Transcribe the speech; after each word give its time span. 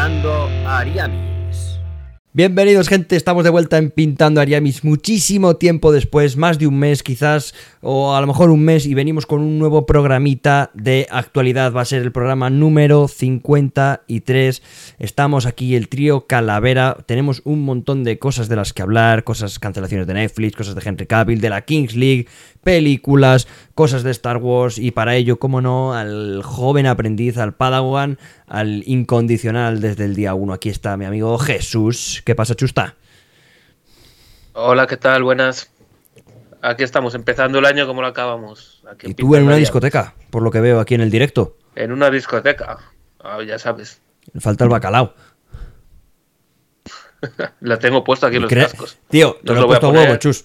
Pintando 0.00 0.48
Ariamis. 0.66 1.78
Bienvenidos 2.32 2.88
gente, 2.88 3.16
estamos 3.16 3.44
de 3.44 3.50
vuelta 3.50 3.76
en 3.76 3.90
Pintando 3.90 4.40
Ariamis 4.40 4.82
muchísimo 4.82 5.56
tiempo 5.56 5.92
después, 5.92 6.38
más 6.38 6.58
de 6.58 6.66
un 6.66 6.78
mes 6.78 7.02
quizás, 7.02 7.54
o 7.82 8.14
a 8.14 8.20
lo 8.22 8.26
mejor 8.26 8.48
un 8.48 8.64
mes, 8.64 8.86
y 8.86 8.94
venimos 8.94 9.26
con 9.26 9.42
un 9.42 9.58
nuevo 9.58 9.84
programita 9.84 10.70
de 10.72 11.06
actualidad. 11.10 11.74
Va 11.74 11.82
a 11.82 11.84
ser 11.84 12.00
el 12.00 12.12
programa 12.12 12.48
número 12.48 13.08
53. 13.08 14.62
Estamos 14.98 15.44
aquí 15.44 15.74
el 15.74 15.90
trío 15.90 16.26
Calavera, 16.26 16.96
tenemos 17.04 17.42
un 17.44 17.62
montón 17.62 18.02
de 18.02 18.18
cosas 18.18 18.48
de 18.48 18.56
las 18.56 18.72
que 18.72 18.80
hablar, 18.80 19.24
cosas, 19.24 19.58
cancelaciones 19.58 20.06
de 20.06 20.14
Netflix, 20.14 20.56
cosas 20.56 20.76
de 20.76 20.82
Henry 20.82 21.06
Cavill, 21.06 21.42
de 21.42 21.50
la 21.50 21.62
Kings 21.66 21.94
League, 21.94 22.26
películas, 22.62 23.48
cosas 23.80 24.02
de 24.02 24.10
Star 24.10 24.36
Wars, 24.36 24.76
y 24.76 24.90
para 24.90 25.14
ello, 25.14 25.38
como 25.38 25.62
no, 25.62 25.94
al 25.94 26.42
joven 26.42 26.84
aprendiz, 26.84 27.38
al 27.38 27.54
Padawan, 27.54 28.18
al 28.46 28.82
incondicional 28.84 29.80
desde 29.80 30.04
el 30.04 30.14
día 30.14 30.34
1. 30.34 30.52
Aquí 30.52 30.68
está 30.68 30.98
mi 30.98 31.06
amigo 31.06 31.38
Jesús. 31.38 32.22
¿Qué 32.26 32.34
pasa, 32.34 32.54
Chusta? 32.54 32.96
Hola, 34.52 34.86
¿qué 34.86 34.98
tal? 34.98 35.22
Buenas. 35.22 35.70
Aquí 36.60 36.84
estamos, 36.84 37.14
empezando 37.14 37.58
el 37.58 37.64
año 37.64 37.86
como 37.86 38.02
lo 38.02 38.08
acabamos. 38.08 38.82
Aquí 38.86 39.12
y 39.12 39.14
tú 39.14 39.34
en 39.34 39.44
una 39.44 39.56
discoteca, 39.56 40.12
por 40.28 40.42
lo 40.42 40.50
que 40.50 40.60
veo 40.60 40.78
aquí 40.78 40.94
en 40.94 41.00
el 41.00 41.10
directo. 41.10 41.56
En 41.74 41.90
una 41.90 42.10
discoteca, 42.10 42.80
ah, 43.20 43.38
ya 43.42 43.58
sabes. 43.58 44.02
Falta 44.40 44.64
el 44.64 44.68
bacalao. 44.68 45.14
La 47.60 47.78
tengo 47.78 48.04
puesta 48.04 48.26
aquí 48.26 48.36
en 48.36 48.42
los 48.42 48.52
cascos. 48.52 48.98
Tío, 49.08 49.38
te 49.42 49.54
lo, 49.54 49.62
he 49.62 49.66
puesto 49.66 49.86
a 49.86 49.90
huevo, 49.90 50.16
chus. 50.16 50.44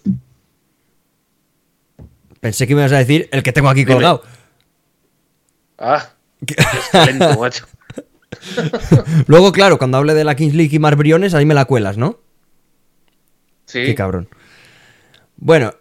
Pensé 2.45 2.67
que 2.67 2.75
me 2.75 2.81
ibas 2.81 2.91
a 2.91 2.99
decir 2.99 3.27
el 3.31 3.41
que 3.41 3.51
tengo 3.51 3.69
aquí 3.69 3.85
colgado. 3.85 4.21
Ah, 5.79 6.11
qué 6.45 6.55
macho. 7.39 7.65
Luego, 9.25 9.51
claro, 9.51 9.79
cuando 9.79 9.97
hable 9.97 10.13
de 10.13 10.23
la 10.23 10.35
Kings 10.35 10.53
League 10.53 10.75
y 10.75 10.77
más 10.77 10.95
briones, 10.95 11.33
ahí 11.33 11.43
me 11.43 11.55
la 11.55 11.65
cuelas, 11.65 11.97
¿no? 11.97 12.19
Sí. 13.65 13.83
Qué 13.83 13.95
cabrón. 13.95 14.29
Bueno. 15.37 15.73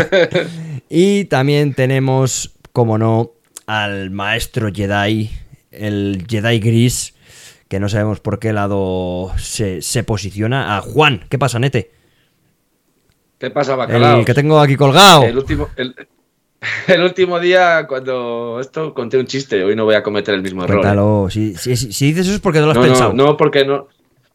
y 0.90 1.24
también 1.24 1.72
tenemos, 1.72 2.54
como 2.74 2.98
no, 2.98 3.30
al 3.66 4.10
maestro 4.10 4.70
Jedi, 4.70 5.30
el 5.70 6.26
Jedi 6.28 6.60
Gris, 6.60 7.14
que 7.68 7.80
no 7.80 7.88
sabemos 7.88 8.20
por 8.20 8.38
qué 8.40 8.52
lado 8.52 9.32
se, 9.38 9.80
posiciona. 10.04 10.76
A 10.76 10.82
Juan, 10.82 11.24
¿qué 11.30 11.38
pasa, 11.38 11.58
Nete? 11.58 11.92
¿Qué 13.38 13.50
pasa, 13.50 13.76
Bacalao? 13.76 14.20
El 14.20 14.24
que 14.24 14.34
tengo 14.34 14.58
aquí 14.58 14.76
colgado. 14.76 15.22
El 15.22 15.38
último, 15.38 15.68
el 16.88 17.02
último 17.02 17.38
día, 17.38 17.86
cuando 17.86 18.58
esto 18.60 18.92
conté 18.92 19.16
un 19.16 19.26
chiste, 19.26 19.62
hoy 19.62 19.76
no 19.76 19.84
voy 19.84 19.94
a 19.94 20.02
cometer 20.02 20.34
el 20.34 20.42
mismo 20.42 20.64
error. 20.64 20.84
¿eh? 20.84 21.30
Si, 21.30 21.50
dices 21.50 22.18
eso 22.18 22.34
es 22.34 22.40
porque 22.40 22.58
no 22.58 22.66
lo 22.66 22.72
has 22.72 22.78
no, 22.78 22.82
pensado. 22.82 23.12
No, 23.12 23.36
porque 23.36 23.64
no. 23.64 23.86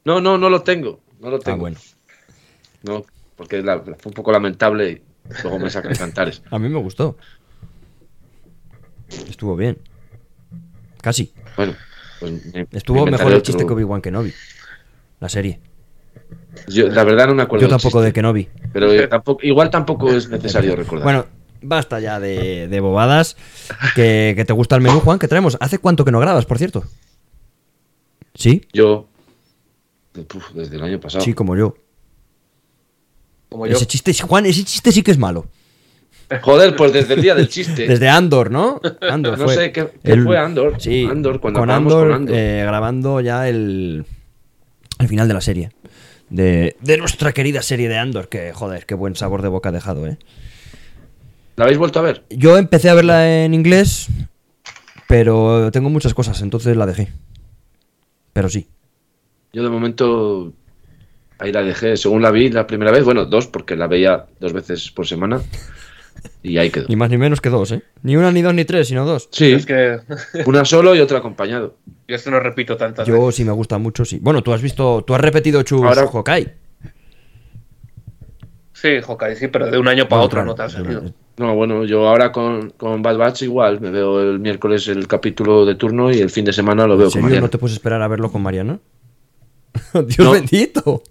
No, 0.06 0.22
no, 0.22 0.38
no 0.38 0.50
lo 0.50 0.62
tengo. 0.62 1.02
No 1.20 1.30
lo 1.30 1.38
ah, 1.38 1.40
tengo. 1.44 1.60
bueno. 1.60 1.78
No, 2.84 3.06
porque 3.36 3.62
fue 3.62 4.10
un 4.10 4.14
poco 4.14 4.32
lamentable 4.32 4.90
y 4.92 5.02
luego 5.44 5.60
me 5.60 5.70
sacan 5.70 5.96
cantares. 5.96 6.42
A 6.52 6.60
mí 6.60 6.70
me 6.70 6.80
gustó. 6.80 7.18
Estuvo 9.30 9.56
bien. 9.56 9.80
Casi. 11.02 11.34
Bueno, 11.58 11.76
pues 12.20 12.34
Estuvo 12.72 13.06
mejor 13.06 13.34
el 13.34 13.42
chiste 13.42 13.66
que 13.66 13.74
Obi-Wan 13.74 14.02
Kenobi. 14.02 14.34
La 15.20 15.30
serie. 15.30 15.60
Yo, 16.68 16.88
la 16.88 17.04
verdad 17.04 17.28
no 17.28 17.36
me 17.36 17.44
acuerdo. 17.44 17.66
Yo 17.66 17.70
tampoco 17.70 18.02
de 18.02 18.14
Kenobi. 18.14 18.48
Pero 18.72 18.90
igual 19.42 19.70
tampoco 19.70 20.12
es 20.12 20.30
necesario 20.30 20.76
recordar. 20.76 21.04
Bueno, 21.04 21.26
basta 21.62 22.00
ya 22.00 22.20
de, 22.20 22.80
bobadas. 22.80 23.36
Que, 23.96 24.42
te 24.46 24.54
gusta 24.54 24.76
el 24.76 24.82
menú, 24.82 25.00
Juan, 25.00 25.20
que 25.20 25.28
traemos. 25.28 25.58
¿Hace 25.60 25.80
cuánto 25.80 26.06
que 26.06 26.12
no 26.12 26.20
grabas, 26.20 26.46
por 26.46 26.58
cierto? 26.58 26.84
¿Sí? 28.36 28.64
Yo. 28.74 29.08
desde 30.54 30.76
el 30.76 30.84
año 30.84 31.00
pasado. 31.00 31.24
Sí, 31.24 31.34
como 31.34 31.56
yo. 31.56 31.76
Como 33.50 33.68
yo. 33.68 33.76
Ese 33.76 33.86
chiste, 33.86 34.14
Juan, 34.14 34.46
ese 34.46 34.64
chiste 34.64 34.92
sí 34.92 35.04
que 35.04 35.12
es 35.12 35.18
malo. 35.18 35.46
Joder, 36.42 36.76
pues 36.76 36.94
desde 36.94 37.14
el 37.14 37.22
día 37.22 37.36
del 37.36 37.48
chiste. 37.48 37.88
Desde 37.88 38.10
Andor, 38.10 38.50
¿no? 38.50 38.82
Andor 39.02 39.38
no 39.40 39.48
sé, 39.50 39.72
¿qué, 39.72 39.92
fue 40.24 40.38
Andor? 40.38 40.76
Sí, 40.80 41.06
Andor, 41.10 41.40
cuando 41.40 41.60
con 41.60 41.70
Andor, 41.70 42.26
eh, 42.30 42.64
grabando 42.66 43.22
ya 43.22 43.48
el, 43.48 44.06
el 45.00 45.08
final 45.08 45.28
de 45.28 45.34
la 45.34 45.42
serie. 45.42 45.70
De, 46.34 46.76
de, 46.82 46.98
nuestra 46.98 47.32
querida 47.32 47.62
serie 47.62 47.88
de 47.88 47.98
Andor, 47.98 48.28
que 48.28 48.54
joder, 48.54 48.88
qué 48.88 48.96
buen 48.96 49.16
sabor 49.16 49.44
de 49.44 49.50
boca 49.50 49.70
ha 49.70 49.72
dejado, 49.72 50.08
¿eh? 50.08 50.18
¿La 51.56 51.66
habéis 51.66 51.78
vuelto 51.78 52.00
a 52.00 52.02
ver? 52.02 52.24
Yo 52.32 52.58
empecé 52.58 52.90
a 52.90 52.96
verla 52.96 53.44
en 53.44 53.54
inglés, 53.54 54.08
pero 55.08 55.72
tengo 55.72 55.92
muchas 55.92 56.16
cosas, 56.16 56.42
entonces 56.42 56.76
la 56.76 56.88
dejé. 56.88 57.10
Pero 58.34 58.50
sí. 58.50 58.68
Yo 59.54 59.62
de 59.62 59.70
momento 59.70 60.52
ahí 61.38 61.52
la 61.52 61.62
dejé. 61.62 61.98
Según 61.98 62.24
la 62.24 62.32
vi 62.32 62.50
la 62.50 62.66
primera 62.66 62.92
vez, 62.92 63.04
bueno, 63.04 63.26
dos, 63.26 63.46
porque 63.46 63.76
la 63.76 63.86
veía 63.86 64.26
dos 64.40 64.54
veces 64.54 64.90
por 64.90 65.06
semana. 65.06 65.40
Y 66.42 66.58
ahí 66.58 66.70
quedó. 66.70 66.88
Ni 66.90 66.96
más 66.96 67.10
ni 67.10 67.18
menos 67.18 67.42
que 67.42 67.50
dos, 67.50 67.72
¿eh? 67.72 67.82
Ni 68.02 68.18
una, 68.18 68.32
ni 68.32 68.42
dos, 68.42 68.54
ni 68.54 68.66
tres, 68.66 68.88
sino 68.88 69.06
dos. 69.06 69.30
Sí. 69.32 69.54
Es 69.54 69.66
que... 69.66 70.00
una 70.46 70.66
solo 70.66 70.96
y 70.96 71.00
otra 71.00 71.20
acompañado. 71.20 71.76
Yo 72.08 72.16
esto 72.16 72.32
no 72.32 72.40
repito 72.40 72.76
tantas 72.76 73.08
Yo 73.08 73.32
sí 73.32 73.46
me 73.46 73.52
gusta 73.52 73.78
mucho, 73.78 74.04
sí. 74.04 74.20
Bueno, 74.22 74.44
tú 74.44 74.54
has 74.54 74.62
visto, 74.62 75.04
tú 75.06 75.16
has 75.16 75.22
repetido 75.22 75.64
Chus 75.64 75.84
Ahora... 75.84 76.04
Hokai. 76.04 76.54
Sí, 78.74 78.90
Hokai, 79.08 79.36
sí, 79.38 79.48
pero 79.48 79.72
de 79.72 79.78
un 79.78 79.88
año 79.88 80.08
para 80.10 80.22
otro 80.22 80.44
no 80.44 80.54
te 80.54 80.64
has 80.64 80.74
sentido. 80.74 81.04
No, 81.38 81.56
bueno, 81.56 81.86
yo 81.86 82.08
ahora 82.08 82.32
con, 82.32 82.72
con, 82.72 83.02
Bad 83.02 83.18
Batch 83.18 83.44
igual, 83.44 83.82
me 83.82 83.90
veo 83.90 84.22
el 84.22 84.40
miércoles 84.40 84.88
el 84.88 85.08
capítulo 85.08 85.66
de 85.66 85.76
turno 85.76 86.12
y 86.12 86.20
el 86.20 86.30
fin 86.30 86.46
de 86.46 86.54
semana 86.54 86.86
lo 86.86 86.96
veo 86.96 87.10
con 87.10 87.22
Mariano. 87.22 87.46
¿No 87.46 87.50
te 87.50 87.58
puedes 87.58 87.74
esperar 87.74 88.02
a 88.02 88.08
verlo 88.08 88.32
con 88.32 88.44
Mariano? 88.44 88.80
Dios 90.08 90.32
bendito. 90.32 91.02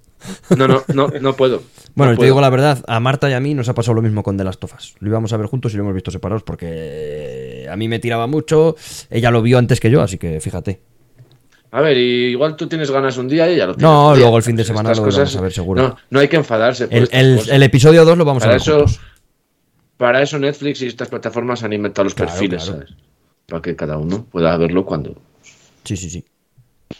No, 0.56 0.68
no, 0.68 0.82
no, 0.92 1.08
no 1.20 1.32
puedo. 1.34 1.62
Bueno, 1.94 2.16
te 2.16 2.24
digo 2.24 2.40
la 2.40 2.48
verdad, 2.48 2.82
a 2.88 3.00
Marta 3.00 3.28
y 3.28 3.34
a 3.34 3.40
mí 3.40 3.52
nos 3.52 3.68
ha 3.68 3.74
pasado 3.74 3.96
lo 3.96 4.00
mismo 4.00 4.22
con 4.22 4.38
The 4.38 4.44
Last 4.44 4.64
of 4.64 4.74
Us. 4.74 4.94
Lo 5.00 5.10
íbamos 5.10 5.30
a 5.34 5.36
ver 5.36 5.46
juntos 5.46 5.74
y 5.74 5.76
lo 5.76 5.82
hemos 5.82 5.92
visto 5.92 6.10
separados 6.10 6.42
porque 6.42 7.68
a 7.70 7.76
mí 7.76 7.86
me 7.86 7.98
tiraba 7.98 8.26
mucho, 8.26 8.76
ella 9.10 9.30
lo 9.30 9.42
vio 9.42 9.58
antes 9.58 9.78
que 9.78 9.90
yo, 9.90 10.00
así 10.00 10.16
que 10.16 10.40
fíjate. 10.40 10.80
A 11.70 11.80
ver, 11.82 11.98
igual 11.98 12.56
tú 12.56 12.66
tienes 12.66 12.90
ganas 12.90 13.18
un 13.18 13.28
día 13.28 13.50
y 13.50 13.56
ya 13.56 13.66
lo 13.66 13.74
tienes. 13.74 13.90
No, 13.90 14.16
luego 14.16 14.38
el 14.38 14.42
fin 14.42 14.56
de 14.56 14.64
semana 14.64 14.94
lo 14.94 15.02
vamos 15.02 15.36
a 15.36 15.40
ver 15.40 15.52
seguro. 15.52 15.82
No, 15.82 15.96
no 16.08 16.20
hay 16.20 16.28
que 16.28 16.36
enfadarse. 16.36 16.88
El, 16.90 17.08
el, 17.12 17.62
episodio 17.62 18.04
2 18.04 18.16
lo 18.16 18.24
vamos 18.24 18.42
a 18.44 18.48
ver. 18.48 18.56
Eso, 18.56 18.84
para 19.96 20.20
eso 20.20 20.38
Netflix 20.38 20.82
y 20.82 20.88
estas 20.88 21.08
plataformas 21.08 21.62
han 21.62 21.72
inventado 21.72 22.04
los 22.04 22.14
perfiles, 22.14 22.64
¿sabes? 22.64 22.90
Para 23.46 23.62
que 23.62 23.76
cada 23.76 23.96
uno 23.96 24.24
pueda 24.24 24.56
verlo 24.56 24.84
cuando 24.84 25.14
sí, 25.84 25.96
sí, 25.96 26.10
sí. 26.10 26.24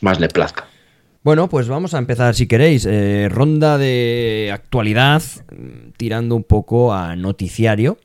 más 0.01 0.21
le 0.21 0.29
plazca. 0.29 0.67
Bueno, 1.25 1.49
pues 1.49 1.69
vamos 1.69 1.95
a 1.95 1.99
empezar, 1.99 2.35
si 2.35 2.47
queréis, 2.47 2.85
eh, 2.85 3.29
ronda 3.31 3.79
de 3.79 4.51
actualidad, 4.53 5.23
tirando 5.97 6.35
un 6.35 6.43
poco 6.43 6.93
a 6.93 7.15
noticiario. 7.15 7.99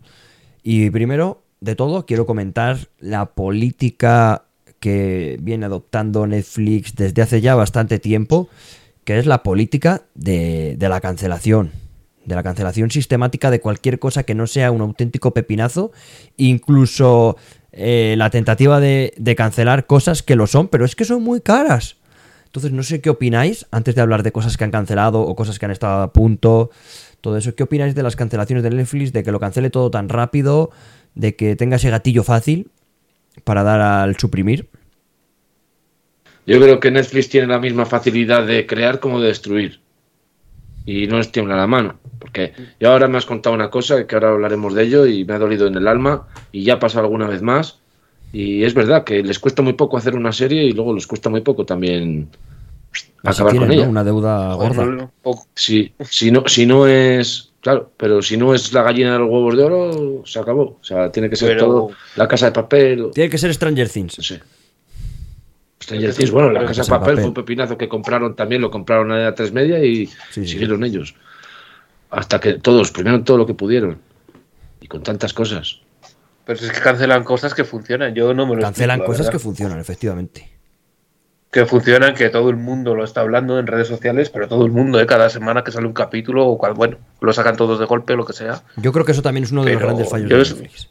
Y 0.61 0.89
primero 0.91 1.41
de 1.59 1.75
todo, 1.75 2.05
quiero 2.05 2.25
comentar 2.25 2.89
la 2.99 3.33
política 3.33 4.45
que 4.79 5.37
viene 5.41 5.65
adoptando 5.65 6.27
Netflix 6.27 6.95
desde 6.95 7.23
hace 7.23 7.41
ya 7.41 7.55
bastante 7.55 7.97
tiempo, 7.97 8.49
que 9.03 9.17
es 9.17 9.25
la 9.25 9.41
política 9.41 10.03
de, 10.13 10.75
de 10.77 10.89
la 10.89 11.01
cancelación 11.01 11.71
de 12.27 12.35
la 12.35 12.43
cancelación 12.43 12.91
sistemática 12.91 13.49
de 13.49 13.61
cualquier 13.61 13.99
cosa 13.99 14.23
que 14.23 14.35
no 14.35 14.47
sea 14.47 14.69
un 14.71 14.81
auténtico 14.81 15.33
pepinazo, 15.33 15.93
incluso 16.35 17.37
eh, 17.71 18.15
la 18.17 18.29
tentativa 18.29 18.81
de, 18.81 19.13
cancelar 19.37 19.85
cosas 19.85 20.23
que 20.23 20.35
lo 20.35 20.45
son, 20.45 20.67
pero 20.67 20.83
es 20.83 20.95
que 20.95 21.05
son 21.05 21.23
muy 21.23 21.39
caras. 21.39 21.95
Entonces, 22.47 22.71
no 22.71 22.83
sé 22.83 23.01
qué 23.01 23.09
opináis, 23.09 23.67
antes 23.71 23.95
de 23.95 24.01
hablar 24.01 24.23
de 24.23 24.31
cosas 24.31 24.57
que 24.57 24.63
han 24.63 24.71
cancelado 24.71 25.21
o 25.21 25.35
cosas 25.35 25.59
que 25.59 25.65
han 25.65 25.71
estado 25.71 26.01
a 26.01 26.11
punto, 26.11 26.71
todo 27.21 27.37
eso, 27.37 27.55
¿qué 27.55 27.63
opináis 27.63 27.93
de 27.93 28.03
las 28.03 28.15
cancelaciones 28.15 28.63
de 28.63 28.71
Netflix, 28.71 29.13
de 29.13 29.23
que 29.23 29.31
lo 29.31 29.39
cancele 29.39 29.69
todo 29.69 29.91
tan 29.91 30.09
rápido, 30.09 30.71
de 31.15 31.35
que 31.35 31.55
tenga 31.55 31.75
ese 31.75 31.89
gatillo 31.89 32.23
fácil 32.23 32.71
para 33.43 33.63
dar 33.63 33.81
al 33.81 34.17
suprimir? 34.17 34.67
Yo 36.45 36.59
creo 36.59 36.79
que 36.79 36.91
Netflix 36.91 37.29
tiene 37.29 37.47
la 37.47 37.59
misma 37.59 37.85
facilidad 37.85 38.47
de 38.47 38.65
crear 38.65 38.99
como 38.99 39.19
de 39.19 39.27
destruir 39.27 39.81
y 40.87 41.05
no 41.05 41.17
les 41.17 41.31
tiembla 41.31 41.55
la 41.55 41.67
mano. 41.67 41.99
Porque 42.17 42.53
yo 42.79 42.91
ahora 42.91 43.07
me 43.07 43.17
has 43.17 43.25
contado 43.25 43.53
una 43.53 43.69
cosa, 43.69 44.07
que 44.07 44.15
ahora 44.15 44.29
hablaremos 44.29 44.73
de 44.73 44.83
ello, 44.83 45.05
y 45.05 45.25
me 45.25 45.33
ha 45.33 45.37
dolido 45.37 45.67
en 45.67 45.75
el 45.75 45.87
alma, 45.87 46.27
y 46.51 46.63
ya 46.63 46.75
ha 46.75 46.79
pasado 46.79 47.03
alguna 47.03 47.27
vez 47.27 47.41
más. 47.43 47.79
Y 48.33 48.63
es 48.63 48.73
verdad 48.73 49.03
que 49.03 49.23
les 49.23 49.39
cuesta 49.39 49.61
muy 49.61 49.73
poco 49.73 49.97
hacer 49.97 50.15
una 50.15 50.31
serie 50.31 50.63
y 50.63 50.71
luego 50.73 50.93
les 50.93 51.07
cuesta 51.07 51.29
muy 51.29 51.41
poco 51.41 51.65
también 51.65 52.29
acabar 53.23 53.55
con 53.55 53.71
ella. 53.71 53.87
Una 53.87 54.03
deuda 54.03 54.53
gorda. 54.55 55.09
Si, 55.55 55.93
si, 56.09 56.31
no, 56.31 56.43
si 56.47 56.65
no 56.65 56.87
es. 56.87 57.51
Claro, 57.61 57.91
pero 57.97 58.21
si 58.21 58.37
no 58.37 58.53
es 58.53 58.71
la 58.73 58.83
gallina 58.83 59.13
de 59.13 59.19
los 59.19 59.29
huevos 59.29 59.57
de 59.57 59.63
oro, 59.63 60.23
se 60.25 60.39
acabó. 60.39 60.77
O 60.79 60.83
sea, 60.83 61.11
tiene 61.11 61.29
que 61.29 61.35
ser 61.35 61.57
todo 61.57 61.89
la 62.15 62.27
casa 62.27 62.47
de 62.47 62.51
papel. 62.51 63.09
Tiene 63.13 63.29
que 63.29 63.37
ser 63.37 63.53
Stranger 63.53 63.89
Things. 63.89 64.17
Sí 64.19 64.35
bueno, 66.31 66.51
la 66.51 66.65
Casa 66.65 66.83
de 66.83 66.89
papel, 66.89 67.15
fue 67.17 67.27
un 67.27 67.33
pepinazo 67.33 67.77
que 67.77 67.87
compraron 67.87 68.35
también, 68.35 68.61
lo 68.61 68.69
compraron 68.69 69.11
a 69.11 69.33
tres 69.33 69.51
media 69.51 69.83
y 69.83 70.07
siguieron 70.31 70.83
ellos. 70.83 71.15
Hasta 72.09 72.39
que 72.39 72.53
todos, 72.53 72.91
primero 72.91 73.23
todo 73.23 73.37
lo 73.37 73.45
que 73.45 73.53
pudieron. 73.53 73.99
Y 74.81 74.87
con 74.87 75.03
tantas 75.03 75.33
cosas. 75.33 75.81
Pero 76.47 76.59
es 76.59 76.71
que 76.71 76.79
cancelan 76.81 77.23
cosas 77.23 77.53
que 77.53 77.63
funcionan, 77.65 78.15
yo 78.15 78.33
no 78.33 78.47
me 78.47 78.55
lo 78.55 78.61
Cancelan 78.61 79.01
cosas 79.01 79.29
que 79.29 79.37
funcionan, 79.37 79.79
efectivamente. 79.79 80.49
que 81.51 81.65
funciona, 81.65 82.13
que 82.13 82.29
todo 82.29 82.49
el 82.49 82.55
mundo 82.55 82.95
lo 82.95 83.03
está 83.03 83.21
hablando 83.21 83.59
en 83.59 83.67
redes 83.67 83.87
sociales, 83.87 84.29
pero 84.29 84.47
todo 84.47 84.65
el 84.65 84.71
mundo, 84.71 84.99
¿eh? 84.99 85.05
cada 85.05 85.29
semana 85.29 85.63
que 85.63 85.71
sale 85.71 85.85
un 85.87 85.93
capítulo, 85.93 86.45
o 86.47 86.57
cual, 86.57 86.73
bueno, 86.73 86.97
lo 87.21 87.33
sacan 87.33 87.55
todos 87.57 87.79
de 87.79 87.85
golpe, 87.85 88.15
lo 88.15 88.25
que 88.25 88.33
sea. 88.33 88.63
Yo 88.77 88.91
creo 88.93 89.03
que 89.05 89.11
eso 89.11 89.21
también 89.21 89.43
es 89.43 89.51
uno 89.51 89.63
de 89.65 89.73
los 89.73 89.81
grandes 89.81 90.09
fallos 90.09 90.29
de 90.29 90.41
es- 90.41 90.49
Netflix. 90.55 90.89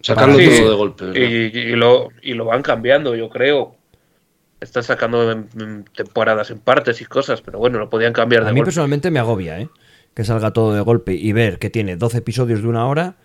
Sacarlo 0.00 0.38
Sí, 0.38 0.58
todo 0.60 0.70
de 0.70 0.76
golpe. 0.76 1.04
Y, 1.18 1.58
y 1.58 1.76
lo, 1.76 2.08
y 2.22 2.34
lo 2.34 2.44
van 2.44 2.62
cambiando, 2.62 3.14
yo 3.16 3.28
creo. 3.28 3.76
Están 4.60 4.82
sacando 4.84 5.30
en- 5.32 5.48
en 5.60 5.84
temporadas 5.94 6.50
en 6.50 6.58
partes 6.60 7.00
y 7.00 7.04
cosas, 7.06 7.42
pero 7.42 7.58
bueno, 7.58 7.78
lo 7.78 7.90
podían 7.90 8.12
cambiar 8.12 8.44
de 8.44 8.50
A 8.50 8.52
mí 8.52 8.60
golpe. 8.60 8.68
personalmente 8.68 9.10
me 9.10 9.18
agobia, 9.18 9.60
¿eh? 9.60 9.68
Que 10.14 10.24
salga 10.24 10.52
todo 10.52 10.72
de 10.74 10.80
golpe 10.80 11.12
y 11.14 11.32
ver 11.32 11.58
que 11.58 11.68
tiene 11.70 11.96
12 11.96 12.18
episodios 12.18 12.62
de 12.62 12.68
una 12.68 12.86
hora 12.86 13.16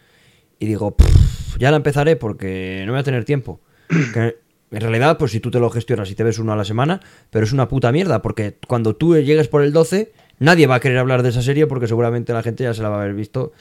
y 0.61 0.67
digo, 0.67 0.95
"Pff, 0.95 1.57
ya 1.57 1.71
la 1.71 1.77
empezaré 1.77 2.15
porque 2.15 2.83
no 2.85 2.93
voy 2.93 3.01
a 3.01 3.03
tener 3.03 3.25
tiempo. 3.25 3.59
Que 4.13 4.37
en 4.71 4.79
realidad, 4.79 5.17
pues 5.17 5.31
si 5.31 5.41
tú 5.41 5.51
te 5.51 5.59
lo 5.59 5.69
gestionas 5.69 6.09
y 6.11 6.15
te 6.15 6.23
ves 6.23 6.39
uno 6.39 6.53
a 6.53 6.55
la 6.55 6.63
semana, 6.63 7.01
pero 7.29 7.43
es 7.43 7.51
una 7.51 7.67
puta 7.67 7.91
mierda 7.91 8.21
porque 8.21 8.57
cuando 8.67 8.95
tú 8.95 9.17
llegues 9.17 9.49
por 9.49 9.63
el 9.63 9.73
12, 9.73 10.13
nadie 10.39 10.65
va 10.67 10.75
a 10.75 10.79
querer 10.79 10.99
hablar 10.99 11.23
de 11.23 11.29
esa 11.29 11.41
serie 11.41 11.67
porque 11.67 11.87
seguramente 11.87 12.31
la 12.31 12.41
gente 12.41 12.63
ya 12.63 12.73
se 12.73 12.81
la 12.81 12.89
va 12.89 12.99
a 12.99 13.01
haber 13.01 13.15
visto. 13.15 13.51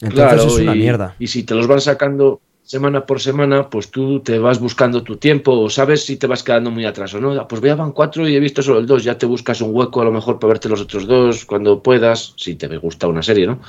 Entonces 0.00 0.34
Claro, 0.34 0.46
es 0.46 0.60
una 0.60 0.76
y, 0.76 0.78
mierda. 0.78 1.16
Y 1.18 1.26
si 1.26 1.42
te 1.42 1.54
los 1.54 1.66
van 1.66 1.80
sacando 1.80 2.40
semana 2.62 3.06
por 3.06 3.20
semana, 3.20 3.68
pues 3.68 3.90
tú 3.90 4.20
te 4.20 4.38
vas 4.38 4.60
buscando 4.60 5.02
tu 5.02 5.16
tiempo 5.16 5.52
o 5.58 5.68
sabes 5.68 6.04
si 6.04 6.16
te 6.16 6.28
vas 6.28 6.44
quedando 6.44 6.70
muy 6.70 6.84
atrás 6.84 7.12
o 7.14 7.20
no. 7.20 7.32
Ah, 7.32 7.48
Pues 7.48 7.60
ya 7.62 7.74
van 7.74 7.90
cuatro 7.90 8.28
y 8.28 8.36
he 8.36 8.40
visto 8.40 8.62
solo 8.62 8.78
el 8.78 8.86
dos. 8.86 9.02
Ya 9.02 9.18
te 9.18 9.26
buscas 9.26 9.60
un 9.62 9.74
hueco 9.74 10.00
a 10.00 10.04
lo 10.04 10.12
mejor 10.12 10.38
para 10.38 10.52
verte 10.52 10.68
los 10.68 10.80
otros 10.80 11.08
dos 11.08 11.44
cuando 11.44 11.82
puedas, 11.82 12.34
si 12.36 12.54
te 12.54 12.68
gusta 12.76 13.08
una 13.08 13.22
serie, 13.22 13.48
¿no? 13.48 13.60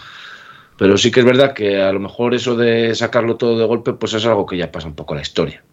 Pero 0.78 0.98
sí 0.98 1.12
que 1.12 1.20
es 1.20 1.26
verdad 1.26 1.54
que 1.54 1.82
a 1.82 1.92
lo 1.92 2.00
mejor 2.00 2.34
eso 2.34 2.56
de 2.56 2.96
sacarlo 2.96 3.38
todo 3.38 3.58
de 3.58 3.66
golpe, 3.66 3.94
pues 3.94 4.14
es 4.14 4.26
algo 4.26 4.46
que 4.46 4.58
ya 4.58 4.72
pasa 4.72 4.88
un 4.88 4.96
poco 4.96 5.14
a 5.14 5.18
la 5.18 5.22
historia. 5.22 5.64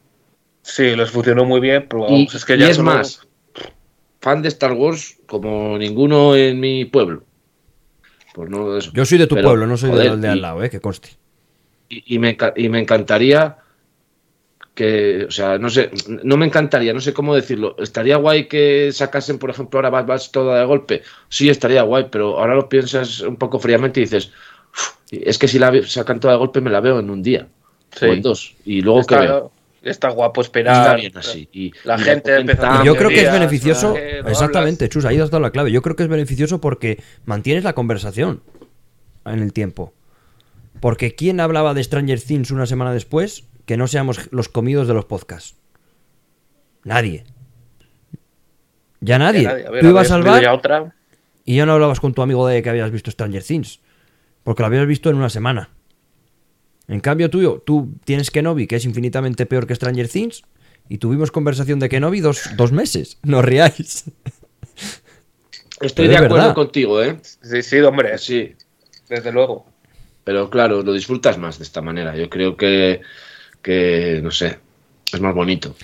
Sí, 0.63 0.95
les 0.97 1.11
funcionó 1.11 1.45
muy 1.47 1.61
bien, 1.61 1.87
pero 1.89 2.07
Y, 2.11 2.25
es 2.35 2.45
que 2.45 2.57
y 2.57 2.59
ya 2.59 2.69
es 2.71 2.77
solo- 2.77 2.91
más, 2.93 3.27
fan 4.21 4.43
de 4.43 4.49
Star 4.49 4.73
Wars 4.73 5.17
como 5.27 5.79
ninguno 5.79 6.37
en 6.37 6.61
mi 6.61 6.85
pueblo. 6.85 7.23
Pues 8.35 8.51
no 8.51 8.77
eso. 8.77 8.91
Yo 8.93 9.05
soy 9.07 9.17
de 9.19 9.27
tu 9.27 9.35
Pero, 9.37 9.49
pueblo, 9.49 9.67
no 9.67 9.77
soy 9.77 9.91
joder, 9.91 10.11
del 10.11 10.21
de 10.21 10.29
y- 10.29 10.31
al 10.33 10.43
lado, 10.43 10.63
¿eh? 10.63 10.69
Que 10.71 10.81
conste. 10.81 11.11
y, 11.89 12.17
y 12.17 12.19
me, 12.19 12.37
y 12.57 12.69
me 12.69 12.81
encantaría 12.81 13.57
que, 14.75 15.25
o 15.27 15.31
sea, 15.31 15.59
no 15.59 15.71
sé, 15.71 15.91
no 16.23 16.37
me 16.37 16.47
encantaría, 16.47 16.93
no 16.93 17.01
sé 17.01 17.13
cómo 17.13 17.35
decirlo. 17.35 17.75
Estaría 17.79 18.17
guay 18.17 18.47
que 18.47 18.93
sacasen, 18.93 19.39
por 19.39 19.51
ejemplo, 19.51 19.79
ahora 19.79 19.91
Bad 19.91 20.07
Batch 20.07 20.31
toda 20.31 20.59
de 20.61 20.65
golpe. 20.67 21.03
Sí, 21.29 21.49
estaría 21.49 21.83
guay, 21.83 22.07
pero 22.13 22.39
ahora 22.39 22.55
lo 22.55 22.69
piensas 22.69 23.21
un 23.21 23.37
poco 23.37 23.59
fríamente 23.59 23.99
y 24.01 24.05
dices, 24.05 24.27
"Uf, 24.27 24.33
es 25.11 25.39
que 25.39 25.49
si 25.49 25.59
la 25.59 25.73
sacan 25.87 26.21
toda 26.21 26.35
de 26.35 26.39
golpe 26.39 26.61
me 26.61 26.71
la 26.71 26.81
veo 26.81 26.99
en 27.01 27.11
un 27.11 27.23
día 27.23 27.49
Sí. 27.95 28.05
o 28.07 28.13
en 28.13 28.23
dos. 28.23 28.55
Y 28.65 28.83
luego 28.83 28.99
que 29.07 29.15
está, 29.15 29.21
veo. 29.21 29.53
está 29.83 30.09
guapo 30.11 30.43
Está 30.43 30.49
esperar. 30.61 31.01
bien 31.01 31.17
así. 31.17 31.49
Y, 31.53 31.73
La 31.85 31.97
y 31.99 32.03
gente 32.03 32.33
a- 32.35 32.83
Y 32.83 32.87
yo 32.87 32.95
creo 32.97 33.09
que 33.09 33.23
es 33.23 33.33
beneficioso. 33.33 33.97
exactamente, 33.97 34.89
Chus, 34.89 35.05
ahí 35.07 35.19
has 35.19 35.31
dado 35.31 35.41
la 35.41 35.51
clave. 35.51 35.73
Yo 35.73 35.81
creo 35.83 35.97
que 35.97 36.03
es 36.03 36.09
beneficioso 36.09 36.61
porque 36.61 37.03
mantienes 37.25 37.65
la 37.65 37.73
conversación 37.75 38.43
en 39.25 39.41
el 39.41 39.53
tiempo. 39.53 39.95
Porque 40.81 41.15
¿quién 41.15 41.41
hablaba 41.41 41.75
de 41.75 41.83
Stranger 41.83 42.21
Things 42.21 42.51
una 42.51 42.67
semana 42.67 42.93
después 42.93 43.45
que 43.67 43.77
no 43.77 43.89
seamos 43.89 44.29
los 44.33 44.49
comidos 44.49 44.87
de 44.87 44.95
los 44.95 45.07
podcasts? 45.07 45.57
Nadie. 46.85 47.25
Ya 49.01 49.19
nadie. 49.19 49.45
nadie. 49.45 49.67
A 49.67 49.71
ver, 49.71 49.81
Tú 49.83 49.89
ibas 49.89 50.11
al 50.11 50.23
bar 50.23 50.43
ya 50.43 50.53
otra. 50.55 50.95
y 51.45 51.57
ya 51.57 51.67
no 51.67 51.73
hablabas 51.73 52.01
con 52.01 52.15
tu 52.15 52.23
amigo 52.23 52.47
de 52.47 52.63
que 52.63 52.71
habías 52.71 52.91
visto 52.91 53.11
Stranger 53.11 53.43
Things. 53.43 53.81
Porque 54.49 54.63
lo 54.63 54.69
habías 54.69 54.87
visto 54.87 55.11
en 55.11 55.17
una 55.17 55.29
semana. 55.29 55.69
En 56.87 57.01
cambio, 57.01 57.29
tú, 57.29 57.63
tú 57.67 57.93
tienes 58.07 58.31
Kenobi, 58.31 58.67
que 58.67 58.77
es 58.77 58.87
infinitamente 58.87 59.45
peor 59.45 59.67
que 59.67 59.75
Stranger 59.75 60.09
Things, 60.09 60.43
y 60.89 60.97
tuvimos 60.97 61.31
conversación 61.31 61.79
de 61.81 61.91
Kenobi 61.91 62.21
dos, 62.21 62.49
dos 62.57 62.73
meses. 62.73 63.19
No 63.25 63.41
os 63.41 63.45
riáis. 63.45 64.05
Estoy 65.83 66.07
Pero 66.07 66.09
de 66.09 66.17
acuerdo 66.17 66.37
verdad. 66.37 66.55
contigo, 66.55 67.03
¿eh? 67.03 67.19
Sí, 67.23 67.63
sí, 67.63 67.79
hombre, 67.81 68.17
Sí, 68.17 68.55
desde 69.11 69.33
luego. 69.33 69.67
Pero 70.25 70.49
claro, 70.49 70.83
lo 70.83 70.95
disfrutas 70.95 71.37
más 71.37 71.59
de 71.59 71.65
esta 71.65 71.83
manera. 71.83 72.17
Yo 72.17 72.31
creo 72.31 72.57
que, 72.57 73.03
que 73.61 74.21
no 74.23 74.31
sé, 74.31 74.61
es 75.13 75.21
más 75.21 75.35
bonito. 75.35 75.77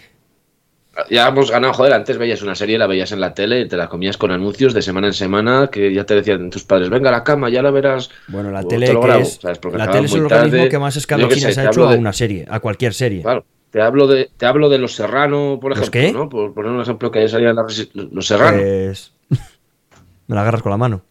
Ya 1.11 1.29
hemos 1.29 1.51
ganado, 1.51 1.73
joder, 1.73 1.93
antes 1.93 2.19
veías 2.19 2.43
una 2.43 2.55
serie, 2.55 2.79
la 2.79 2.87
veías 2.87 3.11
en 3.13 3.21
la 3.21 3.35
tele, 3.35 3.67
te 3.67 3.77
la 3.77 3.89
comías 3.89 4.17
con 4.17 4.31
anuncios 4.31 4.73
de 4.75 4.83
semana 4.83 5.09
en 5.09 5.13
semana, 5.13 5.69
que 5.71 5.93
ya 5.93 6.05
te 6.05 6.15
decían 6.15 6.51
tus 6.51 6.65
padres, 6.65 6.89
venga 6.91 7.09
a 7.09 7.13
la 7.13 7.25
cama, 7.25 7.51
ya 7.51 7.63
la 7.63 7.71
verás. 7.71 8.11
Bueno, 8.29 8.51
la 8.51 8.61
o 8.61 8.67
tele, 8.69 8.87
te 8.87 8.93
lo 8.93 9.01
que 9.01 9.07
grabo", 9.09 9.23
es, 9.23 9.39
¿sabes? 9.43 9.59
La 9.73 9.91
tele 9.91 10.07
es 10.07 10.15
el 10.15 10.25
organismo 10.27 10.69
que 10.69 10.79
más 10.79 10.95
qué 10.95 11.17
te 11.17 11.61
ha 11.61 11.65
hecho 11.71 11.89
a 11.89 11.93
de- 11.93 11.99
una 11.99 12.13
serie, 12.13 12.47
a 12.49 12.61
cualquier 12.61 12.95
serie. 12.95 13.23
Claro, 13.23 13.45
te 13.71 13.81
hablo 13.83 14.07
de, 14.07 14.31
te 14.37 14.47
hablo 14.47 14.69
de 14.69 14.79
Los 14.79 14.95
Serrano, 14.95 15.59
por 15.61 15.71
¿Los 15.77 15.89
ejemplo, 15.89 16.01
qué? 16.01 16.13
¿no? 16.13 16.29
Por 16.29 16.55
poner 16.55 16.71
un 16.71 16.81
ejemplo 16.83 17.11
que 17.11 17.29
salía 17.29 17.51
en 17.51 17.57
la 17.57 17.67
Los 18.13 18.27
Serrano. 18.27 18.59
Pues... 18.59 19.13
Me 20.29 20.35
la 20.37 20.43
agarras 20.43 20.63
con 20.63 20.71
la 20.71 20.79
mano. 20.79 21.03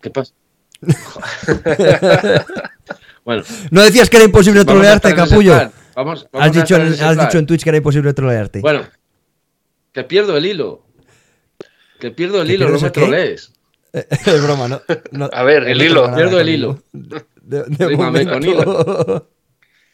¿Qué 0.00 0.10
pasa? 0.10 0.32
bueno, 3.24 3.42
No 3.70 3.82
decías 3.82 4.10
que 4.10 4.16
era 4.16 4.24
imposible 4.26 4.64
trolearte, 4.64 5.14
capullo. 5.14 5.52
plan. 5.52 5.70
Vamos, 5.94 6.26
vamos 6.32 6.48
Has 6.48 6.52
dicho, 6.54 6.74
en 6.76 6.82
has 7.04 7.18
dicho 7.18 7.38
en 7.38 7.46
Twitch 7.46 7.62
que 7.62 7.68
era 7.70 7.76
imposible 7.76 8.12
trolearte. 8.14 8.60
Bueno, 8.60 8.80
que 9.92 10.04
pierdo 10.04 10.36
el 10.36 10.46
hilo. 10.46 10.86
Que 12.00 12.10
pierdo 12.10 12.42
el 12.42 12.48
¿Que 12.48 12.54
hilo, 12.54 12.68
no 12.68 12.80
me 12.80 12.90
trolees. 12.90 13.52
es 13.92 14.42
broma, 14.42 14.68
¿no? 14.68 14.80
no- 15.12 15.30
A 15.32 15.42
ver, 15.42 15.64
el 15.68 15.78
no 15.78 15.84
hilo, 15.84 16.04
nada, 16.06 16.16
pierdo 16.16 16.40
el 16.40 16.48
hilo. 16.48 16.82
De, 16.92 17.64
de 17.64 17.96
con 17.96 18.06
momento. 18.06 19.28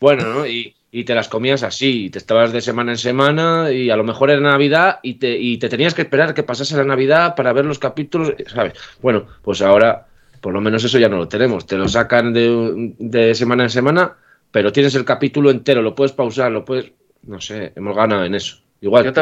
Bueno, 0.01 0.33
¿no? 0.33 0.47
Y, 0.47 0.77
y 0.93 1.03
te 1.03 1.13
las 1.13 1.29
comías 1.29 1.65
así, 1.65 2.05
y 2.05 2.11
te 2.11 2.19
estabas 2.19 2.53
de 2.53 2.61
semana 2.61 2.93
en 2.93 2.99
semana, 2.99 3.73
y 3.73 3.91
a 3.91 3.97
lo 3.97 4.05
mejor 4.05 4.31
era 4.31 4.41
Navidad, 4.41 5.01
y 5.03 5.15
te, 5.15 5.37
y 5.37 5.59
te 5.59 5.69
tenías 5.69 5.93
que 5.93 6.03
esperar 6.03 6.35
que 6.35 6.45
pasase 6.45 6.77
la 6.77 6.85
Navidad 6.85 7.35
para 7.35 7.53
ver 7.53 7.65
los 7.65 7.81
capítulos, 7.81 8.33
¿sabes? 8.47 8.75
Bueno, 9.03 9.27
pues 9.43 9.61
ahora, 9.61 10.07
por 10.41 10.53
lo 10.53 10.61
menos 10.61 10.85
eso 10.85 11.01
ya 11.01 11.09
no 11.09 11.17
lo 11.17 11.27
tenemos. 11.27 11.67
Te 11.67 11.77
lo 11.77 11.89
sacan 11.89 12.33
de, 12.33 12.95
de 13.01 13.35
semana 13.35 13.65
en 13.65 13.71
semana, 13.71 14.17
pero 14.53 14.73
tienes 14.73 14.95
el 14.95 15.05
capítulo 15.05 15.51
entero, 15.51 15.83
lo 15.83 15.97
puedes 15.97 16.13
pausar, 16.13 16.53
lo 16.53 16.65
puedes. 16.65 16.93
No 17.23 17.41
sé, 17.41 17.73
hemos 17.75 17.97
ganado 17.97 18.25
en 18.25 18.37
eso. 18.37 18.59
Igual, 18.81 19.05
Yo 19.05 19.13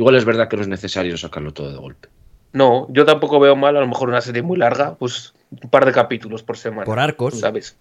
igual 0.00 0.16
es 0.16 0.24
verdad 0.24 0.48
que 0.48 0.56
no 0.56 0.62
es 0.62 0.68
necesario 0.68 1.16
sacarlo 1.16 1.52
todo 1.52 1.70
de 1.70 1.78
golpe. 1.78 2.08
no, 2.52 2.86
yo 2.90 3.04
tampoco 3.04 3.38
veo 3.38 3.54
mal, 3.56 3.76
a 3.76 3.80
lo 3.80 3.86
mejor 3.86 4.08
una 4.08 4.20
serie 4.20 4.42
muy 4.42 4.56
larga, 4.56 4.94
pues 4.96 5.34
un 5.62 5.70
par 5.70 5.84
de 5.84 5.92
capítulos 5.92 6.42
por 6.42 6.56
semana. 6.56 6.84
Por 6.84 6.98
arcos. 6.98 7.38
¿Sabes? 7.38 7.76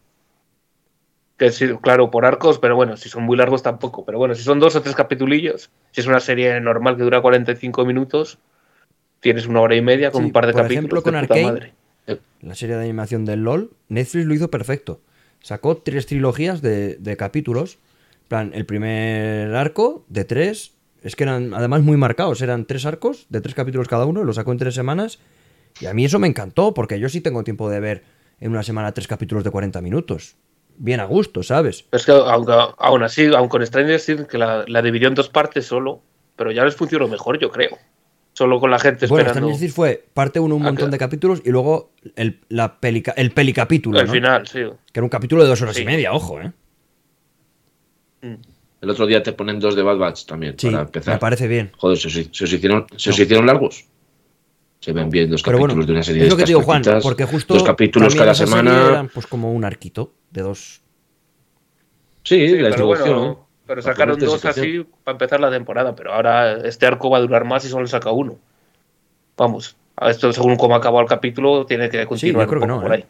Que 1.37 1.51
sí, 1.51 1.69
claro, 1.81 2.11
por 2.11 2.25
arcos, 2.25 2.59
pero 2.59 2.75
bueno, 2.75 2.97
si 2.97 3.07
son 3.07 3.23
muy 3.23 3.37
largos 3.37 3.63
tampoco. 3.63 4.03
Pero 4.05 4.17
bueno, 4.17 4.35
si 4.35 4.43
son 4.43 4.59
dos 4.59 4.75
o 4.75 4.81
tres 4.81 4.93
capitulillos, 4.95 5.69
si 5.91 6.01
es 6.01 6.07
una 6.07 6.19
serie 6.19 6.59
normal 6.59 6.97
que 6.97 7.03
dura 7.03 7.21
45 7.21 7.85
minutos, 7.85 8.39
tienes 9.21 9.47
una 9.47 9.61
hora 9.61 9.75
y 9.75 9.81
media 9.81 10.11
con 10.11 10.21
Sí, 10.21 10.25
un 10.27 10.33
par 10.33 10.45
de 10.47 10.51
por 10.51 10.63
capítulos. 10.63 10.79
ejemplo, 10.83 11.03
con 11.03 11.15
Arcane, 11.15 11.43
madre. 11.43 11.73
La 12.41 12.55
serie 12.55 12.75
de 12.75 12.83
animación 12.83 13.23
del 13.23 13.43
LOL, 13.43 13.71
Netflix 13.87 14.25
lo 14.25 14.33
hizo 14.33 14.49
perfecto. 14.51 14.99
Sacó 15.41 15.77
tres 15.77 16.05
trilogías 16.07 16.61
de, 16.61 16.95
de 16.95 17.15
capítulos. 17.15 17.77
En 18.23 18.27
plan, 18.27 18.51
el 18.53 18.65
primer 18.65 19.55
arco 19.55 20.03
de 20.09 20.25
tres, 20.25 20.73
es 21.03 21.15
que 21.15 21.23
eran 21.23 21.53
además 21.53 21.81
muy 21.81 21.97
marcados, 21.97 22.41
eran 22.41 22.65
tres 22.65 22.85
arcos 22.85 23.25
de 23.29 23.41
tres 23.41 23.55
capítulos 23.55 23.87
cada 23.87 24.05
uno, 24.05 24.23
lo 24.23 24.33
sacó 24.33 24.51
en 24.51 24.57
tres 24.57 24.75
semanas. 24.75 25.19
Y 25.79 25.85
a 25.85 25.93
mí 25.93 26.03
eso 26.05 26.19
me 26.19 26.27
encantó, 26.27 26.73
porque 26.73 26.99
yo 26.99 27.09
sí 27.09 27.21
tengo 27.21 27.43
tiempo 27.43 27.69
de 27.69 27.79
ver 27.79 28.03
en 28.39 28.51
una 28.51 28.63
semana 28.63 28.91
tres 28.93 29.07
capítulos 29.07 29.43
de 29.43 29.51
40 29.51 29.81
minutos. 29.81 30.35
Bien 30.77 30.99
a 30.99 31.05
gusto, 31.05 31.43
¿sabes? 31.43 31.85
Es 31.91 32.05
que 32.05 32.11
aunque, 32.11 32.53
aún 32.77 33.03
así, 33.03 33.25
aun 33.27 33.47
con 33.49 33.65
Stranger 33.65 34.01
Things, 34.01 34.27
que 34.27 34.37
la, 34.37 34.63
la 34.67 34.81
dividió 34.81 35.07
en 35.09 35.13
dos 35.15 35.29
partes 35.29 35.65
solo, 35.65 36.01
pero 36.35 36.51
ya 36.51 36.63
les 36.65 36.75
funcionó 36.75 37.07
mejor, 37.07 37.37
yo 37.39 37.51
creo. 37.51 37.77
Solo 38.33 38.59
con 38.61 38.71
la 38.71 38.79
gente 38.79 39.07
Bueno, 39.07 39.21
esperando 39.27 39.47
Stranger 39.49 39.59
Things 39.59 39.73
fue 39.75 40.05
parte 40.13 40.39
uno 40.39 40.55
un 40.55 40.61
montón 40.63 40.89
de 40.91 40.97
capítulos 40.97 41.41
y 41.45 41.49
luego 41.49 41.91
el, 42.15 42.39
la 42.49 42.79
pelica- 42.79 43.13
el 43.17 43.31
pelicapítulo, 43.31 43.99
el 43.99 44.07
¿no? 44.07 44.13
final, 44.13 44.47
sí. 44.47 44.59
Que 44.91 44.99
era 44.99 45.03
un 45.03 45.09
capítulo 45.09 45.43
de 45.43 45.49
dos 45.49 45.61
horas 45.61 45.75
Sí. 45.75 45.81
y 45.83 45.85
media, 45.85 46.13
ojo, 46.13 46.39
¿eh? 46.41 46.51
El 48.81 48.89
otro 48.89 49.05
día 49.05 49.21
te 49.21 49.33
ponen 49.33 49.59
dos 49.59 49.75
de 49.75 49.83
Bad 49.83 49.97
Batch 49.97 50.25
también, 50.25 50.55
Sí, 50.57 50.67
para 50.67 50.77
me 50.79 50.83
empezar. 50.83 51.19
parece 51.19 51.47
bien. 51.47 51.71
Joder, 51.77 51.97
se, 51.97 52.07
os- 52.07 52.29
se 52.31 52.43
os 52.45 52.53
hicieron, 52.53 52.85
se 52.95 53.09
os 53.09 53.19
hicieron 53.19 53.45
largos. 53.45 53.85
Se 54.79 54.93
ven 54.93 55.09
bien 55.09 55.29
dos 55.29 55.43
capítulos 55.43 55.75
bueno, 55.75 55.85
de 55.85 55.91
una 55.91 56.03
serie 56.03 56.21
es 56.21 56.27
de 56.27 56.29
lo 56.31 56.37
que 56.37 56.43
te 56.43 56.47
digo, 56.51 56.61
Juan, 56.61 56.81
porque 57.03 57.25
justo 57.25 57.53
dos 57.53 57.63
capítulos 57.63 58.15
cada 58.15 58.33
semana. 58.33 58.87
eran, 58.89 59.09
pues 59.09 59.27
como 59.27 59.51
un 59.51 59.65
arquito 59.65 60.13
de 60.31 60.41
dos. 60.41 60.81
Sí, 62.23 62.47
Sí, 62.47 62.57
la 62.59 62.69
pero 62.69 62.85
bueno, 62.87 63.05
introducción. 63.05 63.37
pero 63.67 63.81
sacaron 63.81 64.17
dos 64.19 64.33
situación. 64.35 64.65
así 64.65 64.85
para 65.03 65.15
empezar 65.15 65.39
la 65.41 65.51
temporada, 65.51 65.93
pero 65.95 66.13
ahora 66.13 66.53
este 66.65 66.85
arco 66.85 67.09
va 67.09 67.17
a 67.17 67.21
durar 67.21 67.43
más 67.43 67.65
y 67.65 67.67
solo 67.69 67.85
saca 67.87 68.11
uno. 68.11 68.37
Vamos, 69.35 69.75
a 69.97 70.09
esto 70.09 70.31
según 70.31 70.55
cómo 70.55 70.75
acabó 70.75 71.01
el 71.01 71.07
capítulo 71.07 71.65
tiene 71.65 71.89
que 71.89 72.05
continuar 72.05 72.45
yo 72.45 72.49
creo 72.49 72.61
que 72.61 72.67
no, 72.67 72.81
por 72.81 72.91
¿eh? 72.93 72.95
ahí. 72.95 73.05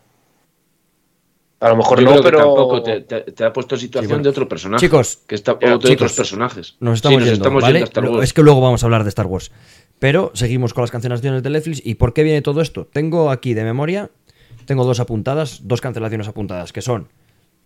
A 1.61 1.69
lo 1.69 1.75
mejor 1.75 1.99
Yo 2.01 2.15
no, 2.15 2.21
pero 2.21 2.37
tampoco 2.37 2.81
te, 2.81 3.01
te- 3.01 3.21
te 3.33 3.43
ha 3.43 3.51
puesto 3.51 3.75
situación 3.75 4.09
bueno. 4.09 4.23
de 4.23 4.29
otro 4.29 4.47
personaje. 4.47 4.85
Chicos, 4.85 5.19
que 5.27 5.35
está, 5.35 5.53
o 5.53 5.57
de 5.57 5.77
chicos, 5.79 5.91
otros 5.93 6.13
personajes. 6.13 6.75
Nos 6.79 6.93
Sí, 6.93 6.95
estamos 6.99 7.19
nos 7.19 7.25
yendo, 7.29 7.43
estamos 7.43 7.61
¿vale? 7.61 7.73
yendo 7.79 7.85
a 7.85 7.89
Star 7.89 8.05
Wars. 8.09 8.23
Es 8.23 8.33
que 8.33 8.43
luego 8.43 8.61
vamos 8.61 8.81
a 8.81 8.85
hablar 8.85 9.03
de 9.03 9.09
Star 9.09 9.25
Wars. 9.25 9.51
Pero 9.99 10.31
seguimos 10.35 10.73
con 10.73 10.83
las 10.83 10.91
cancelaciones 10.91 11.43
de 11.43 11.49
Netflix. 11.49 11.81
¿Y 11.85 11.95
por 11.95 12.13
qué 12.13 12.23
viene 12.23 12.41
todo 12.41 12.61
esto? 12.61 12.85
Tengo 12.87 13.29
aquí 13.29 13.53
de 13.53 13.65
memoria, 13.65 14.09
tengo 14.65 14.85
dos 14.85 15.01
apuntadas, 15.01 15.61
dos 15.67 15.81
cancelaciones 15.81 16.29
apuntadas, 16.29 16.71
que 16.71 16.81
son 16.81 17.09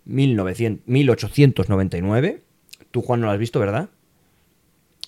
1900, 0.06 0.84
1899. 0.88 2.42
Tú, 2.90 3.00
Juan, 3.02 3.20
no 3.20 3.26
lo 3.26 3.32
has 3.32 3.38
visto, 3.38 3.60
¿verdad? 3.60 3.90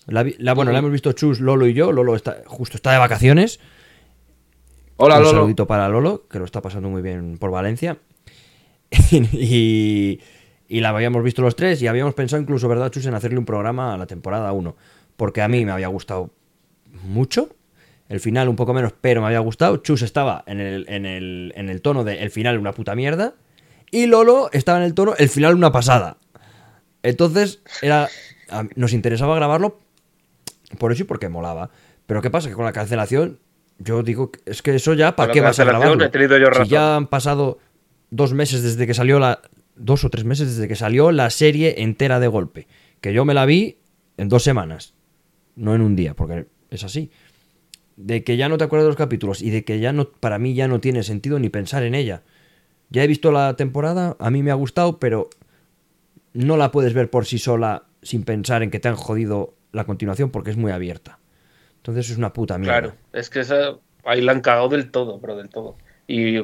La, 0.06 0.22
vi- 0.22 0.36
la- 0.38 0.54
bueno, 0.54 0.70
la 0.70 0.78
hemos 0.78 0.92
visto 0.92 1.10
Chus, 1.12 1.40
Lolo 1.40 1.66
y 1.66 1.74
yo. 1.74 1.90
Lolo 1.90 2.14
está, 2.14 2.42
justo 2.46 2.76
está 2.76 2.92
de 2.92 2.98
vacaciones. 2.98 3.58
Hola, 4.96 5.16
Un 5.16 5.24
Lolo. 5.24 5.38
saludito 5.38 5.66
para 5.66 5.88
Lolo, 5.88 6.26
que 6.30 6.38
lo 6.38 6.44
está 6.44 6.62
pasando 6.62 6.88
muy 6.88 7.02
bien 7.02 7.38
por 7.38 7.50
Valencia. 7.50 7.98
y, 9.10 10.20
y 10.68 10.80
la 10.80 10.90
habíamos 10.90 11.22
visto 11.22 11.42
los 11.42 11.56
tres 11.56 11.80
y 11.82 11.86
habíamos 11.86 12.14
pensado 12.14 12.42
incluso, 12.42 12.68
¿verdad, 12.68 12.90
Chus, 12.90 13.06
en 13.06 13.14
hacerle 13.14 13.38
un 13.38 13.44
programa 13.44 13.94
a 13.94 13.98
la 13.98 14.06
temporada 14.06 14.52
1? 14.52 14.76
Porque 15.16 15.42
a 15.42 15.48
mí 15.48 15.64
me 15.64 15.72
había 15.72 15.88
gustado 15.88 16.30
mucho. 17.04 17.50
El 18.08 18.20
final 18.20 18.48
un 18.48 18.56
poco 18.56 18.72
menos, 18.72 18.92
pero 19.00 19.20
me 19.20 19.26
había 19.26 19.40
gustado. 19.40 19.78
Chus 19.78 20.02
estaba 20.02 20.44
en 20.46 20.60
el, 20.60 20.86
en 20.88 21.06
el, 21.06 21.52
en 21.56 21.68
el 21.68 21.82
tono 21.82 22.04
de 22.04 22.22
el 22.22 22.30
final 22.30 22.58
una 22.58 22.72
puta 22.72 22.94
mierda. 22.94 23.34
Y 23.90 24.06
Lolo 24.06 24.48
estaba 24.52 24.78
en 24.78 24.84
el 24.84 24.94
tono 24.94 25.14
el 25.18 25.28
final 25.28 25.54
una 25.54 25.72
pasada. 25.72 26.18
Entonces, 27.02 27.60
era, 27.82 28.08
nos 28.74 28.92
interesaba 28.92 29.34
grabarlo 29.36 29.78
por 30.78 30.92
eso 30.92 31.02
y 31.02 31.06
porque 31.06 31.28
molaba. 31.28 31.70
Pero 32.06 32.22
¿qué 32.22 32.30
pasa? 32.30 32.48
Que 32.48 32.54
con 32.54 32.64
la 32.64 32.72
cancelación, 32.72 33.40
yo 33.78 34.02
digo, 34.02 34.30
es 34.44 34.62
que 34.62 34.74
eso 34.74 34.94
ya, 34.94 35.16
¿para 35.16 35.32
qué 35.32 35.40
vas 35.40 35.58
a 35.58 35.64
grabarlo? 35.64 36.04
he 36.04 36.08
tenido 36.08 36.38
yo 36.38 36.46
razón. 36.46 36.66
Si 36.66 36.70
ya 36.70 36.96
han 36.96 37.06
pasado 37.06 37.58
dos 38.10 38.32
meses 38.32 38.62
desde 38.62 38.86
que 38.86 38.94
salió 38.94 39.18
la... 39.18 39.40
Dos 39.74 40.04
o 40.04 40.10
tres 40.10 40.24
meses 40.24 40.56
desde 40.56 40.68
que 40.68 40.76
salió 40.76 41.12
la 41.12 41.28
serie 41.28 41.82
entera 41.82 42.18
de 42.18 42.28
golpe. 42.28 42.66
Que 43.02 43.12
yo 43.12 43.24
me 43.26 43.34
la 43.34 43.44
vi 43.44 43.78
en 44.16 44.28
dos 44.28 44.42
semanas. 44.42 44.94
No 45.54 45.74
en 45.74 45.82
un 45.82 45.96
día, 45.96 46.14
porque 46.14 46.46
es 46.70 46.82
así. 46.82 47.10
De 47.96 48.24
que 48.24 48.38
ya 48.38 48.48
no 48.48 48.56
te 48.56 48.64
acuerdas 48.64 48.84
de 48.84 48.90
los 48.90 48.96
capítulos 48.96 49.42
y 49.42 49.50
de 49.50 49.64
que 49.64 49.78
ya 49.78 49.92
no, 49.92 50.08
para 50.08 50.38
mí 50.38 50.54
ya 50.54 50.66
no 50.66 50.80
tiene 50.80 51.02
sentido 51.02 51.38
ni 51.38 51.50
pensar 51.50 51.82
en 51.82 51.94
ella. 51.94 52.22
Ya 52.88 53.04
he 53.04 53.06
visto 53.06 53.32
la 53.32 53.54
temporada, 53.56 54.16
a 54.18 54.30
mí 54.30 54.42
me 54.42 54.50
ha 54.50 54.54
gustado, 54.54 54.98
pero 54.98 55.28
no 56.32 56.56
la 56.56 56.70
puedes 56.70 56.94
ver 56.94 57.10
por 57.10 57.26
sí 57.26 57.38
sola 57.38 57.84
sin 58.02 58.22
pensar 58.22 58.62
en 58.62 58.70
que 58.70 58.80
te 58.80 58.88
han 58.88 58.96
jodido 58.96 59.54
la 59.72 59.84
continuación 59.84 60.30
porque 60.30 60.50
es 60.50 60.56
muy 60.56 60.72
abierta. 60.72 61.18
Entonces 61.78 62.10
es 62.10 62.18
una 62.18 62.32
puta 62.32 62.58
mierda. 62.58 62.80
Claro, 62.80 62.96
es 63.12 63.30
que 63.30 63.40
esa, 63.40 63.76
ahí 64.04 64.20
la 64.20 64.32
han 64.32 64.40
cagado 64.40 64.68
del 64.68 64.90
todo, 64.90 65.20
pero 65.20 65.36
del 65.36 65.48
todo. 65.48 65.76
Y 66.06 66.38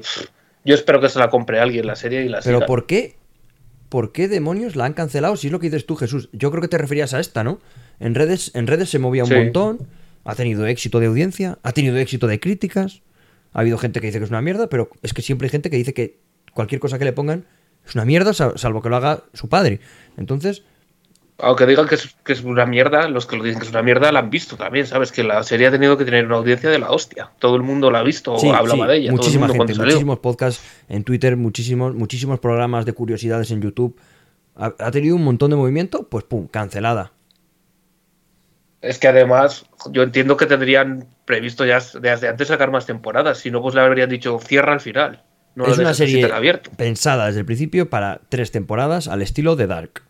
yo 0.64 0.74
espero 0.74 1.00
que 1.00 1.08
se 1.08 1.18
la 1.18 1.30
compre 1.30 1.60
alguien 1.60 1.86
la 1.86 1.96
serie 1.96 2.24
y 2.24 2.28
la 2.28 2.40
Pero 2.40 2.58
siga. 2.58 2.66
¿por 2.66 2.86
qué? 2.86 3.16
¿Por 3.88 4.12
qué 4.12 4.28
demonios 4.28 4.74
la 4.76 4.84
han 4.86 4.94
cancelado? 4.94 5.36
Si 5.36 5.48
es 5.48 5.52
lo 5.52 5.60
que 5.60 5.66
dices 5.68 5.84
tú, 5.86 5.96
Jesús. 5.96 6.28
Yo 6.32 6.50
creo 6.50 6.62
que 6.62 6.68
te 6.68 6.78
referías 6.78 7.12
a 7.14 7.20
esta, 7.20 7.44
¿no? 7.44 7.60
En 8.00 8.14
redes, 8.14 8.50
en 8.54 8.66
redes 8.66 8.88
se 8.88 8.98
movía 8.98 9.24
un 9.24 9.28
Sí. 9.30 9.34
montón, 9.36 9.86
ha 10.24 10.34
tenido 10.34 10.66
éxito 10.66 10.98
de 11.00 11.06
audiencia, 11.06 11.58
ha 11.62 11.72
tenido 11.72 11.96
éxito 11.98 12.26
de 12.26 12.40
críticas. 12.40 13.02
Ha 13.52 13.60
habido 13.60 13.76
gente 13.76 14.00
que 14.00 14.06
dice 14.06 14.18
que 14.18 14.24
es 14.24 14.30
una 14.30 14.40
mierda, 14.40 14.68
pero 14.68 14.88
es 15.02 15.12
que 15.12 15.20
siempre 15.20 15.46
hay 15.46 15.50
gente 15.50 15.68
que 15.68 15.76
dice 15.76 15.92
que 15.92 16.18
cualquier 16.54 16.80
cosa 16.80 16.98
que 16.98 17.04
le 17.04 17.12
pongan 17.12 17.44
es 17.86 17.94
una 17.94 18.04
mierda, 18.06 18.32
sal- 18.32 18.54
salvo 18.56 18.80
que 18.80 18.88
lo 18.88 18.96
haga 18.96 19.24
su 19.34 19.48
padre. 19.50 19.80
Entonces, 20.16 20.62
Aunque 21.38 21.66
digan 21.66 21.88
que 21.88 21.96
es, 21.96 22.14
que 22.24 22.32
es 22.34 22.42
una 22.44 22.66
mierda, 22.66 23.08
los 23.08 23.26
que 23.26 23.36
lo 23.36 23.42
dicen 23.42 23.58
que 23.58 23.66
es 23.66 23.72
una 23.72 23.82
mierda 23.82 24.12
la 24.12 24.20
han 24.20 24.30
visto 24.30 24.56
también, 24.56 24.86
¿sabes? 24.86 25.10
Que 25.10 25.24
la 25.24 25.42
serie 25.42 25.66
ha 25.66 25.70
tenido 25.70 25.96
que 25.98 26.04
tener 26.04 26.26
una 26.26 26.36
audiencia 26.36 26.70
de 26.70 26.78
la 26.78 26.90
hostia. 26.90 27.30
Todo 27.38 27.56
el 27.56 27.62
mundo 27.62 27.90
la 27.90 28.00
ha 28.00 28.02
visto 28.02 28.38
sí, 28.38 28.48
o 28.48 28.54
hablaba 28.54 28.84
sí, 28.84 28.90
de 28.92 28.96
ella. 28.98 29.14
todo 29.16 29.16
el 29.16 29.16
muchísima 29.16 29.46
mundo 29.46 29.54
gente, 29.54 29.56
cuando 29.56 29.74
salió. 29.74 29.94
muchísimos 29.94 30.18
podcasts 30.20 30.62
en 30.88 31.04
Twitter, 31.04 31.36
muchísimos, 31.36 31.94
muchísimos 31.94 32.38
programas 32.38 32.86
de 32.86 32.92
curiosidades 32.92 33.50
en 33.50 33.60
YouTube. 33.60 33.98
Ha, 34.54 34.74
ha 34.78 34.90
tenido 34.90 35.16
un 35.16 35.24
montón 35.24 35.50
de 35.50 35.56
movimiento, 35.56 36.08
pues 36.08 36.24
pum, 36.24 36.46
cancelada. 36.46 37.12
Es 38.80 38.98
que 38.98 39.08
además, 39.08 39.64
yo 39.90 40.02
entiendo 40.02 40.36
que 40.36 40.46
tendrían 40.46 41.06
previsto 41.24 41.64
ya 41.64 41.80
desde 42.00 42.28
antes 42.28 42.48
sacar 42.48 42.70
más 42.70 42.84
temporadas. 42.84 43.38
Si 43.38 43.50
no, 43.50 43.62
pues 43.62 43.74
le 43.74 43.80
habrían 43.80 44.10
dicho 44.10 44.38
cierra 44.38 44.72
al 44.72 44.80
final. 44.80 45.22
No 45.54 45.66
lo 45.66 45.72
es 45.72 45.78
una 45.78 45.94
serie 45.94 46.24
abierto. 46.32 46.70
pensada 46.76 47.26
desde 47.26 47.40
el 47.40 47.46
principio 47.46 47.90
para 47.90 48.20
tres 48.28 48.50
temporadas 48.50 49.06
al 49.06 49.22
estilo 49.22 49.54
de 49.54 49.66
Dark. 49.66 50.02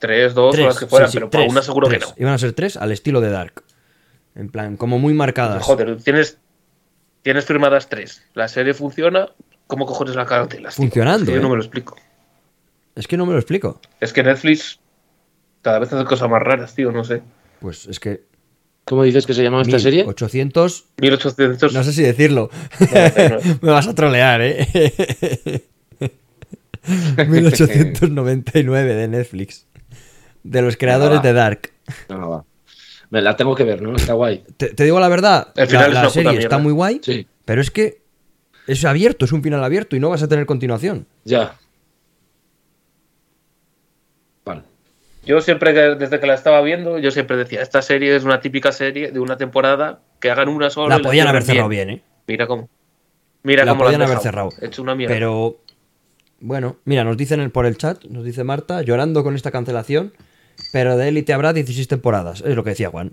Tres, 0.00 0.34
dos 0.34 0.52
Tres, 0.54 0.64
o 0.64 0.68
las 0.68 0.78
que 0.78 0.86
fueran, 0.86 1.08
sí, 1.08 1.12
sí, 1.12 1.18
pero 1.18 1.30
para 1.30 1.44
tres, 1.44 1.52
una 1.52 1.62
seguro 1.62 1.86
tres. 1.88 2.04
que 2.04 2.10
no. 2.10 2.14
Iban 2.18 2.32
a 2.34 2.38
ser 2.38 2.52
tres 2.54 2.76
al 2.76 2.90
estilo 2.90 3.20
de 3.20 3.30
Dark. 3.30 3.62
En 4.34 4.48
plan, 4.48 4.76
como 4.76 4.98
muy 4.98 5.14
marcadas. 5.14 5.62
Joder, 5.62 6.02
tienes, 6.02 6.38
tienes 7.22 7.44
firmadas 7.44 7.88
tres. 7.88 8.22
La 8.34 8.48
serie 8.48 8.74
funciona. 8.74 9.28
¿Cómo 9.66 9.86
cojones 9.86 10.16
la 10.16 10.26
cancelas? 10.26 10.74
tío? 10.74 10.82
Funcionando, 10.84 11.22
Es 11.24 11.28
que 11.28 11.34
yo 11.34 11.38
¿eh? 11.38 11.42
no 11.42 11.50
me 11.50 11.54
lo 11.56 11.62
explico. 11.62 11.96
Es 12.96 13.06
que 13.06 13.16
no 13.16 13.24
me 13.26 13.32
lo 13.32 13.38
explico. 13.38 13.80
Es 14.00 14.12
que 14.12 14.22
Netflix 14.24 14.80
cada 15.62 15.78
vez 15.78 15.92
hace 15.92 16.04
cosas 16.04 16.28
más 16.28 16.42
raras, 16.42 16.74
tío, 16.74 16.90
no 16.90 17.04
sé. 17.04 17.22
Pues 17.60 17.86
es 17.86 18.00
que. 18.00 18.24
¿Cómo 18.86 19.04
dices 19.04 19.26
que 19.26 19.34
se 19.34 19.42
llama 19.42 19.62
esta 19.62 19.78
serie? 19.78 20.04
800. 20.06 20.86
1800. 21.00 21.72
No 21.72 21.84
sé 21.84 21.92
si 21.92 22.02
decirlo. 22.02 22.50
99. 22.80 23.58
me 23.62 23.70
vas 23.70 23.86
a 23.86 23.94
trolear, 23.94 24.40
¿eh? 24.42 25.62
1899 27.28 28.94
de 28.94 29.08
Netflix. 29.08 29.66
De 30.42 30.62
los 30.62 30.76
creadores 30.76 31.22
de 31.22 31.32
Dark. 31.32 31.70
No, 32.08 32.30
va. 32.30 32.44
Me 33.10 33.20
la 33.20 33.36
tengo 33.36 33.54
que 33.54 33.64
ver, 33.64 33.82
¿no? 33.82 33.96
Está 33.96 34.12
guay. 34.14 34.44
Te, 34.56 34.68
te 34.68 34.84
digo 34.84 35.00
la 35.00 35.08
verdad, 35.08 35.52
El 35.56 35.66
final 35.66 35.92
la, 35.92 35.98
es 36.00 36.04
la 36.04 36.10
serie 36.10 36.38
está 36.38 36.58
muy 36.58 36.72
guay, 36.72 37.00
Sí, 37.02 37.26
pero 37.44 37.60
es 37.60 37.70
que 37.70 38.00
es 38.66 38.84
abierto, 38.84 39.24
es 39.24 39.32
un 39.32 39.42
final 39.42 39.62
abierto 39.64 39.96
y 39.96 40.00
no 40.00 40.10
vas 40.10 40.22
a 40.22 40.28
tener 40.28 40.46
continuación. 40.46 41.06
ya. 41.24 41.56
Vale. 44.44 44.62
Yo 45.24 45.40
siempre, 45.40 45.74
que- 45.74 45.96
desde 45.96 46.20
que 46.20 46.26
la 46.26 46.34
estaba 46.34 46.60
viendo, 46.62 46.98
yo 46.98 47.10
siempre 47.10 47.36
decía, 47.36 47.62
esta 47.62 47.82
serie 47.82 48.14
es 48.16 48.24
una 48.24 48.40
típica 48.40 48.72
serie 48.72 49.10
de 49.12 49.20
una 49.20 49.36
temporada 49.36 50.00
que 50.20 50.30
hagan 50.30 50.48
una 50.48 50.70
sola. 50.70 50.96
La 50.96 51.02
podían 51.02 51.26
haber 51.28 51.42
cerrado 51.42 51.68
bien, 51.68 51.90
¿eh? 51.90 52.02
Mira 52.26 52.46
cómo. 52.46 52.68
Mira 53.42 53.64
La 53.64 53.72
cómo 53.72 53.84
podían 53.84 54.00
la 54.00 54.06
han 54.06 54.10
haber 54.12 54.22
cerrado. 54.22 54.50
Hecho 54.60 54.82
una 54.82 54.94
mierda. 54.94 55.14
Pero 55.14 55.58
bueno, 56.40 56.76
mira, 56.84 57.04
nos 57.04 57.16
dicen 57.16 57.40
el- 57.40 57.50
por 57.50 57.66
el 57.66 57.76
chat, 57.76 58.04
nos 58.04 58.24
dice 58.24 58.44
Marta, 58.44 58.82
llorando 58.82 59.22
con 59.22 59.34
esta 59.34 59.50
cancelación, 59.50 60.12
pero 60.72 60.96
de 60.96 61.08
élite 61.08 61.32
habrá 61.32 61.52
16 61.52 61.88
temporadas. 61.88 62.42
Es 62.46 62.54
lo 62.56 62.64
que 62.64 62.70
decía 62.70 62.90
Juan. 62.90 63.12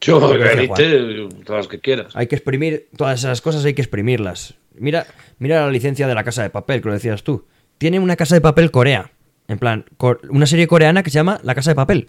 Yo, 0.00 0.34
Elite, 0.34 1.28
todas 1.44 1.60
las 1.64 1.68
que 1.68 1.78
quieras. 1.78 2.16
Hay 2.16 2.26
que 2.26 2.34
exprimir, 2.34 2.88
todas 2.96 3.20
esas 3.20 3.40
cosas 3.40 3.64
hay 3.64 3.74
que 3.74 3.82
exprimirlas. 3.82 4.54
Mira, 4.74 5.06
mira 5.38 5.64
la 5.64 5.70
licencia 5.70 6.08
de 6.08 6.14
la 6.14 6.24
casa 6.24 6.42
de 6.42 6.50
papel, 6.50 6.82
que 6.82 6.88
lo 6.88 6.94
decías 6.94 7.22
tú. 7.22 7.44
Tiene 7.78 8.00
una 8.00 8.16
casa 8.16 8.34
de 8.34 8.40
papel 8.40 8.70
Corea. 8.72 9.12
En 9.48 9.58
plan, 9.58 9.84
una 10.30 10.46
serie 10.46 10.66
coreana 10.66 11.02
que 11.02 11.10
se 11.10 11.16
llama 11.16 11.38
La 11.42 11.54
Casa 11.54 11.70
de 11.72 11.74
Papel. 11.74 12.08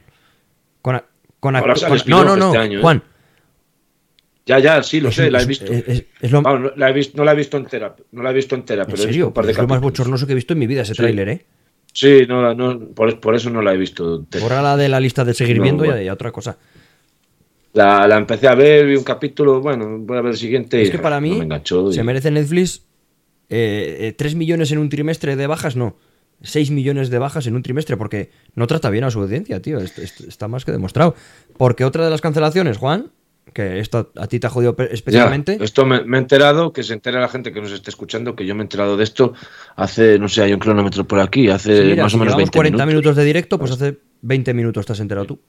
Con, 0.81 0.95
a- 0.95 1.05
con 1.39 1.55
Ahora 1.55 1.73
no, 2.07 2.23
no, 2.23 2.35
no, 2.37 2.45
este 2.47 2.57
año, 2.59 2.79
¿eh? 2.79 2.81
Juan. 2.81 3.03
Ya, 4.45 4.59
ya, 4.59 4.83
sí, 4.83 4.99
lo 4.99 5.09
es 5.09 5.15
sé, 5.15 5.31
la 5.31 5.41
he 5.41 5.45
visto. 5.45 5.71
es- 5.71 5.83
es- 5.87 6.05
es 6.21 6.31
lo, 6.31 6.41
Vamos, 6.41 6.61
no, 6.61 6.71
la 6.75 6.89
he 6.89 6.93
visto, 6.93 7.17
no 7.17 7.23
la 7.23 7.31
he 7.31 7.35
visto 7.35 7.57
entera, 7.57 7.95
no 8.11 8.23
la 8.23 8.31
he 8.31 8.33
visto 8.33 8.55
entera, 8.55 8.83
en 8.83 8.87
pero 8.87 8.97
serio, 8.97 9.27
un 9.27 9.33
par 9.33 9.45
de 9.45 9.51
es 9.53 9.57
lo 9.57 9.67
más 9.67 9.81
bochornoso 9.81 10.25
que 10.25 10.33
he 10.33 10.35
visto 10.35 10.53
en 10.53 10.59
mi 10.59 10.67
vida 10.67 10.81
ese 10.81 10.93
Sí. 10.93 10.97
tráiler, 11.01 11.29
¿eh? 11.29 11.45
Sí, 11.93 12.25
no, 12.27 12.53
no, 12.55 12.79
por, 12.89 13.19
por 13.19 13.35
eso 13.35 13.49
no 13.49 13.61
la 13.61 13.73
he 13.73 13.77
visto. 13.77 14.25
Bórrala 14.41 14.75
de 14.75 14.89
la 14.89 14.99
lista 14.99 15.23
de 15.23 15.33
seguir 15.33 15.57
No, 15.57 15.63
viendo 15.63 15.85
y 15.85 15.87
bueno. 15.87 16.01
a- 16.01 16.03
y 16.03 16.09
otra 16.09 16.31
cosa. 16.31 16.57
La, 17.73 18.07
la 18.07 18.17
empecé 18.17 18.47
a 18.47 18.55
ver, 18.55 18.85
vi 18.85 18.95
un 18.95 19.03
capítulo, 19.03 19.59
bueno, 19.61 19.97
voy 19.99 20.17
a 20.17 20.21
ver 20.21 20.31
el 20.31 20.37
siguiente. 20.37 20.81
Es 20.81 20.91
que 20.91 20.99
para 20.99 21.17
no 21.17 21.21
mí 21.21 21.31
me 21.37 21.43
enganchó 21.45 21.89
y- 21.89 21.93
se 21.93 22.03
merece 22.03 22.29
Netflix 22.31 22.83
eh, 23.49 24.13
3 24.17 24.35
millones 24.35 24.71
en 24.71 24.77
un 24.79 24.89
trimestre 24.89 25.35
de 25.35 25.47
bajas, 25.47 25.75
no. 25.75 25.95
6 26.41 26.71
millones 26.71 27.09
de 27.09 27.19
bajas 27.19 27.47
en 27.47 27.55
un 27.55 27.63
trimestre, 27.63 27.95
porque 27.95 28.29
no 28.55 28.67
trata 28.67 28.89
bien 28.89 29.03
a 29.05 29.11
su 29.11 29.21
audiencia, 29.21 29.61
tío. 29.61 29.79
Est- 29.79 29.97
est- 29.99 30.21
Está 30.21 30.47
más 30.47 30.65
que 30.65 30.71
demostrado. 30.71 31.15
Porque 31.57 31.85
otra 31.85 32.03
de 32.03 32.09
las 32.11 32.21
cancelaciones, 32.21 32.77
Juan, 32.77 33.11
que 33.51 33.79
esto 33.79 34.11
a 34.15 34.27
ti 34.27 34.39
te 34.39 34.47
ha 34.47 34.49
jodido 34.49 34.75
Ya, 34.77 34.85
especialmente. 34.85 35.57
esto 35.61 35.85
me, 35.85 36.03
me 36.05 36.17
he 36.17 36.21
enterado, 36.21 36.71
que 36.73 36.81
se 36.83 36.93
entera 36.93 37.19
la 37.19 37.27
gente 37.29 37.51
que 37.51 37.61
nos 37.61 37.71
esté 37.71 37.89
escuchando, 37.89 38.35
que 38.35 38.45
yo 38.45 38.55
me 38.55 38.61
he 38.61 38.65
enterado 38.65 38.95
de 38.97 39.03
esto 39.03 39.33
hace, 39.75 40.17
no 40.19 40.27
sé, 40.29 40.41
hay 40.43 40.53
un 40.53 40.59
cronómetro 40.59 41.05
por 41.05 41.19
aquí, 41.19 41.49
hace 41.49 41.75
Sí, 41.75 41.83
mira, 41.89 42.03
más 42.03 42.11
si 42.11 42.15
o 42.15 42.19
menos 42.19 42.33
llevamos 42.33 42.51
20 42.51 42.57
40 42.57 42.85
minutos. 42.85 42.87
minutos. 42.87 43.15
de 43.17 43.23
directo, 43.25 43.59
pues 43.59 43.71
hace 43.71 43.99
20 44.21 44.53
minutos 44.53 44.85
te 44.85 44.93
has 44.93 44.99
enterado 44.99 45.25
tú. 45.27 45.39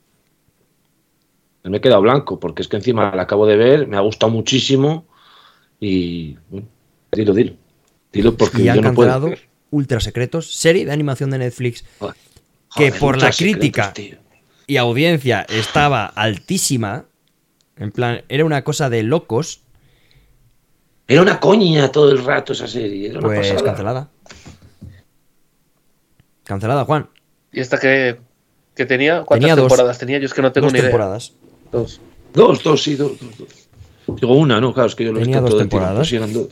Me 1.63 1.79
he 1.79 1.81
quedado 1.81 2.03
blanco, 2.03 2.39
porque 2.39 2.61
es 2.63 2.69
que 2.69 2.77
encima 2.77 3.15
la 3.17 3.23
acabo 3.23 3.47
de 3.47 3.57
ver, 3.57 3.87
me 3.87 3.97
ha 3.97 4.01
gustado 4.01 4.31
muchísimo 4.31 5.07
y... 5.81 6.37
dilo, 7.13 7.33
dilo. 7.33 7.55
Dilo 8.13 8.37
porque 8.37 8.63
Y 8.63 8.69
han 8.69 8.77
yo 8.77 8.83
no 8.83 8.93
puedo. 8.95 9.09
cancelado 9.11 9.41
Ultra 9.71 10.01
Secretos, 10.01 10.53
serie 10.55 10.85
de 10.85 10.93
animación 10.93 11.31
de 11.31 11.39
Netflix, 11.39 11.85
Joder, 11.99 12.15
que 12.77 12.93
por 12.93 13.21
la 13.21 13.33
secretos, 13.33 13.61
crítica 13.61 13.95
y 14.67 14.77
audiencia 14.77 15.47
estaba 15.49 16.05
altísima. 16.07 17.07
En 17.77 17.91
plan, 17.91 18.23
era 18.29 18.45
una 18.45 18.63
cosa 18.63 18.89
de 18.91 19.03
locos. 19.03 19.63
Era 21.09 21.23
una 21.23 21.41
coña 21.41 21.91
todo 21.93 22.11
el 22.11 22.25
rato 22.25 22.53
esa 22.53 22.67
serie. 22.69 23.11
Era 23.11 23.19
una 23.19 23.29
Pues 23.29 23.49
pasada. 23.49 23.65
cancelada. 23.65 24.11
Cancelada, 26.45 26.85
Juan. 26.85 27.09
¿Y 27.53 27.61
esta 27.61 27.79
que, 27.79 28.19
que 28.75 28.87
tenía? 28.87 29.23
¿Cuántas 29.25 29.41
Tenía 29.41 29.57
dos. 29.57 29.69
temporadas 29.69 29.99
tenía? 29.99 30.19
Yo 30.19 30.27
es 30.27 30.35
que 30.35 30.43
no 30.43 30.53
tengo 30.53 30.67
Dos 30.67 30.73
ni 30.73 30.79
idea. 30.79 30.91
temporadas. 30.91 31.33
Dos. 31.73 32.01
Dos, 32.33 32.63
dos, 32.63 32.83
sí, 32.83 32.95
dos, 32.97 33.13
dos, 33.21 33.39
dos. 34.07 34.19
Digo 34.21 34.35
una, 34.35 34.61
¿no? 34.61 34.75
Claro, 34.75 34.89
es 34.89 34.95
que 34.95 35.05
yo 35.05 35.13
lo 35.13 35.19
he 35.19 35.23
Tenía 35.23 35.41
visto 35.41 35.43
dos 35.43 35.51
todo 35.51 35.61
el 35.63 35.69
tiempo, 35.69 35.77
temporadas. 35.77 35.99
pues 35.99 36.09
sí, 36.09 36.17
eran 36.17 36.33
dos. 36.33 36.49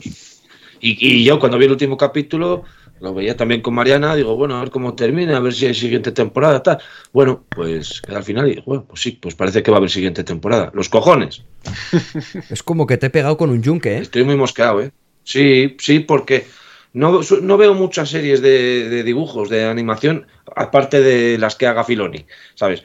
Y, 0.79 1.19
y 1.19 1.23
yo 1.23 1.39
cuando 1.39 1.57
vi 1.57 1.65
el 1.65 1.71
último 1.71 1.95
capítulo, 1.97 2.63
lo 2.99 3.13
veía 3.13 3.35
también 3.35 3.61
con 3.61 3.73
Mariana, 3.73 4.15
digo, 4.15 4.35
bueno, 4.35 4.55
a 4.57 4.61
ver 4.61 4.69
cómo 4.69 4.95
termina, 4.95 5.35
a 5.37 5.39
ver 5.41 5.53
si 5.53 5.65
hay 5.65 5.73
siguiente 5.73 6.11
temporada, 6.11 6.63
tal. 6.63 6.79
Bueno, 7.11 7.43
pues 7.49 8.01
al 8.07 8.23
final 8.23 8.47
dije, 8.47 8.63
bueno, 8.65 8.85
pues 8.87 9.01
sí, 9.01 9.11
pues 9.21 9.35
parece 9.35 9.61
que 9.61 9.71
va 9.71 9.77
a 9.77 9.79
haber 9.79 9.89
siguiente 9.89 10.23
temporada. 10.23 10.71
Los 10.73 10.89
cojones. 10.89 11.43
Es 12.49 12.63
como 12.63 12.87
que 12.87 12.97
te 12.97 13.07
he 13.07 13.09
pegado 13.09 13.37
con 13.37 13.49
un 13.49 13.61
yunque, 13.61 13.97
¿eh? 13.97 13.99
Estoy 13.99 14.23
muy 14.23 14.35
mosqueado, 14.37 14.81
¿eh? 14.81 14.91
Sí, 15.23 15.75
sí, 15.79 15.99
porque 15.99 16.45
no, 16.93 17.21
no 17.41 17.57
veo 17.57 17.73
muchas 17.73 18.09
series 18.09 18.41
de, 18.41 18.89
de 18.89 19.03
dibujos, 19.03 19.49
de 19.49 19.65
animación, 19.65 20.27
aparte 20.55 21.01
de 21.01 21.37
las 21.37 21.55
que 21.55 21.67
haga 21.67 21.83
Filoni, 21.83 22.25
¿sabes? 22.55 22.83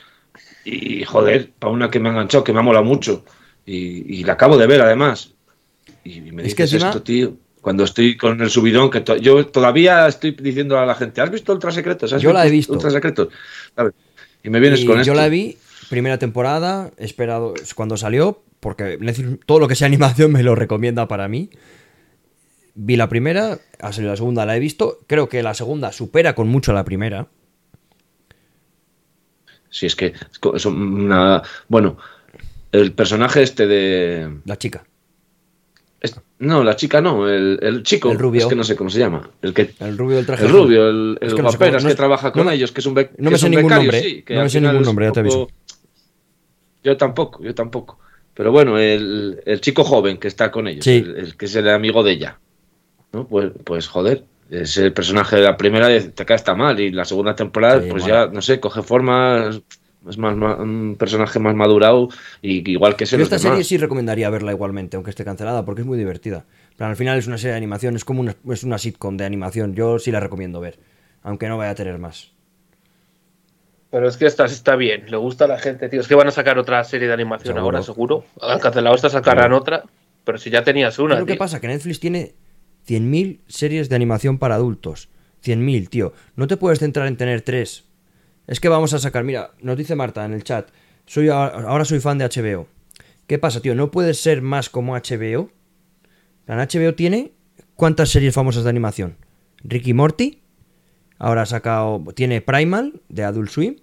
Y 0.65 1.05
joder, 1.05 1.51
para 1.59 1.73
una 1.73 1.91
que 1.91 1.99
me 2.01 2.09
ha 2.09 2.13
enganchado, 2.13 2.45
que 2.45 2.53
me 2.53 2.61
ha 2.61 2.63
molado 2.63 2.85
mucho. 2.85 3.25
Y, 3.67 4.21
y 4.21 4.25
la 4.25 4.35
acabo 4.35 4.57
de 4.57 4.67
ver 4.67 4.81
además. 4.83 5.33
Y 6.05 6.21
me 6.21 6.43
Es 6.43 6.49
dices 6.51 6.55
que 6.57 6.63
encima- 6.77 6.89
esto, 6.89 7.03
tío. 7.03 7.37
Cuando 7.69 7.85
estoy 7.85 8.17
con 8.17 8.41
el 8.41 8.49
subidón, 8.49 8.91
que 8.91 9.03
to- 9.03 9.17
yo 9.19 9.47
todavía 9.47 10.09
estoy 10.09 10.31
diciendo 10.31 10.79
a 10.79 10.87
la 10.87 10.95
gente, 10.95 11.21
¿has 11.21 11.31
visto 11.31 11.53
Ultra 11.53 11.71
Secretos? 11.71 12.11
¿Has 12.15 12.23
Yo 12.23 12.33
la 12.33 12.47
he 12.47 12.51
visto 12.51 12.73
visto. 12.73 12.73
Ultra 12.73 12.91
Secretos? 12.91 13.29
¿Sabes? 13.77 13.93
Y 14.43 14.49
me 14.49 14.59
vienes 14.59 14.81
Y 14.81 14.87
con 14.87 14.97
yo 14.97 15.03
esto. 15.03 15.15
la 15.15 15.29
vi, 15.29 15.59
primera 15.91 16.17
temporada, 16.19 16.91
esperado 16.97 17.53
cuando 17.75 17.99
salió, 17.99 18.43
porque 18.61 18.99
todo 19.45 19.59
lo 19.59 19.69
que 19.69 19.75
sea 19.75 19.87
animación 19.87 20.33
me 20.33 20.43
lo 20.43 20.55
recomienda 20.55 21.09
para 21.09 21.29
mí. 21.29 21.51
Vi 22.75 22.97
la 22.97 23.11
primera, 23.11 23.59
ha 23.81 23.93
salido 23.93 24.13
la 24.13 24.17
segunda, 24.17 24.47
la 24.47 24.57
he 24.57 24.61
visto. 24.61 25.01
Creo 25.07 25.29
que 25.29 25.43
la 25.43 25.53
segunda 25.53 25.93
supera 25.93 26.35
con 26.35 26.49
mucho 26.49 26.71
a 26.73 26.75
la 26.75 26.85
primera. 26.87 27.27
Si 29.69 29.85
es 29.85 29.95
que 29.95 30.15
es 30.55 30.65
una. 30.65 31.43
Bueno, 31.69 31.99
el 32.73 32.93
personaje 32.93 33.43
este 33.43 33.67
de. 33.67 34.39
La 34.47 34.57
chica. 34.57 34.85
Es- 36.01 36.21
no, 36.39 36.63
la 36.63 36.77
chica 36.77 37.01
no, 37.01 37.29
el, 37.29 37.59
el 37.63 37.83
chico. 37.83 38.11
El 38.13 38.19
rubio. 38.19 38.41
Es 38.43 38.47
que 38.47 38.55
no 38.55 38.65
sé 38.65 38.77
cómo 38.77 38.91
se 38.91 38.99
llama. 39.01 39.29
El 39.43 39.53
que. 39.55 39.71
El 39.81 39.99
rubio 39.99 40.17
del 40.17 40.27
traje. 40.27 40.45
El 40.45 40.51
azul. 40.51 40.63
rubio, 40.63 40.89
el, 40.89 41.19
el 41.21 41.29
Es 41.29 41.35
que 41.35 41.43
no 41.43 41.51
sé 41.51 41.57
guaperas 41.57 41.83
cómo- 41.83 41.89
no 41.89 41.89
que 41.91 41.97
trabaja 41.97 42.33
con 42.33 42.45
no 42.47 42.51
ellos, 42.53 42.73
que 42.73 42.81
es 42.81 42.87
un, 42.87 42.95
bec- 42.95 43.11
no 43.19 43.31
me 43.31 43.35
es 43.37 43.41
sé 43.41 43.47
un 43.47 43.51
ningún 43.53 43.69
becario, 43.71 43.93
nombre, 43.93 44.01
sí, 44.09 44.23
que 44.23 44.35
no 44.35 44.43
me 44.43 44.49
sé 44.51 44.61
ningún 44.61 44.83
nombre, 44.83 45.07
ya 45.07 45.13
te 45.13 45.21
aviso. 45.21 45.49
Yo 46.85 46.97
tampoco, 46.97 47.43
yo 47.43 47.55
tampoco. 47.55 47.99
Pero 48.35 48.53
bueno, 48.53 48.79
el, 48.79 49.43
el 49.45 49.61
chico 49.61 49.83
joven 49.83 50.17
que 50.19 50.29
está 50.29 50.51
con 50.51 50.69
ellos, 50.69 50.85
Sí. 50.85 51.05
el, 51.05 51.37
que 51.37 51.47
es 51.47 51.57
el 51.57 51.69
amigo 51.69 52.03
de 52.05 52.13
ella, 52.13 52.39
¿no? 53.13 53.27
Pues, 53.27 53.51
pues 53.65 53.89
joder, 53.89 54.25
es 54.49 54.77
el 54.77 54.93
personaje 54.93 55.37
de 55.37 55.43
la 55.43 55.57
primera 55.57 55.89
te 55.89 56.25
cae 56.25 56.37
está 56.37 56.55
mal 56.55 56.79
y 56.79 56.91
la 56.93 57.05
segunda 57.05 57.35
temporada, 57.35 57.83
Sí, 57.83 57.89
pues 57.91 58.05
ya, 58.07 58.29
no 58.29 58.41
sé, 58.41 58.61
coge 58.61 58.83
forma, 58.83 59.51
es- 60.09 60.19
más, 60.19 60.37
un 60.59 60.97
personaje 60.99 61.39
más 61.39 61.55
madurado 61.55 62.09
y 62.43 62.71
igual 62.71 62.97
que 62.97 63.05
esta 63.05 63.17
demás. 63.17 63.41
serie 63.41 63.65
sí 63.65 63.79
recomendaría 63.79 64.29
verla 64.31 64.53
igualmente, 64.53 64.97
aunque 64.97 65.11
esté 65.11 65.25
cancelada, 65.25 65.65
porque 65.65 65.81
es 65.81 65.87
muy 65.87 65.97
divertida. 65.97 66.45
Pero 66.77 66.91
al 66.91 66.97
final 66.97 67.19
es 67.19 67.27
una 67.27 67.39
serie 67.39 67.53
de 67.53 67.57
animación, 67.57 67.97
es 67.97 68.05
como 68.05 68.21
una, 68.21 68.37
es 68.51 68.63
una 68.65 68.79
sitcom 68.79 69.17
de 69.17 69.25
animación. 69.25 69.75
Yo 69.75 69.99
sí 69.99 70.11
la 70.13 70.21
recomiendo 70.21 70.61
ver, 70.61 70.79
aunque 71.23 71.49
no 71.49 71.57
vaya 71.57 71.71
a 71.71 71.75
tener 71.75 71.99
más. 71.99 72.33
Pero 73.91 74.07
es 74.07 74.17
que 74.19 74.27
esta 74.27 74.47
sí 74.49 74.55
está 74.55 74.77
bien, 74.77 75.05
le 75.09 75.17
gusta 75.17 75.47
a 75.47 75.49
la 75.49 75.59
gente, 75.59 75.89
tío. 75.89 76.01
Es 76.01 76.09
que 76.09 76.15
van 76.15 76.29
a 76.29 76.31
sacar 76.31 76.59
otra 76.59 76.85
serie 76.85 77.09
de 77.09 77.15
animación 77.15 77.55
Seguro. 77.55 77.65
ahora, 77.79 77.83
seguro. 77.83 78.25
Han 78.43 78.59
cancelado 78.59 78.95
esta, 78.95 79.09
sacarán 79.09 79.53
otra. 79.55 79.85
Pero 80.25 80.37
si 80.37 80.51
ya 80.51 80.63
tenías 80.63 80.99
una. 80.99 81.15
¿Qué 81.15 81.21
es 81.21 81.21
lo 81.21 81.27
que 81.27 81.37
pasa? 81.37 81.59
Que 81.59 81.69
Netflix 81.69 81.99
tiene 81.99 82.35
100.000 82.87 83.41
series 83.47 83.89
de 83.89 83.97
animación 83.97 84.39
para 84.39 84.57
adultos. 84.57 85.09
100.000, 85.43 85.89
tío. 85.89 86.13
No 86.37 86.47
te 86.49 86.59
puedes 86.59 86.81
centrar 86.81 87.09
en 87.09 87.17
tener 87.17 87.41
tres. 87.41 87.88
Es 88.49 88.61
que 88.61 88.71
vamos 88.71 88.95
a 88.95 88.99
sacar, 88.99 89.25
mira, 89.25 89.53
nos 89.61 89.77
dice 89.77 89.95
Marta 89.95 90.25
en 90.25 90.33
el 90.33 90.43
chat, 90.43 90.71
soy 91.05 91.29
ahora 91.29 91.85
soy 91.85 92.01
fan 92.01 92.17
de 92.17 92.25
HBO. 92.25 92.67
¿Qué 93.27 93.39
pasa, 93.39 93.61
tío? 93.61 93.75
¿No 93.75 93.91
puedes 93.91 94.23
ser 94.23 94.41
más 94.41 94.71
como 94.71 94.95
HBO? 94.95 95.51
La 96.47 96.57
HBO 96.57 96.95
tiene 96.95 97.33
¿cuántas 97.75 98.09
series 98.09 98.35
famosas 98.35 98.65
de 98.65 98.71
animación? 98.71 99.19
Ricky 99.63 99.93
Morty, 99.93 100.41
ahora 101.19 101.43
ha 101.43 101.47
sacado, 101.47 102.03
tiene 102.17 102.41
Primal 102.41 103.03
de 103.11 103.25
Adult 103.25 103.51
Swim, 103.51 103.77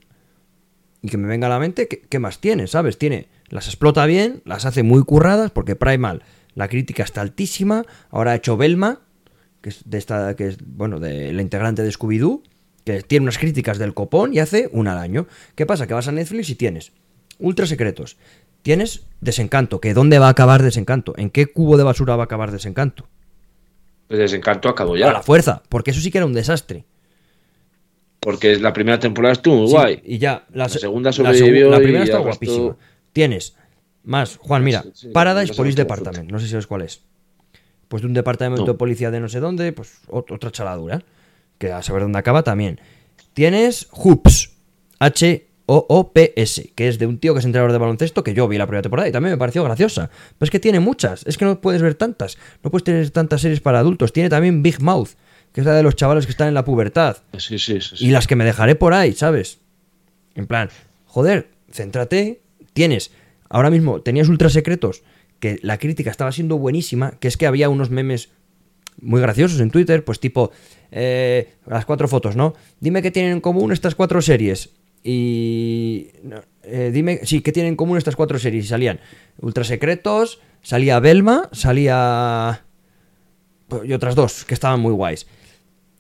y 1.04 1.10
que 1.10 1.18
me 1.18 1.28
venga 1.28 1.46
a 1.46 1.52
la 1.52 1.60
mente, 1.60 1.88
¿qué, 1.88 2.20
más 2.20 2.40
tiene? 2.40 2.66
¿Sabes? 2.66 2.98
Tiene, 2.98 3.28
las 3.50 3.68
explota 3.68 4.08
bien, 4.08 4.42
las 4.46 4.66
hace 4.66 4.82
muy 4.82 5.04
curradas, 5.04 5.52
porque 5.52 5.76
Primal, 5.76 6.24
la 6.56 6.70
crítica 6.70 7.04
está 7.04 7.22
altísima, 7.22 7.84
ahora 8.10 8.32
ha 8.32 8.36
hecho 8.36 8.58
Belma, 8.58 9.02
que 9.62 9.70
es 9.70 9.84
de 9.86 10.00
esta, 10.00 10.36
que 10.36 10.48
es, 10.48 10.58
bueno, 10.66 11.00
de 11.00 11.32
la 11.34 11.44
integrante 11.44 11.84
de 11.84 11.92
Scooby-Doo, 11.92 12.42
que 12.86 13.02
tiene 13.02 13.24
unas 13.24 13.38
críticas 13.38 13.78
del 13.78 13.94
copón 13.94 14.34
y 14.34 14.40
hace 14.40 14.70
una 14.72 14.94
al 14.94 15.00
año. 15.00 15.28
¿Qué 15.56 15.66
pasa? 15.66 15.88
Que 15.88 15.94
vas 15.94 16.08
a 16.08 16.12
Netflix 16.14 16.50
y 16.50 16.56
tienes 16.56 16.92
Ultra 17.40 17.66
Secretos, 17.68 18.16
tienes 18.62 19.04
Desencanto, 19.22 19.82
que 19.82 19.94
¿dónde 19.94 20.20
va 20.20 20.28
a 20.28 20.30
acabar 20.32 20.62
Desencanto? 20.64 21.14
¿En 21.18 21.30
qué 21.32 21.48
cubo 21.48 21.76
de 21.78 21.84
basura 21.84 22.16
va 22.16 22.24
a 22.24 22.26
acabar 22.26 22.52
Desencanto? 22.52 23.08
Pues 24.08 24.20
Desencanto 24.20 24.70
acabó 24.70 24.94
A 24.96 25.00
ya, 25.00 25.12
la 25.12 25.24
fuerza, 25.24 25.64
porque 25.68 25.92
eso 25.92 26.00
sí 26.00 26.12
que 26.12 26.20
era 26.20 26.28
un 26.28 26.34
desastre. 26.34 26.86
porque 28.20 28.56
la 28.58 28.74
primera 28.74 29.00
temporada 29.00 29.34
estuvo 29.34 29.56
muy 29.58 29.68
Sí, 29.68 29.74
guay. 29.74 30.02
y 30.04 30.18
ya, 30.18 30.46
la, 30.52 30.64
La 30.64 30.70
se- 30.70 30.80
segunda 30.80 31.10
la 31.12 31.16
segu- 31.16 31.38
sobrevivió 31.38 31.70
La 31.70 31.78
primera 31.78 32.00
y 32.00 32.04
está 32.08 32.18
guapísima. 32.20 32.76
Tienes 33.14 33.56
más, 34.04 34.38
Juan, 34.38 34.64
mira, 34.64 34.82
Sí, 34.84 34.90
sí, 34.96 35.08
Paradise 35.10 35.54
no 35.54 35.58
Police 35.58 35.76
Department, 35.78 36.32
no 36.32 36.40
sé 36.40 36.46
si 36.46 36.52
sabes 36.52 36.66
cuál 36.68 36.82
es. 36.84 37.02
Pues 37.88 38.02
de 38.02 38.08
un 38.08 38.14
departamento 38.14 38.66
No. 38.66 38.72
de 38.72 38.78
policía 38.78 39.12
de 39.12 39.20
no 39.20 39.30
sé 39.30 39.40
dónde, 39.40 39.72
pues 39.74 40.02
ot- 40.08 40.32
otra 40.34 40.52
chaladura, 40.52 41.04
que 41.58 41.72
a 41.72 41.82
saber 41.82 42.04
dónde 42.04 42.20
acaba 42.20 42.44
también. 42.44 42.80
Tienes 43.34 43.88
Hoops, 43.92 44.52
H-O-O-P-S, 45.00 46.72
que 46.76 46.88
es 46.88 47.00
de 47.00 47.08
un 47.08 47.20
tío 47.20 47.34
que 47.34 47.40
es 47.40 47.46
entrenador 47.46 47.72
de 47.72 47.78
baloncesto, 47.78 48.24
que 48.24 48.34
yo 48.34 48.48
vi 48.48 48.58
la 48.58 48.66
primera 48.66 48.82
temporada 48.82 49.10
y 49.10 49.12
también 49.12 49.34
me 49.34 49.38
pareció 49.38 49.64
graciosa. 49.64 50.10
Pero 50.38 50.46
es 50.46 50.50
que 50.50 50.60
tiene 50.60 50.80
muchas, 50.80 51.26
es 51.26 51.38
que 51.38 51.46
no 51.46 51.60
puedes 51.60 51.82
ver 51.82 51.96
tantas, 51.96 52.38
no 52.64 52.72
puedes 52.72 52.84
tener 52.84 53.10
tantas 53.12 53.42
series 53.42 53.60
para 53.60 53.80
adultos. 53.80 54.14
Tiene 54.14 54.30
también 54.30 54.64
Big 54.64 54.82
Mouth, 54.82 55.10
que 55.52 55.62
es 55.62 55.68
la 55.68 55.74
de 55.74 55.84
los 55.84 55.96
chavales 55.96 56.26
que 56.26 56.32
están 56.32 56.48
en 56.48 56.54
la 56.54 56.66
pubertad. 56.66 57.18
Sí, 57.38 57.60
sí, 57.60 57.82
sí. 57.82 57.96
sí. 57.98 58.06
Y 58.06 58.12
las 58.12 58.28
que 58.28 58.36
me 58.36 58.46
dejaré 58.46 58.76
por 58.76 58.94
ahí, 58.94 59.14
¿sabes? 59.14 59.60
En 60.36 60.48
plan, 60.48 60.70
joder, 61.06 61.50
céntrate. 61.72 62.42
Tienes, 62.74 63.12
ahora 63.50 63.70
mismo 63.70 64.02
tenías 64.02 64.28
ultra 64.28 64.50
secretos, 64.50 65.04
que 65.40 65.60
la 65.62 65.78
crítica 65.78 66.12
estaba 66.12 66.32
siendo 66.32 66.58
buenísima, 66.58 67.12
que 67.20 67.28
es 67.28 67.38
que 67.38 67.48
había 67.48 67.70
unos 67.70 67.90
memes 67.90 68.30
muy 69.02 69.22
graciosos 69.22 69.60
en 69.60 69.72
Twitter, 69.72 70.04
pues 70.06 70.20
tipo, 70.20 70.52
eh, 70.92 71.54
las 71.68 71.86
cuatro 71.86 72.08
fotos, 72.08 72.36
¿no? 72.36 72.54
Dime 72.80 73.02
qué 73.02 73.12
tienen 73.12 73.34
en 73.34 73.42
común 73.42 73.72
estas 73.72 73.96
cuatro 73.96 74.22
series. 74.22 74.72
Y. 75.04 76.08
eh, 76.64 76.90
dime, 76.94 77.20
sí, 77.24 77.42
qué 77.42 77.52
tienen 77.52 77.74
en 77.74 77.76
común 77.76 77.98
estas 77.98 78.16
cuatro 78.16 78.40
series. 78.40 78.66
Y 78.66 78.68
salían 78.68 79.00
Ultra 79.40 79.64
Secretos, 79.64 80.40
salía 80.62 81.00
Belma, 81.00 81.50
salía. 81.52 82.64
Y 83.84 83.94
otras 83.94 84.16
dos, 84.16 84.46
que 84.46 84.54
estaban 84.54 84.80
muy 84.80 84.94
guays 84.94 85.28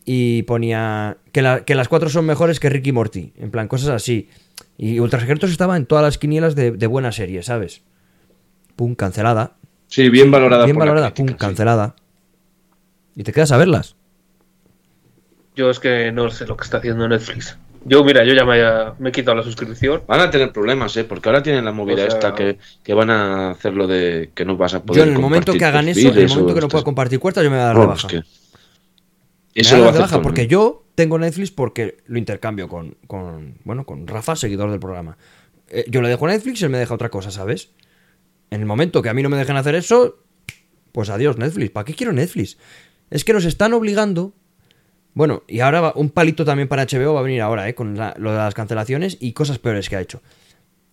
y 0.08 0.43
ponía 0.43 1.17
que, 1.31 1.41
la- 1.41 1.65
que 1.65 1.73
las 1.73 1.88
cuatro 1.88 2.10
son 2.10 2.25
mejores 2.27 2.60
que 2.60 2.69
Ricky 2.69 2.91
Morty, 2.91 3.34
en 3.38 3.49
plan, 3.49 3.67
cosas 3.67 3.89
así. 3.89 4.29
Y 4.77 4.99
Ultra 4.99 5.19
Secretos 5.19 5.49
estaba 5.49 5.75
en 5.77 5.88
todas 5.88 6.03
las 6.03 6.19
quinielas 6.19 6.53
de, 6.55 6.71
de 6.71 6.88
buena 6.88 7.12
serie, 7.12 7.41
¿sabes? 7.41 7.81
Pum, 8.75 8.93
cancelada. 8.93 9.58
Sí, 9.88 10.10
bien 10.10 10.29
valorada. 10.29 10.65
Bien 10.65 10.75
por 10.75 10.86
la 10.86 10.91
valorada, 10.91 11.13
crítica, 11.13 11.25
pum, 11.25 11.34
sí. 11.34 11.39
cancelada. 11.39 11.95
Y 13.15 13.23
te 13.23 13.32
quedas 13.32 13.51
a 13.51 13.58
verlas. 13.58 13.95
Yo 15.56 15.69
es 15.69 15.80
que 15.80 16.12
no 16.12 16.30
sé 16.30 16.45
lo 16.45 16.58
que 16.58 16.63
está 16.65 16.78
haciendo 16.78 17.08
Netflix. 17.08 17.58
Yo, 17.86 18.04
mira, 18.04 18.25
yo 18.25 18.34
ya 18.34 18.45
me, 18.45 18.60
me 18.99 19.10
he 19.10 19.12
quitado 19.12 19.38
la 19.38 19.43
suscripción. 19.43 20.01
Van 20.08 20.19
a 20.19 20.32
tener 20.32 20.51
problemas, 20.51 20.97
¿eh? 20.97 21.04
Porque 21.04 21.30
ahora 21.30 21.43
tienen 21.43 21.63
la 21.63 21.71
movida 21.71 21.95
O 21.95 21.97
sea- 21.97 22.08
esta 22.08 22.34
que, 22.36 22.58
que 22.84 22.93
van 22.95 23.12
a 23.12 23.51
hacer 23.51 23.73
lo 23.73 23.86
de 23.88 24.32
que 24.34 24.43
no 24.43 24.58
vas 24.58 24.73
a 24.73 24.80
Yo 24.80 24.86
poder. 24.86 25.08
en 25.08 25.13
el 25.13 25.19
momento 25.21 25.54
que 25.54 25.63
hagan 25.65 25.88
eso, 25.88 26.10
en 26.10 26.17
el 26.17 26.28
momento 26.30 26.56
que 26.56 26.62
no 26.62 26.67
pueda 26.67 26.84
compartir 26.84 27.19
cuentas, 27.19 27.43
yo 27.43 27.51
me 27.51 27.58
voy 27.58 27.63
a 27.63 27.67
dar 27.67 27.78
Vamos, 27.78 28.04
baja. 28.04 28.08
que- 28.08 28.17
Me 28.17 29.62
Eso 29.62 29.75
voy 29.75 29.84
lo 29.84 29.89
a 29.89 29.91
dar 29.93 30.01
baja 30.01 30.21
porque 30.21 30.47
yo 30.47 30.84
tengo 30.95 31.17
Netflix 31.19 31.51
porque 31.51 31.97
lo 32.08 32.17
intercambio 32.17 32.67
con, 32.67 32.97
con, 33.08 33.60
bueno, 33.63 33.86
con 33.86 34.08
Rafa, 34.08 34.36
seguidor 34.36 34.71
del 34.71 34.80
programa. 34.80 35.17
Eh, 35.69 35.86
yo 35.88 36.01
le 36.01 36.10
dejo 36.10 36.28
Netflix 36.28 36.62
y 36.62 36.65
él 36.65 36.71
me 36.71 36.78
deja 36.80 36.93
otra 36.93 37.10
cosa, 37.10 37.30
¿sabes? 37.32 37.69
En 38.49 38.60
el 38.62 38.65
momento 38.65 39.01
que 39.01 39.10
a 39.10 39.13
mí 39.13 39.21
no 39.23 39.30
me 39.30 39.38
dejen 39.38 39.56
hacer 39.58 39.75
eso, 39.75 40.17
pues 40.91 41.10
adiós 41.10 41.38
Netflix. 41.38 41.71
¿Para 41.71 41.86
qué 41.86 41.93
quiero 41.93 42.12
Netflix? 42.13 42.58
Es 43.09 43.23
que 43.23 43.33
nos 43.33 43.45
están 43.45 43.73
obligando. 43.73 44.33
Bueno, 45.13 45.43
y 45.47 45.61
ahora 45.61 45.79
va- 45.81 45.93
un 45.95 46.09
palito 46.09 46.43
también 46.43 46.67
para 46.67 46.83
HBO 46.85 47.13
va 47.13 47.19
a 47.21 47.23
venir 47.23 47.41
ahora, 47.41 47.67
¿eh? 47.69 47.75
Con 47.75 47.97
la- 47.97 48.13
lo 48.17 48.31
de 48.31 48.37
las 48.37 48.53
cancelaciones 48.53 49.17
y 49.19 49.31
cosas 49.33 49.59
peores 49.59 49.87
que 49.89 49.95
ha 49.95 50.01
hecho. 50.01 50.21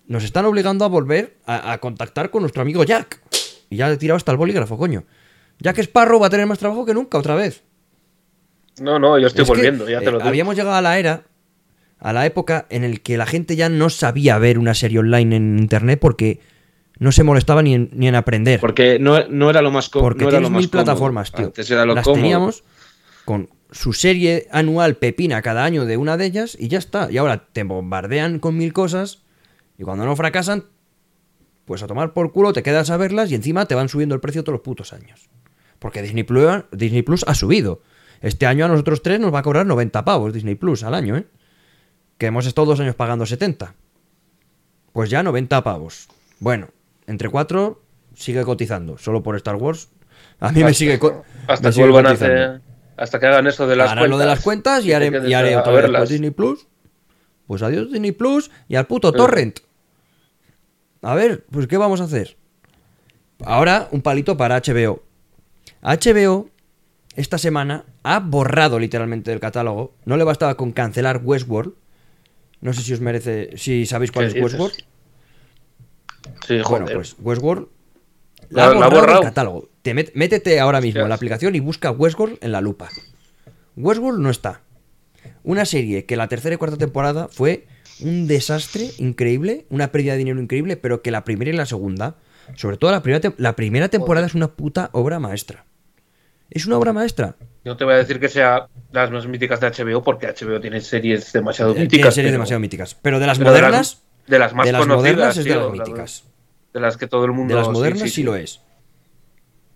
Nos 0.06 0.24
están 0.24 0.44
obligando 0.44 0.84
a 0.84 0.88
volver 0.88 1.36
a, 1.46 1.72
a 1.72 1.78
contactar 1.78 2.30
con 2.30 2.42
nuestro 2.42 2.62
amigo 2.62 2.84
Jack. 2.84 3.20
Y 3.70 3.76
ya 3.76 3.90
he 3.90 3.96
tirado 3.96 4.16
hasta 4.16 4.30
el 4.32 4.38
bolígrafo, 4.38 4.76
coño. 4.76 5.04
Jack 5.58 5.78
Sparrow 5.78 6.20
va 6.20 6.26
a 6.26 6.30
tener 6.30 6.46
más 6.46 6.58
trabajo 6.58 6.84
que 6.84 6.92
nunca 6.94 7.18
otra 7.18 7.34
vez. 7.34 7.62
No, 8.80 8.98
no, 8.98 9.18
yo 9.18 9.26
estoy 9.26 9.42
Es 9.42 9.48
que, 9.50 9.54
volviendo, 9.56 9.88
ya 9.88 10.00
te 10.00 10.06
eh, 10.06 10.10
lo 10.12 10.18
digo. 10.18 10.28
Habíamos 10.28 10.56
llegado 10.56 10.74
a 10.76 10.80
la 10.82 10.98
era, 10.98 11.22
a 11.98 12.12
la 12.12 12.26
época 12.26 12.66
en 12.70 12.84
el 12.84 13.00
que 13.00 13.16
la 13.16 13.26
gente 13.26 13.54
ya 13.56 13.68
no 13.68 13.90
sabía 13.90 14.38
ver 14.38 14.58
una 14.58 14.74
serie 14.74 14.98
online 14.98 15.36
en 15.36 15.58
internet 15.58 15.98
porque 16.00 16.40
no 17.02 17.12
se 17.12 17.24
molestaba 17.24 17.62
ni 17.62 17.74
en, 17.74 17.90
ni 17.92 18.06
en 18.08 18.14
aprender. 18.14 18.60
Porque 18.60 18.98
no, 18.98 19.26
no 19.28 19.50
era 19.50 19.60
lo 19.60 19.70
más 19.70 19.88
cómodo. 19.88 20.10
porque 20.10 20.24
no 20.24 20.30
era 20.30 20.40
lo 20.40 20.50
más 20.50 20.60
mil 20.60 20.70
cómodo. 20.70 20.84
plataformas, 20.84 21.32
tío. 21.32 21.46
Antes 21.46 21.70
era 21.70 21.84
lo 21.84 21.94
Las 21.94 22.04
cómodo. 22.04 22.22
teníamos 22.22 22.64
con 23.24 23.48
su 23.70 23.92
serie 23.92 24.46
anual 24.50 24.96
pepina 24.96 25.42
cada 25.42 25.64
año 25.64 25.84
de 25.84 25.96
una 25.96 26.16
de 26.16 26.26
ellas 26.26 26.56
y 26.58 26.68
ya 26.68 26.78
está. 26.78 27.10
Y 27.10 27.16
ahora 27.18 27.46
te 27.52 27.64
bombardean 27.64 28.38
con 28.38 28.56
mil 28.56 28.72
cosas 28.72 29.22
y 29.78 29.82
cuando 29.84 30.04
no 30.04 30.14
fracasan, 30.14 30.64
pues 31.64 31.82
a 31.82 31.86
tomar 31.86 32.12
por 32.12 32.32
culo 32.32 32.52
te 32.52 32.62
quedas 32.62 32.90
a 32.90 32.96
verlas 32.96 33.30
y 33.30 33.34
encima 33.34 33.66
te 33.66 33.74
van 33.74 33.88
subiendo 33.88 34.14
el 34.14 34.20
precio 34.20 34.44
todos 34.44 34.54
los 34.54 34.62
putos 34.62 34.92
años. 34.92 35.28
Porque 35.78 36.02
Disney 36.02 36.22
Plus, 36.22 36.64
Disney 36.70 37.02
Plus 37.02 37.24
ha 37.26 37.34
subido. 37.34 37.82
Este 38.20 38.46
año 38.46 38.64
a 38.64 38.68
nosotros 38.68 39.02
tres 39.02 39.18
nos 39.18 39.34
va 39.34 39.40
a 39.40 39.42
cobrar 39.42 39.66
90 39.66 40.04
pavos 40.04 40.32
Disney 40.32 40.54
Plus 40.54 40.84
al 40.84 40.94
año, 40.94 41.16
¿eh? 41.16 41.26
Que 42.18 42.26
hemos 42.26 42.46
estado 42.46 42.66
dos 42.66 42.78
años 42.78 42.94
pagando 42.94 43.26
70. 43.26 43.74
Pues 44.92 45.10
ya 45.10 45.24
90 45.24 45.64
pavos. 45.64 46.06
Bueno, 46.38 46.68
entre 47.06 47.28
cuatro 47.28 47.82
sigue 48.14 48.42
cotizando. 48.44 48.98
Solo 48.98 49.22
por 49.22 49.36
Star 49.36 49.56
Wars. 49.56 49.88
A 50.40 50.52
mí 50.52 50.62
me 50.64 50.74
sigue, 50.74 50.94
Hasta 51.46 51.68
me 51.68 51.68
que 51.68 51.72
sigue 51.72 51.84
vuelvan 51.86 52.06
a 52.06 52.08
cotizando. 52.10 52.34
hacer. 52.44 52.60
Hasta 52.96 53.18
que 53.20 53.26
hagan 53.26 53.46
eso 53.46 53.66
de 53.66 53.76
las 53.76 53.86
Harán 53.90 54.02
cuentas. 54.02 54.10
lo 54.10 54.18
de 54.18 54.26
las 54.26 54.40
cuentas 54.40 54.84
y 54.84 54.92
haré, 54.92 55.06
y 55.08 55.54
otra 55.54 55.72
vez 55.72 55.90
pues 55.96 56.08
Disney 56.10 56.30
Plus. 56.30 56.66
Pues 57.46 57.62
adiós 57.62 57.90
Disney 57.90 58.12
Plus 58.12 58.50
y 58.68 58.76
al 58.76 58.86
puto. 58.86 59.12
Torrent. 59.12 59.60
A 61.02 61.14
ver, 61.14 61.44
pues 61.50 61.66
¿qué 61.66 61.76
vamos 61.76 62.00
a 62.00 62.04
hacer? 62.04 62.36
Ahora 63.44 63.88
un 63.90 64.02
palito 64.02 64.36
para 64.36 64.60
HBO. 64.60 65.02
HBO 65.82 66.48
esta 67.16 67.38
semana 67.38 67.84
ha 68.04 68.20
borrado 68.20 68.78
literalmente 68.78 69.30
del 69.30 69.40
catálogo. 69.40 69.94
No 70.04 70.16
le 70.16 70.24
bastaba 70.24 70.56
con 70.56 70.72
cancelar 70.72 71.20
Westworld. 71.24 71.74
No 72.60 72.72
sé 72.72 72.82
si 72.82 72.92
os 72.92 73.00
merece, 73.00 73.50
si 73.56 73.84
sabéis 73.86 74.12
cuál 74.12 74.26
¿Qué 74.26 74.28
es 74.28 74.34
dices? 74.34 74.52
Westworld. 74.60 74.76
Sí, 76.46 76.58
Bueno, 76.68 76.86
pues 76.92 77.16
Westworld 77.20 77.66
La- 78.50 78.66
la, 78.68 78.74
borrado 78.74 79.00
borrado. 79.00 79.22
catálogo. 79.22 79.68
Te 79.82 79.94
met- 79.94 80.12
métete 80.14 80.60
ahora 80.60 80.80
mismo 80.80 81.00
en 81.02 81.08
la 81.08 81.14
aplicación 81.14 81.54
y 81.54 81.60
busca 81.60 81.90
Westworld 81.90 82.38
en 82.40 82.52
la 82.52 82.60
lupa. 82.60 82.88
Westworld 83.76 84.20
no 84.20 84.30
está. 84.30 84.60
Una 85.44 85.64
serie 85.64 86.04
que 86.04 86.16
la 86.16 86.28
tercera 86.28 86.54
y 86.54 86.58
cuarta 86.58 86.76
temporada 86.76 87.28
fue 87.28 87.66
un 88.00 88.26
desastre 88.26 88.90
increíble, 88.98 89.66
una 89.70 89.90
pérdida 89.92 90.12
de 90.12 90.18
dinero 90.18 90.40
increíble, 90.40 90.76
pero 90.76 91.02
que 91.02 91.10
la 91.10 91.24
primera 91.24 91.50
y 91.50 91.54
la 91.54 91.66
segunda, 91.66 92.16
sobre 92.56 92.76
todo 92.76 92.90
la 92.90 93.02
primera, 93.02 93.32
la 93.38 93.56
primera 93.56 93.88
temporada 93.88 94.26
es 94.26 94.34
una 94.34 94.48
puta 94.48 94.90
obra 94.92 95.18
maestra. 95.18 95.64
Es 96.50 96.66
una 96.66 96.76
obra 96.76 96.92
maestra. 96.92 97.36
No 97.64 97.76
te 97.76 97.84
voy 97.84 97.94
a 97.94 97.98
decir 97.98 98.20
que 98.20 98.28
sea 98.28 98.66
las 98.92 99.10
más 99.10 99.26
míticas 99.26 99.60
de 99.60 99.68
HBO, 99.68 100.02
porque 100.02 100.26
HBO 100.26 100.60
tiene 100.60 100.80
series 100.80 101.32
demasiado 101.32 101.70
Eh, 101.70 101.74
Tiene 101.74 101.84
míticas. 101.86 102.14
series 102.14 102.28
pero- 102.28 102.38
demasiado 102.38 102.60
míticas. 102.60 102.94
Pero 103.00 103.18
de 103.20 103.26
las 103.26 103.38
pero 103.38 103.52
de 103.52 103.60
las- 103.62 103.70
modernas, 103.70 104.02
de 104.26 104.38
las 104.38 104.54
más 104.54 104.66
de 104.66 104.72
las 104.72 104.80
conocidas, 104.82 105.14
modernas 105.16 105.36
es 105.36 105.44
de 105.44 105.50
las 105.54 105.64
la- 105.66 105.70
míticas. 105.72 106.24
De 106.72 106.80
las 106.80 106.96
que 106.96 107.06
todo 107.06 107.24
el 107.24 107.32
mundo. 107.32 107.54
De 107.54 107.60
las 107.60 107.68
modernas 107.70 108.02
sí, 108.02 108.08
sí, 108.08 108.14
sí. 108.16 108.22
lo 108.22 108.34
es. 108.36 108.60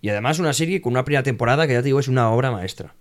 Y 0.01 0.09
además 0.09 0.39
una 0.39 0.53
serie 0.53 0.81
con 0.81 0.93
una 0.93 1.05
primera 1.05 1.23
temporada 1.23 1.67
que 1.67 1.73
ya 1.73 1.81
te 1.81 1.87
digo 1.87 2.01
es 2.01 2.09
una 2.09 2.31
obra 2.31 2.51
maestra. 2.51 2.95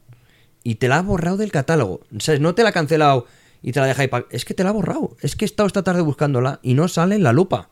Y 0.63 0.75
te 0.75 0.87
la 0.87 0.97
ha 0.97 1.01
borrado 1.01 1.37
del 1.37 1.51
catálogo. 1.51 2.01
¿Sabes? 2.19 2.41
No 2.41 2.55
te 2.55 2.63
la 2.63 2.69
ha 2.69 2.73
cancelado 2.73 3.27
y 3.61 3.71
te 3.71 3.79
la 3.79 3.85
deja 3.85 4.01
ahí 4.03 4.09
Es 4.31 4.43
que 4.45 4.53
te 4.53 4.63
la 4.63 4.69
ha 4.69 4.73
borrado. 4.73 5.15
Es 5.21 5.35
que 5.35 5.45
he 5.45 5.47
estado 5.47 5.67
esta 5.67 5.83
tarde 5.83 6.01
buscándola 6.01 6.59
y 6.63 6.73
no 6.73 6.87
sale 6.87 7.15
en 7.15 7.23
la 7.23 7.31
lupa. 7.33 7.69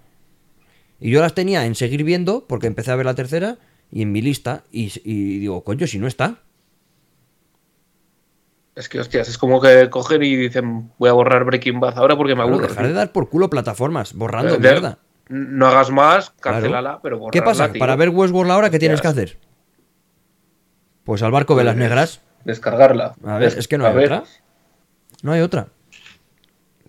Y 0.99 1.09
yo 1.09 1.19
las 1.21 1.33
tenía 1.33 1.65
en 1.65 1.75
seguir 1.75 2.03
viendo 2.03 2.45
porque 2.47 2.67
empecé 2.67 2.91
a 2.91 2.95
ver 2.95 3.05
la 3.07 3.15
tercera 3.15 3.57
y 3.91 4.03
en 4.03 4.11
mi 4.11 4.21
lista. 4.21 4.63
Y, 4.71 4.91
y 5.03 5.39
digo, 5.39 5.63
coño, 5.63 5.87
si 5.87 5.97
no 5.99 6.07
está. 6.07 6.41
Es 8.75 8.89
que, 8.89 8.99
hostias, 8.99 9.27
es 9.29 9.37
como 9.37 9.61
que 9.61 9.89
cogen 9.89 10.23
y 10.23 10.35
dicen, 10.35 10.91
voy 10.97 11.09
a 11.09 11.13
borrar 11.13 11.43
Breaking 11.45 11.79
Bad 11.79 11.97
ahora 11.97 12.15
porque 12.15 12.33
me 12.33 12.41
Claro, 12.41 12.53
aburro. 12.55 12.67
dejar 12.67 12.87
de 12.87 12.93
dar 12.93 13.11
por 13.11 13.29
culo 13.29 13.49
plataformas, 13.49 14.13
borrando 14.13 14.53
De- 14.53 14.59
mierda. 14.59 14.97
No 15.29 15.67
hagas 15.67 15.89
más, 15.91 16.31
Claro. 16.39 16.57
cancélala, 16.57 16.99
pero 17.01 17.17
borrarla, 17.17 17.31
¿Qué 17.31 17.41
pasa? 17.43 17.71
tío. 17.71 17.79
Para 17.79 17.95
ver 17.95 18.09
Westworld 18.09 18.51
ahora, 18.51 18.69
¿qué 18.69 18.79
tienes 18.79 18.99
que 18.99 19.07
hacer? 19.07 19.37
Pues 21.03 21.21
al 21.21 21.31
barco 21.31 21.55
de 21.55 21.63
las 21.63 21.75
Pues, 21.75 21.83
negras. 21.87 22.21
Descargarla. 22.45 23.15
A 23.25 23.37
ver, 23.37 23.53
es 23.57 23.67
que 23.67 23.77
no 23.77 23.85
a 23.85 23.89
hay 23.89 23.95
ver. 23.95 24.05
otra. 24.11 24.23
No 25.21 25.31
hay 25.31 25.41
otra. 25.41 25.67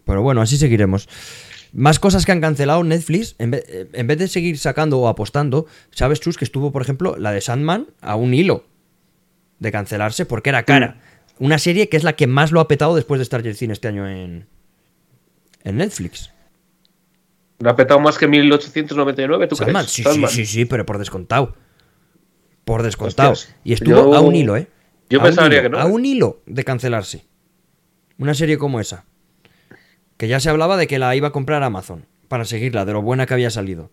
Pero 0.04 0.22
bueno, 0.22 0.40
así 0.40 0.56
seguiremos. 0.56 1.08
Más 1.72 1.98
cosas 1.98 2.24
que 2.24 2.32
han 2.32 2.40
cancelado 2.40 2.82
Netflix, 2.84 3.34
en 3.38 3.50
vez, 3.52 3.64
eh, 3.68 3.88
en 3.92 4.06
vez 4.06 4.18
de 4.18 4.28
seguir 4.28 4.58
sacando 4.58 4.98
o 5.00 5.08
apostando, 5.08 5.66
¿sabes, 5.90 6.20
Chus, 6.20 6.36
que 6.38 6.44
estuvo, 6.44 6.72
por 6.72 6.82
ejemplo, 6.82 7.16
la 7.18 7.32
de 7.32 7.40
Sandman 7.40 7.88
a 8.00 8.16
un 8.16 8.32
hilo 8.34 8.64
de 9.58 9.72
cancelarse 9.72 10.24
porque 10.26 10.50
era 10.50 10.62
cara? 10.64 11.00
Una 11.38 11.58
serie 11.58 11.88
que 11.88 11.96
es 11.96 12.04
la 12.04 12.14
que 12.14 12.26
más 12.26 12.52
lo 12.52 12.60
ha 12.60 12.68
petado 12.68 12.94
después 12.94 13.18
de 13.18 13.24
Stranger 13.24 13.56
Things 13.56 13.72
este 13.72 13.88
año 13.88 14.08
en, 14.08 14.46
en 15.64 15.76
Netflix. 15.76 16.30
¿Le 17.58 17.70
ha 17.70 17.76
petado 17.76 18.00
más 18.00 18.18
que 18.18 18.26
1899, 18.28 19.46
tú 19.48 19.56
Sandman, 19.56 19.82
crees? 19.84 19.92
sí, 19.92 20.02
Sandman. 20.02 20.30
sí, 20.30 20.46
sí, 20.46 20.52
sí, 20.52 20.64
pero 20.64 20.84
por 20.86 20.98
descontado. 20.98 21.56
Por 22.64 22.82
descontado. 22.82 23.32
Hostias, 23.32 23.54
y 23.64 23.72
estuvo 23.74 23.94
yo- 23.96 24.14
a 24.14 24.20
un 24.20 24.34
hilo, 24.34 24.56
¿eh? 24.56 24.68
yo 25.10 25.20
pensaría 25.22 25.58
hilo, 25.58 25.62
que 25.62 25.68
no, 25.70 25.78
A 25.78 25.82
¿eh? 25.88 25.90
un 25.90 26.04
hilo 26.04 26.42
de 26.46 26.64
cancelarse. 26.64 27.24
Una 28.18 28.34
serie 28.34 28.58
como 28.58 28.80
esa. 28.80 29.04
Que 30.16 30.28
ya 30.28 30.38
se 30.40 30.48
hablaba 30.50 30.76
de 30.76 30.86
que 30.86 30.98
la 30.98 31.14
iba 31.16 31.28
a 31.28 31.32
comprar 31.32 31.62
Amazon 31.62 32.06
para 32.28 32.44
seguirla, 32.44 32.84
de 32.84 32.92
lo 32.92 33.02
buena 33.02 33.26
que 33.26 33.34
había 33.34 33.50
salido. 33.50 33.90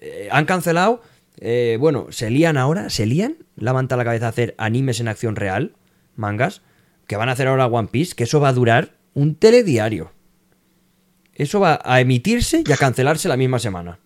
Eh, 0.00 0.28
han 0.32 0.44
cancelado. 0.46 1.02
eh, 1.38 1.76
bueno, 1.80 2.06
se 2.10 2.30
lían 2.30 2.56
ahora, 2.56 2.90
se 2.90 3.06
lían, 3.06 3.36
levanta 3.56 3.96
la 3.96 4.04
cabeza 4.04 4.26
a 4.26 4.30
hacer 4.30 4.54
animes 4.58 5.00
en 5.00 5.08
acción 5.08 5.34
real, 5.36 5.74
mangas, 6.16 6.62
que 7.06 7.16
van 7.16 7.28
a 7.28 7.32
hacer 7.32 7.48
ahora 7.48 7.66
One 7.66 7.88
Piece, 7.90 8.14
que 8.14 8.24
eso 8.24 8.40
va 8.40 8.48
a 8.48 8.52
durar 8.52 8.96
un 9.14 9.34
telediario. 9.34 10.12
Eso 11.34 11.60
va 11.60 11.80
a 11.84 12.00
emitirse 12.00 12.62
y 12.66 12.72
a 12.72 12.76
cancelarse 12.76 13.28
la 13.28 13.36
misma 13.36 13.58
semana. 13.58 13.98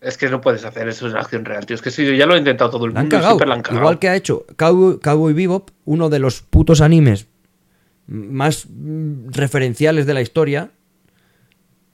Es 0.00 0.16
que 0.16 0.28
no 0.28 0.40
puedes 0.40 0.64
hacer 0.64 0.88
eso 0.88 1.08
en 1.08 1.16
acción 1.16 1.44
real, 1.44 1.66
tío. 1.66 1.74
Es 1.74 1.82
que 1.82 1.90
sí, 1.90 2.16
ya 2.16 2.26
lo 2.26 2.34
ha 2.34 2.38
intentado 2.38 2.70
todo 2.70 2.86
el 2.86 2.94
La 2.94 3.00
mundo 3.00 3.16
cagado. 3.16 3.38
han 3.52 3.62
cagado. 3.62 3.76
Igual 3.80 3.98
que 3.98 4.08
ha 4.08 4.14
hecho 4.16 4.46
Cowboy, 4.56 5.00
Cowboy 5.00 5.32
Bebop, 5.32 5.70
uno 5.84 6.08
de 6.08 6.18
los 6.20 6.42
putos 6.42 6.80
animes 6.80 7.26
más 8.06 8.66
referenciales 9.28 10.06
de 10.06 10.14
la 10.14 10.20
historia. 10.20 10.70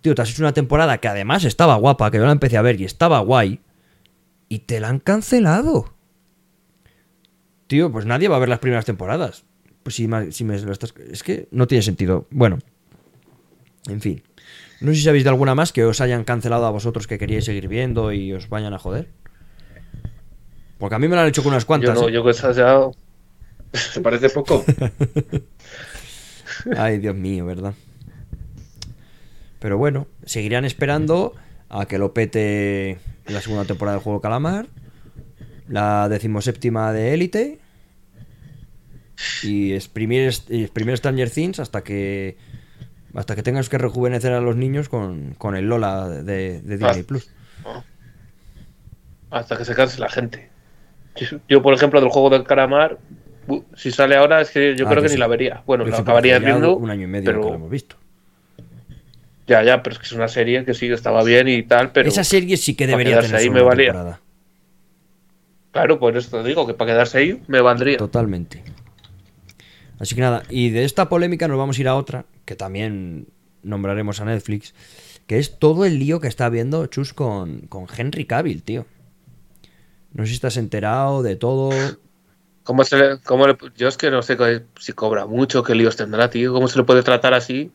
Tío, 0.02 0.14
te 0.14 0.20
has 0.22 0.30
hecho 0.30 0.42
una 0.42 0.52
temporada 0.52 0.98
que 0.98 1.08
además 1.08 1.44
estaba 1.44 1.76
guapa, 1.76 2.10
que 2.10 2.18
yo 2.18 2.26
la 2.26 2.32
empecé 2.32 2.58
a 2.58 2.62
ver 2.62 2.78
y 2.80 2.84
estaba 2.84 3.20
guay. 3.20 3.60
Y 4.50 4.60
te 4.60 4.80
la 4.80 4.88
han 4.88 4.98
cancelado. 5.00 5.93
Tío, 7.66 7.90
pues 7.90 8.06
nadie 8.06 8.28
va 8.28 8.36
a 8.36 8.40
ver 8.40 8.48
las 8.48 8.58
primeras 8.58 8.84
temporadas. 8.84 9.44
Pues 9.82 9.96
si, 9.96 10.08
si 10.30 10.44
me 10.44 10.58
lo 10.58 10.72
estás... 10.72 10.94
Es 11.10 11.22
que 11.22 11.48
no 11.50 11.66
tiene 11.66 11.82
sentido. 11.82 12.26
Bueno. 12.30 12.58
En 13.88 14.00
fin. 14.00 14.22
No 14.80 14.92
sé 14.92 14.98
si 14.98 15.04
sabéis 15.04 15.24
de 15.24 15.30
alguna 15.30 15.54
más 15.54 15.72
que 15.72 15.84
os 15.84 16.00
hayan 16.00 16.24
cancelado 16.24 16.66
a 16.66 16.70
vosotros 16.70 17.06
que 17.06 17.18
queríais 17.18 17.44
seguir 17.44 17.68
viendo 17.68 18.12
y 18.12 18.32
os 18.32 18.48
vayan 18.48 18.74
a 18.74 18.78
joder. 18.78 19.08
Porque 20.78 20.94
a 20.94 20.98
mí 20.98 21.08
me 21.08 21.16
lo 21.16 21.22
han 21.22 21.28
hecho 21.28 21.42
con 21.42 21.52
unas 21.52 21.64
Yo 21.64 21.66
cuantas. 21.66 22.00
no, 22.00 22.08
¿eh? 22.08 22.12
yo 22.12 22.24
que 22.24 22.30
esas 22.30 22.56
ya. 22.56 22.80
¿Te 23.94 24.00
parece 24.00 24.30
poco? 24.30 24.64
Ay, 26.76 26.98
Dios 26.98 27.14
mío, 27.14 27.46
¿verdad? 27.46 27.74
Pero 29.58 29.78
bueno, 29.78 30.06
seguirán 30.24 30.64
esperando 30.64 31.34
a 31.68 31.86
que 31.86 31.98
lo 31.98 32.12
pete 32.12 32.98
la 33.26 33.40
segunda 33.40 33.64
temporada 33.64 33.96
del 33.96 34.04
juego 34.04 34.20
Calamar, 34.20 34.66
la 35.68 36.08
decimoséptima 36.08 36.92
de 36.92 37.14
Élite 37.14 37.58
y 39.42 39.72
exprimir, 39.72 40.32
exprimir 40.50 40.96
Stranger 40.96 41.30
Things 41.30 41.58
hasta 41.60 41.82
que 41.82 42.36
hasta 43.14 43.36
que 43.36 43.42
tengas 43.44 43.68
que 43.68 43.78
rejuvenecer 43.78 44.32
a 44.32 44.40
los 44.40 44.56
niños 44.56 44.88
con, 44.88 45.34
con 45.38 45.54
el 45.54 45.68
Lola 45.68 46.08
de, 46.08 46.60
de 46.62 46.76
Disney. 46.78 47.04
Plus. 47.04 47.30
Hasta 49.30 49.56
que 49.56 49.64
se 49.64 49.74
canse 49.74 50.00
la 50.00 50.08
gente. 50.08 50.50
Yo, 51.48 51.62
por 51.62 51.74
ejemplo, 51.74 52.00
del 52.00 52.10
juego 52.10 52.28
del 52.30 52.42
calamar, 52.44 52.98
si 53.76 53.92
sale 53.92 54.16
ahora, 54.16 54.40
es 54.40 54.50
que 54.50 54.74
yo 54.76 54.86
Ah, 54.86 54.90
creo 54.90 55.02
que 55.02 55.08
sí. 55.08 55.14
ni 55.14 55.20
la 55.20 55.28
vería. 55.28 55.62
Bueno, 55.64 55.84
la 55.86 55.98
acabaría 55.98 56.38
viendo. 56.40 56.76
un 56.76 56.90
año 56.90 57.04
y 57.04 57.06
medio 57.06 57.26
pero, 57.26 57.40
que 57.42 57.48
lo 57.50 57.54
hemos 57.54 57.70
visto. 57.70 57.96
Ya, 59.46 59.62
ya, 59.62 59.80
pero 59.82 59.94
es 59.94 59.98
que 60.00 60.06
es 60.06 60.12
una 60.12 60.26
serie 60.28 60.64
que 60.64 60.74
sí 60.74 60.88
que 60.88 60.94
estaba 60.94 61.22
bien 61.22 61.46
y 61.48 61.62
tal, 61.62 61.92
pero. 61.92 62.08
Esa 62.08 62.24
serie 62.24 62.56
sí 62.56 62.74
que 62.74 62.86
debería 62.88 63.20
tener 63.20 63.36
ahí 63.36 63.48
me 63.50 63.60
una 63.60 63.68
valía. 63.68 63.92
temporada. 63.92 64.20
Claro, 65.74 65.98
por 65.98 66.16
eso 66.16 66.30
te 66.40 66.46
digo 66.48 66.66
que 66.68 66.72
para 66.74 66.92
quedarse 66.92 67.18
ahí 67.18 67.42
me 67.48 67.60
valdría. 67.60 67.98
Totalmente. 67.98 68.62
Así 69.98 70.14
que 70.14 70.20
nada, 70.20 70.44
y 70.48 70.70
de 70.70 70.84
esta 70.84 71.08
polémica 71.08 71.48
nos 71.48 71.58
vamos 71.58 71.76
a 71.76 71.80
ir 71.80 71.88
a 71.88 71.96
otra, 71.96 72.26
que 72.44 72.54
también 72.54 73.26
nombraremos 73.64 74.20
a 74.20 74.24
Netflix, 74.24 74.72
que 75.26 75.38
es 75.40 75.58
todo 75.58 75.84
el 75.84 75.98
lío 75.98 76.20
que 76.20 76.28
está 76.28 76.46
habiendo 76.46 76.86
Chus 76.86 77.12
con, 77.12 77.62
con 77.62 77.86
Henry 77.94 78.24
Cavill, 78.24 78.62
tío. 78.62 78.86
No 80.12 80.22
sé 80.22 80.28
si 80.28 80.34
estás 80.36 80.56
enterado 80.58 81.24
de 81.24 81.34
todo. 81.34 81.70
¿Cómo 82.62 82.84
se 82.84 82.96
le, 82.96 83.18
cómo 83.18 83.48
le- 83.48 83.56
yo 83.76 83.88
es 83.88 83.96
que 83.96 84.12
no 84.12 84.22
sé 84.22 84.36
si 84.78 84.92
cobra 84.92 85.26
mucho, 85.26 85.64
qué 85.64 85.74
líos 85.74 85.96
tendrá, 85.96 86.30
tío. 86.30 86.52
¿Cómo 86.52 86.68
se 86.68 86.78
le 86.78 86.84
puede 86.84 87.02
tratar 87.02 87.34
así 87.34 87.72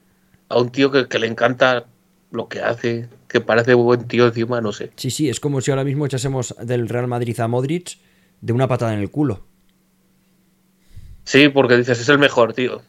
a 0.47 0.57
un 0.57 0.69
tío 0.69 0.89
que, 0.89 1.09
que 1.09 1.19
le 1.19 1.27
encanta 1.27 1.85
lo 2.31 2.47
que 2.47 2.61
hace, 2.61 3.09
que 3.27 3.41
parece 3.41 3.73
buen 3.73 4.07
tío 4.07 4.27
encima? 4.27 4.61
No 4.61 4.71
sé. 4.71 4.91
Sí, 4.95 5.09
sí, 5.11 5.29
es 5.29 5.39
como 5.39 5.61
si 5.61 5.71
ahora 5.71 5.83
mismo 5.83 6.05
echásemos 6.05 6.55
del 6.61 6.87
Real 6.89 7.07
Madrid 7.07 7.39
a 7.39 7.47
Modric 7.47 7.97
de 8.41 8.53
una 8.53 8.67
patada 8.67 8.93
en 8.93 8.99
el 8.99 9.09
culo. 9.09 9.45
Sí, 11.23 11.49
porque 11.49 11.77
dices, 11.77 11.99
es 11.99 12.09
el 12.09 12.19
mejor, 12.19 12.53
tío. 12.53 12.81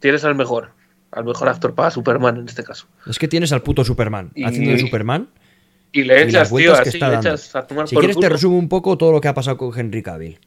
Tienes 0.00 0.24
al 0.24 0.34
mejor, 0.34 0.70
al 1.12 1.24
mejor 1.24 1.48
actor 1.48 1.74
para 1.74 1.90
Superman 1.90 2.36
en 2.38 2.48
este 2.48 2.64
caso. 2.64 2.86
Es 3.06 3.18
que 3.18 3.28
tienes 3.28 3.52
al 3.52 3.62
puto 3.62 3.84
Superman 3.84 4.32
Y- 4.34 4.44
haciendo 4.44 4.70
de 4.72 4.78
Superman. 4.78 5.28
Y 5.92 6.04
le 6.04 6.20
y 6.20 6.28
echas, 6.28 6.54
tío, 6.54 6.72
así, 6.74 6.98
le 7.00 7.14
echas 7.16 7.54
a 7.56 7.66
tomar 7.66 7.88
Si 7.88 7.94
por 7.96 8.02
quieres 8.04 8.18
te 8.18 8.28
resumo 8.28 8.56
un 8.58 8.68
poco 8.68 8.96
todo 8.96 9.10
lo 9.12 9.20
que 9.20 9.26
ha 9.28 9.34
pasado 9.34 9.56
con 9.56 9.76
Henry 9.78 10.02
Cavill. 10.02 10.38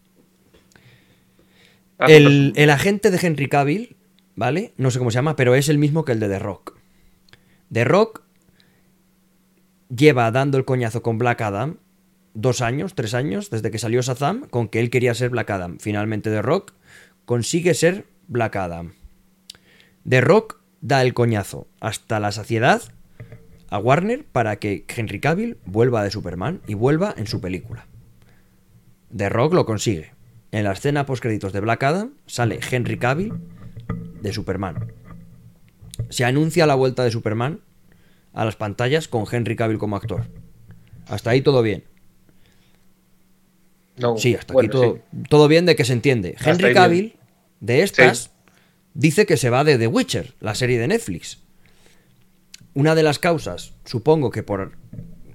Ah, 1.99 2.05
El, 2.07 2.53
el 2.55 2.69
agente 2.69 3.11
de 3.11 3.19
Henry 3.21 3.47
Cavill, 3.49 3.95
¿vale? 4.35 4.73
No 4.77 4.89
sé 4.89 4.99
cómo 4.99 5.11
se 5.11 5.15
llama, 5.15 5.35
pero 5.35 5.53
es 5.55 5.69
el 5.69 5.77
mismo 5.77 6.05
que 6.05 6.13
el 6.13 6.19
de 6.19 6.29
The 6.29 6.39
Rock. 6.39 6.77
The 7.73 7.83
Rock 7.85 8.21
lleva 9.89 10.29
dando 10.29 10.59
el 10.59 10.65
coñazo 10.65 11.01
con 11.01 11.17
Black 11.17 11.41
Adam 11.41 11.77
dos 12.35 12.61
años, 12.61 12.93
tres 12.93 13.15
años, 13.15 13.49
desde 13.49 13.71
que 13.71 13.79
salió 13.79 14.01
Shazam, 14.01 14.47
con 14.47 14.67
que 14.67 14.79
él 14.79 14.89
quería 14.89 15.13
ser 15.15 15.29
Black 15.29 15.49
Adam. 15.49 15.77
Finalmente 15.79 16.29
The 16.29 16.43
Rock 16.43 16.73
consigue 17.25 17.73
ser 17.73 18.05
Black 18.27 18.55
Adam. 18.55 18.93
The 20.07 20.21
Rock 20.21 20.61
da 20.81 21.01
el 21.01 21.13
coñazo 21.13 21.67
hasta 21.79 22.19
la 22.19 22.31
saciedad 22.31 22.81
a 23.69 23.79
Warner 23.79 24.23
para 24.25 24.57
que 24.57 24.85
Henry 24.87 25.19
Cavill 25.19 25.57
vuelva 25.65 26.03
de 26.03 26.11
Superman 26.11 26.61
y 26.67 26.75
vuelva 26.75 27.13
en 27.17 27.25
su 27.25 27.41
película. 27.41 27.87
The 29.15 29.29
Rock 29.29 29.53
lo 29.53 29.65
consigue. 29.65 30.11
En 30.51 30.65
la 30.65 30.73
escena 30.73 31.07
postcréditos 31.07 31.53
de 31.53 31.61
Black 31.61 31.81
Adam 31.83 32.13
sale 32.27 32.59
Henry 32.69 32.99
Cavill 32.99 33.33
de 34.21 34.31
Superman. 34.31 34.93
Se 36.09 36.25
anuncia 36.25 36.65
la 36.65 36.75
vuelta 36.75 37.03
de 37.03 37.11
Superman 37.11 37.59
a 38.33 38.45
las 38.45 38.55
pantallas 38.55 39.07
con 39.07 39.25
Henry 39.31 39.55
Cavill 39.55 39.77
como 39.77 39.95
actor. 39.95 40.25
Hasta 41.07 41.29
ahí 41.31 41.41
todo 41.41 41.61
bien. 41.61 41.83
No, 43.97 44.17
Sí, 44.17 44.33
hasta 44.35 44.53
bueno, 44.53 44.67
aquí 44.69 44.71
todo, 44.77 44.95
sí. 44.95 45.17
todo 45.29 45.47
bien 45.47 45.65
de 45.65 45.75
que 45.75 45.85
se 45.85 45.93
entiende. 45.93 46.35
Hasta 46.37 46.51
Henry 46.51 46.73
Cavill, 46.73 47.15
de 47.59 47.83
estas, 47.83 48.17
Sí. 48.23 48.29
dice 48.95 49.25
que 49.25 49.37
se 49.37 49.49
va 49.51 49.63
de 49.63 49.77
The 49.77 49.87
Witcher, 49.87 50.33
la 50.39 50.55
serie 50.55 50.79
de 50.79 50.87
Netflix. 50.87 51.39
Una 52.73 52.95
de 52.95 53.03
las 53.03 53.19
causas, 53.19 53.73
supongo 53.85 54.31
que 54.31 54.41
por 54.41 54.71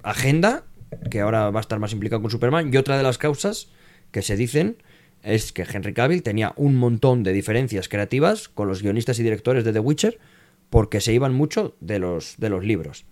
agenda, 0.03 0.65
que 1.09 1.21
ahora 1.21 1.49
va 1.51 1.59
a 1.59 1.61
estar 1.61 1.79
más 1.79 1.93
implicado 1.93 2.21
con 2.21 2.31
Superman, 2.31 2.73
y 2.73 2.75
otra 2.77 2.97
de 2.97 3.03
las 3.03 3.17
causas 3.17 3.69
que 4.11 4.21
se 4.21 4.35
dicen 4.35 4.77
es 5.23 5.53
que 5.53 5.63
Henry 5.71 5.93
Cavill 5.93 6.23
tenía 6.23 6.53
un 6.57 6.75
montón 6.75 7.23
de 7.23 7.31
diferencias 7.31 7.87
creativas 7.87 8.49
con 8.49 8.67
los 8.67 8.81
guionistas 8.81 9.19
y 9.19 9.23
directores 9.23 9.63
de 9.63 9.71
The 9.71 9.79
Witcher 9.79 10.19
porque 10.69 11.01
se 11.01 11.13
iban 11.13 11.33
mucho 11.33 11.75
de 11.79 11.99
los, 11.99 12.35
de 12.37 12.49
los 12.49 12.63
libros. 12.63 13.05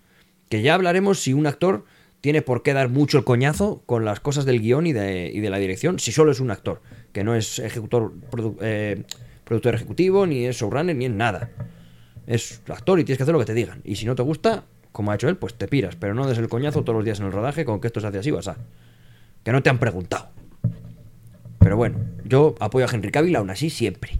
Que 0.49 0.61
ya 0.61 0.75
hablaremos 0.75 1.19
si 1.19 1.33
un 1.33 1.47
actor 1.47 1.85
tiene 2.21 2.41
por 2.41 2.63
qué 2.63 2.73
dar 2.73 2.89
mucho 2.89 3.17
el 3.17 3.23
coñazo 3.23 3.83
con 3.85 4.05
las 4.05 4.19
cosas 4.19 4.45
del 4.45 4.61
guion 4.61 4.87
y 4.87 4.93
de, 4.93 5.31
y 5.33 5.39
de 5.39 5.49
la 5.49 5.57
dirección, 5.57 5.99
si 5.99 6.11
solo 6.11 6.31
es 6.31 6.39
un 6.39 6.51
actor, 6.51 6.81
que 7.13 7.23
no 7.23 7.35
es 7.35 7.59
ejecutor, 7.59 8.13
eh, 8.61 9.03
productor 9.43 9.75
ejecutivo, 9.75 10.25
ni 10.25 10.45
es 10.45 10.57
showrunner, 10.57 10.95
ni 10.95 11.05
es 11.05 11.11
nada. 11.11 11.51
Es 12.25 12.61
actor 12.67 12.99
y 12.99 13.03
tienes 13.03 13.17
que 13.17 13.23
hacer 13.23 13.33
lo 13.33 13.39
que 13.39 13.45
te 13.45 13.53
digan. 13.53 13.81
Y 13.83 13.95
si 13.95 14.05
no 14.05 14.15
te 14.15 14.23
gusta, 14.23 14.65
como 14.91 15.11
ha 15.11 15.15
hecho 15.15 15.29
él, 15.29 15.37
pues 15.37 15.53
te 15.53 15.67
piras, 15.67 15.95
pero 15.95 16.13
no 16.13 16.27
des 16.27 16.37
el 16.37 16.49
coñazo 16.49 16.83
todos 16.83 16.95
los 16.97 17.05
días 17.05 17.19
en 17.19 17.27
el 17.27 17.31
rodaje 17.31 17.63
con 17.65 17.79
que 17.79 17.87
esto 17.87 17.99
se 18.01 18.07
hace 18.07 18.19
así, 18.19 18.31
a. 18.31 18.57
Que 19.43 19.51
no 19.51 19.63
te 19.63 19.69
han 19.69 19.77
preguntado. 19.79 20.29
Pero 21.59 21.77
bueno, 21.77 21.99
yo 22.25 22.55
apoyo 22.59 22.85
a 22.85 22.89
Henry 22.91 23.11
Cavill 23.11 23.35
aún 23.35 23.49
así 23.49 23.69
siempre. 23.69 24.19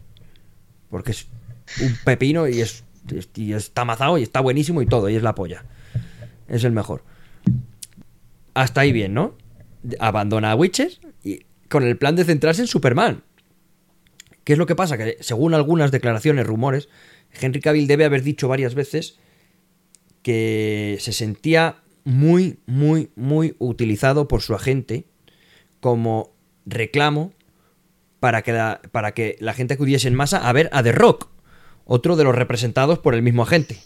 Porque 0.89 1.11
es 1.11 1.27
un 1.81 1.95
pepino 2.05 2.47
y 2.47 2.61
es- 2.61 2.83
y 3.35 3.53
está 3.53 3.81
amazado 3.81 4.17
y 4.17 4.23
está 4.23 4.39
buenísimo 4.39 4.81
y 4.81 4.85
todo, 4.85 5.09
y 5.09 5.15
es 5.15 5.23
la 5.23 5.35
polla. 5.35 5.65
Es 6.47 6.63
el 6.63 6.71
mejor. 6.71 7.03
Hasta 8.53 8.81
ahí 8.81 8.91
bien, 8.91 9.13
¿no? 9.13 9.35
Abandona 9.99 10.51
a 10.51 10.55
Witcher 10.55 10.91
y 11.23 11.45
con 11.69 11.83
el 11.83 11.97
plan 11.97 12.15
de 12.15 12.23
centrarse 12.23 12.61
en 12.61 12.67
Superman. 12.67 13.23
¿Qué 14.43 14.53
es 14.53 14.59
lo 14.59 14.65
que 14.65 14.75
pasa? 14.75 14.97
Que 14.97 15.17
según 15.19 15.53
algunas 15.53 15.91
declaraciones, 15.91 16.47
rumores, 16.47 16.89
Henry 17.39 17.59
Cavill 17.59 17.87
debe 17.87 18.05
haber 18.05 18.23
dicho 18.23 18.47
varias 18.47 18.75
veces 18.75 19.19
que 20.21 20.97
se 20.99 21.13
sentía 21.13 21.83
muy, 22.03 22.59
muy, 22.65 23.11
muy 23.15 23.55
utilizado 23.59 24.27
por 24.27 24.41
su 24.41 24.55
agente 24.55 25.05
como 25.79 26.33
reclamo 26.65 27.33
para 28.19 28.41
que 28.41 28.53
la, 28.53 28.81
para 28.91 29.13
que 29.13 29.37
la 29.39 29.53
gente 29.53 29.75
acudiese 29.75 30.07
en 30.07 30.15
masa 30.15 30.47
a 30.47 30.53
ver 30.53 30.69
a 30.71 30.81
The 30.81 30.91
Rock, 30.91 31.29
otro 31.87 32.15
de 32.15 32.23
los 32.23 32.35
representados 32.35 32.99
por 32.99 33.15
el 33.15 33.23
mismo 33.23 33.43
agente 33.43 33.79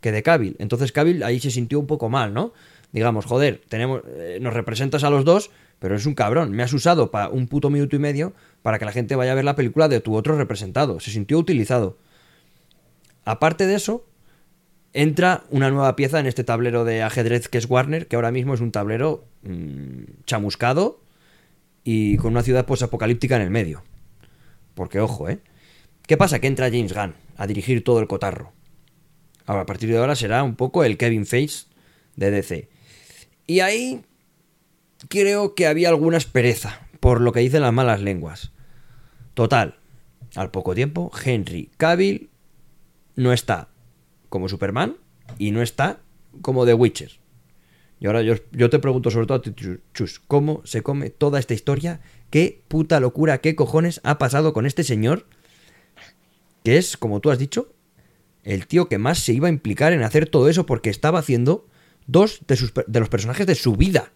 que 0.00 0.12
de 0.12 0.22
Cavill. 0.22 0.56
Entonces 0.58 0.92
Cavill 0.92 1.22
ahí 1.22 1.40
se 1.40 1.50
sintió 1.50 1.78
un 1.78 1.86
poco 1.86 2.08
mal, 2.08 2.32
¿no? 2.32 2.52
Digamos, 2.92 3.26
joder, 3.26 3.60
tenemos, 3.68 4.02
eh, 4.06 4.38
nos 4.40 4.54
representas 4.54 5.04
a 5.04 5.10
los 5.10 5.24
dos, 5.24 5.50
pero 5.78 5.94
es 5.94 6.06
un 6.06 6.14
cabrón. 6.14 6.52
Me 6.52 6.62
has 6.62 6.72
usado 6.72 7.10
para 7.10 7.28
un 7.28 7.46
puto 7.48 7.68
minuto 7.68 7.96
y 7.96 7.98
medio 7.98 8.32
para 8.62 8.78
que 8.78 8.84
la 8.84 8.92
gente 8.92 9.16
vaya 9.16 9.32
a 9.32 9.34
ver 9.34 9.44
la 9.44 9.56
película 9.56 9.88
de 9.88 10.00
tu 10.00 10.14
otro 10.14 10.36
representado. 10.36 10.98
Se 11.00 11.10
sintió 11.10 11.38
utilizado. 11.38 11.98
Aparte 13.24 13.66
de 13.66 13.74
eso, 13.74 14.06
entra 14.94 15.44
una 15.50 15.70
nueva 15.70 15.96
pieza 15.96 16.18
en 16.18 16.26
este 16.26 16.44
tablero 16.44 16.84
de 16.84 17.02
ajedrez 17.02 17.48
que 17.48 17.58
es 17.58 17.68
Warner, 17.68 18.06
que 18.06 18.16
ahora 18.16 18.30
mismo 18.30 18.54
es 18.54 18.60
un 18.60 18.72
tablero 18.72 19.26
mm, 19.42 20.24
chamuscado 20.24 21.02
y 21.84 22.16
con 22.16 22.32
una 22.32 22.42
ciudad 22.42 22.64
posapocalíptica 22.64 23.36
en 23.36 23.42
el 23.42 23.50
medio. 23.50 23.82
Porque 24.74 25.00
ojo, 25.00 25.28
¿eh? 25.28 25.40
¿Qué 26.08 26.16
pasa? 26.16 26.38
Que 26.38 26.46
entra 26.46 26.70
James 26.70 26.94
Gunn 26.94 27.12
a 27.36 27.46
dirigir 27.46 27.84
todo 27.84 28.00
el 28.00 28.08
cotarro. 28.08 28.54
Ahora, 29.44 29.62
a 29.62 29.66
partir 29.66 29.90
de 29.90 29.98
ahora 29.98 30.16
será 30.16 30.42
un 30.42 30.56
poco 30.56 30.82
el 30.82 30.96
Kevin 30.96 31.26
Feige 31.26 31.66
de 32.16 32.30
DC. 32.30 32.70
Y 33.46 33.60
ahí 33.60 34.00
creo 35.08 35.54
que 35.54 35.66
había 35.66 35.90
alguna 35.90 36.16
aspereza, 36.16 36.80
por 37.00 37.20
lo 37.20 37.32
que 37.32 37.40
dicen 37.40 37.60
las 37.60 37.74
malas 37.74 38.00
lenguas. 38.00 38.52
Total, 39.34 39.76
al 40.34 40.50
poco 40.50 40.74
tiempo, 40.74 41.12
Henry 41.22 41.70
Cavill 41.76 42.30
no 43.14 43.34
está 43.34 43.68
como 44.30 44.48
Superman 44.48 44.96
y 45.38 45.50
no 45.50 45.60
está 45.60 46.00
como 46.40 46.64
The 46.64 46.72
Witcher. 46.72 47.20
Y 48.00 48.06
ahora 48.06 48.22
yo, 48.22 48.36
yo 48.52 48.70
te 48.70 48.78
pregunto 48.78 49.10
sobre 49.10 49.26
todo 49.26 49.38
a 49.38 49.42
ti, 49.42 49.54
Chus, 49.92 50.20
¿cómo 50.20 50.62
se 50.64 50.82
come 50.82 51.10
toda 51.10 51.38
esta 51.38 51.52
historia? 51.52 52.00
¿Qué 52.30 52.62
puta 52.66 52.98
locura, 52.98 53.42
qué 53.42 53.54
cojones 53.54 54.00
ha 54.04 54.16
pasado 54.16 54.54
con 54.54 54.64
este 54.64 54.84
señor? 54.84 55.26
Que 56.64 56.76
es, 56.76 56.96
como 56.96 57.20
tú 57.20 57.30
has 57.30 57.38
dicho, 57.38 57.72
el 58.44 58.66
tío 58.66 58.88
que 58.88 58.98
más 58.98 59.18
se 59.18 59.32
iba 59.32 59.48
a 59.48 59.50
implicar 59.50 59.92
en 59.92 60.02
hacer 60.02 60.28
todo 60.28 60.48
eso 60.48 60.66
porque 60.66 60.90
estaba 60.90 61.18
haciendo 61.18 61.66
dos 62.06 62.40
de, 62.46 62.56
sus, 62.56 62.72
de 62.86 63.00
los 63.00 63.08
personajes 63.08 63.46
de 63.46 63.54
su 63.54 63.76
vida. 63.76 64.10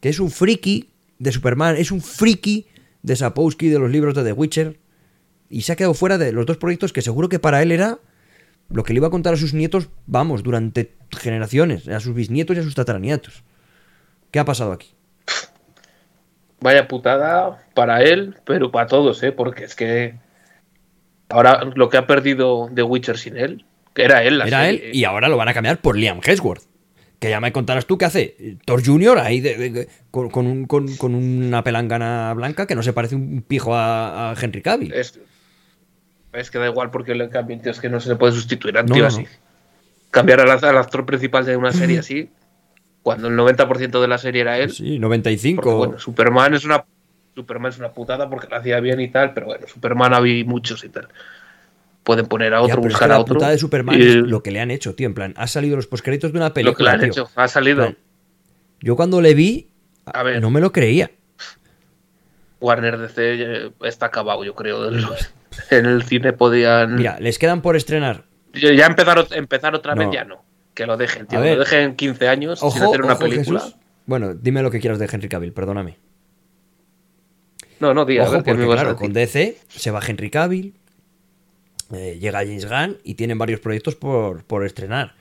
Que 0.00 0.08
es 0.08 0.20
un 0.20 0.30
friki 0.30 0.90
de 1.18 1.32
Superman, 1.32 1.76
es 1.76 1.90
un 1.90 2.00
friki 2.00 2.66
de 3.02 3.16
Sapowski 3.16 3.68
de 3.68 3.78
los 3.78 3.90
libros 3.90 4.14
de 4.14 4.24
The 4.24 4.32
Witcher. 4.32 4.78
Y 5.48 5.62
se 5.62 5.72
ha 5.72 5.76
quedado 5.76 5.94
fuera 5.94 6.18
de 6.18 6.32
los 6.32 6.46
dos 6.46 6.58
proyectos 6.58 6.92
que 6.92 7.02
seguro 7.02 7.28
que 7.28 7.38
para 7.38 7.62
él 7.62 7.72
era 7.72 7.98
lo 8.68 8.84
que 8.84 8.92
le 8.92 8.98
iba 8.98 9.08
a 9.08 9.10
contar 9.10 9.34
a 9.34 9.36
sus 9.36 9.52
nietos, 9.52 9.88
vamos, 10.06 10.42
durante 10.42 10.94
generaciones, 11.10 11.88
a 11.88 11.98
sus 12.00 12.14
bisnietos 12.14 12.56
y 12.56 12.60
a 12.60 12.62
sus 12.62 12.74
tataranietos. 12.74 13.42
¿Qué 14.30 14.38
ha 14.38 14.44
pasado 14.44 14.72
aquí? 14.72 14.94
Vaya 16.60 16.86
putada 16.86 17.66
para 17.74 18.02
él, 18.02 18.36
pero 18.44 18.70
para 18.70 18.86
todos, 18.86 19.22
¿eh? 19.22 19.32
Porque 19.32 19.64
es 19.64 19.74
que 19.74 20.14
ahora 21.30 21.64
lo 21.74 21.88
que 21.88 21.96
ha 21.96 22.06
perdido 22.06 22.68
The 22.74 22.82
Witcher 22.82 23.16
sin 23.18 23.36
él, 23.36 23.64
que 23.94 24.04
era 24.04 24.22
él 24.22 24.38
la 24.38 24.46
Era 24.46 24.64
serie, 24.64 24.90
él 24.90 24.96
y 24.96 25.04
ahora 25.04 25.28
lo 25.28 25.36
van 25.36 25.48
a 25.48 25.54
cambiar 25.54 25.78
por 25.80 25.96
Liam 25.96 26.20
Hemsworth. 26.24 26.62
Que 27.18 27.28
ya 27.28 27.38
me 27.40 27.52
contarás 27.52 27.84
tú 27.84 27.98
qué 27.98 28.06
hace 28.06 28.56
Thor 28.64 28.82
Jr. 28.84 29.18
ahí 29.18 29.40
de- 29.40 29.56
de- 29.56 29.70
de- 29.70 29.88
con, 30.10 30.30
con 30.30 30.46
un- 30.46 30.64
con- 30.66 30.96
con 30.96 31.14
una 31.14 31.62
pelangana 31.62 32.32
blanca 32.34 32.66
que 32.66 32.74
no 32.74 32.82
se 32.82 32.92
parece 32.94 33.14
un 33.14 33.42
pijo 33.46 33.74
a, 33.74 34.30
a 34.30 34.34
Henry 34.40 34.62
Cavill. 34.62 34.92
Es, 34.94 35.20
es 36.32 36.50
que 36.50 36.58
da 36.58 36.66
igual 36.68 36.90
porque 36.90 37.14
le 37.14 37.28
cambien, 37.28 37.60
tío, 37.60 37.72
es 37.72 37.80
que 37.80 37.90
no 37.90 38.00
se 38.00 38.08
le 38.08 38.16
puede 38.16 38.32
sustituir 38.32 38.78
a 38.78 38.80
un 38.80 38.86
No, 38.86 38.94
tío 38.94 39.02
no, 39.02 39.08
así. 39.08 39.22
no. 39.24 39.28
Cambiar 40.10 40.40
al, 40.40 40.50
al 40.50 40.78
actor 40.78 41.04
principal 41.04 41.44
de 41.44 41.56
una 41.56 41.72
serie 41.72 41.98
así, 42.00 42.30
cuando 43.02 43.28
el 43.28 43.36
90% 43.36 44.00
de 44.00 44.08
la 44.08 44.16
serie 44.16 44.40
era 44.40 44.58
él. 44.58 44.70
Sí, 44.72 44.98
95. 44.98 45.60
Porque, 45.62 45.76
bueno, 45.76 45.98
Superman 45.98 46.54
es 46.54 46.64
una 46.64 46.84
Superman 47.40 47.70
es 47.72 47.78
una 47.78 47.92
putada 47.92 48.28
porque 48.30 48.46
lo 48.48 48.56
hacía 48.56 48.80
bien 48.80 49.00
y 49.00 49.08
tal, 49.08 49.34
pero 49.34 49.46
bueno, 49.46 49.66
Superman 49.66 50.14
había 50.14 50.44
muchos 50.44 50.84
y 50.84 50.88
tal. 50.88 51.08
Pueden 52.04 52.26
poner 52.26 52.54
a 52.54 52.58
Ya, 52.58 52.62
otro, 52.64 52.80
es 52.80 52.84
buscar 52.88 52.98
que 53.00 53.04
a 53.04 53.16
la 53.16 53.20
otro. 53.20 53.34
putada 53.34 53.52
de 53.52 53.58
Superman 53.58 53.98
y 53.98 54.02
es 54.02 54.14
lo 54.16 54.42
que 54.42 54.50
le 54.50 54.60
han 54.60 54.70
hecho, 54.70 54.94
tío. 54.94 55.06
En 55.06 55.14
plan, 55.14 55.34
ha 55.36 55.46
salido 55.46 55.76
los 55.76 55.86
postcréditos 55.86 56.32
de 56.32 56.38
una 56.38 56.48
lo 56.48 56.54
que 56.54 56.62
película. 56.62 56.96
le 56.96 57.04
han 57.06 57.10
tío. 57.10 57.24
hecho. 57.24 57.30
Ha 57.36 57.46
salido. 57.48 57.76
plan, 57.84 57.98
Yo 58.80 58.96
cuando 58.96 59.20
le 59.20 59.34
vi, 59.34 59.68
A 60.06 60.22
ver. 60.22 60.40
no 60.40 60.50
me 60.50 60.60
lo 60.60 60.72
creía. 60.72 61.10
Warner 62.60 62.98
DC 62.98 63.16
eh, 63.18 63.70
está 63.84 64.06
acabado, 64.06 64.44
yo 64.44 64.54
creo. 64.54 64.90
En 65.70 65.86
el 65.86 66.02
cine 66.04 66.32
podían. 66.32 66.96
Mira, 66.96 67.18
les 67.20 67.38
quedan 67.38 67.62
por 67.62 67.76
estrenar. 67.76 68.24
Ya 68.52 68.86
empezar, 68.86 69.26
empezar 69.32 69.74
otra 69.74 69.94
No. 69.94 70.02
vez 70.02 70.10
ya 70.12 70.24
no. 70.24 70.44
Que 70.74 70.86
lo 70.86 70.96
dejen, 70.96 71.26
tío. 71.26 71.40
Lo 71.40 71.58
dejen 71.58 71.96
15 71.96 72.28
años 72.28 72.60
sin 72.60 72.68
hacer 72.82 73.02
una 73.02 73.14
ojo, 73.14 73.22
película. 73.24 73.60
Jesús. 73.60 73.76
Bueno, 74.06 74.34
dime 74.34 74.62
lo 74.62 74.70
que 74.70 74.80
quieras 74.80 74.98
de 74.98 75.08
Henry 75.10 75.28
Cavill, 75.28 75.52
perdóname. 75.52 75.98
No, 77.80 77.94
no, 77.94 78.02
a 78.02 78.04
Ojo, 78.04 78.32
ver, 78.32 78.42
¿qué 78.42 78.54
me 78.54 78.66
porque 78.66 78.80
claro, 78.80 78.96
con 78.96 79.12
DC 79.12 79.58
se 79.68 79.90
va 79.90 80.00
Henry 80.06 80.30
Cavill, 80.30 80.74
eh, 81.92 82.18
llega 82.20 82.40
James 82.40 82.68
Gunn 82.68 82.98
y 83.02 83.14
tienen 83.14 83.38
varios 83.38 83.60
proyectos 83.60 83.96
por, 83.96 84.44
por 84.44 84.64
estrenar, 84.64 85.14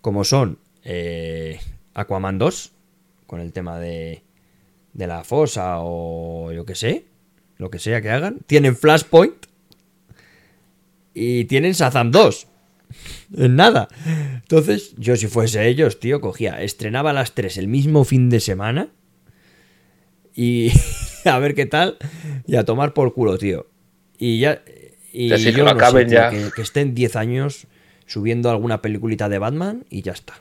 como 0.00 0.22
son 0.22 0.58
eh, 0.84 1.58
Aquaman 1.94 2.38
2, 2.38 2.72
con 3.26 3.40
el 3.40 3.52
tema 3.52 3.78
de, 3.80 4.22
de 4.92 5.06
la 5.08 5.24
fosa 5.24 5.78
o 5.80 6.52
yo 6.52 6.64
que 6.64 6.76
sé, 6.76 7.06
lo 7.58 7.70
que 7.70 7.80
sea 7.80 8.00
que 8.00 8.10
hagan. 8.10 8.38
Tienen 8.46 8.76
Flashpoint 8.76 9.46
y 11.12 11.46
tienen 11.46 11.72
Shazam 11.72 12.12
2. 12.12 12.46
En 13.36 13.56
nada. 13.56 13.88
Entonces, 14.34 14.94
yo 14.96 15.16
si 15.16 15.26
fuese 15.26 15.66
ellos, 15.66 15.98
tío, 15.98 16.20
cogía, 16.20 16.62
estrenaba 16.62 17.12
las 17.12 17.32
tres 17.32 17.56
el 17.56 17.66
mismo 17.66 18.04
fin 18.04 18.30
de 18.30 18.38
semana 18.38 18.90
y 20.34 20.70
a 21.34 21.38
ver 21.38 21.54
qué 21.54 21.66
tal 21.66 21.96
y 22.46 22.56
a 22.56 22.64
tomar 22.64 22.92
por 22.94 23.12
culo, 23.14 23.38
tío. 23.38 23.66
Y 24.18 24.38
ya 24.40 24.62
y 25.12 25.30
Que 25.30 25.36
que 25.36 25.52
yo 25.52 25.64
sé, 25.64 25.70
acaben 25.70 26.08
tío, 26.08 26.18
ya. 26.18 26.30
Que, 26.30 26.50
que 26.54 26.62
estén 26.62 26.94
10 26.94 27.16
años 27.16 27.66
subiendo 28.06 28.50
alguna 28.50 28.82
peliculita 28.82 29.28
de 29.28 29.38
Batman 29.38 29.84
y 29.90 30.02
ya 30.02 30.12
está. 30.12 30.34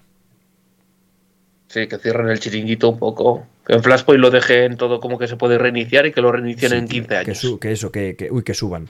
Sí, 1.68 1.88
que 1.88 1.98
cierren 1.98 2.30
el 2.30 2.40
chiringuito 2.40 2.90
un 2.90 3.00
poco. 3.00 3.48
Que 3.66 3.74
en 3.74 3.84
Flashpoint 3.84 4.22
lo 4.22 4.30
dejen 4.30 4.78
todo 4.78 5.00
como 5.00 5.18
que 5.18 5.28
se 5.28 5.36
puede 5.38 5.58
reiniciar 5.58 6.06
y 6.06 6.12
que 6.12 6.22
lo 6.22 6.32
reinicien 6.32 6.72
Sí, 6.72 6.78
en 6.78 6.88
tío, 6.88 7.02
15 7.02 7.18
años. 7.18 7.42
Que, 7.42 7.60
que 7.60 7.72
eso, 7.72 7.92
que, 7.92 8.16
que- 8.16 8.32
uy, 8.32 8.44
que 8.44 8.54
suban. 8.54 8.90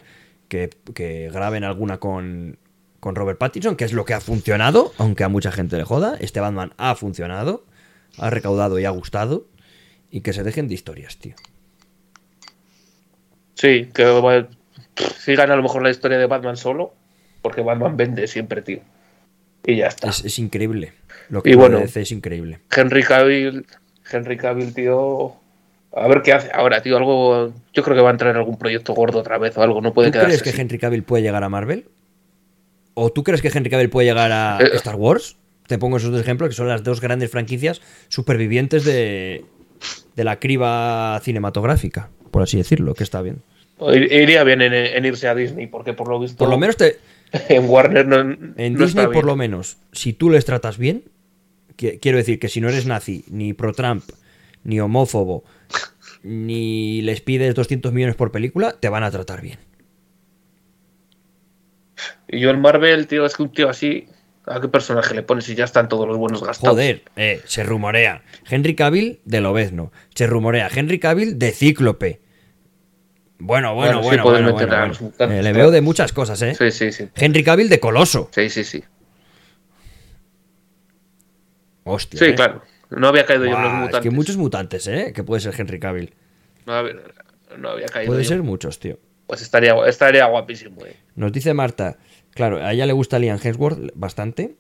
Que, 0.49 0.69
que 0.93 1.29
graben 1.31 1.63
alguna 1.63 1.97
con, 1.99 2.58
con 2.99 3.15
Robert 3.15 3.39
Pattinson, 3.39 3.75
que 3.75 3.86
es 3.86 3.93
lo 3.93 4.05
que 4.05 4.13
ha 4.13 4.19
funcionado, 4.21 4.91
aunque 4.97 5.23
a 5.23 5.29
mucha 5.29 5.51
gente 5.51 5.77
le 5.77 5.84
joda. 5.84 6.17
Este 6.19 6.39
Batman 6.39 6.73
ha 6.77 6.93
funcionado, 6.95 7.65
ha 8.17 8.29
recaudado 8.29 8.77
y 8.77 8.86
ha 8.86 8.89
gustado. 8.91 9.47
Y 10.12 10.21
que 10.21 10.34
se 10.34 10.43
dejen 10.43 10.67
de 10.67 10.75
historias, 10.75 11.17
tío. 11.17 11.36
Sí, 13.55 13.89
que 13.93 14.45
sigan 15.19 15.51
a 15.51 15.55
lo 15.55 15.63
mejor 15.63 15.81
la 15.81 15.89
historia 15.89 16.17
de 16.17 16.25
Batman 16.27 16.55
solo, 16.57 16.93
porque 17.41 17.61
Batman 17.61 17.97
vende 17.97 18.27
siempre, 18.27 18.61
tío. 18.61 18.79
Y 19.65 19.77
ya 19.77 19.87
está. 19.87 20.09
Es, 20.09 20.23
es 20.23 20.37
increíble. 20.39 20.93
Lo 21.29 21.41
que 21.41 21.49
Y 21.49 21.55
bueno. 21.55 21.79
Es 21.79 22.11
increíble. 22.11 22.59
Henry 22.75 23.01
Cavill, 23.03 23.65
Henry 24.11 24.37
Cavill, 24.37 24.73
tío. 24.73 25.33
A 25.95 26.07
ver 26.07 26.21
qué 26.21 26.33
hace 26.33 26.51
ahora, 26.53 26.81
tío. 26.81 26.97
Algo. 26.97 27.53
Yo 27.73 27.83
creo 27.83 27.95
que 27.95 28.01
va 28.03 28.09
a 28.09 28.11
entrar 28.11 28.31
en 28.31 28.37
algún 28.37 28.57
proyecto 28.59 28.93
gordo 28.93 29.19
otra 29.19 29.37
vez 29.37 29.57
o 29.57 29.63
algo. 29.63 29.81
No 29.81 29.93
puede 29.93 30.11
¿Tú 30.11 30.19
crees 30.19 30.43
que 30.43 30.49
así. 30.51 30.61
Henry 30.61 30.77
Cavill 30.77 31.03
puede 31.03 31.23
llegar 31.23 31.43
a 31.43 31.49
Marvel? 31.49 31.87
¿O 32.93 33.11
tú 33.11 33.23
crees 33.23 33.41
que 33.41 33.47
Henry 33.53 33.69
Cavill 33.69 33.89
puede 33.89 34.07
llegar 34.07 34.31
a 34.31 34.59
Eh. 34.61 34.69
Star 34.75 34.95
Wars? 34.95 35.37
Te 35.67 35.79
pongo 35.79 35.97
esos 35.97 36.11
dos 36.11 36.21
ejemplos, 36.21 36.49
que 36.49 36.55
son 36.55 36.67
las 36.67 36.83
dos 36.83 37.01
grandes 37.01 37.31
franquicias 37.31 37.81
supervivientes 38.07 38.85
de, 38.85 39.43
de 40.15 40.23
la 40.23 40.39
criba 40.39 41.19
cinematográfica, 41.23 42.09
por 42.35 42.43
así 42.43 42.57
decirlo, 42.57 42.93
que 42.95 43.03
está 43.05 43.21
bien. 43.21 43.41
Ir- 43.79 44.11
Iría 44.11 44.43
bien 44.43 44.61
en, 44.61 44.73
en 44.73 45.05
irse 45.05 45.29
a 45.29 45.33
Disney, 45.35 45.67
porque 45.67 45.93
por 45.93 46.09
lo 46.09 46.19
visto. 46.19 46.37
Por 46.37 46.49
lo 46.49 46.57
menos 46.57 46.75
te, 46.75 46.97
en 47.47 47.69
Warner 47.69 48.05
no. 48.05 48.19
en 48.19 48.73
no 48.73 48.85
Disney, 48.85 49.07
por 49.07 49.23
lo 49.23 49.37
menos, 49.37 49.77
si 49.93 50.11
tú 50.11 50.29
les 50.29 50.43
tratas 50.43 50.77
bien, 50.77 51.03
qui- 51.77 51.97
quiero 52.01 52.17
decir 52.17 52.37
que 52.39 52.49
si 52.49 52.59
no 52.59 52.67
eres 52.67 52.85
nazi, 52.85 53.23
ni 53.29 53.53
pro-Trump, 53.53 54.03
ni 54.65 54.81
homófobo, 54.81 55.45
ni 56.23 57.01
les 57.03 57.21
pides 57.21 57.55
200 57.55 57.93
millones 57.93 58.17
por 58.17 58.33
película, 58.33 58.75
te 58.77 58.89
van 58.89 59.03
a 59.03 59.11
tratar 59.11 59.41
bien. 59.41 59.59
Y 62.27 62.41
yo 62.41 62.49
en 62.49 62.59
Marvel, 62.59 63.07
tío, 63.07 63.25
es 63.25 63.35
que 63.37 63.43
un 63.43 63.51
tío 63.53 63.69
así. 63.69 64.07
¿A 64.47 64.59
qué 64.61 64.67
personaje 64.67 65.15
le 65.15 65.23
pones 65.23 65.45
si 65.45 65.55
ya 65.55 65.63
están 65.63 65.87
todos 65.89 66.05
los 66.07 66.17
buenos 66.17 66.43
gastados? 66.43 66.75
Joder, 66.75 67.01
eh, 67.15 67.41
se 67.45 67.63
rumorea. 67.63 68.21
Henry 68.47 68.75
Cavill 68.75 69.19
de 69.25 69.41
Lobezno. 69.41 69.91
Se 70.13 70.27
rumorea 70.27 70.69
Henry 70.73 70.99
Cavill 70.99 71.39
de 71.39 71.51
Cíclope. 71.51 72.19
Bueno, 73.37 73.75
bueno, 73.75 74.01
Bueno, 74.01 74.23
bueno. 74.23 74.91
Eh, 75.19 75.43
le 75.43 75.53
veo 75.53 75.69
de 75.71 75.81
muchas 75.81 76.13
cosas, 76.13 76.41
¿eh? 76.41 76.55
Sí, 76.55 76.71
sí, 76.71 76.91
sí. 76.91 77.09
Henry 77.15 77.43
Cavill 77.43 77.67
de 77.69 77.79
Coloso. 77.79 78.29
Sí, 78.31 78.49
sí, 78.49 78.63
sí. 78.63 78.83
Hostia. 81.83 82.19
Sí, 82.19 82.25
eh. 82.25 82.35
claro. 82.35 82.61
No 82.89 83.07
había 83.07 83.25
caído 83.25 83.45
yo 83.45 83.55
en 83.55 83.61
los 83.61 83.71
es 83.73 83.79
mutantes. 83.79 84.01
que 84.01 84.09
muchos 84.11 84.37
mutantes, 84.37 84.87
¿eh? 84.87 85.11
Que 85.13 85.23
puede 85.23 85.41
ser 85.41 85.53
Henry 85.57 85.79
Cavill. 85.79 86.13
No 86.65 86.73
había, 86.73 86.93
no 87.57 87.69
había 87.69 87.87
caído 87.87 88.11
Puede 88.11 88.23
yo. 88.23 88.29
ser 88.29 88.43
muchos, 88.43 88.79
tío. 88.79 88.99
Pues 89.27 89.41
estaría, 89.41 89.75
estaría 89.87 90.25
guapísimo, 90.27 90.85
eh. 90.85 90.95
Nos 91.15 91.31
dice 91.31 91.53
Marta, 91.53 91.97
claro, 92.31 92.63
a 92.63 92.71
ella 92.73 92.85
le 92.85 92.93
gusta 92.93 93.19
Liam 93.19 93.39
Hemsworth 93.43 93.91
bastante. 93.95 94.55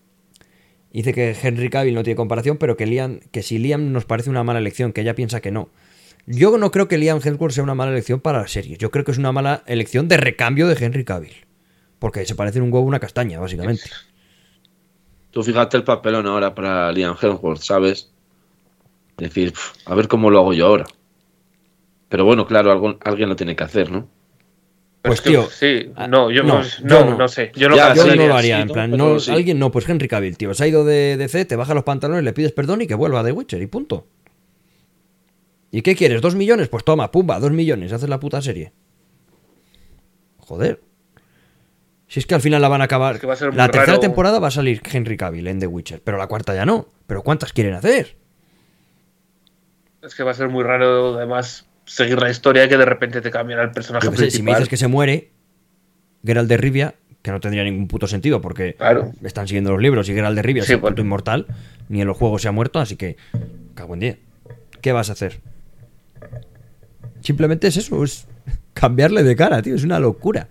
Dice 0.91 1.13
que 1.13 1.35
Henry 1.41 1.69
Cavill 1.69 1.93
no 1.93 2.03
tiene 2.03 2.15
comparación, 2.15 2.57
pero 2.57 2.77
que, 2.77 2.85
Liam, 2.85 3.19
que 3.31 3.43
si 3.43 3.57
Liam 3.59 3.91
nos 3.91 4.05
parece 4.05 4.29
una 4.29 4.43
mala 4.43 4.59
elección, 4.59 4.91
que 4.93 5.01
ella 5.01 5.13
piensa 5.13 5.39
que 5.41 5.51
no. 5.51 5.69
Yo 6.27 6.57
no 6.57 6.71
creo 6.71 6.87
que 6.87 6.97
Liam 6.97 7.19
Hemsworth 7.23 7.53
sea 7.53 7.63
una 7.63 7.75
mala 7.75 7.91
elección 7.91 8.19
para 8.19 8.39
la 8.41 8.47
serie. 8.47 8.77
Yo 8.77 8.89
creo 8.91 9.05
que 9.05 9.11
es 9.11 9.17
una 9.17 9.31
mala 9.31 9.63
elección 9.67 10.07
de 10.07 10.17
recambio 10.17 10.67
de 10.67 10.83
Henry 10.83 11.03
Cavill. 11.05 11.45
Porque 11.99 12.25
se 12.25 12.35
parece 12.35 12.59
un 12.61 12.71
huevo 12.73 12.85
a 12.85 12.89
una 12.89 12.99
castaña, 12.99 13.39
básicamente. 13.39 13.83
Tú 15.31 15.43
fíjate 15.43 15.77
el 15.77 15.83
papelón 15.83 16.25
ahora 16.27 16.55
para 16.55 16.91
Liam 16.91 17.15
Hemsworth, 17.21 17.61
¿sabes? 17.61 18.11
Decir, 19.17 19.51
"Pf, 19.53 19.73
a 19.85 19.95
ver 19.95 20.07
cómo 20.07 20.29
lo 20.29 20.39
hago 20.39 20.53
yo 20.53 20.65
ahora. 20.67 20.85
Pero 22.09 22.25
bueno, 22.25 22.45
claro, 22.47 22.71
algo- 22.71 22.97
alguien 23.03 23.29
lo 23.29 23.35
tiene 23.35 23.55
que 23.55 23.63
hacer, 23.63 23.91
¿no? 23.91 24.07
Pues 25.01 25.19
es 25.19 25.21
que, 25.21 25.29
tío, 25.29 25.47
Sí, 25.49 25.91
no, 26.09 26.31
yo 26.31 26.41
no, 26.43 26.61
no, 26.83 27.09
yo 27.11 27.15
no, 27.15 27.27
sé. 27.27 27.51
Yo 27.55 27.69
no 27.69 27.75
Ya, 27.75 27.93
Yo 27.93 28.03
sí, 28.03 28.09
no 28.09 28.15
lo 28.15 28.23
sí, 28.33 28.37
haría, 28.37 28.61
en 28.61 28.67
¿no? 28.67 28.73
plan, 28.73 28.91
Pero 28.91 29.13
no, 29.13 29.19
sí. 29.19 29.31
alguien 29.31 29.59
no, 29.59 29.71
pues 29.71 29.87
Henry 29.87 30.07
Cavill, 30.07 30.35
tío. 30.37 30.53
Se 30.55 30.63
ha 30.63 30.67
ido 30.67 30.83
de 30.83 31.15
DC, 31.17 31.45
te 31.45 31.55
baja 31.55 31.73
los 31.75 31.83
pantalones, 31.83 32.23
le 32.23 32.33
pides 32.33 32.51
perdón 32.53 32.81
y 32.81 32.87
que 32.87 32.95
vuelva 32.95 33.21
de 33.21 33.31
Witcher 33.31 33.61
y 33.61 33.67
punto. 33.67 34.07
¿Y 35.75 35.81
qué 35.81 35.93
quieres? 35.93 36.21
¿Dos 36.21 36.35
millones? 36.35 36.69
Pues 36.69 36.85
toma, 36.85 37.11
pumba, 37.11 37.37
dos 37.37 37.51
millones, 37.51 37.91
haces 37.91 38.07
la 38.07 38.17
puta 38.17 38.41
serie. 38.41 38.71
Joder. 40.37 40.79
Si 42.07 42.19
es 42.21 42.25
que 42.25 42.33
al 42.33 42.39
final 42.39 42.61
la 42.61 42.69
van 42.69 42.79
a 42.79 42.85
acabar. 42.85 43.15
Es 43.15 43.19
que 43.21 43.27
va 43.27 43.33
a 43.33 43.35
ser 43.35 43.53
la 43.53 43.65
tercera 43.67 43.87
raro. 43.87 43.99
temporada 43.99 44.39
va 44.39 44.47
a 44.47 44.51
salir 44.51 44.81
Henry 44.89 45.17
Cavill 45.17 45.47
en 45.47 45.59
The 45.59 45.67
Witcher, 45.67 46.01
pero 46.01 46.17
la 46.17 46.27
cuarta 46.27 46.55
ya 46.55 46.65
no. 46.65 46.87
¿Pero 47.07 47.23
cuántas 47.23 47.51
quieren 47.51 47.73
hacer? 47.73 48.15
Es 50.01 50.15
que 50.15 50.23
va 50.23 50.31
a 50.31 50.33
ser 50.33 50.47
muy 50.47 50.63
raro, 50.63 51.17
además, 51.17 51.67
seguir 51.83 52.19
la 52.21 52.29
historia 52.29 52.63
y 52.63 52.69
que 52.69 52.77
de 52.77 52.85
repente 52.85 53.19
te 53.19 53.29
cambian 53.29 53.59
al 53.59 53.71
personaje 53.71 54.05
Yo 54.05 54.11
qué 54.11 54.17
sé, 54.17 54.23
si 54.31 54.37
me 54.37 54.51
principal. 54.51 54.55
dices 54.59 54.69
que 54.69 54.77
se 54.77 54.87
muere 54.87 55.31
Geralt 56.23 56.47
de 56.47 56.55
Rivia, 56.55 56.95
que 57.21 57.31
no 57.31 57.41
tendría 57.41 57.65
ningún 57.65 57.89
puto 57.89 58.07
sentido 58.07 58.39
porque 58.39 58.75
Claro. 58.75 59.11
están 59.23 59.45
siguiendo 59.47 59.71
los 59.71 59.81
libros 59.81 60.07
y 60.07 60.13
Geralt 60.13 60.37
de 60.37 60.41
Rivia 60.41 60.63
Sí, 60.63 60.71
es 60.71 60.75
un 60.75 60.81
bueno. 60.83 60.93
puto 60.95 61.01
inmortal, 61.01 61.47
ni 61.89 61.99
en 61.99 62.07
los 62.07 62.15
juegos 62.15 62.43
se 62.43 62.47
ha 62.47 62.53
muerto, 62.53 62.79
así 62.79 62.95
que 62.95 63.17
cago 63.73 63.95
en 63.95 63.99
10. 63.99 64.19
¿Qué 64.79 64.91
vas 64.93 65.09
a 65.09 65.13
hacer? 65.13 65.41
Simplemente 67.21 67.67
es 67.67 67.77
eso, 67.77 68.03
es 68.03 68.27
cambiarle 68.73 69.23
de 69.23 69.35
cara, 69.35 69.61
tío, 69.61 69.75
es 69.75 69.83
una 69.83 69.99
locura. 69.99 70.47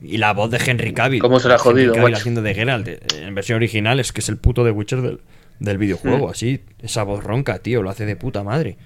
Y 0.00 0.16
la 0.18 0.32
voz 0.32 0.50
de 0.50 0.58
Henry 0.64 0.92
Cavill. 0.94 1.20
¿Cómo 1.20 1.40
se 1.40 1.48
la 1.48 1.54
ha 1.54 1.56
Henry 1.58 1.70
jodido, 1.72 1.92
Cavill 1.94 2.10
macho? 2.12 2.20
haciendo 2.20 2.42
de 2.42 2.54
Geralt 2.54 2.88
eh, 2.88 3.00
en 3.16 3.34
versión 3.34 3.56
original 3.56 3.98
es 4.00 4.12
que 4.12 4.20
es 4.20 4.28
el 4.28 4.36
puto 4.36 4.64
de 4.64 4.70
Witcher 4.70 5.02
del, 5.02 5.20
del 5.58 5.76
videojuego, 5.78 6.28
Mm. 6.28 6.30
así, 6.30 6.60
esa 6.80 7.02
voz 7.02 7.22
ronca, 7.24 7.58
tío, 7.58 7.82
lo 7.82 7.90
hace 7.90 8.06
de 8.06 8.16
puta 8.16 8.42
madre. 8.44 8.78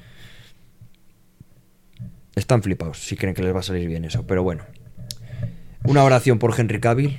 Están 2.35 2.63
flipados 2.63 2.99
si 2.99 3.15
creen 3.17 3.35
que 3.35 3.43
les 3.43 3.55
va 3.55 3.61
a 3.61 3.63
salir 3.63 3.87
bien 3.89 4.05
eso, 4.05 4.27
pero 4.27 4.43
bueno. 4.43 4.65
Una 5.85 6.03
oración 6.05 6.39
por 6.39 6.59
Henry 6.59 6.81
Cavill 6.81 7.19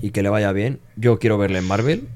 y 0.00 0.10
que 0.10 0.22
le 0.22 0.28
vaya 0.28 0.50
bien. 0.52 0.80
Yo 0.96 1.18
quiero 1.18 1.38
verle 1.38 1.58
en 1.58 1.66
Marvel 1.66 2.08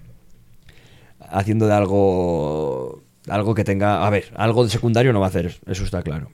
haciendo 1.21 1.67
de 1.69 1.75
algo 1.75 3.05
algo 3.31 3.55
que 3.55 3.65
tenga, 3.65 4.07
a 4.07 4.11
ver, 4.11 4.33
algo 4.37 4.65
de 4.65 4.71
secundario 4.71 5.13
no 5.13 5.21
va 5.21 5.27
a 5.27 5.29
hacer, 5.31 5.59
eso 5.67 5.85
está 5.85 6.03
claro. 6.03 6.31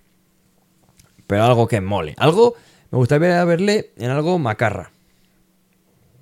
Pero 1.27 1.45
algo 1.45 1.67
que 1.69 1.81
mole. 1.81 2.15
Algo 2.19 2.55
me 2.91 2.99
gustaría 2.99 3.45
verle 3.45 3.93
en 3.97 4.11
algo 4.11 4.39
macarra. 4.39 4.91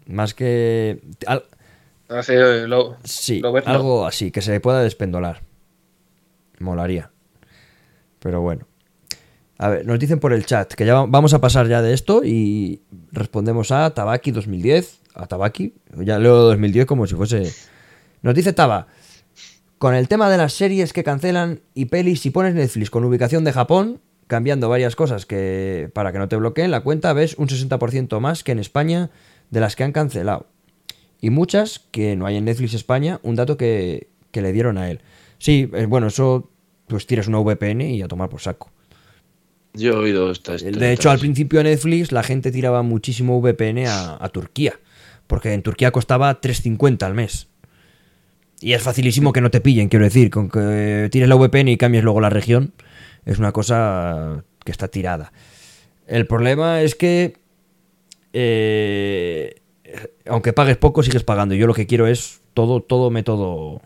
Más 0.06 0.34
que 0.34 1.00
al- 1.26 1.44
lo, 2.68 2.96
sí, 3.04 3.40
lo 3.40 3.52
ves, 3.52 3.64
¿no? 3.66 3.72
algo 3.72 4.06
así 4.06 4.30
que 4.30 4.42
se 4.42 4.60
pueda 4.60 4.82
despendolar. 4.82 5.42
Molaría. 6.58 7.10
Pero 8.18 8.40
bueno. 8.40 8.66
A 9.58 9.68
ver, 9.68 9.86
nos 9.86 9.98
dicen 9.98 10.18
por 10.18 10.32
el 10.32 10.44
chat 10.44 10.72
que 10.74 10.84
ya 10.84 10.94
va- 10.94 11.06
vamos 11.08 11.34
a 11.34 11.40
pasar 11.40 11.68
ya 11.68 11.82
de 11.82 11.94
esto 11.94 12.22
y 12.24 12.82
respondemos 13.12 13.70
a 13.70 13.90
Tabaki 13.94 14.30
2010. 14.32 15.00
A 15.14 15.26
Tabaki, 15.26 15.74
ya 15.96 16.18
leo 16.18 16.34
2010 16.36 16.86
como 16.86 17.06
si 17.06 17.14
fuese. 17.14 17.52
Nos 18.22 18.34
dice 18.34 18.52
Taba. 18.52 18.88
Con 19.82 19.96
el 19.96 20.06
tema 20.06 20.30
de 20.30 20.36
las 20.36 20.52
series 20.52 20.92
que 20.92 21.02
cancelan 21.02 21.58
y 21.74 21.86
pelis, 21.86 22.20
si 22.20 22.30
pones 22.30 22.54
Netflix 22.54 22.88
con 22.88 23.02
ubicación 23.02 23.42
de 23.42 23.52
Japón, 23.52 24.00
cambiando 24.28 24.68
varias 24.68 24.94
cosas 24.94 25.26
que 25.26 25.90
para 25.92 26.12
que 26.12 26.20
no 26.20 26.28
te 26.28 26.36
bloqueen 26.36 26.70
la 26.70 26.82
cuenta, 26.82 27.12
ves 27.12 27.34
un 27.36 27.48
60% 27.48 28.20
más 28.20 28.44
que 28.44 28.52
en 28.52 28.60
España 28.60 29.10
de 29.50 29.58
las 29.58 29.74
que 29.74 29.82
han 29.82 29.90
cancelado. 29.90 30.46
Y 31.20 31.30
muchas 31.30 31.80
que 31.90 32.14
no 32.14 32.26
hay 32.26 32.36
en 32.36 32.44
Netflix 32.44 32.74
España, 32.74 33.18
un 33.24 33.34
dato 33.34 33.56
que, 33.56 34.06
que 34.30 34.40
le 34.40 34.52
dieron 34.52 34.78
a 34.78 34.88
él. 34.88 35.00
Sí, 35.38 35.68
eh, 35.72 35.86
bueno, 35.86 36.06
eso 36.06 36.48
pues 36.86 37.08
tiras 37.08 37.26
una 37.26 37.40
VPN 37.40 37.80
y 37.80 38.02
a 38.02 38.06
tomar 38.06 38.28
por 38.28 38.40
saco. 38.40 38.70
Yo 39.74 39.94
he 39.94 39.96
oído 39.96 40.30
esta 40.30 40.56
De 40.58 40.92
hecho, 40.92 41.10
al 41.10 41.18
principio 41.18 41.58
de 41.58 41.70
Netflix 41.70 42.12
la 42.12 42.22
gente 42.22 42.52
tiraba 42.52 42.82
muchísimo 42.82 43.40
VPN 43.40 43.88
a, 43.88 44.24
a 44.24 44.28
Turquía, 44.28 44.78
porque 45.26 45.52
en 45.52 45.62
Turquía 45.62 45.90
costaba 45.90 46.40
3.50 46.40 47.02
al 47.02 47.14
mes. 47.14 47.48
Y 48.62 48.74
es 48.74 48.82
facilísimo 48.82 49.32
que 49.32 49.40
no 49.40 49.50
te 49.50 49.60
pillen, 49.60 49.88
quiero 49.88 50.04
decir, 50.04 50.30
con 50.30 50.48
que 50.48 51.08
tires 51.10 51.28
la 51.28 51.34
VPN 51.34 51.68
y 51.68 51.76
cambies 51.76 52.04
luego 52.04 52.20
la 52.20 52.30
región, 52.30 52.72
es 53.26 53.38
una 53.38 53.50
cosa 53.50 54.44
que 54.64 54.70
está 54.70 54.86
tirada. 54.86 55.32
El 56.06 56.28
problema 56.28 56.80
es 56.80 56.94
que, 56.94 57.38
eh, 58.32 59.56
aunque 60.26 60.52
pagues 60.52 60.76
poco, 60.76 61.02
sigues 61.02 61.24
pagando. 61.24 61.56
Yo 61.56 61.66
lo 61.66 61.74
que 61.74 61.88
quiero 61.88 62.06
es 62.06 62.40
todo, 62.54 62.80
todo 62.80 63.10
método. 63.10 63.82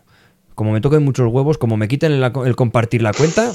Como 0.53 0.71
me 0.71 0.81
toquen 0.81 1.03
muchos 1.03 1.31
huevos, 1.31 1.57
como 1.57 1.75
me 1.75 1.87
quiten 1.87 2.11
el, 2.11 2.55
compartir 2.55 3.01
la 3.01 3.13
cuenta, 3.13 3.53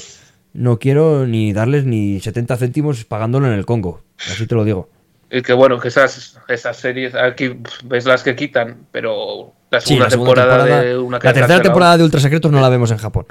no 0.51 0.77
quiero 0.77 1.25
ni 1.25 1.53
darles 1.53 1.85
ni 1.85 2.19
70 2.19 2.57
céntimos 2.57 3.05
pagándolo 3.05 3.47
en 3.47 3.53
el 3.53 3.65
Congo. 3.65 4.01
Así 4.17 4.45
te 4.45 4.55
lo 4.55 4.65
digo. 4.65 4.89
Y 5.31 5.41
que 5.41 5.53
bueno, 5.53 5.79
que 5.79 5.87
esas, 5.87 6.37
esas 6.49 6.77
series, 6.77 7.15
aquí 7.15 7.49
pf, 7.49 7.87
ves 7.87 8.05
las 8.05 8.23
que 8.23 8.35
quitan, 8.35 8.85
pero 8.91 9.53
la 9.73 9.81
Sí, 9.81 9.87
segunda, 9.87 10.05
la 10.05 10.09
segunda 10.11 10.33
temporada, 10.33 10.57
temporada, 10.65 10.83
de 10.83 10.97
una 10.97 11.17
la 11.17 11.33
tercera 11.33 11.61
temporada 11.61 11.97
de 11.97 12.03
Ultra 12.03 12.19
Secretos 12.21 12.51
no 12.51 12.61
la 12.61 12.69
vemos 12.69 12.91
en 12.91 12.97
Japón. 12.97 13.25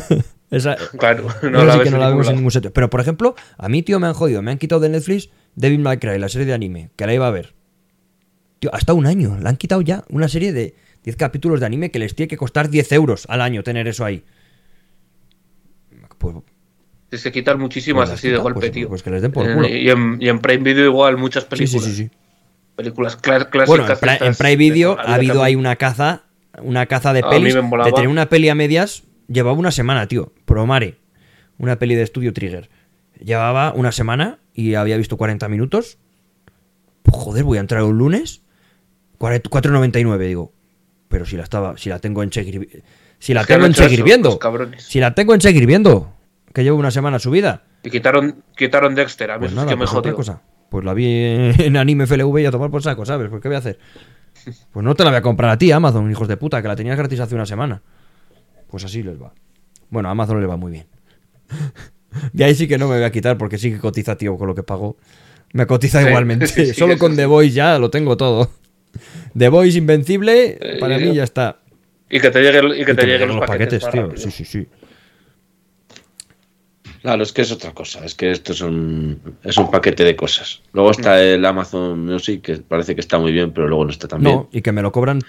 Esa, 0.50 0.76
Claro, 0.98 1.28
no 1.42 1.50
no 1.50 1.64
la 1.64 1.74
sí 1.74 1.78
ves 1.78 1.84
que 1.84 1.90
no 1.90 1.96
en 1.96 2.00
la 2.00 2.06
ningún 2.08 2.18
vemos 2.22 2.28
en 2.28 2.36
ningún 2.36 2.50
sitio. 2.50 2.72
Pero, 2.72 2.90
por 2.90 3.00
ejemplo, 3.00 3.34
a 3.56 3.68
mí, 3.68 3.82
tío, 3.82 4.00
me 4.00 4.08
han 4.08 4.14
jodido. 4.14 4.42
Me 4.42 4.50
han 4.50 4.58
quitado 4.58 4.80
de 4.80 4.88
Netflix 4.88 5.30
Devil 5.54 5.78
May 5.80 5.98
Cry, 5.98 6.18
la 6.18 6.28
serie 6.28 6.46
de 6.46 6.54
anime, 6.54 6.90
que 6.96 7.06
la 7.06 7.14
iba 7.14 7.26
a 7.26 7.30
ver. 7.30 7.54
Tío, 8.58 8.70
hasta 8.74 8.92
un 8.92 9.06
año. 9.06 9.38
La 9.40 9.50
han 9.50 9.56
quitado 9.56 9.80
ya. 9.80 10.02
Una 10.10 10.28
serie 10.28 10.52
de 10.52 10.74
10 11.04 11.16
capítulos 11.16 11.60
de 11.60 11.66
anime 11.66 11.90
que 11.92 11.98
les 12.00 12.14
tiene 12.16 12.26
que 12.28 12.36
costar 12.36 12.68
10 12.68 12.90
euros 12.92 13.26
al 13.28 13.40
año 13.42 13.62
tener 13.62 13.86
eso 13.86 14.04
ahí. 14.04 14.24
Pues, 16.18 16.34
se 17.22 17.32
quitan 17.32 17.58
muchísimas 17.58 18.08
Pues 18.10 18.18
así 18.18 18.28
de 18.28 18.36
golpe, 18.36 18.60
pues- 18.60 18.72
tío. 18.72 18.88
pues 18.88 19.02
que 19.02 19.10
les 19.10 19.22
den 19.22 19.32
por 19.32 19.44
culo. 19.52 19.66
y, 19.68 19.88
en, 19.88 20.18
y 20.20 20.28
en 20.28 20.38
Prime 20.40 20.62
Video 20.62 20.84
igual, 20.86 21.16
muchas 21.16 21.44
sí, 21.44 21.48
películas. 21.50 21.84
sí, 21.84 21.90
sí, 21.94 21.96
sí. 22.04 22.10
Películas 22.82 23.20
cla- 23.20 23.48
clásicas. 23.50 24.00
Bueno, 24.00 24.24
en, 24.26 24.34
Prime 24.34 24.50
de 24.50 24.56
Video 24.56 24.98
ha 24.98 25.14
habido 25.14 25.42
ahí 25.42 25.54
una 25.54 25.76
caza, 25.76 26.22
una 26.62 26.86
caza 26.86 27.12
de 27.12 27.22
pelis. 27.22 27.54
De 27.54 27.92
tener 27.92 28.08
una 28.08 28.28
peli 28.28 28.48
a 28.48 28.54
medias, 28.54 29.02
llevaba 29.28 29.56
una 29.58 29.70
semana, 29.70 30.06
tío. 30.08 30.32
Promare. 30.46 30.96
Una 31.58 31.78
peli 31.78 31.94
de 31.94 32.02
estudio 32.02 32.32
Trigger. 32.32 32.70
Llevaba 33.22 33.72
una 33.74 33.92
semana 33.92 34.38
y 34.54 34.74
había 34.74 34.96
visto 34.96 35.16
40 35.18 35.46
minutos. 35.48 35.98
Joder, 37.10 37.44
voy 37.44 37.58
a 37.58 37.60
entrar 37.60 37.82
un 37.82 37.98
lunes. 37.98 38.42
4.99, 39.18 40.18
digo. 40.26 40.52
Pero 41.08 41.26
si 41.26 41.36
la 41.36 41.42
estaba, 41.42 41.76
si 41.76 41.90
la 41.90 41.98
tengo 41.98 42.22
en 42.22 42.32
seguir, 42.32 42.82
si 43.18 43.34
la 43.34 43.44
tengo 43.44 43.66
en 43.66 43.74
seguir 43.74 44.02
viendo, 44.04 44.38
si 44.78 45.00
la 45.00 45.14
tengo 45.14 45.34
en 45.34 45.40
seguir 45.40 45.66
viendo, 45.66 46.14
que 46.54 46.62
llevo 46.62 46.78
una 46.78 46.90
semana 46.90 47.18
subida. 47.18 47.64
Y 47.82 47.90
quitaron, 47.90 48.42
quitaron 48.56 48.94
Dexter, 48.94 49.30
a 49.32 49.34
mí 49.34 49.40
Pues 49.40 49.52
eso 49.52 49.60
es 49.60 49.64
nada, 49.64 49.68
que 49.70 49.76
me 49.76 49.80
pues 49.80 49.90
otra 49.90 50.12
jodió. 50.12 50.16
cosa. 50.16 50.42
Pues 50.70 50.84
la 50.84 50.94
vi 50.94 51.06
en 51.06 51.76
Anime 51.76 52.06
FLV 52.06 52.38
y 52.38 52.46
a 52.46 52.50
tomar 52.50 52.70
por 52.70 52.82
saco, 52.82 53.04
¿sabes? 53.04 53.28
Pues 53.28 53.42
qué 53.42 53.48
voy 53.48 53.56
a 53.56 53.58
hacer. 53.58 53.78
Pues 54.72 54.84
no 54.84 54.94
te 54.94 55.04
la 55.04 55.10
voy 55.10 55.18
a 55.18 55.22
comprar 55.22 55.50
a 55.50 55.58
ti, 55.58 55.70
Amazon, 55.72 56.10
hijos 56.10 56.28
de 56.28 56.36
puta, 56.36 56.62
que 56.62 56.68
la 56.68 56.76
tenías 56.76 56.96
gratis 56.96 57.20
hace 57.20 57.34
una 57.34 57.44
semana. 57.46 57.82
Pues 58.68 58.84
así 58.84 59.02
les 59.02 59.20
va. 59.20 59.32
Bueno, 59.90 60.08
a 60.08 60.12
Amazon 60.12 60.40
les 60.40 60.48
va 60.48 60.56
muy 60.56 60.72
bien. 60.72 60.86
De 62.32 62.44
ahí 62.44 62.54
sí 62.54 62.66
que 62.66 62.78
no 62.78 62.88
me 62.88 62.96
voy 62.96 63.04
a 63.04 63.10
quitar 63.12 63.36
porque 63.38 63.58
sí 63.58 63.70
que 63.70 63.78
cotiza, 63.78 64.16
tío, 64.16 64.36
con 64.36 64.46
lo 64.48 64.54
que 64.54 64.62
pago. 64.62 64.96
Me 65.52 65.66
cotiza 65.66 66.00
Sí, 66.02 66.08
igualmente. 66.08 66.46
sí, 66.48 66.72
Solo 66.74 66.96
con. 66.98 67.14
The 67.16 67.26
Voice 67.26 67.54
ya 67.54 67.78
lo 67.78 67.90
tengo 67.90 68.16
todo. 68.16 68.50
The 69.36 69.48
Voice 69.48 69.78
invencible, 69.78 70.58
para 70.80 70.96
Eh, 70.96 71.06
mí 71.06 71.14
ya 71.14 71.24
está. 71.24 71.58
Y 72.08 72.18
que 72.20 72.30
te 72.30 72.40
lleguen, 72.40 72.66
y 72.80 72.84
que 72.84 72.92
Y 72.92 72.94
te 72.94 72.94
me 72.94 73.02
lleguen 73.02 73.20
llegan 73.28 73.36
los 73.36 73.46
paquetes, 73.46 73.88
tío. 73.90 74.02
rápido. 74.06 74.16
Sí, 74.16 74.30
sí, 74.30 74.44
sí. 74.44 74.66
Claro, 77.02 77.22
es 77.22 77.32
que 77.32 77.42
es 77.42 77.50
otra 77.52 77.72
cosa. 77.72 78.04
Es 78.04 78.14
que 78.14 78.30
esto 78.30 78.52
es 78.52 78.60
un, 78.60 79.20
es 79.42 79.56
un 79.56 79.70
paquete 79.70 80.04
de 80.04 80.14
cosas. 80.16 80.60
Luego 80.72 80.90
está 80.90 81.22
el 81.22 81.44
Amazon 81.46 82.04
Music, 82.04 82.42
que 82.42 82.56
parece 82.58 82.94
que 82.94 83.00
está 83.00 83.18
muy 83.18 83.32
bien, 83.32 83.52
pero 83.52 83.68
luego 83.68 83.84
no 83.84 83.90
está 83.90 84.06
tan 84.06 84.20
bien. 84.22 84.36
No, 84.36 84.48
y 84.52 84.60
que 84.60 84.72
me 84.72 84.82
lo 84.82 84.92
cobran. 84.92 85.20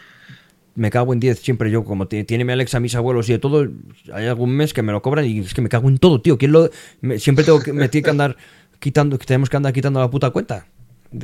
Me 0.75 0.89
cago 0.89 1.13
en 1.13 1.19
10 1.19 1.39
siempre 1.39 1.69
yo, 1.71 1.83
como 1.83 2.07
ti- 2.07 2.23
tiene 2.23 2.45
mi 2.45 2.53
Alexa, 2.53 2.79
mis 2.79 2.95
abuelos 2.95 3.27
y 3.29 3.33
de 3.33 3.39
todo. 3.39 3.67
Hay 4.13 4.27
algún 4.27 4.51
mes 4.51 4.73
que 4.73 4.81
me 4.81 4.91
lo 4.91 5.01
cobran 5.01 5.25
y 5.25 5.39
es 5.39 5.53
que 5.53 5.61
me 5.61 5.69
cago 5.69 5.87
en 5.89 5.97
todo, 5.97 6.21
tío. 6.21 6.37
¿Quién 6.37 6.51
lo, 6.51 6.69
me- 7.01 7.19
siempre 7.19 7.43
tengo 7.45 7.61
que, 7.61 7.71
me 7.73 7.87
tiene 7.89 8.03
que 8.05 8.09
andar 8.11 8.37
quitando, 8.79 9.17
que 9.19 9.25
tenemos 9.25 9.49
que 9.49 9.57
andar 9.57 9.73
quitando 9.73 9.99
la 9.99 10.09
puta 10.09 10.29
cuenta. 10.31 10.65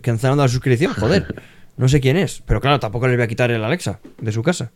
Cancelando 0.01 0.43
la 0.43 0.49
suscripción, 0.49 0.93
joder. 0.93 1.33
No 1.77 1.87
sé 1.87 1.99
quién 2.01 2.17
es, 2.17 2.41
pero 2.45 2.59
claro, 2.59 2.79
tampoco 2.79 3.07
le 3.07 3.15
voy 3.15 3.23
a 3.23 3.27
quitar 3.27 3.51
el 3.51 3.63
Alexa 3.63 3.99
de 4.19 4.31
su 4.31 4.41
casa. 4.43 4.71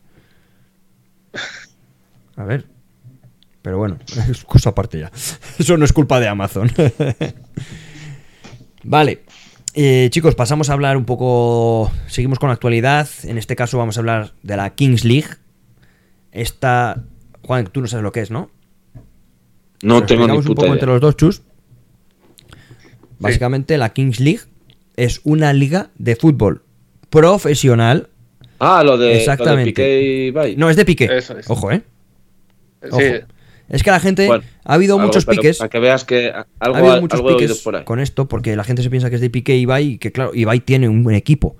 A 2.35 2.43
ver. 2.43 2.65
Pero 3.61 3.77
bueno, 3.77 3.99
es 4.29 4.43
cosa 4.43 4.71
aparte 4.71 4.99
ya. 4.99 5.11
Eso 5.59 5.77
no 5.77 5.85
es 5.85 5.93
culpa 5.93 6.19
de 6.19 6.27
Amazon. 6.27 6.69
Vale. 8.83 9.23
Eh, 9.73 10.09
chicos, 10.11 10.35
pasamos 10.35 10.69
a 10.69 10.73
hablar 10.73 10.97
un 10.97 11.05
poco. 11.05 11.91
Seguimos 12.07 12.39
con 12.39 12.49
la 12.49 12.53
actualidad. 12.53 13.07
En 13.23 13.37
este 13.37 13.55
caso 13.55 13.77
vamos 13.77 13.97
a 13.97 14.01
hablar 14.01 14.33
de 14.43 14.57
la 14.57 14.71
Kings 14.71 15.05
League. 15.05 15.29
Esta. 16.31 17.03
Juan, 17.43 17.67
tú 17.67 17.81
no 17.81 17.87
sabes 17.87 18.03
lo 18.03 18.11
que 18.11 18.21
es, 18.21 18.31
¿no? 18.31 18.49
No 19.81 20.05
tengo 20.05 20.27
ni 20.27 20.35
explicamos 20.35 20.45
un 20.45 20.49
puta 20.49 20.55
poco 20.55 20.65
idea. 20.67 20.73
entre 20.73 20.87
los 20.87 21.01
dos, 21.01 21.15
chus. 21.15 21.41
Básicamente, 23.19 23.77
la 23.77 23.93
Kings 23.93 24.19
League 24.19 24.41
es 24.95 25.21
una 25.23 25.53
liga 25.53 25.89
de 25.95 26.15
fútbol 26.15 26.63
profesional. 27.09 28.09
Ah, 28.59 28.83
lo 28.83 28.97
de, 28.97 29.17
Exactamente. 29.17 29.53
lo 29.53 29.59
de 29.59 29.65
Piqué 29.65 30.01
y 30.01 30.27
Ibai. 30.27 30.55
No, 30.55 30.69
es 30.69 30.75
de. 30.75 30.83
Eso 31.17 31.37
es. 31.37 31.49
Ojo, 31.49 31.71
¿eh? 31.71 31.83
Ojo. 32.89 32.99
Sí, 32.99 33.05
Es 33.71 33.83
que 33.83 33.89
la 33.91 33.99
gente. 33.99 34.27
Bueno, 34.27 34.43
ha 34.65 34.73
habido 34.73 34.95
Algo, 34.95 35.07
muchos 35.07 35.25
piques. 35.25 35.57
Para 35.57 35.69
que 35.69 35.79
veas 35.79 36.03
que 36.05 36.31
algo, 36.59 36.75
ha 36.75 36.79
habido 36.79 37.01
muchos 37.01 37.19
algo 37.21 37.37
piques 37.37 37.59
por 37.61 37.75
ahí. 37.77 37.83
con 37.85 37.99
esto 37.99 38.27
porque 38.27 38.55
la 38.55 38.63
gente 38.63 38.83
se 38.83 38.89
piensa 38.89 39.09
que 39.09 39.15
es 39.15 39.21
de 39.21 39.29
Piqué 39.29 39.55
y 39.55 39.61
Ibai 39.61 39.85
y 39.93 39.97
que 39.97 40.11
claro, 40.11 40.31
Ibai 40.35 40.59
tiene 40.59 40.87
un 40.89 41.03
buen 41.03 41.15
equipo. 41.15 41.55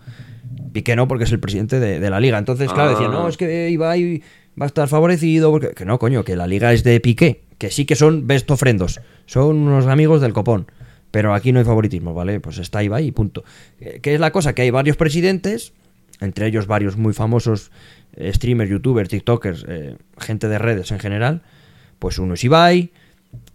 Piqué 0.74 0.95
no 0.95 1.07
porque 1.07 1.24
es 1.24 1.32
el 1.32 1.39
presidente 1.39 1.80
de, 1.80 1.99
de 1.99 2.09
la 2.09 2.20
liga. 2.20 2.38
Entonces, 2.38 2.72
claro, 2.72 2.89
Ah. 2.89 2.93
decían, 2.93 3.12
no, 3.12 3.28
es 3.28 3.38
que 3.38 3.70
Ibai 3.70 4.22
va 4.59 4.66
a 4.66 4.68
estar 4.68 4.88
favorecido 4.88 5.51
porque... 5.51 5.70
Que 5.72 5.86
no, 5.86 5.97
coño, 5.99 6.24
que 6.24 6.36
la 6.36 6.47
liga 6.47 6.72
es 6.74 6.84
de 6.84 6.99
Piqué. 6.99 7.41
Que 7.57 7.70
sí 7.72 7.86
que 7.86 7.95
son 7.95 8.28
best 8.28 8.49
ofrendos. 8.51 8.99
Son 9.26 9.55
unos 9.57 9.88
amigos 9.88 10.22
del 10.22 10.34
copón. 10.34 10.68
Pero 11.12 11.34
aquí 11.34 11.51
no 11.51 11.59
hay 11.59 11.66
favoritismo, 11.66 12.14
¿vale? 12.14 12.39
Pues 12.39 12.57
está 12.57 12.82
Ibai 12.84 13.05
y 13.07 13.12
punto. 13.12 13.43
Eh, 13.82 13.99
¿Qué 14.01 14.14
es 14.14 14.20
la 14.20 14.32
cosa? 14.32 14.53
Que 14.55 14.62
hay 14.64 14.72
varios 14.72 14.95
presidentes, 14.95 15.74
entre 16.22 16.47
ellos 16.47 16.68
varios 16.68 16.95
muy 16.95 17.14
famosos 17.14 17.70
eh, 18.16 18.32
streamers, 18.34 18.70
youtubers, 18.72 19.09
tiktokers, 19.09 19.66
eh, 19.68 19.97
gente 20.20 20.47
de 20.47 20.57
redes 20.57 20.91
en 20.91 20.99
general. 20.99 21.41
Pues 22.02 22.18
uno 22.18 22.34
es 22.34 22.43
Ibai, 22.43 22.91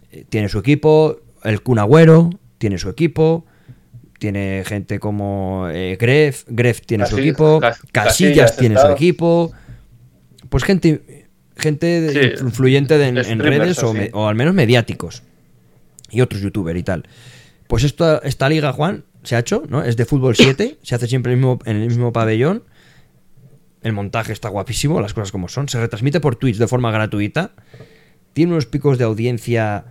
eh, 0.09 0.23
tiene 0.29 0.47
su 0.47 0.57
equipo, 0.57 1.19
el 1.43 1.61
Kun 1.61 1.79
Agüero 1.79 2.29
tiene 2.57 2.77
su 2.77 2.87
equipo, 2.87 3.45
tiene 4.19 4.63
gente 4.65 4.99
como 4.99 5.67
eh, 5.69 5.97
Gref, 5.99 6.45
Gref 6.47 6.79
tiene 6.85 7.05
su 7.07 7.17
equipo, 7.17 7.59
Cas- 7.59 7.79
Casillas 7.91 8.51
Casillas 8.51 8.57
tiene 8.57 8.79
su 8.79 8.87
equipo, 8.87 9.51
pues 10.49 10.63
gente, 10.63 11.27
gente 11.57 12.37
Sí, 12.37 12.41
influyente 12.45 12.97
de- 12.97 13.07
en, 13.09 13.39
redes 13.39 13.83
o, 13.83 13.89
así. 13.89 13.97
me- 13.97 14.09
o 14.13 14.29
al 14.29 14.35
menos 14.35 14.53
mediáticos 14.53 15.23
y 16.09 16.21
otros 16.21 16.41
youtubers 16.41 16.79
y 16.79 16.83
tal. 16.83 17.03
Pues 17.67 17.83
esto, 17.83 18.21
esta 18.23 18.47
liga, 18.47 18.71
Juan, 18.71 19.03
se 19.23 19.35
ha 19.35 19.39
hecho, 19.39 19.63
¿no? 19.67 19.83
Es 19.83 19.97
de 19.97 20.05
fútbol 20.05 20.37
7, 20.37 20.77
se 20.83 20.95
hace 20.95 21.07
siempre 21.07 21.33
el 21.33 21.37
mismo- 21.39 21.59
en 21.65 21.75
el 21.75 21.87
mismo 21.89 22.13
pabellón. 22.13 22.63
El 23.83 23.91
montaje 23.91 24.31
está 24.31 24.47
guapísimo, 24.47 25.01
las 25.01 25.13
cosas 25.13 25.33
como 25.33 25.49
son. 25.49 25.67
Se 25.67 25.79
retransmite 25.81 26.21
por 26.21 26.37
Twitch 26.37 26.55
de 26.57 26.67
forma 26.67 26.91
gratuita. 26.91 27.51
Tiene 28.37 28.51
unos 28.51 28.67
picos 28.67 28.99
de 28.99 29.03
audiencia 29.03 29.85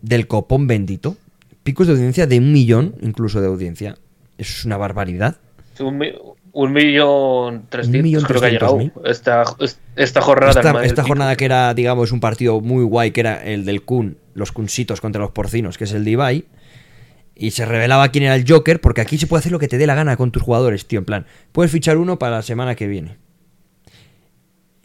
del 0.00 0.28
copón 0.28 0.68
bendito. 0.68 1.16
Picos 1.64 1.88
de 1.88 1.94
audiencia 1.94 2.28
de 2.28 2.38
un 2.38 2.52
millón, 2.52 2.94
incluso 3.00 3.40
de 3.40 3.48
audiencia. 3.48 3.96
Es 4.38 4.64
una 4.64 4.76
barbaridad. 4.76 5.38
Un, 5.80 5.98
mi- 5.98 6.12
un 6.52 6.72
millón 6.72 7.66
trescientos 7.68 8.24
creo 8.24 8.40
que 8.40 8.46
ha 8.46 8.50
llegado 8.50 8.76
trescientos 8.76 9.10
esta, 9.10 9.42
esta 9.96 10.20
jornada. 10.20 10.84
Esta, 10.84 11.02
jornada 11.02 11.34
que 11.34 11.44
era, 11.44 11.74
digamos, 11.74 12.12
un 12.12 12.20
partido 12.20 12.60
muy 12.60 12.84
guay, 12.84 13.10
que 13.10 13.18
era 13.18 13.42
el 13.42 13.64
del 13.64 13.82
Kun, 13.82 14.16
los 14.34 14.52
Kunsitos 14.52 15.00
contra 15.00 15.20
los 15.20 15.32
porcinos, 15.32 15.76
que 15.76 15.82
es 15.84 15.92
el 15.92 16.04
de 16.04 16.12
Ibai. 16.12 16.44
Y 17.34 17.50
se 17.50 17.64
revelaba 17.66 18.10
quién 18.10 18.22
era 18.22 18.36
el 18.36 18.44
Joker, 18.48 18.80
porque 18.80 19.00
aquí 19.00 19.18
se 19.18 19.26
puede 19.26 19.40
hacer 19.40 19.50
lo 19.50 19.58
que 19.58 19.66
te 19.66 19.76
dé 19.76 19.88
la 19.88 19.96
gana 19.96 20.16
con 20.16 20.30
tus 20.30 20.44
jugadores, 20.44 20.86
tío. 20.86 21.00
En 21.00 21.04
plan, 21.04 21.26
puedes 21.50 21.72
fichar 21.72 21.96
uno 21.98 22.16
para 22.16 22.36
la 22.36 22.42
semana 22.42 22.76
que 22.76 22.86
viene. 22.86 23.16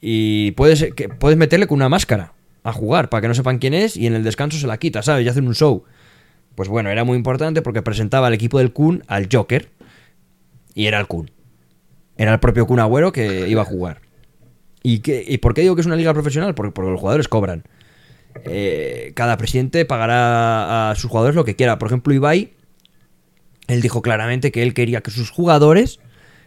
Y 0.02 0.54
puedes, 0.54 0.84
que, 0.96 1.10
puedes 1.10 1.38
meterle 1.38 1.68
con 1.68 1.76
una 1.76 1.88
máscara 1.88 2.34
a 2.64 2.74
jugar, 2.74 3.10
para 3.10 3.22
que 3.22 3.28
no 3.28 3.34
sepan 3.34 3.60
quién 3.60 3.74
es, 3.74 3.98
y 3.98 4.08
en 4.08 4.14
el 4.14 4.24
descanso 4.24 4.58
se 4.58 4.68
la 4.68 4.78
quita, 4.78 5.02
¿sabes? 5.02 5.26
Y 5.26 5.30
hacen 5.30 5.48
un 5.48 5.56
show. 5.56 5.84
Pues 6.56 6.70
bueno, 6.70 6.90
era 6.90 7.04
muy 7.04 7.18
importante 7.18 7.62
porque 7.62 7.82
presentaba 7.82 8.28
al 8.28 8.34
equipo 8.34 8.60
del 8.60 8.74
Kun 8.74 9.04
al 9.08 9.30
Joker. 9.32 9.70
Y 10.74 10.86
era 10.86 11.00
el 11.00 11.08
Kun. 11.08 11.32
Era 12.18 12.34
el 12.34 12.40
propio 12.40 12.68
Kun 12.68 12.80
Agüero 12.80 13.12
que 13.12 13.50
iba 13.50 13.62
a 13.62 13.66
jugar. 13.66 14.02
¿Y, 14.84 15.00
qué, 15.00 15.24
¿Y 15.28 15.38
por 15.38 15.54
qué 15.54 15.62
digo 15.62 15.76
que 15.76 15.82
es 15.82 15.88
una 15.88 15.96
liga 15.96 16.14
profesional? 16.14 16.56
Porque, 16.56 16.72
porque 16.72 16.92
los 16.92 17.00
jugadores 17.00 17.28
cobran. 17.28 17.64
Eh, 18.46 19.12
cada 19.16 19.38
presidente 19.38 19.86
pagará 19.86 20.92
a 20.92 20.96
sus 20.96 21.10
jugadores 21.10 21.36
lo 21.36 21.46
que 21.46 21.56
quiera. 21.56 21.78
Por 21.80 21.88
ejemplo, 21.88 22.14
Ibai, 22.14 22.54
él 23.68 23.82
dijo 23.82 24.02
claramente 24.02 24.52
que 24.52 24.64
él 24.64 24.74
quería 24.74 25.02
que 25.02 25.12
sus 25.12 25.30
jugadores, 25.30 26.00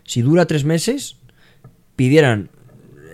si 0.04 0.22
dura 0.22 0.46
tres 0.46 0.64
meses, 0.64 1.16
pidieran. 1.96 2.50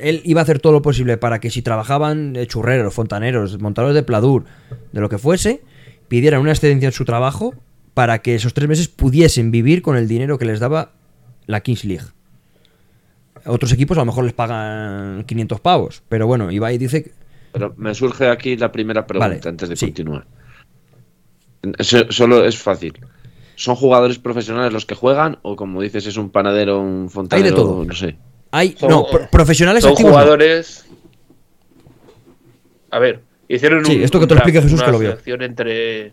Él 0.01 0.23
iba 0.25 0.41
a 0.41 0.45
hacer 0.45 0.59
todo 0.61 0.73
lo 0.73 0.83
posible 0.83 1.17
para 1.17 1.41
que 1.41 1.51
si 1.51 1.63
trabajaban 1.63 2.37
churreros, 2.47 2.95
fontaneros, 2.95 3.61
montadores 3.61 3.95
de 3.95 4.03
pladur, 4.03 4.45
de 4.93 5.01
lo 5.01 5.09
que 5.09 5.19
fuese, 5.19 5.63
pidieran 6.09 6.41
una 6.41 6.51
excedencia 6.53 6.87
en 6.87 6.93
su 6.93 7.05
trabajo 7.05 7.55
para 7.95 8.21
que 8.21 8.35
esos 8.35 8.55
tres 8.55 8.69
meses 8.69 8.89
pudiesen 8.89 9.51
vivir 9.51 9.83
con 9.83 9.97
el 9.97 10.09
dinero 10.09 10.39
que 10.39 10.45
les 10.45 10.61
daba 10.61 10.93
la 11.47 11.61
Kings 11.61 11.85
League. 11.85 12.07
Otros 13.45 13.73
equipos 13.73 13.97
a 13.97 14.01
lo 14.01 14.07
mejor 14.07 14.25
les 14.25 14.33
pagan 14.33 15.25
500 15.25 15.61
pavos, 15.61 16.03
pero 16.09 16.27
bueno, 16.27 16.51
Ibai 16.51 16.79
dice 16.79 17.05
que 17.05 17.13
Pero 17.53 17.75
me 17.77 17.95
surge 17.95 18.29
aquí 18.29 18.57
la 18.57 18.71
primera 18.71 19.07
pregunta 19.07 19.29
Vale, 19.29 19.41
antes 19.49 19.69
de 19.69 19.77
sí. 19.77 19.87
continuar. 19.87 20.27
Solo 21.81 22.45
es 22.45 22.59
fácil. 22.59 22.99
¿Son 23.55 23.77
jugadores 23.77 24.19
profesionales 24.19 24.73
los 24.73 24.87
que 24.87 24.95
juegan 24.95 25.39
o 25.43 25.57
como 25.57 25.83
dices 25.83 26.07
es 26.07 26.17
un 26.17 26.31
panadero, 26.31 26.81
un 26.81 27.11
fontanero, 27.11 27.55
todo. 27.55 27.85
no 27.85 27.95
sé? 27.95 28.17
Hay 28.51 28.75
Son- 28.79 28.91
no, 28.91 29.07
pro- 29.07 29.29
profesionales 29.31 29.83
Son 29.83 29.93
activos 29.93 30.11
no. 30.13 30.19
jugadores. 30.19 30.87
A 32.91 32.99
ver, 32.99 33.21
hicieron 33.49 33.85
Sí, 33.85 33.97
un, 33.97 34.03
esto 34.03 34.19
que 34.21 34.27
te 34.27 34.35
lo 34.35 34.41
draft, 34.41 34.53
Jesús, 34.53 34.73
una 34.73 34.85
que 34.87 34.93
lo 34.93 34.99
vio. 34.99 35.19
entre, 35.45 36.13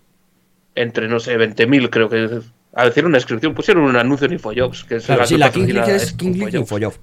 entre, 0.75 1.07
no 1.07 1.19
sé, 1.19 1.37
20.000, 1.37 1.89
creo 1.89 2.09
que. 2.09 2.39
Al 2.73 2.89
hacer 2.89 3.05
una 3.05 3.17
inscripción 3.17 3.55
pusieron 3.55 3.83
un 3.83 3.95
anuncio 3.95 4.27
en 4.27 4.33
Infojobs. 4.33 4.83
Que 4.83 4.97
es 4.97 5.05
Claro, 5.05 5.21
la 5.21 5.27
sí, 5.27 5.33
que 5.35 5.39
la 5.39 5.51
King 5.51 5.65
League 5.73 5.95
es 5.95 6.13
King 6.13 6.33
League 6.33 6.51
y 6.53 6.57
Infojobs. 6.59 6.83
Infojob. 6.83 6.93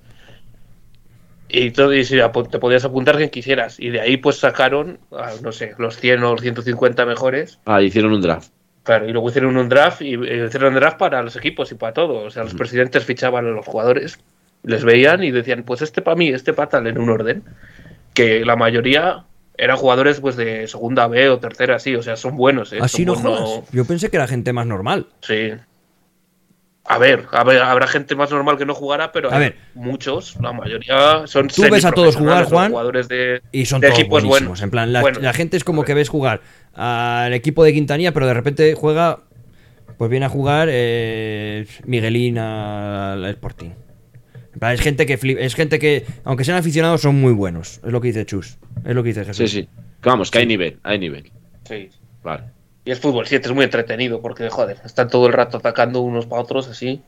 Y, 1.49 1.71
todo, 1.73 1.93
y 1.95 2.05
si 2.05 2.17
te 2.51 2.59
podías 2.59 2.85
apuntar 2.85 3.17
quien 3.17 3.31
quisieras. 3.31 3.79
Y 3.81 3.91
de 3.91 4.01
ahí 4.01 4.17
pues 4.17 4.37
sacaron, 4.37 4.99
a, 5.13 5.33
no 5.43 5.51
sé, 5.53 5.75
los 5.79 5.97
100 5.99 6.23
o 6.23 6.33
los 6.33 6.41
150 6.43 7.05
mejores. 7.07 7.59
Ah, 7.65 7.83
hicieron 7.83 8.13
un 8.13 8.21
draft. 8.21 8.51
Claro, 8.85 9.09
y 9.09 9.13
luego 9.13 9.29
hicieron 9.31 9.57
un 9.57 9.69
draft 9.69 10.03
y 10.03 10.15
eh, 10.15 10.45
hicieron 10.47 10.75
un 10.75 10.81
draft 10.81 10.99
para 10.99 11.23
los 11.23 11.35
equipos 11.37 11.73
y 11.73 11.75
para 11.75 11.93
todo. 11.93 12.23
O 12.25 12.31
sea, 12.31 12.45
los 12.45 12.55
presidentes 12.55 13.05
fichaban 13.05 13.47
a 13.47 13.51
los 13.51 13.65
jugadores, 13.67 14.19
les 14.65 14.85
veían 14.85 15.23
y 15.23 15.31
decían, 15.31 15.63
pues 15.63 15.83
este 15.83 16.03
para 16.03 16.17
mí, 16.17 16.29
este 16.29 16.53
para 16.53 16.69
tal, 16.69 16.87
en 16.87 16.99
un 16.99 17.11
orden. 17.11 17.45
Que 18.15 18.45
la 18.45 18.57
mayoría 18.57 19.25
eran 19.57 19.77
jugadores 19.77 20.21
pues 20.21 20.37
de 20.37 20.67
segunda 20.69 21.07
B 21.07 21.29
o 21.29 21.39
tercera, 21.39 21.79
sí, 21.79 21.95
o 21.95 22.03
sea, 22.03 22.17
son 22.17 22.37
buenos. 22.37 22.73
¿eh? 22.73 22.79
Así 22.81 23.05
Son 23.05 23.15
no 23.15 23.21
buenos- 23.31 23.41
jodas. 23.51 23.71
Yo 23.73 23.85
pensé 23.85 24.11
que 24.11 24.17
era 24.17 24.27
gente 24.27 24.53
más 24.53 24.67
normal. 24.67 25.07
Sí. 25.21 25.53
A 26.87 26.99
ver, 26.99 27.25
a 27.33 27.45
ver, 27.45 27.63
habrá 27.63 27.87
gente 27.87 28.15
más 28.15 28.31
normal 28.31 28.59
que 28.59 28.67
no 28.67 28.75
jugara, 28.75 29.11
pero 29.11 29.31
A 29.31 29.35
hay 29.37 29.41
ver. 29.41 29.57
muchos, 29.75 30.37
la 30.43 30.53
mayoría 30.53 31.23
son 31.27 31.49
Tú 31.49 31.63
ves 31.71 31.85
a 31.87 31.93
todos 31.93 32.15
jugar, 32.15 32.45
Juan, 32.45 32.71
jugadores 32.73 33.09
de, 33.09 33.41
Y 33.53 33.65
son 33.65 33.81
de 33.81 33.87
todos 33.89 33.99
equipos 33.99 34.23
buenísimos. 34.23 34.41
buenos. 34.41 34.63
En 34.63 34.71
plan, 34.71 34.93
la, 34.93 35.01
la 35.03 35.33
gente 35.33 35.57
es 35.57 35.65
como 35.65 35.83
que 35.85 35.95
ves 35.95 36.11
jugar 36.11 36.43
al 36.75 37.33
equipo 37.33 37.65
de 37.65 37.73
Quintanilla, 37.73 38.13
pero 38.13 38.27
de 38.27 38.35
repente 38.35 38.75
juega. 38.75 39.21
Pues 39.97 40.11
viene 40.11 40.27
a 40.27 40.29
jugar 40.29 40.69
eh, 40.73 41.67
Miguelín 41.87 42.37
al 42.37 43.25
Sporting. 43.27 43.71
Es 44.61 44.81
gente 44.81 45.07
que 45.07 45.19
flip- 45.19 45.39
es 45.41 45.55
gente 45.55 45.79
que, 45.79 46.05
aunque 46.25 46.45
sean 46.45 46.57
aficionados, 46.59 47.01
son 47.03 47.21
muy 47.21 47.33
buenos. 47.33 47.81
Es 47.85 47.93
lo 47.93 48.01
que 48.01 48.09
dice 48.09 48.25
Chus. 48.27 48.59
Es 48.85 48.95
lo 48.95 49.03
que 49.03 49.09
dice 49.09 49.23
Sí, 49.23 49.27
Jesús. 49.29 49.51
sí. 49.51 49.69
Que 50.01 50.09
Vamos, 50.11 50.31
que 50.31 50.39
hay 50.39 50.47
nivel, 50.47 50.79
hay 50.83 50.99
nivel. 50.99 51.31
Sí. 51.69 51.89
Vale. 52.23 52.45
Y 52.85 52.91
el 52.91 52.97
fútbol 52.99 53.27
7 53.27 53.49
es 53.49 53.55
muy 53.55 53.65
entretenido 53.65 54.21
porque, 54.21 54.49
joder, 54.51 54.77
están 54.85 55.09
todo 55.09 55.27
el 55.27 55.33
rato 55.33 55.57
atacando 55.59 56.01
unos 56.03 56.27
para 56.27 56.43
otros 56.43 56.69
así. 56.69 57.01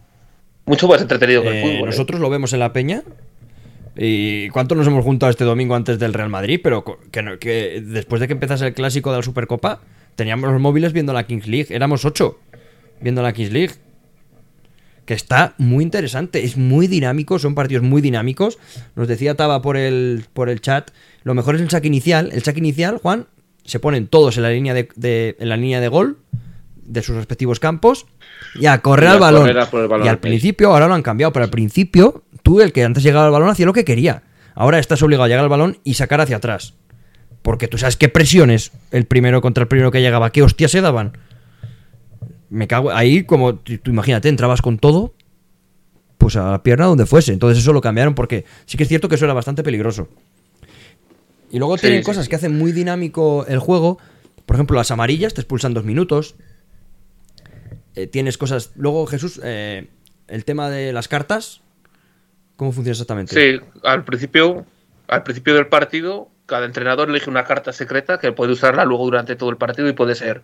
Mucho 0.64 0.88
más 0.88 1.00
entretenido 1.02 1.42
que 1.42 1.48
el 1.48 1.54
Eh, 1.56 1.60
fútbol. 1.62 1.76
¿eh? 1.88 1.90
nosotros 1.92 2.20
lo 2.20 2.30
vemos 2.30 2.52
en 2.52 2.58
la 2.60 2.72
peña. 2.72 3.02
¿Y 3.98 4.48
cuánto 4.50 4.74
nos 4.74 4.86
hemos 4.86 5.04
juntado 5.04 5.30
este 5.30 5.44
domingo 5.44 5.74
antes 5.74 5.98
del 5.98 6.12
Real 6.12 6.28
Madrid? 6.28 6.60
Pero 6.62 6.84
co- 6.84 6.98
que, 7.10 7.22
no- 7.22 7.38
que 7.38 7.82
después 7.84 8.20
de 8.20 8.26
que 8.26 8.34
empezase 8.34 8.66
el 8.66 8.74
clásico 8.74 9.10
de 9.10 9.18
la 9.18 9.22
Supercopa, 9.22 9.80
teníamos 10.16 10.50
los 10.50 10.60
móviles 10.60 10.92
viendo 10.92 11.12
la 11.12 11.26
Kings 11.26 11.46
League. 11.46 11.74
Éramos 11.74 12.04
ocho 12.04 12.38
viendo 13.00 13.22
la 13.22 13.32
Kings 13.32 13.52
League. 13.52 13.72
Que 15.06 15.14
está 15.14 15.54
muy 15.56 15.82
interesante, 15.84 16.44
es 16.44 16.56
muy 16.58 16.86
dinámico, 16.88 17.38
son 17.38 17.54
partidos 17.54 17.82
muy 17.84 18.02
dinámicos. 18.02 18.58
Nos 18.94 19.08
decía 19.08 19.34
Taba 19.36 19.62
por 19.62 19.76
el, 19.78 20.24
por 20.34 20.48
el 20.50 20.60
chat. 20.60 20.90
Lo 21.22 21.32
mejor 21.34 21.54
es 21.54 21.62
el 21.62 21.70
saque 21.70 21.86
inicial. 21.86 22.28
El 22.32 22.42
saque 22.42 22.58
inicial, 22.58 22.98
Juan, 22.98 23.26
se 23.64 23.78
ponen 23.80 24.08
todos 24.08 24.36
en 24.36 24.42
la 24.42 24.50
línea 24.50 24.74
de, 24.74 24.88
de- 24.96 25.36
en 25.38 25.48
la 25.48 25.56
línea 25.56 25.80
de 25.80 25.88
gol 25.88 26.18
de 26.84 27.02
sus 27.02 27.16
respectivos 27.16 27.58
campos 27.60 28.06
y 28.54 28.66
a 28.66 28.78
correr 28.82 29.06
Y 29.06 29.08
a 29.08 29.12
al 29.14 29.18
balón. 29.20 29.40
correr 29.42 29.56
y 30.04 30.08
al 30.08 30.18
principio, 30.18 30.70
ahora 30.72 30.86
lo 30.88 30.94
han 30.94 31.02
cambiado, 31.02 31.32
pero 31.32 31.44
al 31.44 31.50
principio, 31.50 32.24
tú, 32.42 32.60
el 32.60 32.72
que 32.72 32.84
antes 32.84 33.02
llegaba 33.02 33.26
al 33.26 33.32
balón, 33.32 33.48
hacía 33.48 33.66
lo 33.66 33.72
que 33.72 33.84
quería. 33.84 34.22
Ahora 34.54 34.78
estás 34.78 35.02
obligado 35.02 35.24
a 35.24 35.28
llegar 35.28 35.42
al 35.44 35.48
balón 35.50 35.78
y 35.84 35.94
sacar 35.94 36.20
hacia 36.20 36.36
atrás. 36.36 36.74
Porque 37.42 37.68
tú 37.68 37.78
sabes 37.78 37.96
qué 37.96 38.08
presiones 38.08 38.72
el 38.90 39.04
primero 39.04 39.40
contra 39.40 39.62
el 39.62 39.68
primero 39.68 39.90
que 39.92 40.00
llegaba, 40.00 40.30
qué 40.32 40.42
hostias 40.42 40.70
se 40.72 40.80
daban. 40.80 41.12
Me 42.48 42.68
cago. 42.68 42.92
Ahí, 42.92 43.24
como 43.24 43.56
tú 43.56 43.90
imagínate, 43.90 44.28
entrabas 44.28 44.62
con 44.62 44.78
todo, 44.78 45.14
pues 46.18 46.36
a 46.36 46.50
la 46.50 46.62
pierna 46.62 46.86
donde 46.86 47.06
fuese. 47.06 47.32
Entonces 47.32 47.58
eso 47.62 47.72
lo 47.72 47.80
cambiaron 47.80 48.14
porque 48.14 48.44
sí 48.66 48.76
que 48.76 48.84
es 48.84 48.88
cierto 48.88 49.08
que 49.08 49.16
eso 49.16 49.24
era 49.24 49.34
bastante 49.34 49.62
peligroso. 49.62 50.08
Y 51.50 51.58
luego 51.58 51.76
Sí, 51.76 51.82
tienen 51.82 52.00
sí, 52.02 52.06
cosas 52.06 52.24
sí. 52.24 52.30
que 52.30 52.36
hacen 52.36 52.56
muy 52.56 52.72
dinámico 52.72 53.46
el 53.46 53.58
juego. 53.58 53.98
Por 54.46 54.56
ejemplo, 54.56 54.76
las 54.76 54.90
amarillas 54.90 55.34
te 55.34 55.40
expulsan 55.40 55.74
dos 55.74 55.84
minutos. 55.84 56.36
Eh, 57.94 58.06
tienes 58.06 58.38
cosas. 58.38 58.72
Luego, 58.76 59.06
Jesús, 59.06 59.40
eh, 59.42 59.88
el 60.28 60.44
tema 60.44 60.68
de 60.70 60.92
las 60.92 61.08
cartas. 61.08 61.62
¿Cómo 62.56 62.72
funciona 62.72 62.92
exactamente? 62.92 63.34
Sí, 63.34 63.60
al 63.82 64.04
principio, 64.04 64.64
al 65.08 65.22
principio 65.22 65.54
del 65.54 65.66
partido, 65.66 66.28
cada 66.46 66.64
entrenador 66.64 67.10
elige 67.10 67.28
una 67.28 67.44
carta 67.44 67.72
secreta 67.72 68.18
que 68.18 68.32
puede 68.32 68.52
usarla 68.52 68.84
luego 68.84 69.04
durante 69.04 69.36
todo 69.36 69.50
el 69.50 69.56
partido 69.56 69.88
y 69.88 69.92
puede 69.92 70.14
ser 70.14 70.42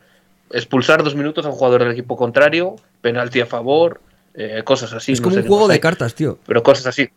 expulsar 0.53 1.03
dos 1.03 1.15
minutos 1.15 1.45
a 1.47 1.49
un 1.49 1.55
jugador 1.55 1.83
del 1.85 1.93
equipo 1.93 2.17
contrario, 2.17 2.77
penalti 3.01 3.41
a 3.41 3.47
favor, 3.47 4.01
eh, 4.35 4.63
cosas 4.65 4.93
así. 4.93 5.13
es 5.13 5.21
no 5.21 5.25
como 5.25 5.37
un 5.37 5.47
juego 5.47 5.69
de 5.69 5.75
hay, 5.75 5.81
cartas, 5.81 6.15
tío. 6.15 6.39
Pero 6.47 6.63
cosas 6.63 6.87
así. 6.87 7.09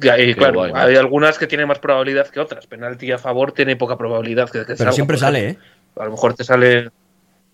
Y, 0.00 0.08
y 0.08 0.34
claro, 0.34 0.60
guay, 0.60 0.72
hay 0.74 0.88
macho. 0.88 1.00
algunas 1.00 1.38
que 1.38 1.46
tienen 1.46 1.66
más 1.66 1.78
probabilidad 1.78 2.28
que 2.28 2.40
otras. 2.40 2.66
Penalti 2.66 3.10
a 3.12 3.18
favor 3.18 3.52
tiene 3.52 3.76
poca 3.76 3.96
probabilidad 3.96 4.48
que, 4.48 4.60
que 4.60 4.64
Pero 4.66 4.76
salga, 4.76 4.92
siempre 4.92 5.18
sale. 5.18 5.48
¿eh? 5.48 5.58
A 5.96 6.04
lo 6.04 6.12
mejor 6.12 6.34
te 6.34 6.44
sale. 6.44 6.78
Es 6.78 6.90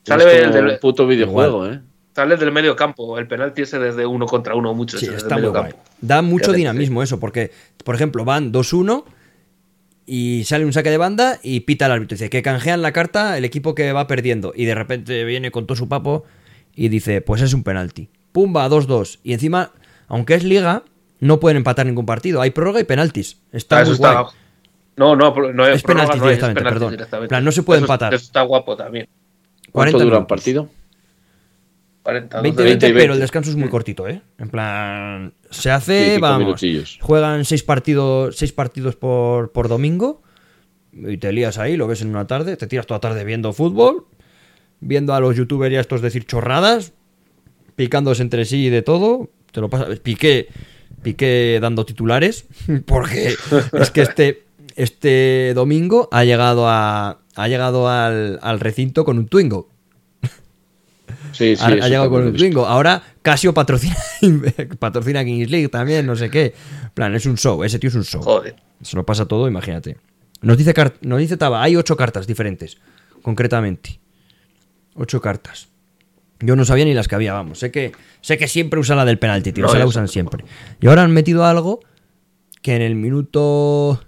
Sale 0.04 0.24
como 0.24 0.56
el 0.56 0.66
del, 0.66 0.78
puto 0.78 1.06
videojuego, 1.06 1.66
¿eh? 1.66 1.80
sale 2.14 2.36
del 2.36 2.52
medio 2.52 2.76
campo. 2.76 3.18
El 3.18 3.26
penalti 3.26 3.62
ese 3.62 3.78
desde 3.78 4.06
uno 4.06 4.26
contra 4.26 4.54
uno, 4.54 4.72
mucho. 4.72 4.98
Sí, 4.98 5.08
está 5.14 5.36
muy 5.36 5.48
guay. 5.48 5.74
Da 6.00 6.22
mucho 6.22 6.52
dinamismo 6.52 7.02
eso, 7.02 7.18
porque, 7.18 7.50
por 7.84 7.94
ejemplo, 7.94 8.24
van 8.24 8.52
2-1 8.52 9.04
y 10.06 10.44
sale 10.44 10.64
un 10.64 10.72
saque 10.72 10.90
de 10.90 10.98
banda 10.98 11.38
y 11.42 11.60
pita 11.60 11.86
el 11.86 11.92
árbitro. 11.92 12.14
Dice 12.16 12.30
que 12.30 12.42
canjean 12.42 12.80
la 12.82 12.92
carta 12.92 13.36
el 13.38 13.44
equipo 13.44 13.74
que 13.74 13.92
va 13.92 14.06
perdiendo. 14.06 14.52
Y 14.54 14.64
de 14.64 14.74
repente 14.74 15.24
viene 15.24 15.50
con 15.50 15.66
todo 15.66 15.76
su 15.76 15.88
papo 15.88 16.24
y 16.74 16.88
dice, 16.88 17.20
pues 17.22 17.42
es 17.42 17.52
un 17.54 17.62
penalti. 17.64 18.08
Pumba, 18.32 18.68
2-2. 18.68 19.18
Y 19.24 19.32
encima, 19.32 19.72
aunque 20.08 20.34
es 20.34 20.44
liga, 20.44 20.82
no 21.20 21.40
pueden 21.40 21.56
empatar 21.56 21.86
ningún 21.86 22.06
partido. 22.06 22.40
Hay 22.40 22.50
prórroga 22.50 22.80
y 22.80 22.84
penaltis. 22.84 23.38
Está 23.52 23.78
Ah, 23.78 23.82
eso 23.82 23.90
muy 23.90 23.94
está. 23.96 24.20
guay. 24.20 24.34
No, 24.96 25.16
no, 25.16 25.34
no 25.52 25.66
Es 25.66 25.82
penaltis 25.82 26.16
no 26.16 26.24
es, 26.24 26.36
directamente, 26.38 26.62
perdón. 26.62 26.90
directamente. 26.92 27.28
Plan, 27.28 27.44
no 27.44 27.52
se 27.52 27.62
puede 27.62 27.78
Eso- 27.80 27.84
empatar. 27.86 28.14
Eso 28.14 28.24
está 28.24 28.42
guapo 28.42 28.76
también. 28.76 29.08
40 29.72 29.72
¿Cuánto 29.98 30.04
dura 30.04 30.18
un 30.20 30.26
partido? 30.26 30.68
40, 32.06 32.40
20, 32.40 32.62
12, 32.62 32.68
20, 32.68 32.86
20. 32.86 33.00
pero 33.00 33.14
el 33.14 33.20
descanso 33.20 33.50
es 33.50 33.56
muy 33.56 33.68
cortito, 33.68 34.06
¿eh? 34.06 34.22
En 34.38 34.48
plan, 34.48 35.34
se 35.50 35.72
hace, 35.72 36.14
Sí, 36.14 36.20
vamos, 36.20 36.60
juegan 37.00 37.44
seis 37.44 37.64
partidos, 37.64 38.36
seis 38.36 38.52
partidos 38.52 38.94
por, 38.94 39.50
por 39.50 39.66
domingo 39.66 40.22
y 40.92 41.16
te 41.16 41.32
lías 41.32 41.58
ahí, 41.58 41.76
lo 41.76 41.88
ves 41.88 42.02
en 42.02 42.10
una 42.10 42.28
tarde, 42.28 42.56
te 42.56 42.68
tiras 42.68 42.86
toda 42.86 43.00
tarde 43.00 43.24
viendo 43.24 43.52
fútbol, 43.52 44.06
viendo 44.78 45.14
a 45.14 45.20
los 45.20 45.34
youtubers 45.34 45.72
y 45.72 45.78
a 45.78 45.80
estos 45.80 46.00
decir 46.00 46.26
chorradas, 46.26 46.92
picándose 47.74 48.22
entre 48.22 48.44
sí 48.44 48.66
y 48.66 48.70
de 48.70 48.82
todo, 48.82 49.28
te 49.50 49.60
lo 49.60 49.68
pasas, 49.68 49.98
piqué, 49.98 50.46
piqué 51.02 51.58
dando 51.60 51.84
titulares, 51.84 52.46
porque 52.86 53.34
es 53.72 53.90
que 53.90 54.02
este, 54.02 54.44
este 54.76 55.54
domingo 55.56 56.08
ha 56.12 56.22
llegado 56.22 56.68
a, 56.68 57.18
ha 57.34 57.48
llegado 57.48 57.88
al, 57.88 58.38
al 58.42 58.60
recinto 58.60 59.04
con 59.04 59.18
un 59.18 59.26
Twingo 59.26 59.70
Sí, 61.32 61.56
sí. 61.56 61.62
ha, 61.62 61.70
llegado 61.70 62.10
con 62.10 62.26
el. 62.26 62.32
Twingo. 62.34 62.66
Ahora 62.66 63.02
Casio 63.22 63.52
patrocina, 63.52 63.96
patrocina 64.78 65.24
Kings 65.24 65.50
League 65.50 65.68
también, 65.68 66.06
no 66.06 66.16
sé 66.16 66.30
qué. 66.30 66.54
En 66.82 66.90
plan, 66.94 67.14
es 67.14 67.26
un 67.26 67.36
show, 67.36 67.62
ese 67.64 67.78
tío 67.78 67.88
es 67.88 67.96
un 67.96 68.04
show. 68.04 68.22
Joder. 68.22 68.56
Se 68.82 68.96
lo 68.96 69.04
pasa 69.04 69.26
todo, 69.26 69.48
imagínate. 69.48 69.96
Nos 70.42 70.58
dice, 70.58 70.74
nos 71.02 71.18
dice 71.18 71.36
Taba, 71.36 71.62
hay 71.62 71.76
ocho 71.76 71.96
cartas 71.96 72.26
diferentes, 72.26 72.78
concretamente. 73.22 73.98
Ocho 74.94 75.20
cartas. 75.20 75.68
Yo 76.40 76.54
no 76.54 76.64
sabía 76.64 76.84
ni 76.84 76.94
las 76.94 77.08
que 77.08 77.14
había, 77.14 77.32
vamos. 77.32 77.58
Sé 77.58 77.70
que, 77.70 77.92
sé 78.20 78.36
que 78.36 78.46
siempre 78.46 78.78
usan 78.78 78.98
la 78.98 79.04
del 79.04 79.18
penalti, 79.18 79.52
tío. 79.52 79.64
No, 79.64 79.70
se 79.70 79.78
la 79.78 79.86
usan 79.86 80.08
siempre. 80.08 80.44
Y 80.80 80.86
ahora 80.86 81.02
han 81.02 81.12
metido 81.12 81.44
algo 81.44 81.80
que 82.62 82.76
en 82.76 82.82
el 82.82 82.94
minuto 82.94 84.00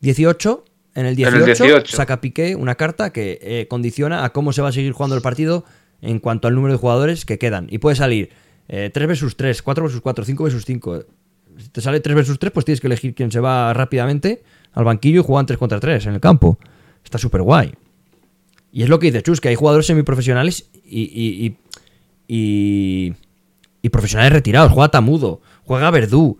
18, 0.00 0.64
en 0.94 1.06
el 1.06 1.10
el 1.10 1.16
18, 1.16 1.64
18. 1.64 1.96
saca 1.96 2.20
Piqué 2.20 2.54
una 2.54 2.76
carta 2.76 3.10
que 3.10 3.38
eh, 3.42 3.66
condiciona 3.68 4.24
a 4.24 4.32
cómo 4.32 4.52
se 4.52 4.62
va 4.62 4.68
a 4.68 4.72
seguir 4.72 4.92
jugando 4.92 5.16
el 5.16 5.22
partido 5.22 5.64
en 6.02 6.18
cuanto 6.20 6.48
al 6.48 6.54
número 6.54 6.72
de 6.74 6.78
jugadores 6.78 7.24
que 7.24 7.38
quedan. 7.38 7.66
Y 7.70 7.78
puede 7.78 7.96
salir 7.96 8.30
eh, 8.68 8.90
3 8.92 9.06
versus 9.08 9.36
3, 9.36 9.62
4 9.62 9.84
versus 9.84 10.00
4, 10.00 10.24
5 10.24 10.44
versus 10.44 10.64
5. 10.64 11.04
Si 11.58 11.68
te 11.70 11.80
sale 11.80 12.00
3 12.00 12.14
versus 12.16 12.38
3, 12.38 12.52
pues 12.52 12.64
tienes 12.64 12.80
que 12.80 12.86
elegir 12.86 13.14
quién 13.14 13.30
se 13.30 13.40
va 13.40 13.72
rápidamente 13.72 14.42
al 14.72 14.84
banquillo 14.84 15.20
y 15.20 15.24
juegan 15.24 15.46
3 15.46 15.58
contra 15.58 15.80
3 15.80 16.06
en 16.06 16.14
el 16.14 16.20
campo. 16.20 16.58
Está 17.04 17.18
súper 17.18 17.42
guay. 17.42 17.72
Y 18.72 18.82
es 18.82 18.88
lo 18.90 18.98
que 18.98 19.06
dice 19.06 19.22
Chus, 19.22 19.40
que 19.40 19.48
hay 19.48 19.54
jugadores 19.54 19.86
semiprofesionales 19.86 20.68
y, 20.84 21.02
y, 21.02 21.46
y, 21.46 21.56
y, 22.28 23.14
y 23.82 23.88
profesionales 23.88 24.32
retirados. 24.32 24.72
Juega 24.72 24.90
Tamudo, 24.90 25.40
juega 25.64 25.90
Verdú, 25.90 26.38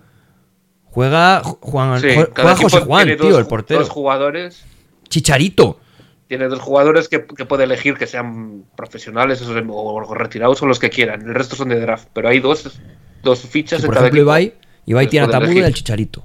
juega 0.85 1.43
Juan, 1.43 2.01
Sí, 2.01 2.09
juega 2.35 2.57
José 2.57 2.81
Juan, 2.81 3.07
tío, 3.07 3.17
dos- 3.31 3.39
el 3.39 3.47
portero. 3.47 3.81
Dos 3.81 3.89
jugadores. 3.89 4.65
Chicharito. 5.09 5.81
Tiene 6.29 6.49
dos 6.49 6.59
jugadores 6.61 7.09
que, 7.09 7.25
que 7.25 7.45
puede 7.45 7.65
elegir 7.65 7.95
que 7.95 8.07
sean 8.07 8.65
profesionales 8.77 9.41
o, 9.43 9.53
o 9.73 10.15
retirados 10.15 10.61
o 10.63 10.67
los 10.67 10.79
que 10.81 10.91
quieran. 10.91 11.23
El 11.23 11.35
resto 11.35 11.55
son 11.57 11.69
de 11.69 11.79
draft. 11.81 12.09
Pero 12.13 12.29
hay 12.29 12.41
dos, 12.41 12.81
dos 13.23 13.41
fichas 13.43 13.81
Sí, 13.81 13.87
por 13.87 13.95
cada 13.95 14.07
ejemplo, 14.07 14.23
equipo. 14.23 14.31
Ibai, 14.33 14.55
Ibai 14.87 15.09
tiene 15.09 15.27
a 15.27 15.31
Tamudo 15.31 15.53
y 15.53 15.63
al 15.63 15.73
Chicharito. 15.75 16.25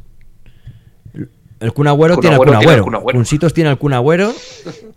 El 1.60 1.74
Kun 1.74 1.88
Agüero 1.88 2.16
Kun 2.16 2.22
tiene 2.22 2.36
al 2.36 2.40
Kun 2.42 2.56
Agüero. 2.56 3.54
Tiene 3.54 3.70
al 3.70 3.78
Kun 3.78 3.94
Agüero. 3.94 4.34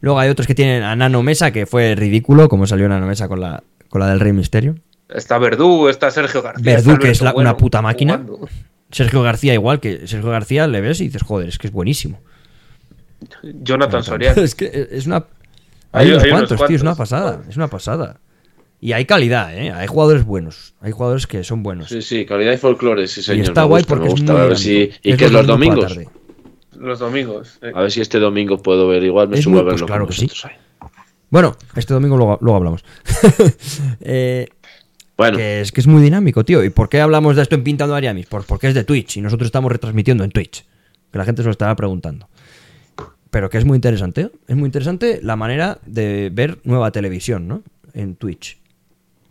Luego 0.00 0.18
hay 0.18 0.30
otros 0.30 0.46
que 0.46 0.54
tienen 0.54 0.82
a 0.82 0.96
Nano 0.96 1.22
Mesa, 1.22 1.50
que 1.52 1.66
fue 1.66 1.94
ridículo, 1.94 2.48
como 2.48 2.66
salió 2.66 2.88
Nano 2.88 3.06
Mesa 3.06 3.28
con 3.28 3.40
la, 3.40 3.62
con 3.90 4.00
la 4.00 4.08
del 4.08 4.20
Rey 4.20 4.32
Misterio. 4.32 4.76
Está 5.10 5.36
Verdú, 5.36 5.88
está 5.88 6.10
Sergio 6.10 6.40
García. 6.40 6.64
Verdú, 6.64 6.98
que 6.98 7.10
es 7.10 7.20
Alberto 7.20 7.24
la- 7.24 7.32
Bueno 7.32 7.50
una 7.50 7.56
puta 7.58 7.82
máquina. 7.82 8.14
jugando. 8.14 8.48
Sergio 8.90 9.22
García 9.22 9.52
igual, 9.52 9.80
que 9.80 10.06
Sergio 10.06 10.30
García 10.30 10.66
le 10.66 10.80
ves 10.80 11.00
y 11.02 11.06
dices, 11.06 11.22
joder, 11.22 11.48
es 11.48 11.58
que 11.58 11.66
es 11.66 11.72
buenísimo. 11.72 12.20
Jonathan 13.62 14.02
Soriano. 14.04 14.42
es 14.42 14.54
que 14.54 14.88
es 14.90 15.06
una... 15.06 15.24
Hay- 15.92 16.06
Hay, 16.06 16.12
unos 16.12 16.22
hay 16.24 16.30
unos 16.30 16.40
cuantos, 16.48 16.66
tío, 16.66 16.76
es 16.76 16.82
una 16.82 16.94
cuantos. 16.96 17.10
pasada, 17.10 17.42
es 17.48 17.56
una 17.56 17.68
pasada. 17.68 18.20
Y 18.80 18.92
hay 18.92 19.04
calidad, 19.06 19.56
¿eh? 19.56 19.70
Hay 19.72 19.86
jugadores 19.86 20.24
buenos, 20.24 20.74
hay 20.80 20.92
jugadores 20.92 21.26
que 21.26 21.42
son 21.44 21.62
buenos. 21.62 21.88
Sí, 21.88 22.02
sí, 22.02 22.26
calidad 22.26 22.52
y 22.52 22.56
folclore, 22.58 23.06
sí, 23.08 23.22
señor. 23.22 23.38
y 23.38 23.48
está 23.48 23.62
me 23.62 23.68
guay 23.68 23.82
gusta, 23.82 23.94
porque 23.94 24.08
me 24.08 24.14
es 24.14 24.22
muy 24.22 24.30
A 24.36 24.44
ver 24.44 24.58
si. 24.58 24.70
dinámico. 24.70 24.98
¿Y 25.02 25.10
Es 25.12 25.16
qué 25.18 25.24
es 25.26 25.32
los 25.32 25.46
domingos? 25.46 25.98
Los 26.76 26.98
domingos. 26.98 27.58
eh. 27.62 27.72
A 27.74 27.80
ver 27.82 27.90
si 27.92 28.00
este 28.00 28.18
domingo 28.18 28.58
puedo 28.60 28.88
ver. 28.88 29.02
Igual 29.04 29.28
me 29.28 29.38
Es 29.38 29.44
subo 29.44 29.52
muy- 29.54 29.60
a 29.60 29.62
ver 29.64 29.72
pues 29.74 29.82
claro 29.84 30.06
que 30.06 30.12
sí. 30.14 30.28
Bueno, 31.30 31.56
este 31.76 31.94
domingo 31.94 32.16
luego, 32.16 32.38
luego 32.42 32.56
hablamos. 32.58 32.84
Eh, 34.00 34.48
Bueno, 35.16 35.36
que 35.38 35.60
es 35.60 35.72
que 35.72 35.80
es 35.80 35.86
muy 35.86 36.02
dinámico, 36.02 36.44
tío. 36.44 36.62
¿Y 36.64 36.70
por 36.70 36.88
qué 36.88 37.00
hablamos 37.00 37.36
de 37.36 37.42
esto 37.42 37.54
en 37.54 37.62
Pintando 37.64 37.94
Ariamis? 37.94 38.26
Por, 38.26 38.44
porque 38.44 38.66
es 38.68 38.74
de 38.74 38.84
Twitch 38.84 39.16
y 39.16 39.20
nosotros 39.20 39.46
estamos 39.46 39.70
retransmitiendo 39.70 40.24
en 40.24 40.30
Twitch. 40.30 40.64
Que 41.12 41.18
la 41.18 41.24
gente 41.24 41.42
se 41.42 41.46
lo 41.46 41.52
estará 41.52 41.74
preguntando. 41.76 42.28
Pero 43.34 43.50
que 43.50 43.58
es 43.58 43.64
muy 43.64 43.74
interesante. 43.74 44.30
Es 44.46 44.54
muy 44.54 44.66
interesante 44.66 45.18
la 45.20 45.34
manera 45.34 45.78
de 45.86 46.30
ver 46.32 46.58
nueva 46.62 46.92
televisión, 46.92 47.48
¿no? 47.48 47.62
En 47.92 48.14
Twitch. 48.14 48.58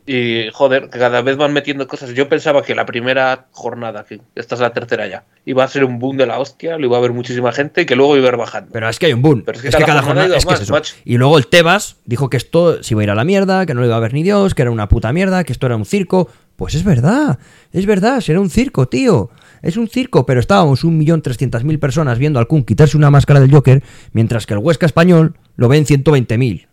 Y 0.06 0.50
joder, 0.52 0.90
que 0.90 1.00
cada 1.00 1.22
vez 1.22 1.38
van 1.38 1.54
metiendo 1.54 1.88
cosas. 1.88 2.14
Yo 2.14 2.28
pensaba 2.28 2.64
que 2.64 2.76
la 2.76 2.86
primera 2.86 3.46
jornada, 3.52 4.04
que 4.04 4.20
esta 4.36 4.56
es 4.56 4.62
la 4.62 4.74
tercera 4.74 5.08
ya, 5.08 5.24
iba 5.46 5.64
a 5.64 5.70
ser 5.70 5.86
un 5.86 6.00
boom 6.00 6.18
de 6.18 6.26
la 6.26 6.38
hostia, 6.38 6.78
lo 6.78 6.88
iba 6.88 6.98
a 6.98 7.00
haber 7.00 7.14
muchísima 7.14 7.54
gente 7.54 7.84
y 7.84 7.86
que 7.86 7.96
luego 7.96 8.18
iba 8.18 8.28
a 8.28 8.32
ir 8.34 8.38
bajando. 8.38 8.72
Pero 8.74 8.90
es 8.90 9.00
que 9.00 9.06
hay 9.06 9.14
un 9.14 9.22
boom. 9.22 9.44
Pero 9.46 9.58
es 9.58 9.64
que, 9.64 9.70
cada 9.70 10.02
jornada, 10.02 10.36
es 10.36 10.44
que 10.44 10.52
más, 10.52 10.60
es 10.60 10.64
eso. 10.66 10.74
macho. 10.74 10.96
Y 11.06 11.16
luego 11.16 11.38
el 11.38 11.48
Tebas 11.48 11.96
dijo 12.04 12.30
que 12.30 12.36
esto 12.36 12.84
se 12.84 12.96
iba 12.96 13.00
a 13.00 13.04
ir 13.06 13.10
a 13.10 13.16
la 13.16 13.24
mierda, 13.24 13.66
que 13.66 13.74
no 13.74 13.80
lo 13.80 13.86
iba 13.86 13.96
a 13.96 14.02
ver 14.02 14.14
ni 14.14 14.24
Dios, 14.24 14.54
que 14.54 14.64
era 14.64 14.72
una 14.72 14.90
puta 14.90 15.14
mierda, 15.14 15.46
que 15.46 15.54
esto 15.54 15.68
era 15.68 15.78
un 15.78 15.86
circo. 15.86 16.28
Pues 16.58 16.76
es 16.76 16.84
verdad, 16.84 17.40
es 17.72 17.86
verdad, 17.86 18.20
será 18.20 18.42
un 18.42 18.50
circo, 18.50 18.90
tío. 18.90 19.30
Es 19.64 19.78
un 19.78 19.88
circo, 19.88 20.26
pero 20.28 20.40
estábamos 20.40 20.84
un 20.84 20.98
millón 20.98 21.24
trescientas 21.24 21.64
mil 21.64 21.80
personas 21.80 22.20
viendo 22.20 22.38
al 22.38 22.48
Kun 22.48 22.64
quitarse 22.64 22.96
una 22.98 23.10
máscara 23.10 23.40
del 23.40 23.52
Joker, 23.52 23.82
mientras 24.12 24.46
que 24.46 24.54
el 24.54 24.60
Huesca 24.60 24.86
español 24.86 25.36
lo 25.56 25.68
ven 25.70 25.86
120.000. 25.86 26.68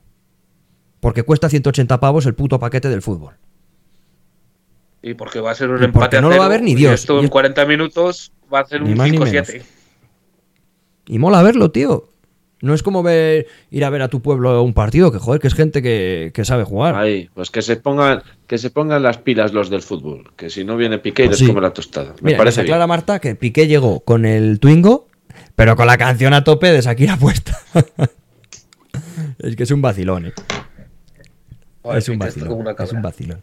Porque 1.00 1.22
cuesta 1.22 1.48
180 1.48 1.98
pavos 2.00 2.26
el 2.26 2.34
puto 2.34 2.58
paquete 2.58 2.90
del 2.90 3.00
fútbol. 3.00 3.36
Y 5.02 5.14
porque 5.14 5.40
va 5.40 5.52
a 5.52 5.54
ser 5.54 5.70
un 5.70 5.80
Y 5.80 5.86
empate 5.86 6.18
a 6.18 6.20
no 6.20 6.28
lo 6.28 6.36
va 6.36 6.44
a 6.44 6.48
ver 6.48 6.60
ni 6.62 6.72
y 6.72 6.74
Dios. 6.74 6.92
Esto 7.00 7.18
en 7.20 7.24
es- 7.24 7.30
40 7.30 7.64
minutos 7.64 8.32
va 8.52 8.60
a 8.60 8.66
ser 8.66 8.82
un 8.82 8.94
más 8.94 9.10
ni 9.10 9.16
5-7. 9.16 9.62
Y 11.06 11.18
mola 11.18 11.42
verlo, 11.42 11.70
tío. 11.70 12.09
No 12.62 12.74
es 12.74 12.82
como 12.82 13.02
ver, 13.02 13.46
ir 13.70 13.84
a 13.84 13.90
ver 13.90 14.02
a 14.02 14.08
tu 14.08 14.20
pueblo 14.20 14.62
un 14.62 14.74
partido, 14.74 15.10
que 15.10 15.18
joder, 15.18 15.40
que 15.40 15.48
es 15.48 15.54
gente 15.54 15.80
que, 15.80 16.30
que 16.34 16.44
sabe 16.44 16.64
jugar. 16.64 16.94
Ahí, 16.94 17.30
pues 17.32 17.50
que 17.50 17.62
se 17.62 17.76
pongan, 17.76 18.22
que 18.46 18.58
se 18.58 18.70
pongan 18.70 19.02
las 19.02 19.16
pilas 19.18 19.52
los 19.52 19.70
del 19.70 19.80
fútbol, 19.80 20.32
que 20.36 20.50
si 20.50 20.64
no 20.64 20.76
viene 20.76 20.98
Piqué 20.98 21.24
y 21.24 21.26
Pues 21.28 21.40
les 21.40 21.46
sí. 21.46 21.52
come 21.52 21.62
la 21.62 21.72
tostada. 21.72 22.14
Me 22.20 22.30
Mira, 22.30 22.38
parece 22.38 22.60
aclara. 22.60 22.86
Marta 22.86 23.18
que 23.18 23.34
Piqué 23.34 23.66
llegó 23.66 24.00
con 24.00 24.26
el 24.26 24.60
Twingo, 24.60 25.08
pero 25.56 25.74
con 25.74 25.86
la 25.86 25.96
canción 25.96 26.34
a 26.34 26.44
tope 26.44 26.70
de 26.70 26.82
Shakira 26.82 27.16
puesta. 27.16 27.58
es 29.38 29.56
que 29.56 29.62
es 29.62 29.70
un 29.70 29.80
vacilón, 29.80 30.26
eh. 30.26 30.32
Joder, 31.82 31.98
es 31.98 32.08
un 32.10 32.18
vacilón. 32.18 32.66
Es 32.78 32.92
un 32.92 33.02
vacilón. 33.02 33.42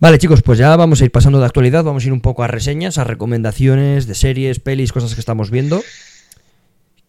Vale, 0.00 0.18
chicos, 0.18 0.42
pues 0.42 0.58
ya 0.58 0.74
vamos 0.76 1.02
a 1.02 1.04
ir 1.04 1.10
pasando 1.10 1.40
de 1.40 1.44
actualidad. 1.44 1.84
Vamos 1.84 2.04
a 2.04 2.06
ir 2.06 2.12
un 2.12 2.20
poco 2.20 2.42
a 2.42 2.46
reseñas, 2.46 2.98
a 2.98 3.04
recomendaciones 3.04 4.06
de 4.06 4.14
series, 4.14 4.60
pelis, 4.60 4.92
cosas 4.92 5.14
que 5.14 5.20
estamos 5.20 5.50
viendo. 5.50 5.82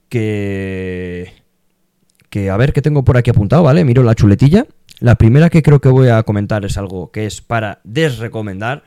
Que. 0.10 1.34
Que 2.30 2.50
a 2.50 2.58
ver 2.58 2.74
qué 2.74 2.82
tengo 2.82 3.04
por 3.04 3.18
aquí 3.18 3.30
apuntado, 3.30 3.64
¿vale? 3.64 3.84
Miro 3.86 4.04
la 4.04 4.16
chuletilla. 4.16 4.66
La 5.00 5.16
primera 5.16 5.50
que 5.50 5.64
creo 5.64 5.80
que 5.80 5.90
voy 5.90 6.10
a 6.10 6.22
comentar 6.24 6.66
es 6.66 6.78
algo 6.78 7.12
que 7.12 7.26
es 7.26 7.42
para 7.42 7.80
desrecomendar, 7.84 8.84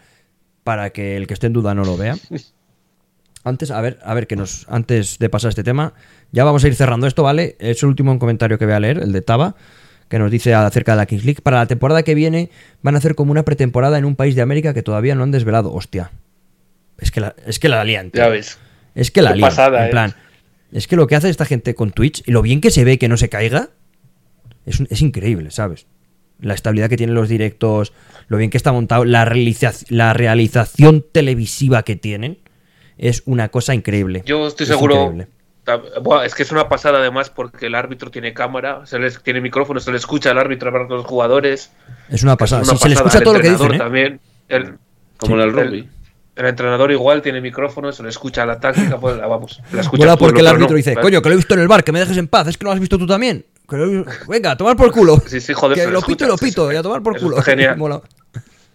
para 0.62 0.90
que 0.90 1.16
el 1.16 1.26
que 1.26 1.34
esté 1.34 1.46
en 1.46 1.54
duda 1.54 1.74
no 1.74 1.84
lo 1.84 1.96
vea. 1.96 2.16
Antes, 3.44 3.72
a 3.72 3.80
ver, 3.80 3.98
a 4.04 4.14
ver, 4.14 4.26
que 4.26 4.36
nos. 4.36 4.66
Antes 4.68 5.18
de 5.18 5.28
pasar 5.28 5.48
este 5.48 5.64
tema, 5.64 5.94
ya 6.30 6.44
vamos 6.44 6.62
a 6.62 6.68
ir 6.68 6.74
cerrando 6.76 7.06
esto, 7.06 7.22
¿vale? 7.24 7.56
Es 7.58 7.82
el 7.82 7.88
último 7.88 8.16
comentario 8.18 8.58
que 8.58 8.66
voy 8.66 8.74
a 8.74 8.80
leer, 8.80 8.98
el 8.98 9.12
de 9.12 9.20
Taba, 9.20 9.56
que 10.08 10.18
nos 10.18 10.30
dice 10.30 10.54
acerca 10.54 10.92
de 10.92 10.96
la 10.98 11.06
Kings 11.06 11.24
League. 11.24 11.40
Para 11.42 11.58
la 11.58 11.66
temporada 11.66 12.04
que 12.04 12.14
viene 12.14 12.50
van 12.82 12.94
a 12.94 12.98
hacer 12.98 13.16
como 13.16 13.32
una 13.32 13.42
pretemporada 13.42 13.98
en 13.98 14.04
un 14.04 14.14
país 14.14 14.36
de 14.36 14.42
América 14.42 14.74
que 14.74 14.82
todavía 14.82 15.14
no 15.16 15.24
han 15.24 15.32
desvelado. 15.32 15.72
Hostia. 15.72 16.12
Es 16.98 17.10
que 17.10 17.20
la, 17.20 17.34
es 17.44 17.58
que 17.58 17.68
la 17.68 17.82
lían. 17.82 18.10
tío. 18.10 18.22
Ya 18.22 18.28
ves. 18.28 18.58
Es 18.94 19.10
que 19.10 19.22
la 19.22 19.32
lían. 19.32 19.48
pasada, 19.48 19.88
en 19.88 19.98
eh. 19.98 20.14
Es 20.72 20.86
que 20.86 20.96
lo 20.96 21.06
que 21.06 21.16
hace 21.16 21.28
esta 21.28 21.44
gente 21.44 21.74
con 21.74 21.90
Twitch 21.92 22.22
y 22.26 22.32
lo 22.32 22.42
bien 22.42 22.60
que 22.60 22.70
se 22.70 22.84
ve 22.84 22.98
que 22.98 23.08
no 23.08 23.16
se 23.16 23.28
caiga 23.28 23.68
es, 24.66 24.80
un- 24.80 24.88
es 24.90 25.02
increíble, 25.02 25.50
¿sabes? 25.50 25.86
La 26.40 26.54
estabilidad 26.54 26.88
que 26.88 26.96
tienen 26.96 27.14
los 27.14 27.28
directos, 27.28 27.92
lo 28.28 28.36
bien 28.38 28.50
que 28.50 28.56
está 28.56 28.72
montado, 28.72 29.04
la, 29.04 29.24
realiza- 29.24 29.72
la 29.90 30.12
realización 30.14 31.04
televisiva 31.12 31.82
que 31.82 31.94
tienen 31.96 32.38
es 32.98 33.22
una 33.26 33.48
cosa 33.50 33.74
increíble. 33.74 34.22
Yo 34.26 34.46
estoy 34.46 34.64
Es 34.64 34.68
seguro. 34.70 34.94
increíble. 34.94 35.28
es 36.24 36.34
que 36.34 36.42
es 36.42 36.50
una 36.52 36.68
pasada 36.68 36.98
además 36.98 37.30
porque 37.30 37.66
el 37.66 37.74
árbitro 37.74 38.10
tiene 38.10 38.32
cámara, 38.32 38.84
se 38.86 38.98
les, 38.98 39.22
tiene 39.22 39.40
micrófono, 39.40 39.78
se 39.78 39.90
le 39.92 39.98
escucha 39.98 40.30
al 40.30 40.38
árbitro 40.38 40.68
hablar 40.70 40.88
con 40.88 40.96
los 40.96 41.06
jugadores. 41.06 41.70
Es 42.08 42.22
una 42.22 42.32
Es 42.32 42.38
pasada. 42.38 42.62
una 42.62 42.72
Sí, 42.72 42.78
se 42.78 42.88
le 42.88 42.94
escucha 42.94 43.18
El 43.18 43.24
todo 43.24 43.34
lo 43.34 43.40
que 43.40 43.50
dicen, 43.50 43.74
¿eh? 43.74 43.78
también. 43.78 44.20
El, 44.48 44.74
Como 45.18 45.36
Sí, 45.36 45.40
en 45.42 45.48
el 45.48 45.52
rugby. 45.52 45.78
el 45.78 45.88
entrenador 46.37 46.91
igual 46.93 47.20
tiene 47.22 47.41
micrófono, 47.41 47.93
se 47.93 48.03
le 48.03 48.09
escucha 48.09 48.47
la 48.47 48.59
táctica, 48.59 48.99
pues 48.99 49.16
la 49.16 49.26
vamos. 49.26 49.61
La 49.72 49.83
escucha 49.83 50.03
Mola 50.03 50.12
el 50.12 50.18
pueblo, 50.18 50.33
porque 50.35 50.41
el 50.41 50.47
árbitro 50.47 50.70
no. 50.70 50.76
dice, 50.76 50.91
¿vale? 50.95 51.03
coño, 51.03 51.22
que 51.22 51.28
lo 51.28 51.33
he 51.35 51.37
visto 51.37 51.55
en 51.55 51.61
el 51.61 51.68
bar, 51.68 51.85
que 51.85 51.93
me 51.93 52.01
dejes 52.01 52.16
en 52.16 52.28
paz, 52.28 52.49
es 52.49 52.57
que 52.57 52.64
lo 52.64 52.72
has 52.72 52.80
visto 52.80 52.97
tú 52.99 53.07
también. 53.07 53.45
Que 53.68 53.76
lo- 53.76 54.05
Venga, 54.28 54.53
a 54.53 54.57
tomar 54.57 54.76
por 54.76 54.91
culo. 54.93 55.20
Sí, 55.26 55.41
sí, 55.41 55.53
joder, 55.53 55.76
que 55.78 55.87
le 55.87 55.93
lo 55.93 56.01
pito 56.03 56.24
y 56.24 56.28
lo 56.28 56.37
pito, 56.37 56.68
sí, 56.68 56.74
y 56.74 56.78
a 56.78 56.83
tomar 56.83 57.03
por 57.03 57.16
eso 57.16 57.26
culo. 57.26 57.43
genial. 57.43 57.76
Mola. 57.78 58.01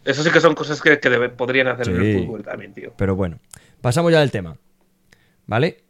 Eso 0.05 0.24
sí 0.24 0.30
que 0.32 0.39
son 0.39 0.55
cosas 0.55 0.82
que, 0.82 0.99
que 0.99 1.10
debe- 1.10 1.30
podrían 1.30 1.68
hacer 1.68 1.89
en 1.89 2.01
el 2.01 2.20
fútbol 2.26 2.43
también, 2.43 2.74
tío. 2.74 2.93
Pero 2.97 3.16
bueno, 3.16 3.39
pasamos 3.82 4.12
ya 4.12 4.20
del 4.22 4.32
tema. 4.32 4.55
¿Vale? 5.47 5.84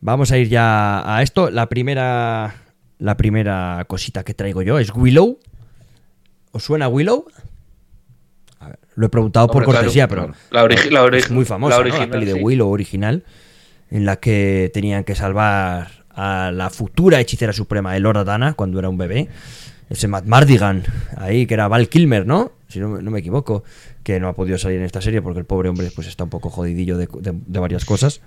Vamos 0.00 0.30
a 0.32 0.38
ir 0.38 0.48
ya 0.48 1.16
a 1.16 1.22
esto. 1.22 1.50
La 1.50 1.68
primera, 1.68 2.54
la 2.98 3.16
primera 3.16 3.84
cosita 3.88 4.22
que 4.24 4.34
traigo 4.34 4.62
yo 4.62 4.78
es 4.78 4.92
Willow. 4.94 5.38
¿Os 6.52 6.62
suena 6.64 6.88
Willow? 6.88 7.26
Lo 8.96 9.06
he 9.06 9.08
preguntado 9.10 9.46
por 9.46 9.62
Hombre, 9.62 9.76
cortesía, 9.78 10.08
claro. 10.08 10.32
pero 10.32 10.36
La 10.50 10.64
origi- 10.68 10.90
la 10.90 11.04
ori- 11.04 11.16
es 11.18 11.30
muy 11.30 11.44
famosa, 11.44 11.76
la 11.76 11.82
¿no? 11.84 11.88
La 11.88 11.94
original, 11.96 12.10
peli 12.10 12.26
de. 12.32 12.42
Willow 12.42 12.68
original, 12.70 13.24
en 13.90 14.04
la 14.06 14.16
que 14.16 14.70
tenían 14.74 15.04
que 15.04 15.14
salvar 15.14 16.04
a 16.10 16.50
la 16.52 16.70
futura 16.70 17.20
hechicera 17.20 17.52
suprema, 17.52 17.96
Elora 17.96 18.24
Dana, 18.24 18.54
cuando 18.54 18.78
era 18.78 18.88
un 18.88 18.98
bebé. 18.98 19.28
Ese 19.90 20.08
Matt 20.08 20.24
Mardigan, 20.24 20.82
ahí, 21.16 21.46
que 21.46 21.54
era 21.54 21.68
Val 21.68 21.88
Kilmer, 21.88 22.26
¿no? 22.26 22.50
Si 22.68 22.80
no, 22.80 22.88
me- 22.88 23.02
no 23.02 23.10
me 23.12 23.20
equivoco, 23.20 23.62
que 24.02 24.18
no 24.18 24.28
ha 24.28 24.32
podido 24.34 24.58
salir 24.58 24.78
en 24.78 24.84
esta 24.84 25.00
serie 25.00 25.22
porque 25.22 25.38
el 25.38 25.44
pobre 25.44 25.68
hombre 25.68 25.90
pues 25.94 26.08
está 26.08 26.24
un 26.24 26.30
poco 26.30 26.50
jodidillo 26.50 26.96
de, 26.98 27.06
de- 27.20 27.34
de 27.46 27.58
varias 27.60 27.84
cosas. 27.84 28.20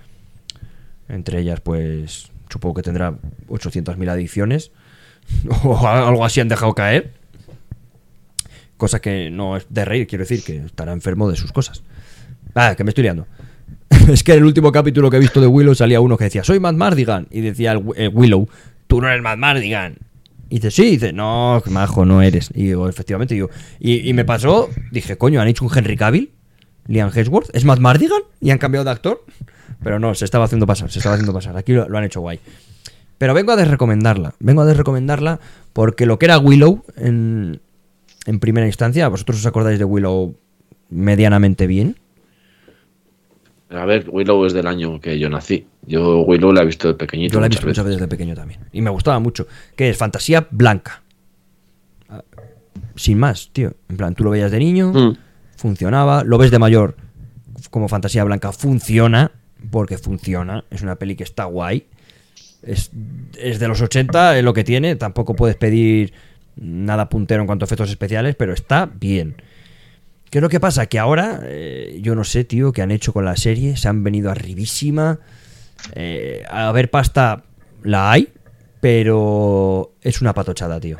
Entre 1.08 1.40
ellas, 1.40 1.60
pues, 1.60 2.30
supongo 2.48 2.76
que 2.76 2.82
tendrá 2.82 3.14
800.000 3.48 4.08
adicciones. 4.08 4.70
o 5.64 5.86
algo 5.86 6.24
así 6.24 6.40
han 6.40 6.48
dejado 6.48 6.74
caer. 6.74 7.12
Cosa 8.80 8.98
que 8.98 9.30
no 9.30 9.58
es 9.58 9.66
de 9.68 9.84
reír, 9.84 10.06
quiero 10.06 10.22
decir, 10.22 10.42
que 10.42 10.56
estará 10.56 10.94
enfermo 10.94 11.28
de 11.30 11.36
sus 11.36 11.52
cosas. 11.52 11.82
Ah, 12.54 12.74
que 12.74 12.82
me 12.82 12.88
estoy 12.88 13.02
liando. 13.02 13.26
es 14.08 14.24
que 14.24 14.32
en 14.32 14.38
el 14.38 14.44
último 14.44 14.72
capítulo 14.72 15.10
que 15.10 15.18
he 15.18 15.20
visto 15.20 15.38
de 15.38 15.46
Willow 15.46 15.74
salía 15.74 16.00
uno 16.00 16.16
que 16.16 16.24
decía, 16.24 16.42
soy 16.44 16.60
Matt 16.60 16.76
Mardigan. 16.76 17.26
Y 17.30 17.42
decía 17.42 17.72
el, 17.72 17.82
el 17.96 18.08
Willow, 18.08 18.48
tú 18.86 19.02
no 19.02 19.08
eres 19.08 19.22
Matt 19.22 19.36
Mardigan. 19.36 19.98
Y 20.48 20.54
dice, 20.54 20.70
sí, 20.70 20.92
dice, 20.92 21.12
no, 21.12 21.60
que 21.62 21.68
majo, 21.68 22.06
no 22.06 22.22
eres. 22.22 22.50
Y 22.54 22.68
digo, 22.68 22.88
efectivamente, 22.88 23.38
y 23.80 24.12
me 24.14 24.24
pasó, 24.24 24.70
dije, 24.90 25.18
coño, 25.18 25.42
han 25.42 25.48
hecho 25.48 25.66
un 25.66 25.70
Henry 25.76 25.98
Cavill, 25.98 26.30
Liam 26.86 27.10
Hemsworth, 27.14 27.50
¿es 27.52 27.66
Matt 27.66 27.80
Mardigan? 27.80 28.22
Y 28.40 28.50
han 28.50 28.56
cambiado 28.56 28.86
de 28.86 28.92
actor. 28.92 29.26
Pero 29.82 29.98
no, 29.98 30.14
se 30.14 30.24
estaba 30.24 30.46
haciendo 30.46 30.66
pasar, 30.66 30.90
se 30.90 31.00
estaba 31.00 31.16
haciendo 31.16 31.34
pasar. 31.34 31.54
Aquí 31.58 31.74
lo, 31.74 31.86
lo 31.86 31.98
han 31.98 32.04
hecho 32.04 32.22
guay. 32.22 32.40
Pero 33.18 33.34
vengo 33.34 33.52
a 33.52 33.56
desrecomendarla. 33.56 34.32
Vengo 34.38 34.62
a 34.62 34.64
desrecomendarla 34.64 35.38
porque 35.74 36.06
lo 36.06 36.18
que 36.18 36.24
era 36.24 36.38
Willow 36.38 36.82
en, 36.96 37.60
en 38.26 38.40
primera 38.40 38.66
instancia, 38.66 39.08
vosotros 39.08 39.38
os 39.38 39.46
acordáis 39.46 39.78
de 39.78 39.84
Willow 39.84 40.36
medianamente 40.90 41.66
bien. 41.66 41.96
A 43.70 43.84
ver, 43.84 44.06
Willow 44.10 44.44
es 44.46 44.52
del 44.52 44.66
año 44.66 45.00
que 45.00 45.18
yo 45.18 45.28
nací. 45.28 45.66
Yo 45.86 46.22
Willow 46.22 46.52
la 46.52 46.62
he 46.62 46.66
visto 46.66 46.88
de 46.88 46.94
pequeñito. 46.94 47.34
Yo 47.34 47.40
la 47.40 47.46
he 47.46 47.48
visto 47.48 47.66
muchas 47.66 47.84
veces. 47.84 48.00
veces 48.00 48.10
de 48.10 48.16
pequeño 48.16 48.34
también. 48.34 48.60
Y 48.72 48.80
me 48.82 48.90
gustaba 48.90 49.18
mucho. 49.20 49.46
Que 49.76 49.90
es 49.90 49.96
fantasía 49.96 50.46
blanca. 50.50 51.02
Ah, 52.08 52.22
Sin 52.96 53.18
más, 53.18 53.50
tío. 53.52 53.72
En 53.88 53.96
plan, 53.96 54.14
tú 54.14 54.24
lo 54.24 54.30
veías 54.30 54.50
de 54.50 54.58
niño, 54.58 54.92
Mm. 54.92 55.16
funcionaba. 55.56 56.24
Lo 56.24 56.36
ves 56.38 56.50
de 56.50 56.58
mayor 56.58 56.96
como 57.70 57.88
fantasía 57.88 58.24
blanca, 58.24 58.52
funciona. 58.52 59.30
Porque 59.70 59.98
funciona. 59.98 60.64
Es 60.70 60.82
una 60.82 60.96
peli 60.96 61.14
que 61.14 61.22
está 61.24 61.44
guay. 61.44 61.86
Es, 62.62 62.90
es 63.38 63.58
de 63.60 63.68
los 63.68 63.80
80, 63.80 64.36
es 64.38 64.42
lo 64.44 64.52
que 64.52 64.64
tiene. 64.64 64.96
Tampoco 64.96 65.36
puedes 65.36 65.56
pedir 65.56 66.12
nada 66.60 67.08
puntero 67.08 67.40
en 67.42 67.46
cuanto 67.46 67.64
a 67.64 67.66
efectos 67.66 67.90
especiales, 67.90 68.36
pero 68.36 68.52
está 68.52 68.86
bien. 68.86 69.34
¿Qué 70.30 70.38
es 70.38 70.42
lo 70.42 70.48
que 70.48 70.60
pasa? 70.60 70.86
Que 70.86 70.98
ahora, 71.00 71.40
eh, 71.44 71.98
yo 72.02 72.14
no 72.14 72.22
sé, 72.22 72.44
tío, 72.44 72.72
qué 72.72 72.82
han 72.82 72.92
hecho 72.92 73.12
con 73.12 73.24
la 73.24 73.36
serie. 73.36 73.76
Se 73.76 73.88
han 73.88 74.04
venido 74.04 74.30
arribísima. 74.30 75.18
Eh, 75.94 76.44
a 76.48 76.70
ver, 76.70 76.90
pasta 76.90 77.42
la 77.82 78.12
hay, 78.12 78.28
pero 78.80 79.92
es 80.02 80.20
una 80.20 80.34
patochada, 80.34 80.78
tío. 80.78 80.98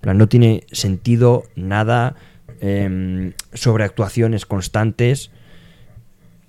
Plan, 0.00 0.16
no 0.16 0.28
tiene 0.28 0.64
sentido 0.72 1.44
nada. 1.54 2.14
em, 2.60 3.32
sobre 3.52 3.84
actuaciones 3.84 4.46
constantes. 4.46 5.30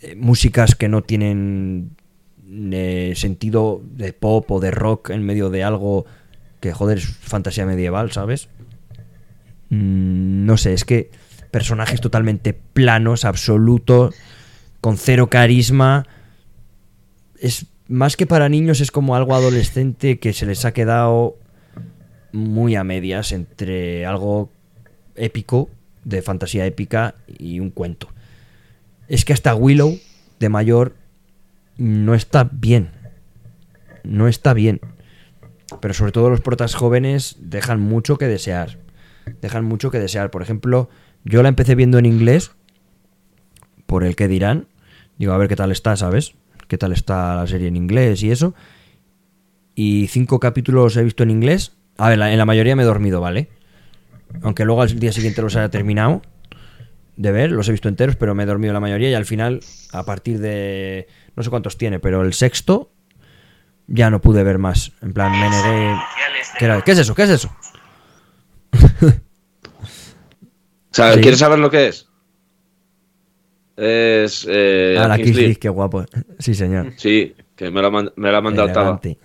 eh, 0.02 0.16
músicas 0.16 0.76
que 0.76 0.88
no 0.88 1.02
tienen 1.04 1.92
eh, 2.52 3.14
sentido 3.16 3.82
de 3.84 4.14
pop 4.14 4.50
o 4.52 4.60
de 4.60 4.72
rock 4.72 5.10
en 5.10 5.26
medio 5.26 5.50
de 5.50 5.64
algo 5.64 6.06
que, 6.66 6.74
joder, 6.74 6.98
es 6.98 7.06
fantasía 7.06 7.68
medieval, 7.68 8.12
¿sabes? 8.12 8.50
Mm, 9.70 10.48
no 10.48 10.58
sé, 10.58 10.74
es 10.74 10.84
que 10.84 11.12
personajes 11.52 12.02
totalmente 12.02 12.54
planos, 12.54 13.24
absolutos, 13.24 14.16
con 14.82 14.98
cero 14.98 15.30
carisma. 15.30 16.08
Es 17.40 17.68
más 17.88 18.18
que 18.18 18.26
para 18.26 18.50
niños, 18.50 18.82
es 18.82 18.90
como 18.90 19.16
algo 19.16 19.36
adolescente 19.36 20.18
que 20.18 20.34
se 20.34 20.48
les 20.48 20.66
ha 20.66 20.74
quedado 20.74 21.38
muy 22.32 22.76
a 22.76 22.84
medias 22.84 23.32
entre 23.32 24.08
algo 24.08 24.50
épico, 25.16 25.70
de 26.04 26.24
fantasía 26.24 26.66
épica, 26.66 27.14
y 27.38 27.60
un 27.60 27.70
cuento. 27.70 28.10
Es 29.08 29.24
que 29.24 29.34
hasta 29.34 29.54
Willow, 29.54 30.00
de 30.40 30.50
mayor, 30.50 30.96
no 31.78 32.16
está 32.16 32.50
bien. 32.52 32.90
No 34.04 34.28
está 34.28 34.54
bien. 34.56 34.82
Pero 35.82 35.94
sobre 35.94 36.12
todo 36.12 36.30
los 36.30 36.42
protas 36.42 36.76
jóvenes 36.76 37.38
dejan 37.40 37.80
mucho 37.80 38.18
que 38.18 38.28
desear. 38.28 38.80
Dejan 39.42 39.66
mucho 39.66 39.92
que 39.92 40.00
desear. 40.00 40.32
Por 40.32 40.42
ejemplo, 40.42 40.90
yo 41.24 41.42
la 41.44 41.50
empecé 41.50 41.76
viendo 41.76 41.98
en 41.98 42.06
inglés, 42.06 42.52
por 43.86 44.04
el 44.04 44.16
que 44.16 44.28
dirán. 44.28 44.68
Digo, 45.18 45.34
a 45.34 45.38
ver 45.38 45.48
qué 45.48 45.56
tal 45.56 45.72
está, 45.72 45.96
¿sabes? 45.96 46.36
Qué 46.68 46.78
tal 46.78 46.92
está 46.92 47.36
la 47.36 47.48
serie 47.48 47.68
en 47.68 47.76
inglés 47.76 48.24
y 48.24 48.32
eso. 48.32 48.54
Y 49.76 50.08
cinco 50.08 50.40
capítulos 50.40 50.96
he 50.98 51.04
visto 51.04 51.24
en 51.24 51.32
inglés. 51.32 51.74
A 51.98 52.10
ver, 52.10 52.20
en 52.20 52.38
la 52.38 52.46
mayoría 52.46 52.76
me 52.76 52.84
he 52.84 52.86
dormido, 52.86 53.22
¿vale? 53.22 53.50
Aunque 54.42 54.66
luego 54.66 54.82
al 54.82 55.00
día 55.00 55.12
siguiente 55.12 55.42
los 55.42 55.56
haya 55.56 55.70
terminado. 55.70 56.22
de 57.16 57.32
ver, 57.32 57.52
los 57.52 57.70
he 57.70 57.72
visto 57.72 57.88
enteros, 57.88 58.16
pero 58.16 58.36
me 58.36 58.44
he 58.44 58.46
dormido 58.46 58.74
la 58.74 58.80
mayoría 58.80 59.10
y 59.10 59.14
al 59.14 59.26
final, 59.26 59.62
a 59.92 60.04
partir 60.04 60.40
de... 60.40 61.08
No 61.36 61.44
sé 61.44 61.50
cuántos 61.50 61.78
tiene, 61.78 62.00
pero 62.00 62.22
el 62.24 62.34
sexto 62.34 62.92
ya 63.88 64.10
no 64.10 64.20
pude 64.22 64.44
ver 64.44 64.58
más. 64.58 64.92
En 65.02 65.14
plan, 65.14 65.32
me 65.32 65.50
negué... 65.50 65.96
¿Qué, 66.60 66.66
era? 66.66 66.82
¿Qué 66.82 66.92
es 66.92 67.00
eso? 67.00 67.14
¿Qué 67.16 67.24
es 67.24 67.30
eso? 67.30 67.50
Sí. 70.92 71.02
¿quieres 71.22 71.40
saber 71.40 71.60
lo 71.60 71.70
que 71.70 71.88
es? 71.90 72.08
Es. 73.76 74.48
Eh, 74.50 74.96
ah, 74.98 75.10
la 75.10 75.16
King's 75.18 75.26
Kings 75.26 75.36
League. 75.36 75.48
League, 75.48 75.60
qué 75.60 75.68
guapo. 75.70 76.06
Sí, 76.40 76.54
señor. 76.56 76.94
Sí, 76.96 77.36
que 77.56 77.70
me 77.70 77.82
la, 77.82 77.90
mand- 77.90 78.14
me 78.16 78.32
la 78.32 78.38
ha 78.38 78.42
mandado. 78.42 78.70
Elegante. 78.70 79.18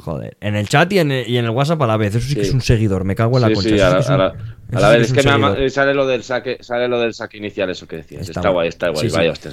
Joder, 0.00 0.36
en 0.40 0.54
el 0.56 0.68
chat 0.68 0.92
y 0.92 0.98
en 1.00 1.10
el, 1.12 1.28
y 1.28 1.36
en 1.38 1.44
el 1.46 1.50
WhatsApp 1.50 1.82
a 1.82 1.86
la 1.88 1.96
vez. 1.96 2.14
Eso 2.14 2.28
sí, 2.28 2.34
que 2.36 2.42
es 2.42 2.52
un 2.52 2.60
seguidor. 2.60 3.04
Me 3.04 3.16
cago 3.16 3.36
en 3.38 3.42
la 3.42 3.48
Sí, 3.48 3.54
concha. 3.54 3.68
sí, 3.70 3.80
a 3.80 4.02
sí 4.02 4.08
la, 4.10 4.14
a 4.14 4.80
la- 4.80 4.88
a 4.88 4.90
vez. 4.92 5.06
Es 5.08 5.12
que 5.12 5.22
me 5.24 5.30
ha 5.30 5.38
ma- 5.38 5.48
seguidor. 5.48 5.66
eh, 5.66 5.70
sale 5.70 5.94
lo, 5.94 6.06
del 6.06 6.22
saque, 6.22 6.58
sale 6.60 6.86
lo 6.88 7.00
del 7.00 7.14
saque 7.14 7.38
inicial, 7.38 7.70
eso 7.70 7.88
que 7.88 7.96
decías. 7.96 8.22
Está 8.22 8.40
Está, 8.40 8.50
guay. 8.50 8.68
está 8.68 8.90
guay. 8.90 9.08
Vaya, 9.08 9.32
hostia, 9.32 9.50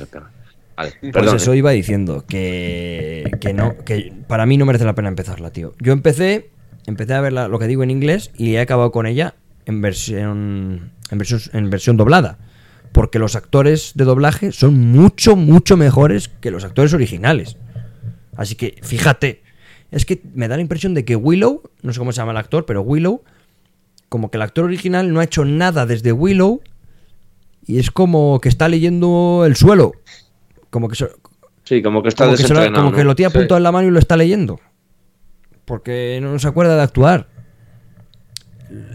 Vale, 0.77 0.93
Pues 1.11 1.33
eso 1.33 1.53
eh. 1.53 1.57
iba 1.57 1.71
diciendo, 1.71 2.25
que, 2.27 3.31
que 3.39 3.53
no, 3.53 3.77
que 3.85 4.13
para 4.27 4.45
mí 4.45 4.57
no 4.57 4.65
merece 4.65 4.85
la 4.85 4.95
pena 4.95 5.07
empezarla, 5.07 5.51
tío. 5.51 5.73
Yo 5.79 5.93
empecé, 5.93 6.49
empecé 6.85 7.13
a 7.13 7.21
verla, 7.21 7.47
lo 7.47 7.59
que 7.59 7.67
digo 7.67 7.83
en 7.83 7.91
inglés, 7.91 8.31
y 8.37 8.55
he 8.55 8.59
acabado 8.59 8.91
con 8.91 9.05
ella 9.05 9.35
en 9.65 9.81
versión, 9.81 10.91
en 11.09 11.17
versión, 11.17 11.41
en 11.53 11.69
versión 11.69 11.97
doblada. 11.97 12.37
Porque 12.91 13.19
los 13.19 13.35
actores 13.35 13.93
de 13.95 14.05
doblaje 14.05 14.51
son 14.51 14.79
mucho, 14.91 15.35
mucho 15.35 15.75
mejores 15.75 16.29
que 16.29 16.51
los 16.51 16.63
actores 16.63 16.93
originales. 16.93 17.57
Así 18.37 18.55
que, 18.55 18.77
fíjate, 18.81 19.43
es 19.91 20.05
que 20.05 20.21
me 20.33 20.47
da 20.47 20.55
la 20.55 20.61
impresión 20.61 20.93
de 20.93 21.05
que 21.05 21.15
Willow, 21.15 21.61
no 21.81 21.93
sé 21.93 21.99
cómo 21.99 22.11
se 22.11 22.17
llama 22.17 22.31
el 22.31 22.37
actor, 22.37 22.65
pero 22.65 22.81
Willow, 22.81 23.23
como 24.09 24.29
que 24.29 24.37
el 24.37 24.43
actor 24.43 24.65
original 24.65 25.13
no 25.13 25.19
ha 25.19 25.23
hecho 25.23 25.45
nada 25.45 25.85
desde 25.85 26.11
Willow 26.11 26.61
y 27.65 27.79
es 27.79 27.91
como 27.91 28.39
que 28.41 28.49
está 28.49 28.69
leyendo 28.69 29.43
el 29.45 29.55
suelo. 29.55 29.93
Como 30.75 30.89
que, 30.89 30.95
Sí, 31.63 31.81
como 31.81 32.03
que 32.03 32.09
está 32.09 32.25
como 32.25 32.91
que, 32.91 33.05
lo- 33.05 33.11
que 33.11 33.15
tiene 33.15 33.31
Sí. 33.31 33.37
apuntado 33.37 33.55
en 33.59 33.63
la 33.63 33.71
mano 33.71 33.87
y 33.87 33.91
lo 33.91 33.97
está 33.99 34.17
leyendo. 34.17 34.59
Porque 35.63 36.19
no 36.21 36.37
se 36.37 36.49
acuerda 36.49 36.75
de 36.75 36.81
actuar. 36.81 37.29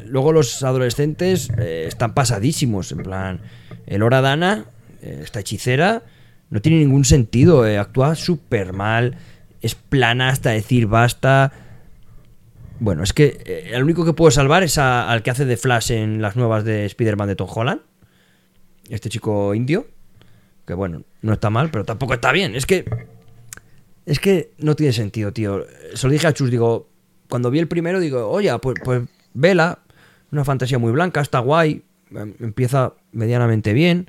Luego 0.05 0.33
los 0.35 0.63
adolescentes 0.63 1.49
eh, 1.57 1.87
están 1.89 2.13
pasadísimos. 2.13 2.93
En 2.93 2.99
plan, 2.99 3.41
el 3.87 4.03
Hora 4.03 4.21
Dana, 4.21 4.67
eh, 5.01 5.21
esta 5.23 5.41
hechicera, 5.41 6.03
no 6.51 6.61
tiene 6.61 6.81
ningún 6.81 7.07
sentido. 7.07 7.67
eh, 7.67 7.79
actúa 7.79 8.15
súper 8.15 8.75
mal. 8.75 9.17
Es 9.63 9.75
plana 9.75 10.29
hasta 10.29 10.51
decir 10.51 10.87
basta. 10.87 11.53
Bueno, 12.79 13.03
es 13.05 13.15
que 13.15 13.41
eh, 13.47 13.71
el 13.73 13.83
único 13.85 14.05
que 14.05 14.13
puedo 14.13 14.31
salvar 14.31 14.65
es 14.65 14.77
a- 14.77 15.11
al 15.11 15.23
que 15.23 15.31
hace 15.31 15.47
de 15.47 15.57
Flash 15.57 15.93
en 15.93 16.21
las 16.21 16.37
nuevas 16.37 16.63
de 16.65 16.85
Spider-Man 16.85 17.29
de 17.29 17.37
Tom 17.37 17.49
Holland. 17.51 17.81
Este 18.91 19.09
chico 19.09 19.55
indio. 19.55 19.87
Que 20.71 20.75
bueno, 20.75 21.03
no 21.23 21.33
está 21.33 21.51
mal, 21.51 21.69
pero 21.73 21.85
tampoco 21.85 22.15
está 22.15 22.31
bien. 22.31 22.55
Es 22.55 22.65
que. 22.65 22.85
Es 24.07 24.21
que 24.21 24.53
no 24.59 24.77
tiene 24.77 24.93
sentido, 24.93 25.33
tío. 25.33 25.65
Se 25.95 26.07
lo 26.07 26.13
dije 26.13 26.29
a 26.29 26.33
Chus, 26.33 26.49
digo. 26.49 26.87
Cuando 27.29 27.51
vi 27.51 27.59
el 27.59 27.67
primero, 27.67 27.99
digo, 27.99 28.29
oye, 28.31 28.57
pues, 28.61 28.77
pues 28.85 29.03
vela. 29.35 29.81
Una 30.31 30.45
fantasía 30.45 30.79
muy 30.79 30.93
blanca, 30.93 31.21
está 31.23 31.41
guay. 31.41 31.83
em- 32.15 32.35
Empieza 32.39 32.95
medianamente 33.11 33.73
bien. 33.73 34.09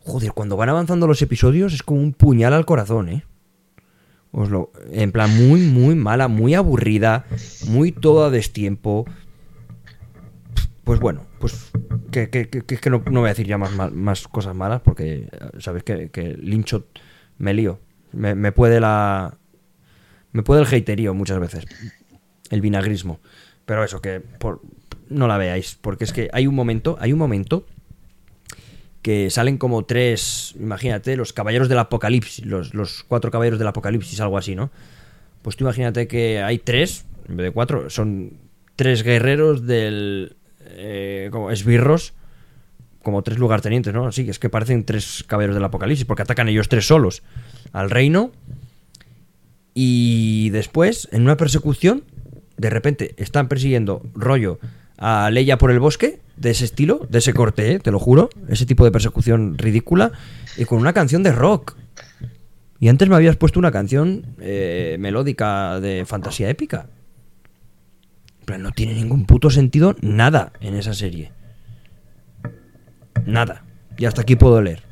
Joder, 0.00 0.32
cuando 0.32 0.56
van 0.56 0.70
avanzando 0.70 1.06
los 1.06 1.22
episodios 1.22 1.72
es 1.72 1.84
como 1.84 2.00
un 2.00 2.12
puñal 2.12 2.52
al 2.52 2.66
corazón, 2.66 3.08
¿eh? 3.08 3.24
Os 4.32 4.50
lo- 4.50 4.72
en 4.90 5.12
plan, 5.12 5.30
muy, 5.48 5.60
muy 5.60 5.94
mala, 5.94 6.26
muy 6.26 6.54
aburrida, 6.54 7.26
muy 7.68 7.92
todo 7.92 8.24
a 8.24 8.30
destiempo. 8.30 9.06
Pues 10.86 11.00
bueno, 11.00 11.26
pues 11.40 11.72
que, 12.12 12.30
que, 12.30 12.48
que- 12.48 12.62
que 12.64 12.90
no, 12.90 13.02
no 13.10 13.18
voy 13.22 13.26
a 13.26 13.30
decir 13.32 13.44
ya 13.48 13.58
más, 13.58 13.92
más 13.92 14.28
cosas 14.28 14.54
malas 14.54 14.82
porque 14.82 15.28
eh, 15.32 15.82
que, 15.84 16.10
que 16.10 16.34
lincho 16.40 16.86
me 17.38 17.52
lío. 17.54 17.80
Me, 18.12 18.36
me 18.36 18.52
puede 18.52 18.78
la. 18.78 19.36
Me 20.30 20.44
puede 20.44 20.62
el 20.62 20.68
haterío 20.68 21.12
muchas 21.12 21.40
veces. 21.40 21.64
El 22.50 22.60
vinagrismo. 22.60 23.18
Pero 23.64 23.82
eso, 23.82 24.00
que 24.00 24.20
por, 24.20 24.62
no 25.08 25.26
la 25.26 25.38
veáis. 25.38 25.76
Porque 25.80 26.04
es 26.04 26.12
que 26.12 26.30
hay 26.32 26.46
un 26.46 26.54
momento, 26.54 26.96
hay 27.00 27.12
un 27.12 27.18
momento 27.18 27.66
que 29.02 29.28
salen 29.30 29.58
como 29.58 29.84
tres, 29.84 30.54
imagínate, 30.56 31.16
los 31.16 31.32
caballeros 31.32 31.68
del 31.68 31.78
apocalipsis, 31.80 32.46
los, 32.46 32.74
los 32.74 33.02
cuatro 33.02 33.32
caballeros 33.32 33.58
del 33.58 33.68
apocalipsis, 33.68 34.20
algo 34.20 34.38
así, 34.38 34.54
¿no? 34.54 34.70
Pues 35.42 35.56
tú 35.56 35.64
imagínate 35.64 36.06
que 36.06 36.42
hay 36.42 36.58
tres, 36.58 37.06
en 37.28 37.36
vez 37.36 37.44
de 37.46 37.50
cuatro, 37.50 37.90
son 37.90 38.34
tres 38.76 39.02
guerreros 39.02 39.66
del... 39.66 40.35
eh, 40.70 41.28
como 41.32 41.50
esbirros, 41.50 42.14
como 43.02 43.22
tres 43.22 43.38
lugartenientes, 43.38 43.94
¿no? 43.94 44.10
Sí, 44.12 44.28
es 44.28 44.38
que 44.38 44.50
parecen 44.50 44.84
tres 44.84 45.24
caballeros 45.26 45.54
del 45.54 45.64
apocalipsis, 45.64 46.04
porque 46.04 46.22
atacan 46.22 46.48
ellos 46.48 46.68
tres 46.68 46.86
solos 46.86 47.22
al 47.72 47.90
reino. 47.90 48.32
Y 49.74 50.50
después, 50.50 51.08
en 51.12 51.22
una 51.22 51.36
persecución, 51.36 52.02
de 52.56 52.70
repente 52.70 53.14
están 53.18 53.48
persiguiendo 53.48 54.02
rollo 54.14 54.58
a 54.98 55.30
Leia 55.30 55.58
por 55.58 55.70
el 55.70 55.78
bosque, 55.78 56.20
de 56.36 56.50
ese 56.50 56.64
estilo, 56.64 57.06
de 57.08 57.18
ese 57.18 57.32
corte, 57.32 57.72
¿eh? 57.72 57.78
te 57.78 57.90
lo 57.90 57.98
juro, 57.98 58.28
ese 58.48 58.66
tipo 58.66 58.84
de 58.84 58.90
persecución 58.90 59.56
ridícula, 59.58 60.12
y 60.56 60.64
con 60.64 60.78
una 60.78 60.92
canción 60.92 61.22
de 61.22 61.32
rock. 61.32 61.76
Y 62.78 62.88
antes 62.88 63.08
me 63.08 63.16
habías 63.16 63.36
puesto 63.36 63.58
una 63.58 63.72
canción 63.72 64.26
eh, 64.40 64.96
melódica 64.98 65.80
de 65.80 66.04
fantasía 66.06 66.50
épica. 66.50 66.88
No 68.46 68.70
tiene 68.72 68.94
ningún 68.94 69.26
puto 69.26 69.50
sentido 69.50 69.96
nada 70.00 70.52
en 70.60 70.74
esa 70.76 70.94
serie. 70.94 71.32
Nada. 73.24 73.64
Y 73.98 74.04
hasta 74.06 74.22
aquí 74.22 74.36
puedo 74.36 74.62
leer. 74.62 74.82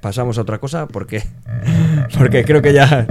Pasamos 0.00 0.38
a 0.38 0.42
otra 0.42 0.58
cosa 0.58 0.86
porque 0.86 1.22
porque 2.18 2.44
creo 2.44 2.62
que 2.62 2.72
ya 2.72 3.06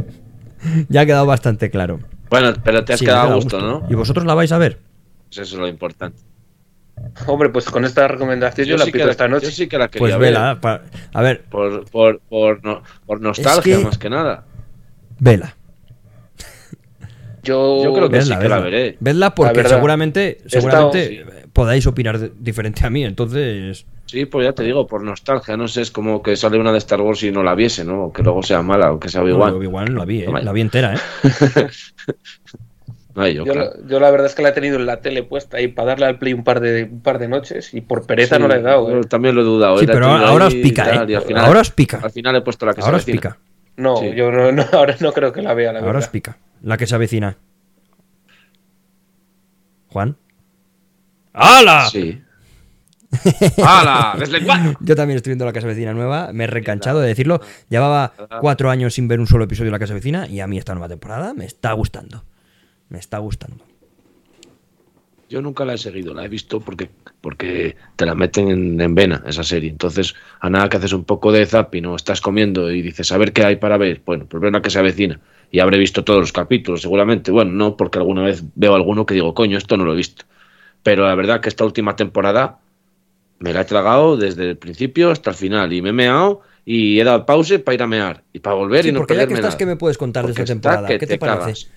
ya 0.89 1.01
ha 1.01 1.05
quedado 1.05 1.25
bastante 1.25 1.69
claro. 1.69 1.99
Bueno, 2.29 2.53
pero 2.63 2.83
te 2.85 2.93
has 2.93 2.99
Sí, 2.99 3.05
quedado 3.05 3.31
a 3.31 3.35
gusto, 3.35 3.59
¿no? 3.59 3.85
¿Y 3.89 3.95
vosotros 3.95 4.25
la 4.25 4.33
vais 4.33 4.51
a 4.51 4.57
ver? 4.57 4.79
Pues 5.27 5.39
eso 5.39 5.55
es 5.55 5.59
lo 5.61 5.67
importante. 5.67 6.17
Hombre, 7.27 7.49
pues 7.49 7.65
con 7.65 7.83
esta 7.85 8.07
recomendación 8.07 8.67
yo, 8.67 8.77
la 8.77 8.85
sí 8.85 8.91
pido 8.91 9.05
que 9.05 9.11
esta 9.11 9.27
noche. 9.27 9.47
yo 9.47 9.51
sí 9.51 9.67
que 9.67 9.77
la 9.77 9.87
quería 9.89 9.99
Pues 9.99 10.11
ver. 10.13 10.33
vela, 10.33 10.59
pa- 10.61 10.81
a 11.13 11.21
ver, 11.21 11.43
Por, 11.45 11.89
por, 11.89 12.19
por, 12.21 12.63
no- 12.63 12.81
por 13.05 13.19
nostalgia, 13.19 13.77
que- 13.77 13.83
más 13.83 13.97
que 13.97 14.09
nada. 14.09 14.45
vela. 15.19 15.55
Yo, 17.43 17.83
Yo 17.83 17.93
creo 17.93 18.09
que 18.09 18.17
Vedla, 18.17 18.23
sí 18.23 18.31
que 18.33 18.37
vedla. 18.43 18.55
la 18.57 18.63
veré. 18.63 18.97
Vedla 18.99 19.35
porque 19.35 19.63
seguramente, 19.65 20.37
seguramente 20.47 21.13
estado- 21.21 21.41
podáis 21.53 21.85
opinar 21.87 22.19
diferente 22.39 22.85
a 22.85 22.89
mí, 22.89 23.03
entonces... 23.03 23.85
Sí, 24.05 24.25
pues 24.25 24.45
ya 24.45 24.53
te 24.53 24.63
digo, 24.63 24.85
por 24.85 25.03
nostalgia. 25.03 25.57
No 25.57 25.67
sé, 25.67 25.81
es 25.81 25.89
como 25.91 26.21
que 26.21 26.35
sale 26.35 26.59
una 26.59 26.71
de 26.71 26.77
Star 26.77 27.01
Wars 27.01 27.23
y 27.23 27.31
no 27.31 27.41
la 27.43 27.55
viese, 27.55 27.83
¿no? 27.83 28.05
O 28.05 28.13
que 28.13 28.21
luego 28.21 28.43
sea 28.43 28.61
mala 28.61 28.91
o 28.91 28.99
que 28.99 29.09
sea 29.09 29.21
igual. 29.23 29.51
Bueno, 29.53 29.63
igual 29.63 29.95
la 29.95 30.05
vi, 30.05 30.21
¿eh? 30.21 30.27
La 30.43 30.51
vi 30.51 30.61
entera, 30.61 30.93
¿eh? 30.95 30.97
No 33.15 33.27
yo, 33.27 33.45
yo, 33.45 33.53
claro. 33.53 33.71
la- 33.79 33.87
yo 33.87 33.99
la 33.99 34.09
verdad 34.09 34.25
es 34.27 34.33
que 34.35 34.41
la 34.41 34.49
he 34.49 34.51
tenido 34.53 34.77
en 34.77 34.87
la 34.87 34.99
tele 35.01 35.21
puesta 35.21 35.57
ahí 35.57 35.67
para 35.67 35.89
darle 35.89 36.07
al 36.07 36.17
play 36.17 36.33
un 36.33 36.43
par 36.43 36.59
de, 36.59 36.85
un 36.85 37.01
par 37.01 37.19
de 37.19 37.27
noches 37.27 37.71
y 37.73 37.81
por 37.81 38.07
pereza 38.07 38.37
Sí, 38.37 38.41
no 38.41 38.47
la 38.47 38.55
he 38.55 38.61
dado. 38.61 38.89
¿eh? 38.99 39.01
También 39.07 39.35
lo 39.35 39.41
he 39.41 39.43
dudado. 39.43 39.77
Sí, 39.77 39.83
he 39.83 39.87
pero 39.87 40.07
ahora 40.07 40.47
os 40.47 40.55
pica, 40.55 40.83
y 40.91 40.97
tal, 40.97 41.09
y 41.09 41.13
¿eh? 41.13 41.17
al 41.17 41.21
final- 41.23 41.45
Ahora 41.45 41.61
os 41.61 41.69
pica. 41.69 41.99
Al 42.01 42.09
final 42.09 42.35
he 42.37 42.41
puesto 42.41 42.65
la 42.65 42.73
que 42.73 42.81
Ahora 42.81 42.97
se 42.99 43.11
os 43.11 43.15
pica. 43.15 43.37
No, 43.77 43.97
Sí. 43.97 44.11
yo 44.15 44.31
no, 44.31 44.51
no, 44.51 44.65
ahora 44.73 44.95
no 44.99 45.13
creo 45.13 45.31
que 45.31 45.43
la 45.43 45.53
vea, 45.53 45.71
la 45.73 45.79
Ahora 45.81 45.99
os 45.99 46.07
pica. 46.07 46.37
La 46.63 46.77
que 46.77 46.87
se 46.87 46.95
avecina. 46.95 47.37
Juan. 49.89 50.17
¡Hala! 51.33 51.89
Sí. 51.91 52.21
¡Hala! 53.63 54.17
Yo 54.79 54.95
también 54.95 55.17
estoy 55.17 55.31
viendo 55.31 55.45
La 55.45 55.53
Casa 55.53 55.67
Vecina 55.67 55.93
nueva, 55.93 56.31
me 56.33 56.45
he 56.45 56.47
reenganchado 56.47 57.01
de 57.01 57.09
decirlo. 57.09 57.41
Llevaba 57.69 58.13
cuatro 58.39 58.69
años 58.71 58.93
sin 58.93 59.07
ver 59.07 59.19
un 59.19 59.27
solo 59.27 59.43
episodio 59.43 59.67
de 59.67 59.73
La 59.73 59.79
Casa 59.79 59.93
Vecina 59.93 60.25
y 60.27 60.39
a 60.39 60.47
mí 60.47 60.57
esta 60.57 60.73
nueva 60.73 60.87
temporada 60.87 61.33
me 61.33 61.45
está 61.45 61.73
gustando. 61.73 62.23
Me 62.89 62.97
está 62.97 63.17
gustando. 63.17 63.63
Yo 65.29 65.41
nunca 65.41 65.65
la 65.65 65.73
he 65.73 65.77
seguido, 65.77 66.13
la 66.13 66.23
he 66.23 66.29
visto 66.29 66.61
porque, 66.61 66.89
porque 67.19 67.75
te 67.95 68.05
la 68.05 68.15
meten 68.15 68.49
en, 68.49 68.79
en 68.79 68.95
vena 68.95 69.23
esa 69.25 69.43
serie. 69.43 69.69
Entonces, 69.69 70.15
a 70.39 70.49
nada 70.49 70.69
que 70.69 70.77
haces 70.77 70.93
un 70.93 71.03
poco 71.03 71.31
de 71.31 71.45
zapping 71.45 71.85
o 71.87 71.95
estás 71.95 72.21
comiendo 72.21 72.71
y 72.71 72.81
dices, 72.81 73.11
a 73.11 73.17
ver 73.17 73.33
qué 73.33 73.43
hay 73.43 73.55
para 73.57 73.77
ver. 73.77 74.01
Bueno, 74.05 74.27
pues 74.27 74.41
ven 74.41 74.55
a 74.55 74.61
que 74.61 74.69
se 74.69 74.79
avecina. 74.79 75.19
Y 75.53 75.59
habré 75.59 75.77
visto 75.77 76.03
todos 76.03 76.19
los 76.19 76.31
capítulos, 76.31 76.81
seguramente. 76.81 77.29
Bueno, 77.29 77.51
no, 77.51 77.77
porque 77.77 77.99
alguna 77.99 78.23
vez 78.23 78.43
veo 78.55 78.73
alguno 78.73 79.05
que 79.05 79.13
digo, 79.13 79.35
coño, 79.35 79.55
esto 79.55 79.77
no 79.77 79.85
lo 79.85 79.93
he 79.93 79.95
visto. 79.95 80.25
Pero 80.81 81.05
la 81.05 81.13
verdad 81.13 81.41
que 81.41 81.49
esta 81.49 81.63
última 81.63 81.95
temporada 81.95 82.57
me 83.37 83.53
la 83.53 83.61
he 83.61 83.65
tragado 83.65 84.17
desde 84.17 84.49
el 84.49 84.57
principio 84.57 85.11
hasta 85.11 85.29
el 85.29 85.35
final. 85.35 85.71
Y 85.71 85.83
me 85.83 85.89
he 85.89 85.93
meado 85.93 86.41
y 86.65 86.99
he 86.99 87.03
dado 87.03 87.27
pause 87.27 87.59
para 87.59 87.75
ir 87.75 87.83
a 87.83 87.87
mear. 87.87 88.23
Y 88.33 88.39
para 88.39 88.55
volver 88.55 88.81
Sí, 88.81 88.89
y 88.89 88.91
no 88.93 89.01
porque 89.01 89.15
ya 89.15 89.27
que 89.27 89.35
estás, 89.35 89.51
nada. 89.51 89.57
¿qué 89.59 89.65
me 89.67 89.75
puedes 89.75 89.99
contar 89.99 90.25
de 90.25 90.31
esta 90.31 90.43
temporada? 90.43 90.87
¿Qué 90.87 90.97
te, 90.97 91.19
parece? 91.19 91.39
cagas. 91.39 91.69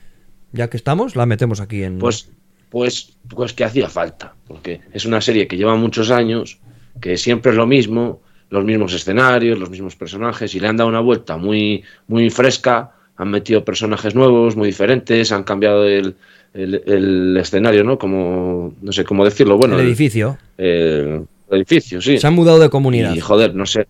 Ya 0.52 0.70
que 0.70 0.78
estamos, 0.78 1.14
la 1.14 1.26
metemos 1.26 1.60
aquí 1.60 1.82
en. 1.82 1.98
Pues, 1.98 2.30
pues, 2.70 3.18
pues 3.28 3.52
que 3.52 3.64
hacía 3.64 3.90
falta, 3.90 4.34
porque 4.46 4.80
es 4.94 5.04
una 5.04 5.20
serie 5.20 5.46
que 5.46 5.58
lleva 5.58 5.76
muchos 5.76 6.10
años, 6.10 6.60
que 7.00 7.18
siempre 7.18 7.50
es 7.50 7.58
lo 7.58 7.66
mismo, 7.66 8.22
los 8.48 8.64
mismos 8.64 8.94
escenarios, 8.94 9.58
los 9.58 9.68
mismos 9.68 9.96
personajes, 9.96 10.54
y 10.54 10.60
le 10.60 10.68
han 10.68 10.78
dado 10.78 10.88
una 10.88 11.00
vuelta 11.00 11.36
muy, 11.36 11.84
muy 12.06 12.30
fresca, 12.30 12.95
han 13.16 13.30
metido 13.30 13.64
personajes 13.64 14.14
nuevos, 14.14 14.56
muy 14.56 14.68
diferentes, 14.68 15.32
han 15.32 15.44
cambiado 15.44 15.86
el, 15.86 16.14
el- 16.54 16.82
el 16.86 17.36
escenario, 17.38 17.82
¿no? 17.84 17.98
Como, 17.98 18.74
no 18.80 18.92
sé 18.92 19.04
cómo 19.04 19.24
decirlo, 19.24 19.56
bueno, 19.56 19.74
el 19.74 19.80
el- 19.82 19.86
edificio. 19.88 20.38
el- 20.58 21.26
edificio, 21.50 22.00
sí. 22.00 22.18
Se 22.18 22.26
han 22.26 22.34
mudado 22.34 22.58
de 22.58 22.68
comunidad. 22.70 23.14
Y 23.14 23.20
joder, 23.20 23.54
no 23.54 23.66
sé, 23.66 23.86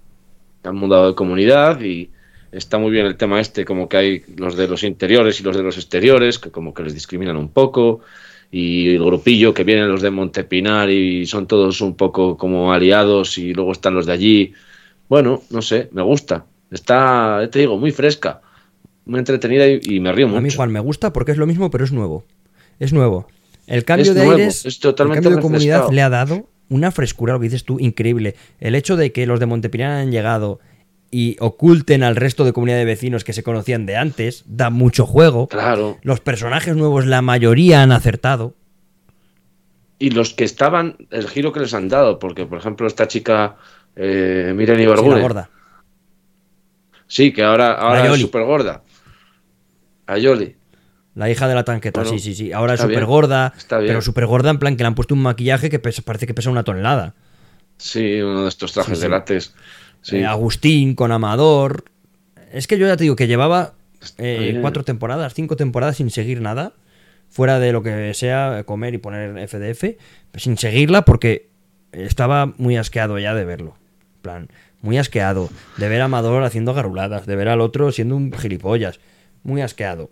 se 0.63 0.69
han 0.69 0.77
mudado 0.77 1.09
de 1.09 1.15
comunidad 1.15 1.81
y 1.81 2.11
está 2.53 2.79
muy 2.79 2.91
bien 2.91 3.07
el 3.07 3.17
tema 3.17 3.41
este, 3.41 3.65
como 3.65 3.89
que 3.89 3.97
hay 3.97 4.23
los 4.37 4.57
de 4.57 4.69
los 4.69 4.83
interiores 4.85 5.41
y 5.41 5.43
los 5.43 5.57
de 5.57 5.63
los 5.63 5.77
exteriores, 5.77 6.39
que 6.39 6.51
como 6.51 6.73
que 6.75 6.83
les 6.83 6.95
discriminan 6.95 7.37
un 7.37 7.49
poco, 7.49 8.01
y 8.51 8.91
el 8.95 9.05
grupillo 9.05 9.53
que 9.53 9.65
vienen 9.65 9.89
los 9.89 10.03
de 10.03 10.11
Montepinar 10.11 10.89
y 10.91 11.27
son 11.27 11.47
todos 11.47 11.81
un 11.81 11.97
poco 11.97 12.37
como 12.37 12.73
aliados 12.73 13.39
y 13.39 13.53
luego 13.53 13.73
están 13.73 13.95
los 13.95 14.07
de 14.07 14.13
allí. 14.13 14.53
Bueno, 15.09 15.43
no 15.51 15.63
sé, 15.63 15.89
me 15.93 16.03
gusta. 16.03 16.45
Está, 16.71 17.49
te 17.51 17.59
digo, 17.61 17.77
muy 17.77 17.91
fresca, 17.91 18.41
muy 19.07 19.19
entretenida 19.21 19.67
y, 19.67 19.81
y 19.83 20.01
me 20.01 20.13
río 20.13 20.27
mucho. 20.29 20.39
A 20.39 20.43
mí, 20.43 20.51
Juan, 20.51 20.71
me 20.71 20.81
gusta 20.81 21.13
porque 21.13 21.33
es 21.33 21.39
lo 21.39 21.47
mismo, 21.47 21.71
pero 21.71 21.85
es 21.85 21.93
nuevo. 21.93 22.25
Es 22.79 22.93
nuevo. 22.93 23.27
El 23.67 23.85
cambio 23.85 24.11
Es 24.11 24.15
de 24.15 24.25
nuevo, 24.25 24.37
aires, 24.39 24.67
es 24.67 24.79
totalmente 24.79 25.21
el 25.29 25.35
cambio 25.35 25.37
de 25.39 25.43
comunidad 25.43 25.91
le 25.91 26.03
ha 26.03 26.09
dado 26.11 26.49
una 26.69 26.91
frescura, 26.91 27.33
lo 27.33 27.41
que 27.41 27.45
dices 27.45 27.65
tú, 27.65 27.79
increíble. 27.81 28.35
El 28.61 28.75
hecho 28.75 28.97
de 28.97 29.13
que 29.13 29.27
los 29.27 29.41
de 29.41 29.47
Montepinar 29.47 29.93
han 29.93 30.11
llegado 30.11 30.61
y 31.11 31.37
oculten 31.41 32.03
al 32.03 32.17
resto 32.17 32.45
de 32.45 32.53
comunidad 32.53 32.79
de 32.79 32.85
vecinos 32.85 33.25
que 33.25 33.33
se 33.33 33.43
conocían 33.43 33.87
de 33.87 33.97
antes, 33.97 34.45
da 34.47 34.71
mucho 34.71 35.07
juego. 35.07 35.47
Claro. 35.49 35.99
Los 36.03 36.21
personajes 36.21 36.77
nuevos, 36.77 37.07
la 37.07 37.23
mayoría 37.23 37.83
han 37.83 37.93
acertado. 37.93 38.55
Y 39.99 40.11
los 40.11 40.35
que 40.35 40.45
estaban, 40.45 40.97
el 41.11 41.29
giro 41.29 41.53
que 41.53 41.61
les 41.61 41.73
han 41.75 41.89
dado, 41.89 42.19
porque 42.19 42.45
por 42.45 42.59
ejemplo 42.59 42.87
esta 42.87 43.09
chica, 43.09 43.57
eh, 43.95 44.53
Miren 44.55 44.77
Sí, 44.77 44.83
la 44.83 44.85
Ibargüen, 44.85 45.23
gorda. 45.23 45.51
sí, 47.07 47.33
que 47.33 47.43
ahora, 47.43 47.73
ahora 47.75 48.13
es 48.13 48.21
súper 48.21 48.45
gorda. 48.45 48.83
Ayoli. 50.07 50.57
La 51.15 51.31
hija 51.31 51.49
de 51.49 51.55
la 51.55 51.65
tanqueta, 51.65 52.01
Bueno, 52.03 52.19
sí, 52.19 52.23
sí, 52.23 52.35
sí. 52.35 52.53
Ahora 52.53 52.75
es 52.75 52.81
súper 52.81 53.07
gorda, 53.07 53.55
está 53.57 53.79
bien. 53.79 53.89
pero 53.89 54.03
súper 54.03 54.27
gorda 54.27 54.51
en 54.51 54.59
plan 54.59 54.77
que 54.77 54.83
le 54.83 54.89
han 54.89 54.95
puesto 54.95 55.15
un 55.15 55.23
maquillaje 55.23 55.71
que 55.71 55.79
pesa- 55.79 56.03
parece 56.03 56.27
que 56.27 56.35
pesa 56.35 56.51
una 56.51 56.63
tonelada. 56.63 57.15
Sí, 57.79 58.21
uno 58.21 58.43
de 58.43 58.49
estos 58.49 58.73
trajes 58.73 58.99
Sí, 58.99 59.03
de 59.05 59.09
látex. 59.09 59.55
Sí. 60.03 60.17
Eh, 60.19 60.27
Agustín 60.27 60.95
con 60.95 61.13
Amador. 61.13 61.85
Es 62.53 62.67
que 62.67 62.79
yo 62.79 62.87
ya 62.87 62.97
te 62.97 63.05
digo 63.05 63.17
que 63.17 63.27
llevaba 63.27 63.75
eh, 64.19 64.59
cuatro 64.61 64.85
temporadas, 64.85 65.33
cinco 65.35 65.57
temporadas 65.57 65.97
sin 65.97 66.11
seguir 66.11 66.41
nada, 66.43 66.73
fuera 67.31 67.59
de 67.59 67.73
lo 67.73 67.83
que 67.83 68.13
sea 68.15 68.63
comer 68.67 68.95
y 68.95 68.99
poner 68.99 69.39
FDF, 69.49 69.97
sin 70.35 70.59
seguirla 70.59 71.03
porque 71.07 71.49
estaba 71.93 72.53
muy 72.59 72.77
asqueado 72.77 73.19
ya 73.19 73.35
de 73.35 73.45
verlo. 73.47 73.75
En 74.17 74.23
plan, 74.23 74.49
muy 74.83 74.99
asqueado 74.99 75.49
de 75.79 75.89
ver 75.89 76.03
a 76.03 76.05
Amador 76.05 76.43
haciendo 76.45 76.75
garruladas, 76.75 77.27
de 77.27 77.37
ver 77.37 77.49
al 77.49 77.61
otro 77.63 77.91
siendo 77.91 78.17
un 78.17 78.33
gilipollas, 78.33 79.01
muy 79.47 79.63
asqueado. 79.63 80.11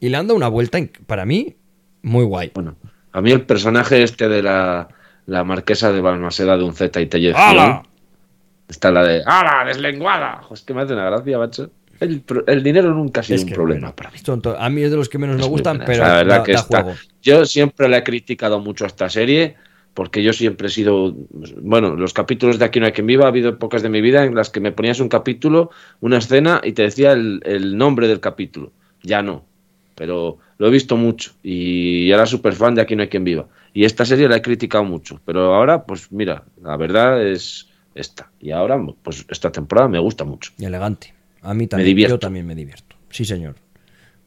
Y 0.00 0.08
le 0.08 0.16
han 0.16 0.26
dado 0.26 0.36
una 0.36 0.48
vuelta, 0.48 0.78
para 1.06 1.24
mí, 1.26 1.56
muy 2.02 2.24
guay. 2.24 2.52
Bueno, 2.54 2.76
a 3.12 3.20
mí 3.20 3.30
el 3.32 3.42
personaje 3.42 4.02
este 4.02 4.28
de 4.28 4.42
la, 4.42 4.88
la 5.26 5.44
marquesa 5.44 5.92
de 5.92 6.00
Balmaseda 6.00 6.56
de 6.56 6.64
un 6.64 6.72
Z 6.74 7.00
y 7.00 7.06
Tellez. 7.06 7.34
Está 8.68 8.90
la 8.92 9.02
de 9.04 9.22
¡Hala! 9.26 9.64
¡Deslenguada! 9.66 10.42
Es 10.52 10.62
que 10.62 10.72
me 10.72 10.82
hace 10.82 10.92
una 10.92 11.04
gracia, 11.06 11.38
macho. 11.38 11.70
El, 11.98 12.22
el 12.46 12.62
dinero 12.62 12.94
nunca 12.94 13.20
ha 13.20 13.22
sido 13.24 13.36
Es 13.36 13.42
un 13.42 13.48
que, 13.48 13.54
problema 13.54 13.80
bueno, 13.88 13.96
para 13.96 14.10
mí. 14.10 14.18
son 14.18 14.40
to- 14.40 14.56
a 14.58 14.70
mí 14.70 14.82
es 14.82 14.90
de 14.90 14.96
los 14.96 15.08
que 15.08 15.18
menos 15.18 15.36
me 15.36 15.42
Es 15.42 15.48
muy 15.48 15.56
gustan, 15.56 15.82
pero 15.84 16.04
la 16.04 16.14
verdad 16.14 16.38
da- 16.38 16.42
que 16.44 16.52
está. 16.52 16.82
juego. 16.82 16.98
Yo 17.20 17.44
siempre 17.44 17.88
le 17.88 17.98
he 17.98 18.02
criticado 18.04 18.58
mucho 18.60 18.84
a 18.84 18.86
esta 18.86 19.10
serie 19.10 19.56
porque 19.94 20.22
yo 20.22 20.32
siempre 20.32 20.68
he 20.68 20.70
sido, 20.70 21.14
bueno, 21.60 21.96
los 21.96 22.12
capítulos 22.12 22.58
de 22.58 22.64
Aquí 22.64 22.80
no 22.80 22.86
hay 22.86 22.92
quien 22.92 23.06
viva, 23.06 23.24
ha 23.24 23.28
habido 23.28 23.50
épocas 23.50 23.82
de 23.82 23.88
mi 23.88 24.00
vida 24.00 24.24
en 24.24 24.34
las 24.34 24.50
que 24.50 24.60
me 24.60 24.72
ponías 24.72 25.00
un 25.00 25.08
capítulo, 25.08 25.70
una 26.00 26.18
escena 26.18 26.60
y 26.62 26.72
te 26.72 26.82
decía 26.82 27.12
el, 27.12 27.40
el 27.44 27.76
nombre 27.76 28.08
del 28.08 28.20
capítulo. 28.20 28.72
Ya 29.02 29.22
no, 29.22 29.44
pero 29.94 30.38
lo 30.58 30.66
he 30.66 30.70
visto 30.70 30.96
mucho 30.96 31.32
y 31.42 32.10
era 32.10 32.26
súper 32.26 32.54
fan 32.54 32.74
de 32.74 32.82
Aquí 32.82 32.96
no 32.96 33.02
hay 33.02 33.08
quien 33.08 33.24
viva. 33.24 33.48
Y 33.72 33.84
esta 33.84 34.04
serie 34.04 34.28
la 34.28 34.36
he 34.36 34.42
criticado 34.42 34.84
mucho, 34.84 35.20
pero 35.24 35.54
ahora, 35.54 35.84
pues 35.84 36.10
mira, 36.10 36.44
la 36.62 36.76
verdad 36.76 37.26
es 37.26 37.68
esta. 37.94 38.30
Y 38.40 38.50
ahora, 38.50 38.80
pues 39.02 39.26
esta 39.28 39.52
temporada 39.52 39.88
me 39.88 39.98
gusta 39.98 40.24
mucho. 40.24 40.52
Y 40.58 40.64
elegante. 40.64 41.14
A 41.42 41.54
mí 41.54 41.66
también. 41.66 41.86
divierto. 41.86 42.14
Yo 42.16 42.18
también 42.18 42.46
me 42.46 42.54
divierto. 42.54 42.96
Sí, 43.10 43.24
señor. 43.24 43.56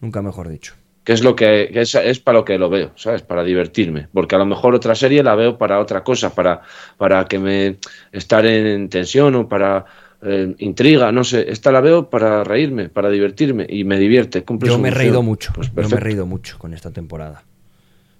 Nunca 0.01 0.21
mejor 0.21 0.49
dicho. 0.49 0.75
Que 1.03 1.13
es 1.13 1.23
lo 1.23 1.35
que 1.35 1.69
que 1.73 1.81
es, 1.81 1.95
es 1.95 2.19
para 2.19 2.39
lo 2.39 2.45
que 2.45 2.57
lo 2.57 2.69
veo, 2.69 2.91
¿sabes? 2.95 3.21
Para 3.21 3.43
divertirme. 3.43 4.07
Porque 4.13 4.35
a 4.35 4.37
lo 4.37 4.45
mejor 4.45 4.75
otra 4.75 4.95
serie 4.95 5.23
la 5.23 5.35
veo 5.35 5.57
para 5.57 5.79
otra 5.79 6.03
cosa, 6.03 6.33
para, 6.33 6.61
para 6.97 7.25
que 7.25 7.39
me 7.39 7.77
estar 8.11 8.45
en 8.45 8.89
tensión 8.89 9.35
o 9.35 9.47
para 9.47 9.85
eh, 10.25 10.55
intriga, 10.59 11.11
no 11.11 11.23
sé. 11.23 11.51
Esta 11.51 11.71
la 11.71 11.81
veo 11.81 12.09
para 12.09 12.43
reírme, 12.43 12.87
para 12.89 13.09
divertirme 13.09 13.65
y 13.67 13.83
me 13.83 13.99
divierte. 13.99 14.43
cumple 14.43 14.69
Yo 14.69 14.79
me 14.79 14.87
he 14.87 14.91
reído 14.91 15.21
mucho. 15.21 15.51
Pues 15.53 15.69
yo 15.75 15.89
me 15.89 15.97
he 15.97 15.99
reído 15.99 16.25
mucho 16.25 16.57
con 16.57 16.73
esta 16.73 16.91
temporada. 16.91 17.43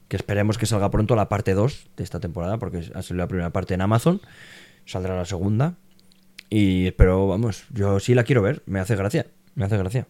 Que 0.10 0.18
esperemos 0.18 0.58
que 0.58 0.66
salga 0.66 0.92
pronto 0.92 1.16
la 1.16 1.30
parte 1.30 1.54
2 1.54 1.92
de 1.96 2.04
esta 2.04 2.20
temporada, 2.20 2.58
porque 2.58 2.80
ha 2.94 3.02
salido 3.02 3.24
la 3.24 3.28
primera 3.28 3.50
parte 3.52 3.74
en 3.74 3.82
Amazon. 3.82 4.22
Saldrá 4.86 5.16
la 5.16 5.26
segunda. 5.26 5.76
Y 6.50 6.92
pero 6.92 7.28
vamos, 7.28 7.64
yo 7.72 8.00
sí 8.00 8.14
la 8.14 8.24
quiero 8.24 8.42
ver. 8.42 8.62
Me 8.66 8.80
hace 8.80 8.96
gracia. 8.98 9.28
Me 9.56 9.66
hace 9.66 9.78
gracia. 9.78 10.08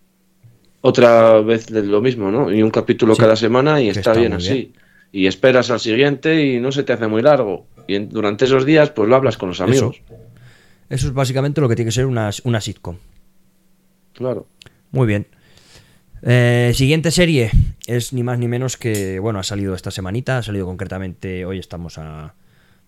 Otra 0.85 1.39
vez 1.39 1.69
lo 1.71 2.01
mismo, 2.01 2.29
¿no? 2.29 2.51
Y 2.51 2.61
un 2.61 2.69
capítulo 2.69 3.15
Sí, 3.15 3.21
cada 3.21 3.37
semana 3.37 3.79
y 3.81 3.87
está, 3.87 3.99
está 4.01 4.13
bien 4.19 4.33
así. 4.33 4.53
bien. 4.53 4.73
Y 5.13 5.27
esperas 5.27 5.71
al 5.71 5.79
siguiente 5.79 6.43
y 6.45 6.59
no 6.59 6.73
se 6.73 6.83
te 6.83 6.91
hace 6.91 7.07
muy 7.07 7.21
largo. 7.21 7.65
Y 7.87 7.95
en- 7.95 8.09
durante 8.09 8.43
esos 8.43 8.65
días, 8.65 8.89
pues 8.89 9.07
lo 9.07 9.15
hablas 9.15 9.37
con 9.37 9.47
los 9.47 9.61
amigos. 9.61 10.01
Eso 10.89 11.07
es 11.07 11.13
básicamente 11.13 11.61
lo 11.61 11.69
que 11.69 11.75
tiene 11.77 11.87
que 11.87 11.93
ser 11.95 12.05
una, 12.05 12.29
una 12.43 12.59
sitcom. 12.59 12.97
Claro. 14.13 14.45
Muy 14.91 15.07
bien. 15.07 15.25
Eh, 16.21 16.71
siguiente 16.73 17.11
serie 17.11 17.51
es 17.87 18.11
ni 18.11 18.23
más 18.23 18.37
ni 18.37 18.47
menos 18.49 18.75
que, 18.75 19.19
bueno, 19.19 19.39
ha 19.39 19.43
salido 19.43 19.75
esta 19.75 19.89
semanita, 19.91 20.37
ha 20.39 20.43
salido 20.43 20.65
concretamente, 20.65 21.45
hoy 21.45 21.59
estamos 21.59 21.97
a 21.97 22.33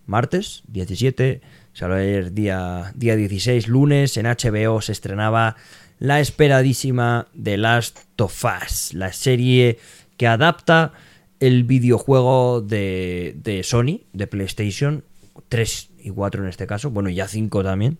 martes 0.05 0.63
17, 0.67 1.41
salió 1.73 1.95
ayer 1.95 2.33
día, 2.33 2.91
día 2.95 3.15
16, 3.15 3.67
lunes, 3.67 4.17
en 4.17 4.25
HBO 4.25 4.81
se 4.81 4.91
estrenaba 4.91 5.55
la 5.99 6.19
esperadísima 6.19 7.27
The 7.41 7.57
Last 7.57 7.99
of 8.19 8.43
Us, 8.43 8.93
la 8.93 9.13
serie 9.13 9.79
que 10.17 10.27
adapta 10.27 10.93
el 11.39 11.63
videojuego 11.63 12.61
de, 12.61 13.35
de 13.37 13.63
Sony, 13.63 14.01
de 14.13 14.27
PlayStation, 14.27 15.03
3 15.49 15.89
y 15.99 16.09
4 16.11 16.43
en 16.43 16.49
este 16.49 16.67
caso, 16.67 16.89
bueno, 16.89 17.09
ya 17.09 17.27
5 17.27 17.63
también, 17.63 17.99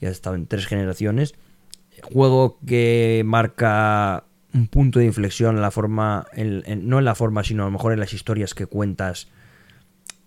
ya 0.00 0.08
ha 0.08 0.12
estado 0.12 0.36
en 0.36 0.46
tres 0.46 0.66
generaciones, 0.66 1.34
juego 2.02 2.58
que 2.66 3.22
marca 3.24 4.24
un 4.54 4.66
punto 4.68 4.98
de 4.98 5.06
inflexión 5.06 5.56
en 5.56 5.62
la 5.62 5.70
forma, 5.70 6.26
no 6.36 6.98
en 6.98 7.04
la 7.04 7.14
forma, 7.14 7.44
sino 7.44 7.62
a 7.62 7.66
lo 7.66 7.72
mejor 7.72 7.92
en 7.92 8.00
las 8.00 8.12
historias 8.12 8.54
que 8.54 8.66
cuentas 8.66 9.28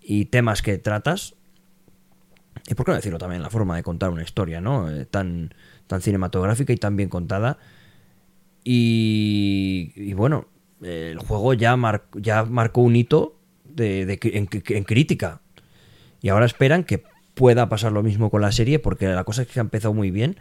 y 0.02 0.26
temas 0.26 0.62
que 0.62 0.78
tratas. 0.78 1.34
Y 2.68 2.74
por 2.74 2.86
qué 2.86 2.92
no 2.92 2.96
decirlo 2.96 3.18
también, 3.18 3.42
la 3.42 3.50
forma 3.50 3.76
de 3.76 3.82
contar 3.82 4.10
una 4.10 4.22
historia, 4.22 4.60
¿no? 4.60 4.90
Eh, 4.90 5.04
tan, 5.04 5.54
tan 5.86 6.00
cinematográfica 6.00 6.72
y 6.72 6.76
tan 6.76 6.96
bien 6.96 7.08
contada. 7.08 7.58
Y, 8.64 9.92
y 9.94 10.14
bueno, 10.14 10.46
el 10.82 11.18
juego 11.18 11.54
ya, 11.54 11.76
ya 12.14 12.44
marcó 12.44 12.82
un 12.82 12.96
hito 12.96 13.36
de, 13.64 14.18
en 14.22 14.84
crítica. 14.84 15.40
Y 16.20 16.28
ahora 16.28 16.46
esperan 16.46 16.84
que 16.84 17.04
pueda 17.34 17.68
pasar 17.68 17.92
lo 17.92 18.02
mismo 18.02 18.30
con 18.30 18.40
la 18.40 18.52
serie, 18.52 18.78
porque 18.78 19.06
la 19.06 19.24
cosa 19.24 19.42
es 19.42 19.48
que 19.48 19.60
ha 19.60 19.62
empezado 19.62 19.94
muy 19.94 20.10
bien. 20.10 20.36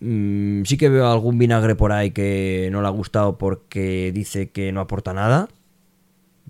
Mm, 0.00 0.64
sí 0.64 0.76
que 0.76 0.88
veo 0.88 1.10
algún 1.10 1.38
vinagre 1.38 1.74
por 1.74 1.92
ahí 1.92 2.10
que 2.10 2.68
no 2.72 2.80
le 2.80 2.86
ha 2.86 2.90
gustado 2.90 3.38
porque 3.38 4.12
dice 4.12 4.50
que 4.50 4.72
no 4.72 4.80
aporta 4.80 5.12
nada. 5.12 5.48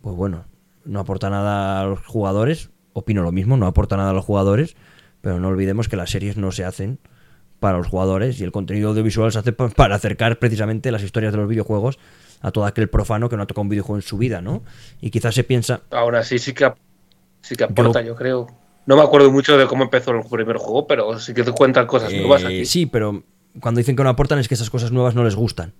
Pues 0.03 0.17
bueno, 0.17 0.45
no 0.85 1.01
aporta 1.01 1.31
nada 1.31 1.81
a 1.81 1.85
los 1.85 2.05
jugadores. 2.05 2.71
Opino 2.93 3.23
lo 3.23 3.33
mismo, 3.33 3.57
no 3.57 3.67
aporta 3.67 3.97
nada 3.97 4.11
a 4.11 4.15
los 4.15 4.25
jugadores. 4.25 4.77
Pero 5.21 5.39
no 5.39 5.49
olvidemos 5.49 5.89
que 5.89 5.97
las 5.97 6.11
series 6.11 6.37
no 6.37 6.51
se 6.53 6.65
hacen 6.65 6.99
para 7.61 7.79
los 7.79 7.87
jugadores 7.87 8.41
y 8.41 8.45
el 8.45 8.53
contenido 8.53 8.89
audiovisual 8.91 9.31
se 9.31 9.39
hace 9.39 9.53
pa- 9.53 9.69
para 9.69 9.95
acercar 9.95 10.39
precisamente 10.39 10.91
las 10.91 11.03
historias 11.03 11.33
de 11.33 11.39
los 11.39 11.49
videojuegos 11.49 11.99
a 12.41 12.51
todo 12.51 12.65
aquel 12.65 12.89
profano 12.89 13.29
que 13.29 13.37
no 13.37 13.43
ha 13.43 13.47
tocado 13.47 13.63
un 13.63 13.69
videojuego 13.69 13.99
en 13.99 14.03
su 14.03 14.17
vida, 14.19 14.41
¿no? 14.41 14.63
Y 15.01 15.11
quizás 15.11 15.35
se 15.35 15.45
piensa, 15.45 15.83
Aún 15.91 16.15
así 16.15 16.39
sí 16.39 16.55
que, 16.55 16.73
sí 17.43 17.55
que 17.55 17.65
aporta, 17.65 18.01
yo, 18.03 18.17
creo. 18.17 18.47
No 18.87 18.97
me 18.97 19.03
acuerdo 19.03 19.31
mucho 19.31 19.57
de 19.59 19.67
cómo 19.67 19.85
empezó 19.85 20.11
el 20.13 20.23
primer 20.29 20.57
juego, 20.57 20.87
pero 20.87 21.19
sí 21.21 21.35
que 21.35 21.45
te 21.45 21.53
cuentan 21.53 21.87
cosas 21.87 22.13
nuevas 22.15 22.43
Eh, 22.45 22.47
aquí. 22.47 22.65
sí, 22.65 22.87
pero 22.87 23.23
cuando 23.61 23.79
dicen 23.79 23.95
que 23.95 24.03
no 24.03 24.09
aportan 24.09 24.39
es 24.39 24.49
que 24.49 24.55
esas 24.55 24.71
cosas 24.71 24.91
nuevas 24.91 25.15
no 25.15 25.23
les 25.23 25.37
gustan. 25.37 25.75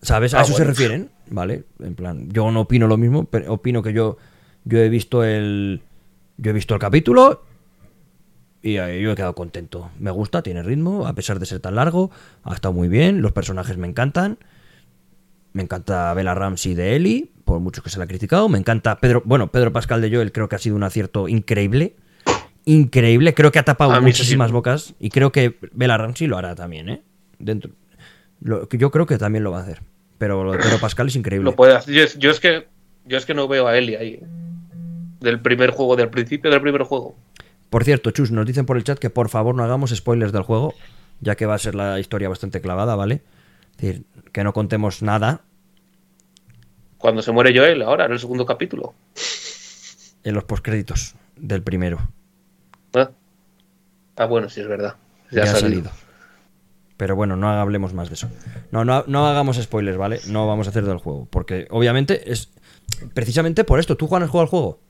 ¿Sabes? 0.00 0.34
A 0.34 0.40
Ah, 0.40 0.42
eso 0.42 0.54
se 0.54 0.64
refieren, 0.64 1.10
¿vale? 1.28 1.64
En 1.78 1.94
plan, 1.94 2.28
yo 2.30 2.50
no 2.50 2.62
opino 2.62 2.88
lo 2.88 2.96
mismo, 2.96 3.24
pero 3.26 3.52
opino 3.52 3.82
que 3.82 3.92
yo, 3.92 4.16
yo 4.64 4.78
he 4.78 4.88
visto 4.88 5.22
el. 5.22 5.82
Yo 6.38 6.50
he 6.50 6.54
visto 6.54 6.74
el 6.74 6.80
capítulo 6.80 7.44
y 8.62 8.76
eh, 8.76 9.00
yo 9.00 9.12
he 9.12 9.14
quedado 9.14 9.34
contento. 9.34 9.90
Me 9.98 10.10
gusta, 10.10 10.42
tiene 10.42 10.62
ritmo, 10.62 11.06
a 11.06 11.14
pesar 11.14 11.38
de 11.38 11.46
ser 11.46 11.60
tan 11.60 11.74
largo, 11.74 12.10
ha 12.44 12.54
estado 12.54 12.72
muy 12.74 12.88
bien, 12.88 13.20
los 13.22 13.32
personajes 13.32 13.76
me 13.76 13.88
encantan. 13.88 14.38
Me 15.52 15.62
encanta 15.62 16.14
Bella 16.14 16.34
Ramsey 16.34 16.74
de 16.74 16.96
Ellie, 16.96 17.30
por 17.44 17.60
mucho 17.60 17.82
que 17.82 17.90
se 17.90 17.98
la 17.98 18.04
ha 18.04 18.08
criticado. 18.08 18.48
Me 18.48 18.58
encanta 18.58 18.98
Pedro, 19.00 19.22
bueno, 19.24 19.50
Pedro 19.52 19.72
Pascal 19.72 20.00
de 20.00 20.10
Joel, 20.10 20.32
creo 20.32 20.48
que 20.48 20.56
ha 20.56 20.58
sido 20.58 20.76
un 20.76 20.82
acierto 20.82 21.28
increíble. 21.28 21.94
Increíble, 22.64 23.34
creo 23.34 23.50
que 23.52 23.58
ha 23.58 23.64
tapado 23.64 23.92
A 23.92 24.00
muchísimas 24.00 24.48
sí. 24.48 24.52
bocas 24.52 24.94
y 25.00 25.10
creo 25.10 25.32
que 25.32 25.58
Bella 25.72 25.98
Ramsey 25.98 26.26
lo 26.28 26.38
hará 26.38 26.54
también, 26.54 26.88
¿eh? 26.88 27.02
Dentro. 27.38 27.72
Lo- 28.40 28.68
yo 28.68 28.90
creo 28.90 29.04
que 29.06 29.18
también 29.18 29.42
lo 29.44 29.50
va 29.50 29.58
a 29.58 29.62
hacer. 29.62 29.82
Pero 30.18 30.44
lo 30.44 30.52
de 30.52 30.58
Pedro 30.58 30.78
Pascal 30.78 31.08
es 31.08 31.16
increíble. 31.16 31.44
Lo 31.50 31.56
puede 31.56 31.74
hacer. 31.74 31.92
Yo, 31.92 32.02
es- 32.04 32.18
yo 32.18 32.30
es 32.30 32.38
que 32.38 32.68
yo 33.04 33.18
es 33.18 33.26
que 33.26 33.34
no 33.34 33.48
veo 33.48 33.66
a 33.66 33.76
Eli 33.76 33.96
ahí. 33.96 34.20
Del 35.20 35.40
primer 35.40 35.70
juego, 35.70 35.96
del 35.96 36.08
principio 36.08 36.50
del 36.50 36.60
primer 36.62 36.82
juego. 36.84 37.16
Por 37.72 37.84
cierto, 37.84 38.10
Chus, 38.10 38.30
nos 38.30 38.44
dicen 38.44 38.66
por 38.66 38.76
el 38.76 38.84
chat 38.84 38.98
que 38.98 39.08
por 39.08 39.30
favor 39.30 39.54
no 39.54 39.64
hagamos 39.64 39.96
spoilers 39.96 40.30
del 40.30 40.42
juego, 40.42 40.74
ya 41.20 41.36
que 41.36 41.46
va 41.46 41.54
a 41.54 41.58
ser 41.58 41.74
la 41.74 41.98
historia 41.98 42.28
bastante 42.28 42.60
clavada, 42.60 42.96
¿vale? 42.96 43.22
Es 43.70 43.76
decir, 43.78 44.04
que 44.30 44.44
no 44.44 44.52
contemos 44.52 45.00
nada 45.00 45.40
Cuando 46.98 47.22
se 47.22 47.32
muere 47.32 47.56
Joel, 47.58 47.80
ahora, 47.80 48.04
en 48.04 48.12
el 48.12 48.18
segundo 48.18 48.44
capítulo. 48.44 48.92
en 50.22 50.34
los 50.34 50.44
postcréditos 50.44 51.14
del 51.36 51.62
primero. 51.62 52.10
Ah, 52.92 53.10
Ah, 54.16 54.26
bueno, 54.26 54.50
sí, 54.50 54.60
es 54.60 54.68
verdad. 54.68 54.96
Ya, 55.30 55.46
Ya, 55.46 55.52
ha 55.52 55.56
salido. 55.56 55.90
Pero 56.98 57.16
bueno, 57.16 57.36
no 57.36 57.48
hablemos 57.48 57.94
más 57.94 58.10
de 58.10 58.16
eso. 58.16 58.28
No, 58.70 58.84
no, 58.84 59.02
no 59.06 59.26
hagamos 59.26 59.56
spoilers, 59.56 59.96
¿vale? 59.96 60.20
No 60.26 60.46
vamos 60.46 60.66
a 60.66 60.70
hacer 60.70 60.84
del 60.84 60.98
juego. 60.98 61.26
Porque 61.30 61.68
obviamente 61.70 62.30
es 62.30 62.50
precisamente 63.14 63.64
por 63.64 63.80
esto. 63.80 63.96
¿Tú 63.96 64.08
Juan 64.08 64.24
has 64.24 64.28
jugado 64.28 64.42
al 64.42 64.50
juego? 64.50 64.80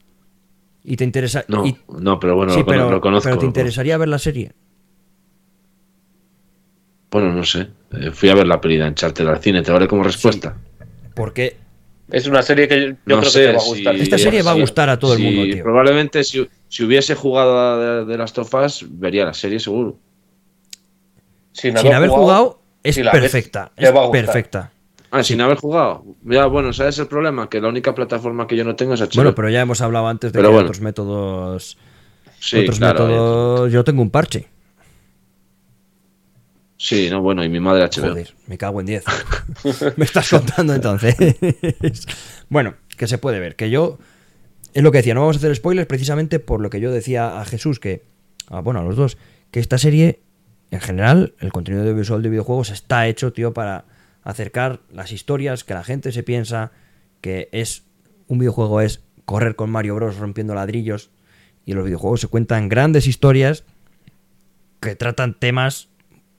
Y 0.84 0.96
te 0.96 1.04
interesa. 1.04 1.44
No, 1.48 1.66
y- 1.66 1.76
no, 2.00 2.18
pero 2.18 2.34
bueno, 2.36 2.52
sí, 2.52 2.60
lo, 2.60 2.64
cono- 2.66 2.76
pero, 2.78 2.90
lo 2.90 3.00
conozco. 3.00 3.28
pero 3.28 3.38
te 3.38 3.46
interesaría 3.46 3.96
ver 3.98 4.08
la 4.08 4.18
serie. 4.18 4.52
Bueno, 7.10 7.32
no 7.32 7.44
sé. 7.44 7.68
Eh, 7.92 8.10
fui 8.12 8.30
a 8.30 8.34
ver 8.34 8.46
la 8.46 8.60
peli 8.60 8.78
de 8.78 8.84
Uncharted 8.88 9.26
al 9.26 9.38
cine, 9.40 9.62
¿te 9.62 9.70
vale 9.70 9.86
como 9.86 10.02
respuesta? 10.02 10.56
Porque 11.14 11.56
Es 12.10 12.26
una 12.26 12.42
serie 12.42 12.68
que 12.68 12.80
yo, 12.80 12.86
yo 12.88 12.94
No 13.06 13.18
creo 13.20 13.30
sé 13.30 13.40
que 13.40 13.46
te 13.46 13.52
va 13.52 13.58
a 13.58 13.60
si- 13.62 13.68
gustar. 13.70 13.94
Esta 13.96 14.18
serie 14.18 14.42
va 14.42 14.50
a 14.50 14.54
gustar 14.54 14.88
a 14.90 14.98
todo 14.98 15.14
el 15.14 15.22
mundo, 15.22 15.44
tío. 15.44 15.62
Probablemente 15.62 16.24
si, 16.24 16.46
si 16.68 16.84
hubiese 16.84 17.14
jugado 17.14 17.58
a 17.58 17.78
de, 17.78 18.04
de 18.06 18.18
las 18.18 18.32
tofas, 18.32 18.84
vería 18.88 19.24
la 19.24 19.34
serie 19.34 19.60
seguro. 19.60 19.96
Sin, 21.52 21.76
sin 21.78 21.92
haber 21.92 22.08
jugado, 22.10 22.60
es 22.82 22.94
si 22.96 23.02
la 23.02 23.12
ves, 23.12 23.20
perfecta. 23.22 23.72
Es 23.76 23.92
perfecta. 24.10 24.71
Ah, 25.14 25.22
sin 25.22 25.42
haber 25.42 25.58
jugado. 25.58 26.06
Ya, 26.24 26.46
bueno, 26.46 26.72
¿sabes 26.72 26.98
el 26.98 27.06
problema? 27.06 27.50
Que 27.50 27.60
la 27.60 27.68
única 27.68 27.94
plataforma 27.94 28.46
que 28.46 28.56
yo 28.56 28.64
no 28.64 28.76
tengo 28.76 28.94
es 28.94 29.00
HBO. 29.02 29.10
Bueno, 29.16 29.34
pero 29.34 29.50
ya 29.50 29.60
hemos 29.60 29.82
hablado 29.82 30.08
antes 30.08 30.32
de 30.32 30.38
Pero 30.38 30.48
que 30.48 30.52
bueno. 30.54 30.68
otros 30.68 30.80
métodos. 30.80 31.76
sí, 32.40 32.60
otros 32.60 32.78
claro, 32.78 33.06
métodos. 33.06 33.72
Yo 33.72 33.84
tengo 33.84 34.00
un 34.00 34.08
parche. 34.08 34.48
Sí, 36.78 37.10
no, 37.10 37.20
bueno, 37.20 37.44
y 37.44 37.50
mi 37.50 37.60
madre 37.60 37.84
HBO. 37.84 38.08
Joder, 38.08 38.34
me 38.46 38.56
cago 38.56 38.80
en 38.80 38.86
10. 38.86 39.04
me 39.98 40.04
estás 40.06 40.30
contando 40.30 40.74
entonces. 40.74 41.14
bueno, 42.48 42.76
que 42.96 43.06
se 43.06 43.18
puede 43.18 43.38
ver. 43.38 43.54
Que 43.54 43.68
yo. 43.68 43.98
Es 44.72 44.82
lo 44.82 44.92
que 44.92 44.98
decía, 44.98 45.12
no 45.12 45.20
vamos 45.20 45.36
a 45.36 45.40
hacer 45.40 45.54
spoilers 45.54 45.86
precisamente 45.86 46.38
por 46.38 46.62
lo 46.62 46.70
que 46.70 46.80
yo 46.80 46.90
decía 46.90 47.38
a 47.38 47.44
Jesús, 47.44 47.80
que. 47.80 48.02
ah, 48.48 48.60
bueno, 48.60 48.80
a 48.80 48.82
los 48.82 48.96
dos. 48.96 49.18
Que 49.50 49.60
esta 49.60 49.76
serie, 49.76 50.22
en 50.70 50.80
general, 50.80 51.34
el 51.38 51.52
contenido 51.52 51.82
audiovisual 51.82 52.22
de 52.22 52.30
videojuegos 52.30 52.70
está 52.70 53.06
hecho, 53.06 53.34
tío, 53.34 53.52
para 53.52 53.91
acercar 54.22 54.80
las 54.90 55.12
historias 55.12 55.64
que 55.64 55.74
la 55.74 55.84
gente 55.84 56.12
se 56.12 56.22
piensa 56.22 56.72
que 57.20 57.48
es. 57.52 57.84
Un 58.28 58.38
videojuego 58.38 58.80
es 58.80 59.02
correr 59.24 59.56
con 59.56 59.70
Mario 59.70 59.96
Bros. 59.96 60.16
rompiendo 60.18 60.54
ladrillos. 60.54 61.10
Y 61.64 61.72
en 61.72 61.76
los 61.76 61.86
videojuegos 61.86 62.20
se 62.20 62.28
cuentan 62.28 62.68
grandes 62.68 63.06
historias 63.06 63.64
que 64.80 64.96
tratan 64.96 65.38
temas 65.38 65.88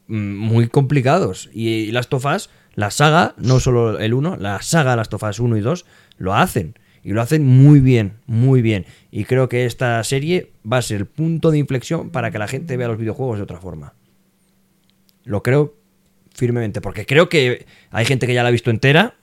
mm, 0.07 0.35
muy 0.35 0.67
complicados. 0.67 1.49
Y 1.53 1.91
Last 1.91 2.13
of 2.13 2.25
Us, 2.25 2.49
la 2.75 2.91
saga, 2.91 3.35
no 3.37 3.59
solo 3.59 3.99
el 3.99 4.13
1, 4.13 4.37
la 4.37 4.61
saga 4.61 4.95
Last 4.95 5.13
of 5.13 5.23
Us 5.23 5.39
1 5.39 5.57
y 5.57 5.61
2, 5.61 5.85
lo 6.17 6.33
hacen. 6.33 6.77
Y 7.03 7.11
lo 7.11 7.21
hacen 7.21 7.45
muy 7.45 7.79
bien, 7.79 8.13
muy 8.27 8.61
bien. 8.61 8.85
Y 9.11 9.25
creo 9.25 9.49
que 9.49 9.65
esta 9.65 10.01
serie 10.03 10.53
va 10.69 10.77
a 10.77 10.81
ser 10.81 10.97
el 10.97 11.05
punto 11.05 11.51
de 11.51 11.57
inflexión 11.57 12.09
para 12.09 12.31
que 12.31 12.39
la 12.39 12.47
gente 12.47 12.77
vea 12.77 12.87
los 12.87 12.97
videojuegos 12.97 13.37
de 13.37 13.43
otra 13.43 13.59
forma. 13.59 13.93
Lo 15.25 15.43
creo 15.43 15.75
firmemente, 16.33 16.81
porque 16.81 17.05
creo 17.05 17.29
que 17.29 17.65
hay 17.91 18.05
gente 18.05 18.27
que 18.27 18.33
ya 18.33 18.43
la 18.43 18.49
ha 18.49 18.51
visto 18.51 18.69
entera, 18.69 19.15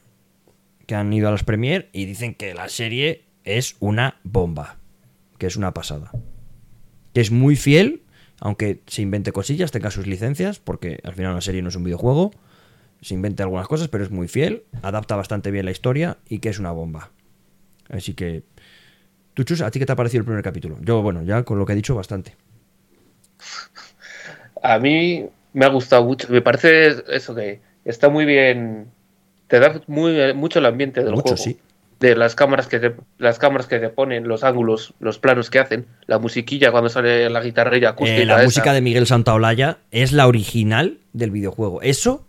que 0.87 0.95
han 0.95 1.13
ido 1.13 1.29
a 1.29 1.31
las 1.31 1.45
premier 1.45 1.89
y 1.93 2.05
dicen 2.05 2.35
que 2.35 2.55
la 2.55 2.69
serie 2.69 3.25
es 3.45 3.77
una 3.81 4.21
bomba, 4.23 4.79
que 5.39 5.47
es 5.47 5.57
una 5.57 5.73
pasada 5.73 6.13
que 7.13 7.21
es 7.21 7.31
muy 7.31 7.57
fiel, 7.57 8.03
aunque 8.41 8.81
se 8.87 9.03
invente 9.03 9.33
cosillas, 9.33 9.71
tenga 9.71 9.91
sus 9.91 10.07
licencias, 10.07 10.59
porque 10.59 11.01
al 11.05 11.15
final 11.15 11.33
una 11.33 11.41
serie 11.41 11.63
no 11.63 11.69
es 11.69 11.77
un 11.77 11.85
videojuego, 11.85 12.33
se 13.01 13.15
inventa 13.15 13.43
algunas 13.43 13.67
cosas, 13.67 13.89
pero 13.89 14.05
es 14.05 14.11
muy 14.11 14.29
fiel, 14.29 14.65
adapta 14.83 15.17
bastante 15.17 15.51
bien 15.51 15.65
la 15.65 15.71
historia 15.71 16.19
y 16.29 16.39
que 16.39 16.49
es 16.49 16.59
una 16.59 16.71
bomba. 16.71 17.11
Así 17.89 18.15
que, 18.15 18.45
tú, 19.35 19.45
Chus, 19.45 19.63
¿a 19.63 19.71
ti 19.71 19.79
qué 19.79 19.87
te 19.87 19.93
ha 19.93 19.97
parecido 19.97 20.21
el 20.21 20.27
primer 20.27 20.45
capítulo? 20.45 20.79
Yo, 20.83 21.03
bueno, 21.03 21.23
ya 21.23 21.43
con 21.43 21.59
lo 21.59 21.67
que 21.67 21.73
he 21.73 21.77
dicho, 21.77 21.95
bastante. 21.95 22.37
A 24.63 24.79
mí 24.79 25.27
me 25.53 25.65
ha 25.65 25.69
gustado 25.69 26.05
mucho. 26.05 26.29
Me 26.31 26.43
parece 26.43 26.95
eso 27.15 27.35
que 27.35 27.61
está 27.85 28.09
muy 28.09 28.25
bien. 28.25 28.89
Te 29.49 29.59
da 29.61 29.81
muy, 29.87 30.33
mucho 30.35 30.59
el 30.61 30.67
ambiente 30.67 31.03
del 31.03 31.11
Mucho, 31.13 31.23
juego. 31.23 31.37
sí. 31.37 31.59
De 31.99 32.17
las 32.17 32.35
cámaras 32.35 32.67
que 32.67 32.79
te, 32.79 32.95
las 33.19 33.39
cámaras 33.39 33.67
que 33.67 33.79
te 33.79 33.91
ponen, 33.91 34.27
los 34.27 34.43
ángulos, 34.43 34.95
los 35.01 35.19
planos 35.19 35.51
que 35.51 35.59
hacen, 35.59 35.87
la 36.07 36.19
musiquilla 36.19 36.71
cuando 36.71 36.89
sale 36.89 37.29
la 37.29 37.43
guitarrilla 37.43 37.91
acústica. 37.91 38.23
Eh, 38.23 38.25
la 38.25 38.37
esa. 38.37 38.45
música 38.45 38.73
de 38.73 38.81
Miguel 38.81 39.07
Santaolalla 39.07 39.79
es 39.91 40.13
la 40.13 40.27
original 40.27 40.99
del 41.13 41.31
videojuego. 41.31 41.83
Eso, 41.83 42.27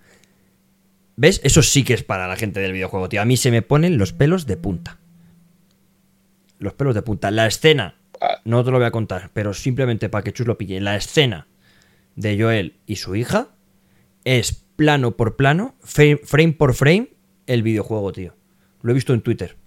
¿ves? 1.15 1.39
Eso 1.45 1.61
sí 1.61 1.83
que 1.85 1.93
es 1.93 2.03
para 2.03 2.27
la 2.27 2.35
gente 2.35 2.59
del 2.59 2.73
videojuego, 2.73 3.07
tío. 3.07 3.21
A 3.21 3.25
mí 3.25 3.37
se 3.37 3.49
me 3.51 3.61
ponen 3.61 3.97
los 3.97 4.11
pelos 4.11 4.45
de 4.45 4.57
punta. 4.57 4.97
Los 6.59 6.73
pelos 6.73 6.93
de 6.95 7.01
punta. 7.01 7.31
La 7.31 7.47
escena, 7.47 7.95
Ah. 8.19 8.39
no 8.45 8.63
te 8.63 8.71
lo 8.71 8.77
voy 8.77 8.85
a 8.87 8.91
contar, 8.91 9.29
pero 9.33 9.53
simplemente 9.53 10.09
para 10.09 10.23
que 10.23 10.31
Chus 10.33 10.45
lo 10.47 10.57
pille. 10.57 10.79
La 10.81 10.95
escena 10.95 11.47
de 12.15 12.39
Joel 12.39 12.75
y 12.85 12.97
su 12.97 13.15
hija 13.15 13.49
es 14.23 14.65
plano 14.75 15.15
por 15.15 15.35
plano, 15.35 15.75
frame, 15.81 16.53
por 16.53 16.73
frame, 16.73 17.09
el 17.47 17.63
videojuego, 17.63 18.11
tío. 18.11 18.35
Lo 18.81 18.91
he 18.91 18.95
visto 18.95 19.13
en 19.13 19.21
Twitter. 19.21 19.57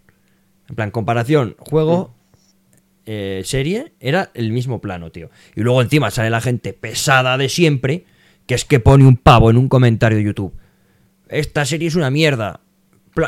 En 0.69 0.77
plan, 0.77 0.91
comparación, 0.91 1.57
juego, 1.59 2.15
eh, 3.07 3.43
serie, 3.45 3.93
era 4.01 4.31
el 4.35 4.51
mismo 4.51 4.81
plano, 4.81 5.11
tío. 5.11 5.31
Y 5.55 5.61
luego 5.61 5.83
encima 5.83 6.11
sale 6.11 6.31
la 6.31 6.41
gente 6.41 6.73
pesada 6.73 7.37
de 7.37 7.49
siempre, 7.49 8.07
que 8.47 8.55
es 8.55 8.65
que 8.65 8.81
pone 8.81 9.07
un 9.07 9.17
pavo 9.17 9.51
en 9.51 9.57
un 9.57 9.69
comentario 9.69 10.19
de 10.19 10.25
YouTube. 10.25 10.55
Esta 11.29 11.65
serie 11.65 11.89
es 11.89 11.95
una 11.95 12.11
mierda. 12.11 12.61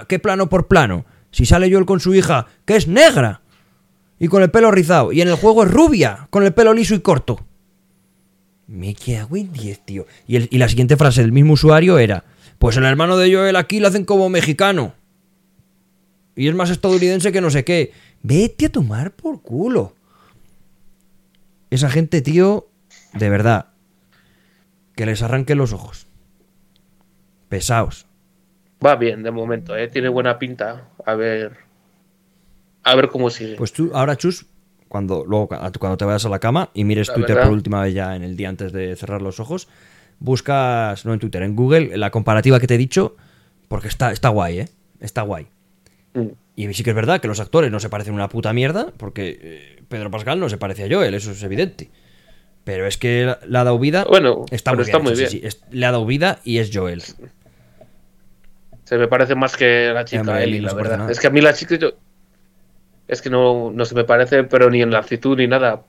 ¿Qué 0.08 0.18
plano 0.18 0.48
por 0.48 0.68
plano? 0.68 1.04
Si 1.30 1.44
sale 1.46 1.70
Joel 1.70 1.86
con 1.86 2.00
su 2.00 2.14
hija, 2.14 2.46
que 2.64 2.76
es 2.76 2.88
negra. 2.88 3.42
Y 4.18 4.28
con 4.28 4.42
el 4.42 4.50
pelo 4.50 4.70
rizado. 4.70 5.12
Y 5.12 5.20
en 5.20 5.28
el 5.28 5.36
juego 5.36 5.64
es 5.64 5.70
rubia, 5.70 6.26
con 6.30 6.42
el 6.42 6.54
pelo 6.54 6.72
liso 6.72 6.94
y 6.94 7.00
corto. 7.00 7.44
Me 8.66 8.94
cago 8.94 9.36
en 9.36 9.52
10, 9.52 9.80
tío. 9.84 10.06
Y, 10.26 10.36
el- 10.36 10.48
y 10.50 10.58
la 10.58 10.68
siguiente 10.68 10.96
frase 10.96 11.20
del 11.22 11.32
mismo 11.32 11.52
usuario 11.54 11.98
era: 11.98 12.24
Pues 12.58 12.76
el 12.76 12.84
hermano 12.84 13.16
de 13.16 13.32
Joel 13.32 13.56
aquí 13.56 13.78
lo 13.80 13.88
hacen 13.88 14.04
como 14.04 14.28
mexicano. 14.28 14.94
Y 16.34 16.48
es 16.48 16.54
más 16.54 16.70
estadounidense 16.70 17.32
que 17.32 17.40
no 17.40 17.50
sé 17.50 17.64
qué. 17.64 17.92
Vete 18.22 18.66
a 18.66 18.72
tomar 18.72 19.12
por 19.12 19.40
culo. 19.40 19.94
Esa 21.70 21.90
gente, 21.90 22.20
tío, 22.22 22.68
de 23.14 23.30
verdad. 23.30 23.68
Que 24.94 25.06
les 25.06 25.22
arranquen 25.22 25.58
los 25.58 25.72
ojos. 25.72 26.06
Pesaos. 27.48 28.06
Va 28.84 28.96
bien 28.96 29.22
de 29.22 29.30
momento, 29.30 29.76
¿eh? 29.76 29.88
tiene 29.88 30.08
buena 30.08 30.38
pinta. 30.38 30.88
A 31.06 31.14
ver. 31.14 31.56
A 32.82 32.94
ver 32.94 33.08
cómo 33.08 33.30
sigue. 33.30 33.56
Pues 33.56 33.72
tú, 33.72 33.90
ahora, 33.94 34.16
Chus, 34.16 34.46
cuando, 34.88 35.24
luego, 35.26 35.48
cuando 35.48 35.96
te 35.96 36.04
vayas 36.04 36.24
a 36.24 36.28
la 36.28 36.38
cama 36.38 36.70
y 36.74 36.84
mires 36.84 37.08
La 37.08 37.14
Twitter 37.14 37.34
verdad. 37.36 37.48
por 37.48 37.56
última 37.56 37.82
vez 37.82 37.94
ya 37.94 38.14
en 38.16 38.22
el 38.22 38.36
día 38.36 38.48
antes 38.48 38.72
de 38.72 38.94
cerrar 38.96 39.22
los 39.22 39.40
ojos, 39.40 39.68
buscas, 40.18 41.04
no 41.04 41.12
en 41.12 41.20
Twitter, 41.20 41.42
en 41.42 41.54
Google, 41.56 41.96
la 41.96 42.10
comparativa 42.10 42.60
que 42.60 42.66
te 42.66 42.74
he 42.74 42.78
dicho, 42.78 43.16
porque 43.68 43.88
está, 43.88 44.12
está 44.12 44.28
guay, 44.30 44.60
¿eh? 44.60 44.68
Está 45.00 45.22
guay. 45.22 45.46
Mm. 46.14 46.28
Y 46.56 46.72
sí 46.72 46.82
que 46.82 46.90
es 46.90 46.96
verdad 46.96 47.20
que 47.20 47.28
los 47.28 47.40
actores 47.40 47.70
no 47.70 47.80
se 47.80 47.88
parecen 47.90 48.14
una 48.14 48.28
puta 48.28 48.52
mierda, 48.52 48.92
porque 48.96 49.38
eh, 49.42 49.82
Pedro 49.88 50.10
Pascal 50.10 50.40
no 50.40 50.48
se 50.48 50.56
parece 50.56 50.84
a 50.84 50.88
Joel, 50.94 51.14
eso 51.14 51.32
es 51.32 51.42
evidente. 51.42 51.90
Pero 52.64 52.86
es 52.86 52.96
que 52.96 53.36
le 53.46 53.58
ha 53.58 53.64
dado 53.64 53.78
vida. 53.78 54.04
Bueno, 54.08 54.44
está 54.50 54.72
muy 54.74 54.82
está 54.84 54.98
bien. 54.98 55.04
muy 55.04 55.12
hecho, 55.22 55.30
sí, 55.30 55.38
bien. 55.40 55.50
sí, 55.52 55.58
es- 55.58 55.62
le 55.70 55.86
ha 55.86 55.92
dado 55.92 56.06
vida 56.06 56.38
y 56.44 56.58
es 56.58 56.70
Joel. 56.72 57.02
Se 58.84 58.96
me 58.98 59.08
parece 59.08 59.34
más 59.34 59.56
que 59.56 59.90
la 59.92 60.04
chica 60.04 60.22
Hombre, 60.22 60.44
Ellie, 60.44 60.60
la 60.60 60.72
verdad. 60.74 61.10
Es 61.10 61.18
que 61.20 61.26
a 61.26 61.30
mí 61.30 61.40
la 61.40 61.52
chica 61.52 61.76
yo- 61.76 61.92
es 63.08 63.22
que 63.22 63.30
no, 63.30 63.70
no 63.72 63.84
se 63.84 63.94
me 63.94 64.04
parece, 64.04 64.44
pero 64.44 64.70
ni 64.70 64.82
en 64.82 64.90
la 64.90 64.98
actitud 64.98 65.36
ni 65.36 65.46
nada. 65.46 65.82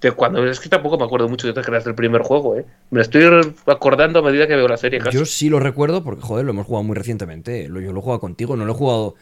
De 0.00 0.12
cuando 0.12 0.44
es 0.46 0.60
que 0.60 0.68
tampoco 0.68 0.98
me 0.98 1.04
acuerdo 1.04 1.28
mucho 1.30 1.50
de 1.50 1.62
creas 1.62 1.84
del 1.84 1.94
primer 1.94 2.20
juego, 2.22 2.56
¿eh? 2.56 2.66
Me 2.90 3.00
estoy 3.00 3.24
acordando 3.66 4.18
a 4.18 4.22
medida 4.22 4.46
que 4.46 4.54
veo 4.54 4.68
la 4.68 4.76
serie. 4.76 4.98
casi. 5.00 5.16
Yo 5.16 5.24
sí 5.24 5.48
lo 5.48 5.60
recuerdo 5.60 6.04
porque, 6.04 6.20
joder, 6.20 6.44
lo 6.44 6.50
hemos 6.50 6.66
jugado 6.66 6.82
muy 6.84 6.94
recientemente. 6.94 7.68
Lo- 7.68 7.80
Yo 7.80 7.92
lo 7.92 8.00
he 8.00 8.02
jugado 8.02 8.20
contigo, 8.20 8.54
no 8.56 8.66
lo 8.66 8.72
he 8.72 8.76
jugado. 8.76 9.14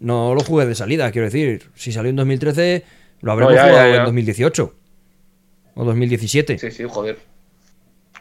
No 0.00 0.34
lo 0.34 0.40
jugué 0.42 0.66
de 0.66 0.74
salida, 0.74 1.10
quiero 1.12 1.24
decir. 1.26 1.70
Si 1.74 1.92
salió 1.92 2.10
en 2.10 2.16
2013, 2.16 2.84
lo 3.22 3.32
habremos 3.32 3.54
ya, 3.54 3.62
jugado 3.68 3.86
ya, 3.88 3.92
ya. 3.94 3.98
en 4.00 4.04
2018. 4.04 4.74
O 5.76 5.84
2017. 5.84 6.58
Sí, 6.58 6.70
sí, 6.72 6.84
joder. 6.86 7.18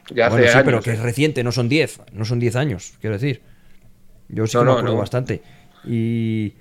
Ya 0.10 0.28
hace 0.28 0.44
sí, 0.44 0.50
años. 0.50 0.62
pero 0.64 0.82
que 0.82 0.92
¿eh? 0.92 0.94
es 0.94 1.00
reciente, 1.02 1.44
no 1.44 1.52
son 1.52 1.68
10. 1.68 2.00
No 2.14 2.24
son 2.24 2.40
10 2.40 2.56
años, 2.56 2.94
quiero 3.02 3.16
decir. 3.18 3.42
Yo 4.30 4.48
sí 4.48 4.56
No, 4.56 4.62
que 4.62 4.66
me 4.66 4.72
no, 4.72 4.78
acuerdo 4.78 4.98
bastante. 4.98 5.42
Y. 5.86 6.54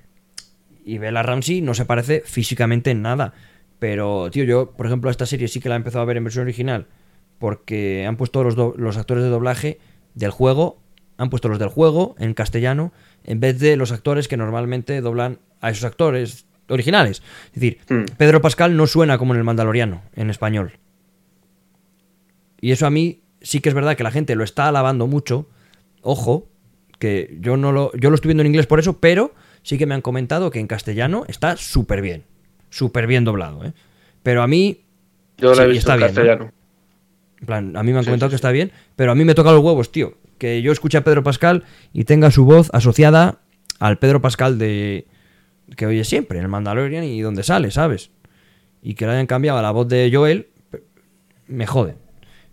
Y 0.87 0.99
Bella 0.99 1.23
Ramsey 1.25 1.61
no 1.61 1.75
se 1.75 1.85
parece 1.85 2.23
físicamente 2.25 2.93
en 2.93 3.03
nada. 3.03 3.35
Pero, 3.81 4.31
tío, 4.31 4.45
yo, 4.45 4.71
por 4.71 4.87
ejemplo, 4.87 5.11
esta 5.11 5.27
serie 5.27 5.49
sí 5.49 5.59
que 5.61 5.69
la 5.69 5.75
he 5.75 5.79
empezado 5.79 6.03
a 6.03 6.07
ver 6.07 6.17
en 6.17 6.25
versión 6.25 6.45
original. 6.45 6.87
Porque 7.39 8.07
han 8.07 8.17
puesto 8.17 8.43
los, 8.45 8.57
los 8.57 8.97
actores 8.97 9.25
de 9.25 9.29
doblaje 9.29 9.81
del 10.15 10.31
juego. 10.31 10.81
Han 11.19 11.29
puesto 11.29 11.49
los 11.49 11.59
del 11.59 11.69
juego 11.69 12.15
en 12.19 12.35
castellano. 12.35 12.93
En 13.25 13.41
vez 13.41 13.59
de 13.59 13.77
los 13.77 13.91
actores 13.91 14.29
que 14.29 14.37
normalmente 14.37 15.01
doblan 15.01 15.41
a 15.61 15.71
esos 15.71 15.85
actores. 15.85 16.47
originales. 16.69 17.21
Es 17.47 17.55
decir, 17.55 17.79
Hmm. 17.89 18.05
Pedro 18.17 18.41
Pascal 18.41 18.77
no 18.77 18.87
suena 18.87 19.19
como 19.19 19.35
en 19.35 19.39
el 19.39 19.45
Mandaloriano, 19.45 20.03
en 20.15 20.31
español. 20.31 20.79
Y 22.61 22.71
eso 22.71 22.87
a 22.87 22.91
mí 22.91 23.23
sí 23.41 23.61
que 23.61 23.69
es 23.69 23.75
verdad 23.75 23.97
que 23.97 24.03
la 24.05 24.11
gente 24.11 24.35
lo 24.37 24.45
está 24.45 24.69
alabando 24.69 25.07
mucho. 25.07 25.49
Ojo, 26.01 26.49
que 26.99 27.37
yo 27.41 27.57
no 27.57 27.73
lo, 27.73 27.93
yo 27.97 28.11
lo 28.11 28.15
estoy 28.15 28.29
viendo 28.29 28.43
en 28.43 28.49
inglés 28.49 28.67
por 28.67 28.79
eso, 28.79 28.99
pero 29.01 29.35
sí 29.67 29.79
que 29.79 29.87
me 29.87 29.95
han 29.97 30.01
comentado 30.01 30.51
que 30.51 30.61
en 30.61 30.69
castellano 30.69 31.25
está 31.27 31.57
súper 31.57 32.01
bien. 32.01 32.23
Súper 32.71 33.07
bien 33.09 33.25
doblado, 33.25 33.65
¿eh? 33.65 33.73
Pero 34.23 34.43
a 34.43 34.47
mí, 34.47 34.85
Yo 35.39 35.55
Sí, 35.55 35.61
la 35.61 35.65
he 35.65 35.69
visto 35.69 35.93
está 35.93 35.95
en 35.95 35.99
bien, 35.99 36.15
¿no? 36.15 36.15
castellano. 36.15 36.53
en 37.41 37.47
plan, 37.47 37.77
a 37.77 37.83
mí 37.83 37.91
me 37.93 37.99
han 37.99 38.05
Sí, 38.05 38.09
comentado 38.09 38.31
sí, 38.31 38.33
que 38.33 38.37
está 38.37 38.53
bien, 38.53 38.71
pero 38.95 39.11
a 39.11 39.15
mí 39.17 39.25
me 39.25 39.35
toca 39.35 39.51
los 39.53 39.61
huevos, 39.63 39.91
tío. 39.91 40.15
Que 40.39 40.63
yo 40.63 40.71
escuche 40.71 40.99
a 40.99 41.05
Pedro 41.05 41.23
Pascal 41.25 41.65
y 41.93 42.05
tenga 42.05 42.31
su 42.31 42.45
voz 42.45 42.71
asociada 42.73 43.41
al 43.81 43.99
Pedro 43.99 44.21
Pascal 44.21 44.57
de 44.59 45.07
que 45.77 45.87
oye 45.87 46.05
siempre 46.05 46.39
en 46.39 46.45
el 46.45 46.49
Mandalorian 46.51 47.03
y 47.03 47.21
donde 47.23 47.43
sale, 47.43 47.73
¿sabes? 47.73 48.11
Y 48.83 48.95
que 48.95 49.05
le 49.07 49.13
hayan 49.13 49.27
cambiado 49.27 49.59
a 49.59 49.63
la 49.63 49.73
voz 49.73 49.89
de 49.89 50.09
Joel, 50.13 50.47
me 51.49 51.67
jode. 51.67 51.97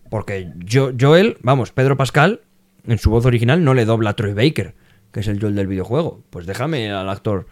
Porque 0.09 0.51
yo, 0.57 0.91
Joel, 0.99 1.37
vamos, 1.41 1.71
Pedro 1.71 1.95
Pascal, 1.95 2.41
en 2.87 2.97
su 2.97 3.11
voz 3.11 3.25
original 3.27 3.63
no 3.63 3.73
le 3.75 3.85
dobla 3.85 4.11
a 4.11 4.15
Troy 4.15 4.33
Baker, 4.33 4.73
que 5.13 5.21
es 5.21 5.27
el 5.27 5.39
Joel 5.39 5.55
del 5.55 5.67
videojuego. 5.67 6.23
Pues 6.29 6.45
déjame 6.45 6.91
al 6.91 7.07
actor 7.07 7.47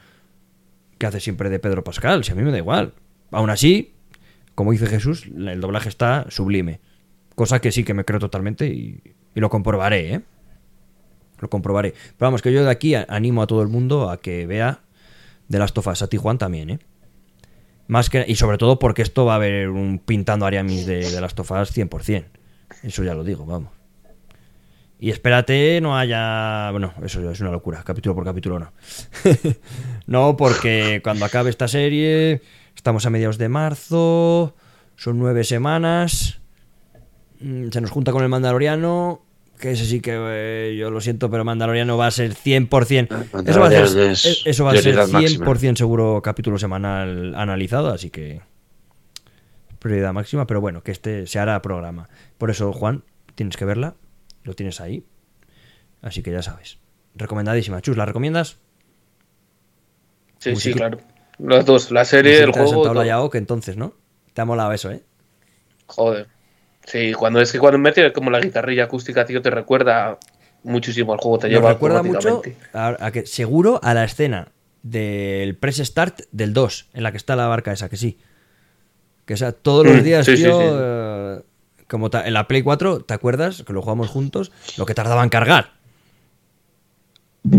que 0.98 1.06
hace 1.06 1.22
siempre 1.22 1.50
de 1.50 1.60
Pedro 1.60 1.84
Pascal, 1.84 2.24
si 2.26 2.32
a 2.32 2.36
mí 2.36 2.42
me 2.42 2.52
da 2.52 2.58
igual. 2.58 2.94
Aún 3.32 3.50
así, 3.50 3.94
como 4.56 4.72
dice 4.72 4.88
Jesús, 4.88 5.28
el 5.28 5.62
doblaje 5.62 5.88
está 5.88 6.26
sublime. 6.30 6.82
Cosa 7.36 7.62
que 7.62 7.72
sí 7.72 7.84
que 7.84 7.94
me 7.94 8.04
creo 8.04 8.20
totalmente 8.20 8.68
y, 8.68 9.02
y 9.34 9.40
lo 9.40 9.50
comprobaré, 9.50 10.16
¿eh? 10.16 10.22
Lo 11.40 11.50
comprobaré. 11.50 11.92
Pero 11.92 12.28
vamos, 12.28 12.42
que 12.42 12.52
yo 12.52 12.64
de 12.64 12.70
aquí 12.70 12.94
animo 12.96 13.42
a 13.42 13.48
todo 13.48 13.62
el 13.62 13.68
mundo 13.68 14.10
a 14.10 14.20
que 14.20 14.46
vea 14.46 14.82
de 15.48 15.60
las 15.60 15.74
tofas, 15.74 16.02
a 16.02 16.08
Tijuana 16.08 16.40
también, 16.40 16.70
¿eh? 16.72 16.80
Más 17.88 18.10
que, 18.10 18.26
y 18.28 18.36
sobre 18.36 18.58
todo 18.58 18.80
porque 18.80 19.02
esto 19.02 19.26
va 19.26 19.34
a 19.34 19.36
haber 19.36 19.70
un 19.70 20.00
pintando 20.00 20.46
Ariamis 20.46 20.86
de, 20.86 21.12
de 21.12 21.22
las 21.22 21.36
tofas 21.36 21.76
100%. 21.76 22.26
Eso 22.84 23.04
ya 23.04 23.14
lo 23.14 23.24
digo, 23.24 23.46
vamos. 23.46 23.81
Y 25.04 25.10
espérate, 25.10 25.82
no 25.82 25.98
haya. 25.98 26.70
Bueno, 26.70 26.94
eso 27.04 27.32
es 27.32 27.40
una 27.40 27.50
locura, 27.50 27.82
capítulo 27.84 28.14
por 28.14 28.24
capítulo 28.24 28.60
no. 28.60 28.72
no, 30.06 30.38
porque 30.38 31.02
cuando 31.04 31.26
acabe 31.26 31.50
esta 31.50 31.68
serie, 31.68 32.44
estamos 32.76 33.04
a 33.08 33.10
mediados 33.10 33.40
de 33.40 33.50
marzo, 33.50 34.56
son 34.98 35.18
nueve 35.18 35.44
semanas, 35.44 36.40
mm, 37.40 37.70
se 37.70 37.82
nos 37.82 37.90
junta 37.90 38.12
con 38.12 38.22
el 38.22 38.30
Mandaloriano, 38.30 39.26
que 39.60 39.72
ese 39.72 39.86
sí 39.86 40.02
que 40.02 40.12
eh, 40.16 40.76
yo 40.78 40.92
lo 40.92 41.02
siento, 41.02 41.32
pero 41.32 41.44
Mandaloriano 41.44 41.98
va 41.98 42.06
a 42.06 42.12
ser 42.12 42.36
100%. 42.36 43.48
Eso 43.48 43.60
va 43.60 43.70
a 43.70 43.72
ser, 43.72 44.12
es 44.12 44.26
eh, 44.28 44.38
eso 44.46 44.66
va 44.66 44.70
a 44.70 44.74
ser 44.76 44.84
prioridad 44.84 45.08
máxima. 45.08 45.46
100% 45.48 45.78
seguro 45.78 46.22
capítulo 46.24 46.60
semanal 46.60 47.34
analizado, 47.34 47.92
así 47.92 48.12
que 48.12 48.42
prioridad 49.80 50.14
máxima, 50.14 50.46
pero 50.46 50.62
bueno, 50.62 50.84
que 50.84 50.92
este 50.92 51.26
se 51.26 51.40
hará 51.40 51.60
programa. 51.64 52.08
Por 52.38 52.52
eso, 52.52 52.72
Juan, 52.72 53.04
tienes 53.34 53.58
que 53.58 53.66
verla, 53.66 53.96
lo 54.44 54.54
tienes 54.56 54.82
ahí, 54.82 55.06
así 56.02 56.24
que 56.24 56.32
ya 56.32 56.42
sabes. 56.42 56.80
Recomendadísima. 57.16 57.82
Chus, 57.82 57.98
¿la 57.98 58.06
recomiendas? 58.06 58.60
Sí, 60.40 60.56
sí, 60.56 60.74
claro. 60.74 60.98
Los 61.38 61.66
dos, 61.66 61.92
la 61.92 62.04
serie, 62.06 62.44
el 62.44 62.52
Musiquita 62.52 62.60
de 62.62 62.66
juego. 62.66 62.84
Santa. 62.84 62.92
Oca, 63.22 63.38
entonces, 63.38 63.78
¿no? 63.78 63.94
Te 64.34 64.42
ha 64.42 64.46
molado 64.46 64.72
eso, 64.74 64.92
¿eh? 64.92 65.04
Joder. 65.88 66.28
Sí, 66.86 67.14
cuando 67.14 67.42
es 67.42 67.52
que 67.52 67.60
cuando 67.60 67.78
mete 67.80 68.12
como 68.14 68.32
la 68.32 68.40
guitarrilla 68.42 68.86
acústica, 68.86 69.26
tío, 69.26 69.42
te 69.42 69.50
recuerda 69.52 70.20
muchísimo 70.64 71.14
al 71.14 71.20
juego. 71.20 71.40
Te 71.40 71.48
Nos 71.48 71.54
lleva 71.54 71.70
recuerda 71.74 72.04
mucho 72.04 72.42
a, 72.74 72.98
a 73.06 73.12
que 73.12 73.26
seguro 73.26 73.80
a 73.84 73.94
la 73.94 74.04
escena 74.06 74.52
del 74.84 75.58
press 75.58 75.78
start 75.78 76.22
del 76.32 76.54
2, 76.54 76.90
en 76.94 77.04
la 77.04 77.12
que 77.12 77.18
está 77.18 77.36
la 77.36 77.48
barca 77.48 77.72
esa, 77.72 77.90
que 77.90 77.98
sí. 77.98 78.20
Que 79.26 79.34
o 79.36 79.38
sea, 79.38 79.52
todos 79.52 79.86
los 79.86 80.02
Mm, 80.02 80.04
días, 80.04 80.26
sí, 80.26 80.36
tío, 80.36 80.54
sí. 80.54 80.64
eh, 80.80 81.42
como 81.92 82.10
en 82.12 82.34
la 82.34 82.48
Play 82.48 82.64
4, 82.64 83.02
¿te 83.02 83.14
acuerdas? 83.14 83.62
Que 83.64 83.74
lo 83.74 83.82
jugamos 83.84 84.10
juntos, 84.10 84.52
lo 84.78 84.86
que 84.88 84.96
tardaba 84.96 85.22
en 85.24 85.30
cargar. 85.30 85.74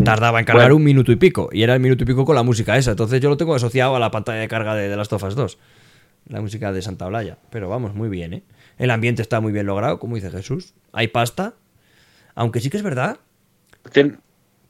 Tardaba 0.05 0.39
en 0.39 0.45
cargar 0.45 0.67
Bueno. 0.67 0.77
un 0.77 0.85
minuto 0.85 1.11
y 1.13 1.17
pico, 1.17 1.49
y 1.53 1.63
era 1.63 1.75
el 1.75 1.81
minuto 1.81 2.05
y 2.05 2.07
pico 2.07 2.25
con 2.25 2.37
la 2.37 2.43
música 2.45 2.77
esa. 2.77 2.93
Entonces 2.93 3.21
yo 3.21 3.29
lo 3.29 3.37
tengo 3.37 3.55
asociado 3.55 3.97
a 3.97 3.99
la 4.01 4.11
pantalla 4.11 4.39
de 4.41 4.49
carga 4.49 4.75
de, 4.75 4.89
de 4.89 4.97
las 4.97 5.09
Tofas 5.09 5.35
2. 5.35 5.59
La 6.29 6.41
música 6.41 6.71
de 6.73 6.83
Santa 6.83 7.07
Olaya. 7.07 7.39
Pero 7.51 7.69
vamos, 7.69 7.93
muy 7.95 8.09
bien, 8.09 8.33
¿eh? 8.33 8.43
El 8.79 8.91
ambiente 8.93 9.23
está 9.23 9.41
muy 9.41 9.53
bien 9.53 9.67
logrado, 9.67 9.99
como 9.99 10.15
dice 10.15 10.31
Jesús. 10.31 10.75
Hay 10.93 11.09
pasta. 11.09 11.55
Aunque 12.37 12.61
sí 12.61 12.71
que 12.71 12.77
es 12.77 12.83
verdad 12.85 13.19
Tien- 13.93 14.21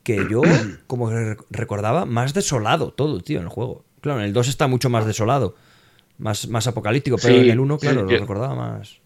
que 0.02 0.26
yo, 0.30 0.40
como 0.86 1.10
recordaba, 1.50 2.06
más 2.06 2.32
desolado 2.32 2.92
todo, 2.92 3.20
tío, 3.20 3.38
en 3.38 3.44
el 3.44 3.50
juego. 3.50 3.84
Claro, 4.00 4.20
en 4.20 4.24
el 4.26 4.32
2 4.32 4.48
está 4.48 4.66
mucho 4.66 4.88
más 4.88 5.04
desolado, 5.06 5.54
más, 6.18 6.48
más 6.48 6.66
apocalíptico, 6.66 7.18
pero 7.22 7.34
Sí, 7.34 7.40
en 7.42 7.50
el 7.50 7.60
1, 7.60 7.78
claro, 7.78 8.00
sí, 8.00 8.04
lo 8.06 8.10
yo- 8.10 8.18
recordaba 8.18 8.54
más. 8.54 9.01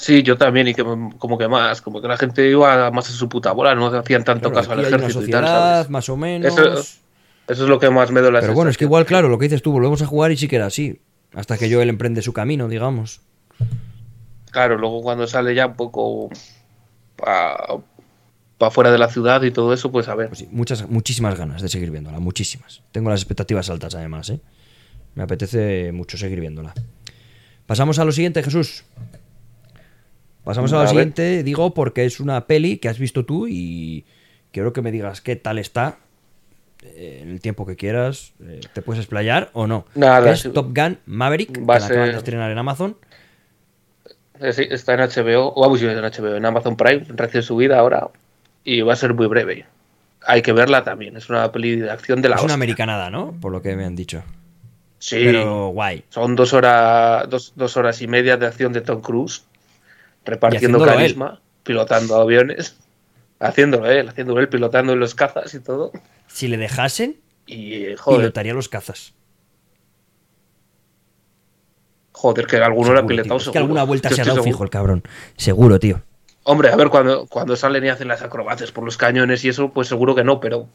Sí, 0.00 0.22
yo 0.22 0.38
también, 0.38 0.66
y 0.66 0.72
que 0.72 0.82
como 0.82 1.36
que 1.36 1.46
más, 1.46 1.82
como 1.82 2.00
que 2.00 2.08
la 2.08 2.16
gente 2.16 2.48
iba 2.48 2.90
más 2.90 3.10
a 3.10 3.12
su 3.12 3.28
puta 3.28 3.52
bola, 3.52 3.74
no 3.74 3.88
hacían 3.88 4.24
tanto 4.24 4.50
caso 4.50 4.72
al 4.72 4.80
ejército 4.80 5.22
y 5.22 5.30
tal, 5.30 5.44
sociedad, 5.44 5.74
¿sabes? 5.74 5.90
más 5.90 6.08
o 6.08 6.16
menos. 6.16 6.54
Eso, 6.54 6.72
eso 6.72 6.98
es 7.46 7.68
lo 7.68 7.78
que 7.78 7.90
más 7.90 8.10
me 8.10 8.22
duele. 8.22 8.40
pero 8.40 8.54
bueno, 8.54 8.70
es 8.70 8.78
que 8.78 8.84
igual, 8.84 9.04
claro, 9.04 9.28
lo 9.28 9.38
que 9.38 9.44
dices 9.44 9.60
tú, 9.60 9.72
volvemos 9.72 10.00
a 10.00 10.06
jugar 10.06 10.32
y 10.32 10.38
sí 10.38 10.48
que 10.48 10.56
era 10.56 10.64
así. 10.64 11.02
Hasta 11.34 11.58
que 11.58 11.70
Joel 11.70 11.90
emprende 11.90 12.22
su 12.22 12.32
camino, 12.32 12.66
digamos. 12.66 13.20
Claro, 14.50 14.78
luego 14.78 15.02
cuando 15.02 15.26
sale 15.26 15.54
ya 15.54 15.66
un 15.66 15.76
poco 15.76 16.30
para 17.16 18.70
fuera 18.70 18.90
de 18.90 18.96
la 18.96 19.08
ciudad 19.08 19.42
y 19.42 19.50
todo 19.50 19.74
eso, 19.74 19.92
pues 19.92 20.08
a 20.08 20.14
ver. 20.14 20.28
Pues 20.28 20.38
sí, 20.38 20.48
muchas, 20.50 20.88
muchísimas 20.88 21.36
ganas 21.36 21.60
de 21.60 21.68
seguir 21.68 21.90
viéndola, 21.90 22.20
muchísimas. 22.20 22.82
Tengo 22.90 23.10
las 23.10 23.20
expectativas 23.20 23.68
altas, 23.68 23.94
además, 23.94 24.30
¿eh? 24.30 24.40
Me 25.14 25.24
apetece 25.24 25.92
mucho 25.92 26.16
seguir 26.16 26.40
viéndola. 26.40 26.72
Pasamos 27.66 27.98
a 27.98 28.06
lo 28.06 28.12
siguiente, 28.12 28.42
Jesús. 28.42 28.84
Pasamos 30.44 30.72
a 30.72 30.76
lo 30.76 30.80
A 30.80 30.84
ver. 30.84 30.90
siguiente, 30.90 31.42
digo, 31.42 31.74
porque 31.74 32.04
es 32.04 32.18
una 32.20 32.46
peli 32.46 32.78
que 32.78 32.88
has 32.88 32.98
visto 32.98 33.24
tú 33.24 33.46
y 33.48 34.04
quiero 34.52 34.72
que 34.72 34.82
me 34.82 34.90
digas 34.90 35.20
qué 35.20 35.36
tal 35.36 35.58
está 35.58 35.98
eh, 36.82 37.20
en 37.22 37.30
el 37.30 37.40
tiempo 37.40 37.66
que 37.66 37.76
quieras. 37.76 38.32
eh, 38.42 38.60
¿Te 38.72 38.82
puedes 38.82 39.00
explayar 39.02 39.50
o 39.52 39.66
no? 39.66 39.84
Nada, 39.94 40.32
es. 40.32 40.42
Top 40.52 40.74
Gun 40.76 40.98
Maverick, 41.06 41.52
que 41.52 41.60
Va 41.60 41.76
a 41.76 41.78
la 41.80 41.86
acaban 41.86 42.04
ser- 42.06 42.12
de 42.12 42.18
estrenar 42.18 42.50
en 42.50 42.58
Amazon. 42.58 42.96
Eh, 44.40 44.52
sí, 44.54 44.66
está 44.70 44.94
en 44.94 45.00
HBO, 45.00 45.52
o 45.54 45.60
vamos, 45.60 45.82
en 45.82 45.98
HBO, 45.98 46.36
en 46.36 46.46
Amazon 46.46 46.76
Prime, 46.76 47.04
recién 47.10 47.42
subida 47.42 47.78
ahora, 47.78 48.08
y 48.64 48.80
va 48.80 48.94
a 48.94 48.96
ser 48.96 49.12
muy 49.12 49.26
breve. 49.26 49.66
Hay 50.26 50.40
que 50.42 50.52
verla 50.52 50.82
también, 50.82 51.16
es 51.16 51.28
una 51.28 51.52
peli 51.52 51.76
de 51.76 51.90
acción 51.90 52.22
de 52.22 52.30
la 52.30 52.36
Es 52.36 52.42
una 52.42 52.54
americanada, 52.54 53.10
¿no? 53.10 53.32
Por 53.40 53.52
lo 53.52 53.60
que 53.60 53.76
me 53.76 53.84
han 53.84 53.96
dicho. 53.96 54.22
Sí, 54.98 55.22
Pero 55.24 55.68
guay. 55.68 56.04
son 56.10 56.36
dos 56.36 56.52
horas, 56.54 57.28
dos, 57.28 57.52
dos 57.56 57.76
horas 57.76 58.00
y 58.02 58.06
media 58.06 58.36
de 58.38 58.46
acción 58.46 58.72
de 58.72 58.80
Tom 58.82 59.00
Cruise, 59.02 59.44
repartiendo 60.24 60.78
él. 60.84 60.90
carisma, 60.90 61.40
pilotando 61.62 62.16
aviones, 62.16 62.76
haciéndolo 63.38 63.90
él, 63.90 64.08
haciéndolo 64.08 64.40
él, 64.40 64.48
pilotando 64.48 64.92
en 64.92 65.00
los 65.00 65.14
cazas 65.14 65.54
y 65.54 65.60
todo. 65.60 65.92
Si 66.26 66.48
le 66.48 66.56
dejasen, 66.56 67.16
Y 67.46 67.84
eh, 67.84 67.96
joder, 67.96 68.20
pilotaría 68.20 68.54
los 68.54 68.68
cazas. 68.68 69.14
joder, 72.12 72.46
que 72.46 72.56
alguno 72.58 72.88
Seguro, 72.88 73.00
tío. 73.00 73.08
pilotado 73.08 73.36
Es 73.38 73.48
que 73.48 73.58
alguna 73.58 73.84
vuelta 73.84 74.10
se 74.10 74.20
ha 74.20 74.24
dado 74.24 74.42
fijo 74.42 74.62
el 74.62 74.70
cabrón. 74.70 75.02
Seguro, 75.36 75.78
tío. 75.78 76.02
Hombre, 76.44 76.70
a 76.70 76.76
ver, 76.76 76.88
cuando, 76.88 77.26
cuando 77.26 77.56
salen 77.56 77.84
y 77.84 77.88
hacen 77.88 78.08
las 78.08 78.22
acrobacias 78.22 78.72
por 78.72 78.84
los 78.84 78.96
cañones 78.96 79.44
y 79.44 79.48
eso, 79.48 79.70
pues 79.70 79.88
seguro 79.88 80.14
que 80.14 80.24
no, 80.24 80.40
pero 80.40 80.68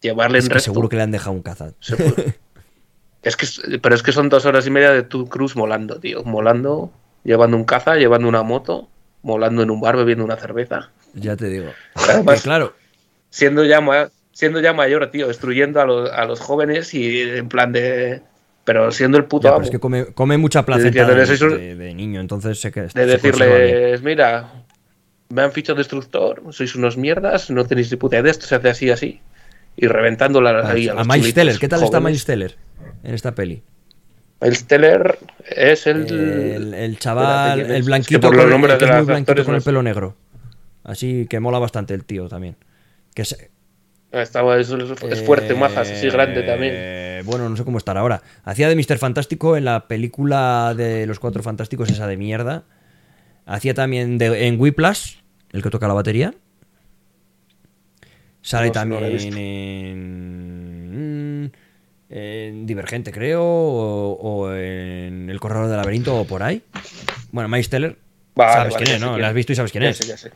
llevarle 0.00 0.38
Es 0.38 0.46
en 0.46 0.52
que 0.52 0.60
seguro 0.60 0.88
que 0.88 0.96
le 0.96 1.02
han 1.02 1.10
dejado 1.10 1.32
un 1.32 1.42
caza. 1.42 1.72
es 3.22 3.36
que, 3.36 3.78
pero 3.78 3.94
es 3.94 4.02
que 4.02 4.12
son 4.12 4.28
dos 4.28 4.44
horas 4.46 4.66
y 4.66 4.70
media 4.70 4.90
de 4.90 5.02
tu 5.02 5.28
cruz 5.28 5.56
molando, 5.56 5.98
tío. 6.00 6.22
Molando, 6.24 6.92
llevando 7.24 7.56
un 7.56 7.64
caza, 7.64 7.96
llevando 7.96 8.28
una 8.28 8.42
moto, 8.42 8.88
molando 9.22 9.62
en 9.62 9.70
un 9.70 9.80
bar, 9.80 9.96
bebiendo 9.96 10.24
una 10.24 10.36
cerveza. 10.36 10.90
Ya 11.14 11.36
te 11.36 11.48
digo. 11.48 11.70
Además, 11.94 12.42
claro, 12.42 12.74
siendo 13.30 13.64
ya, 13.64 13.80
siendo 14.32 14.60
ya 14.60 14.72
mayor, 14.72 15.10
tío, 15.10 15.28
destruyendo 15.28 15.80
a 15.80 15.86
los, 15.86 16.10
a 16.10 16.24
los 16.24 16.40
jóvenes 16.40 16.94
y 16.94 17.20
en 17.22 17.48
plan 17.48 17.72
de. 17.72 18.22
Pero 18.64 18.92
siendo 18.92 19.18
el 19.18 19.24
puto 19.24 19.48
ya, 19.48 19.54
amo. 19.54 19.64
es 19.64 19.70
que 19.70 19.80
come, 19.80 20.06
come 20.14 20.38
mucha 20.38 20.64
placenta 20.64 21.04
de, 21.04 21.22
eso- 21.24 21.48
de- 21.50 21.74
de 21.74 21.94
niño, 21.94 22.20
entonces 22.20 22.60
sé 22.60 22.70
que 22.70 22.82
de 22.82 23.06
decirles, 23.06 24.02
mira, 24.02 24.52
me 25.30 25.42
han 25.42 25.50
fichado 25.50 25.78
destructor, 25.78 26.40
sois 26.50 26.74
unos 26.76 26.96
mierdas, 26.96 27.50
no 27.50 27.64
tenéis 27.66 27.90
ni 27.90 27.96
puta 27.96 28.20
idea, 28.20 28.30
esto 28.30 28.46
se 28.46 28.54
hace 28.54 28.68
así, 28.70 28.90
así. 28.90 29.20
Y 29.76 29.88
reventándola 29.88 30.68
ahí 30.70 30.86
a, 30.88 30.92
A 30.92 31.04
Miles 31.04 31.34
Teller, 31.34 31.58
¿qué 31.58 31.66
tal 31.68 31.82
está. 31.82 31.98
Miles 31.98 32.24
Teller 32.24 32.54
en 33.02 33.14
esta 33.14 33.34
peli? 33.34 33.62
Miles 34.42 34.66
Teller 34.66 35.18
es 35.48 35.86
el. 35.86 36.06
El, 36.10 36.74
el 36.74 36.98
chaval, 36.98 37.26
Espérate, 37.26 37.54
¿quién 37.54 37.64
es? 37.66 37.70
el 37.70 37.80
Es 37.80 37.86
blanquito, 37.86 38.20
que 38.20 38.26
por 38.26 38.34
los 38.36 38.44
con- 38.44 38.50
nombres 38.50 38.74
que 38.74 38.78
de 38.78 38.84
es 38.84 38.90
muy 38.90 38.98
los 38.98 39.06
blanquito 39.06 39.30
actores 39.32 39.44
con 39.46 39.52
no 39.52 39.58
el 39.58 39.62
pelo 39.64 39.82
negro. 39.82 40.16
Así 40.84 41.26
que 41.30 41.38
mola 41.40 41.58
bastante 41.58 41.94
el 41.94 42.04
tío 42.04 42.28
también. 42.28 42.56
Que 43.14 43.22
es, 43.22 43.36
Estaba, 44.10 44.58
es, 44.58 44.68
es 44.70 45.22
fuerte, 45.22 45.52
Eh, 45.52 45.56
majas, 45.56 45.90
así 45.90 46.08
grande 46.08 46.42
también. 46.42 47.24
Bueno, 47.24 47.48
no 47.48 47.56
sé 47.56 47.64
cómo 47.64 47.78
estará 47.78 48.00
ahora. 48.00 48.20
Hacía 48.44 48.68
de 48.68 48.74
Mr. 48.76 48.98
Fantástico 48.98 49.56
en 49.56 49.64
la 49.64 49.86
película 49.86 50.74
de 50.76 51.06
los 51.06 51.18
Cuatro 51.20 51.42
Fantásticos, 51.42 51.88
esa 51.88 52.06
de 52.08 52.16
mierda. 52.16 52.64
Hacía 53.46 53.74
también 53.74 54.18
de, 54.18 54.48
en 54.48 54.60
Whiplash, 54.60 55.16
el 55.52 55.62
que 55.62 55.70
toca 55.70 55.86
la 55.88 55.94
batería. 55.94 56.34
Sale 58.42 58.66
No 58.66 58.68
no 58.70 58.72
también 58.72 59.04
en. 59.04 59.22
En 62.14 62.66
Divergente, 62.66 63.10
creo, 63.10 63.42
o, 63.42 64.12
o 64.20 64.52
en 64.54 65.30
El 65.30 65.40
Corredor 65.40 65.68
del 65.68 65.76
Laberinto 65.78 66.20
o 66.20 66.24
por 66.26 66.42
ahí. 66.42 66.62
Bueno, 67.30 67.48
Miles 67.48 67.70
Teller, 67.70 67.98
Vale, 68.34 68.52
sabes 68.52 68.74
vale, 68.74 68.84
quién 68.84 68.96
es, 68.96 69.00
¿no? 69.00 69.08
quién 69.12 69.22
La 69.22 69.28
has 69.28 69.34
visto 69.34 69.52
y 69.52 69.56
sabes 69.56 69.72
quién 69.72 69.84
Ya 69.84 69.90
es. 69.90 69.96
sé, 69.96 70.06
ya 70.06 70.16
sé. 70.18 70.30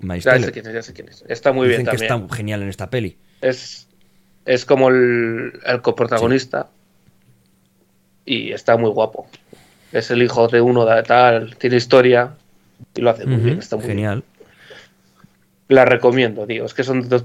Miles 0.00 0.24
Ya 0.24 0.38
sé 0.38 0.52
quién 0.52 0.66
es, 0.66 0.74
ya 0.74 0.82
sé 0.82 0.92
quién 0.92 1.08
es. 1.08 1.24
Está 1.28 1.52
muy 1.52 1.68
bien 1.68 1.80
que 1.80 1.96
también. 1.96 2.12
está 2.22 2.36
genial 2.36 2.62
en 2.62 2.68
esta 2.68 2.90
peli. 2.90 3.16
Es, 3.40 3.88
es 4.44 4.64
como 4.66 4.88
el, 4.90 5.52
el 5.64 5.80
coprotagonista. 5.82 6.68
Y 8.24 8.52
está 8.52 8.76
muy 8.76 8.90
guapo. 8.90 9.26
Es 9.92 10.10
el 10.10 10.22
hijo 10.22 10.48
de 10.48 10.60
uno 10.60 10.84
de 10.84 11.02
tal, 11.02 11.56
tiene 11.56 11.76
historia. 11.76 12.34
Y 12.94 13.00
lo 13.00 13.10
hace 13.10 13.24
muy 13.26 13.38
bien, 13.40 13.58
está 13.58 13.76
muy 13.76 13.86
bien. 13.86 13.96
genial. 13.96 14.24
La 15.68 15.84
recomiendo, 15.84 16.46
tío. 16.46 16.64
Es 16.66 16.74
que 16.74 16.84
son 16.84 17.08
dos, 17.08 17.24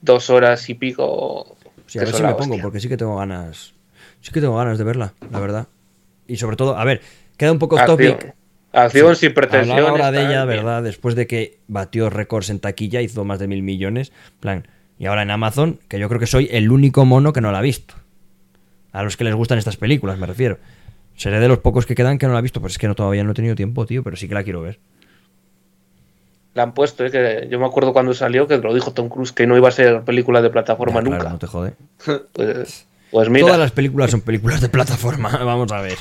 dos 0.00 0.30
horas 0.30 0.68
y 0.70 0.74
pico. 0.74 1.53
Sí, 1.94 2.00
a 2.00 2.02
ver 2.02 2.14
si 2.14 2.22
me 2.24 2.34
pongo, 2.34 2.58
porque 2.60 2.80
sí 2.80 2.88
que 2.88 2.96
tengo 2.96 3.16
ganas. 3.16 3.72
Sí 4.20 4.32
que 4.32 4.40
tengo 4.40 4.56
ganas 4.56 4.78
de 4.78 4.84
verla, 4.84 5.14
la 5.30 5.38
verdad. 5.38 5.68
Y 6.26 6.38
sobre 6.38 6.56
todo, 6.56 6.76
a 6.76 6.84
ver, 6.84 7.00
queda 7.36 7.52
un 7.52 7.60
poco 7.60 7.76
off 7.76 7.82
Acción, 7.82 8.16
topic. 8.18 8.34
acción 8.72 9.14
Sí, 9.14 9.26
sin 9.26 9.34
pretensiones. 9.34 9.70
Hablaba 9.84 9.90
ahora 9.90 10.10
de 10.10 10.18
ella, 10.26 10.44
bien. 10.44 10.56
¿verdad? 10.56 10.82
Después 10.82 11.14
de 11.14 11.28
que 11.28 11.60
batió 11.68 12.10
récords 12.10 12.50
en 12.50 12.58
taquilla, 12.58 13.00
hizo 13.00 13.24
más 13.24 13.38
de 13.38 13.46
mil 13.46 13.62
millones. 13.62 14.10
plan, 14.40 14.66
y 14.98 15.06
ahora 15.06 15.22
en 15.22 15.30
Amazon, 15.30 15.78
que 15.86 16.00
yo 16.00 16.08
creo 16.08 16.18
que 16.18 16.26
soy 16.26 16.48
el 16.50 16.72
único 16.72 17.04
mono 17.04 17.32
que 17.32 17.40
no 17.40 17.52
la 17.52 17.58
ha 17.58 17.62
visto. 17.62 17.94
A 18.90 19.04
los 19.04 19.16
que 19.16 19.22
les 19.22 19.34
gustan 19.36 19.58
estas 19.58 19.76
películas, 19.76 20.18
me 20.18 20.26
refiero. 20.26 20.58
Seré 21.14 21.38
de 21.38 21.46
los 21.46 21.58
pocos 21.58 21.86
que 21.86 21.94
quedan 21.94 22.18
que 22.18 22.26
no 22.26 22.32
la 22.32 22.40
ha 22.40 22.42
visto, 22.42 22.60
pues 22.60 22.72
es 22.72 22.78
que 22.78 22.88
no, 22.88 22.96
todavía 22.96 23.22
no 23.22 23.30
he 23.30 23.34
tenido 23.34 23.54
tiempo, 23.54 23.86
tío, 23.86 24.02
pero 24.02 24.16
sí 24.16 24.26
que 24.26 24.34
la 24.34 24.42
quiero 24.42 24.62
ver. 24.62 24.80
La 26.54 26.62
han 26.62 26.72
puesto, 26.74 27.04
eh, 27.04 27.10
que 27.10 27.48
yo 27.50 27.58
me 27.58 27.66
acuerdo 27.66 27.92
cuando 27.92 28.14
salió 28.14 28.46
que 28.46 28.58
lo 28.58 28.72
dijo 28.72 28.92
Tom 28.92 29.08
Cruise 29.08 29.32
que 29.32 29.46
no 29.46 29.56
iba 29.56 29.68
a 29.68 29.72
ser 29.72 30.02
película 30.02 30.40
de 30.40 30.50
plataforma 30.50 31.00
Ya, 31.00 31.02
nunca. 31.02 31.18
claro, 31.18 31.32
no 31.32 31.38
te 31.38 31.46
jode. 31.48 31.74
Pues, 32.32 32.86
pues 33.10 33.28
mira, 33.28 33.46
Todas 33.46 33.58
las 33.60 33.72
películas 33.72 34.10
son 34.12 34.20
películas 34.20 34.60
de 34.60 34.68
plataforma, 34.68 35.30
vamos 35.44 35.72
a 35.72 35.80
ver. 35.80 35.98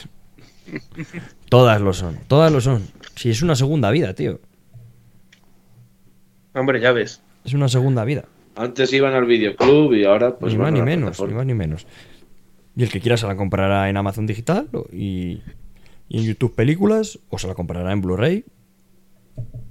Todas 1.50 1.82
lo 1.82 1.92
son, 1.94 2.20
todas 2.28 2.52
lo 2.52 2.62
son. 2.62 2.84
Si 3.16 3.30
es 3.30 3.42
una 3.42 3.56
segunda 3.56 3.90
vida, 3.92 4.14
tío. 4.14 4.40
hombre, 6.54 6.80
ya 6.80 6.92
ves. 6.92 7.22
Es 7.46 7.54
una 7.54 7.68
segunda 7.68 8.06
vida. 8.06 8.26
Antes 8.56 8.94
iban 8.94 9.14
al 9.14 9.26
videoclub 9.26 9.94
y 9.94 10.06
ahora 10.06 10.36
pues 10.38 10.54
ni 10.54 10.60
más 10.60 10.72
ni 10.72 10.82
menos, 10.82 11.20
ni 11.20 11.34
más 11.34 11.46
ni 11.46 11.54
menos. 11.54 11.88
Y 12.76 12.84
el 12.84 12.90
que 12.90 13.00
quiera 13.02 13.18
se 13.18 13.28
la 13.28 13.36
comprará 13.36 13.90
en 13.90 13.98
Amazon 13.98 14.26
Digital 14.28 14.68
y 14.92 15.42
en 16.10 16.24
YouTube 16.24 16.54
Películas 16.56 17.20
o 17.30 17.38
se 17.40 17.48
la 17.48 17.56
comprará 17.56 17.92
en 17.92 18.02
Blu-ray. 18.02 18.46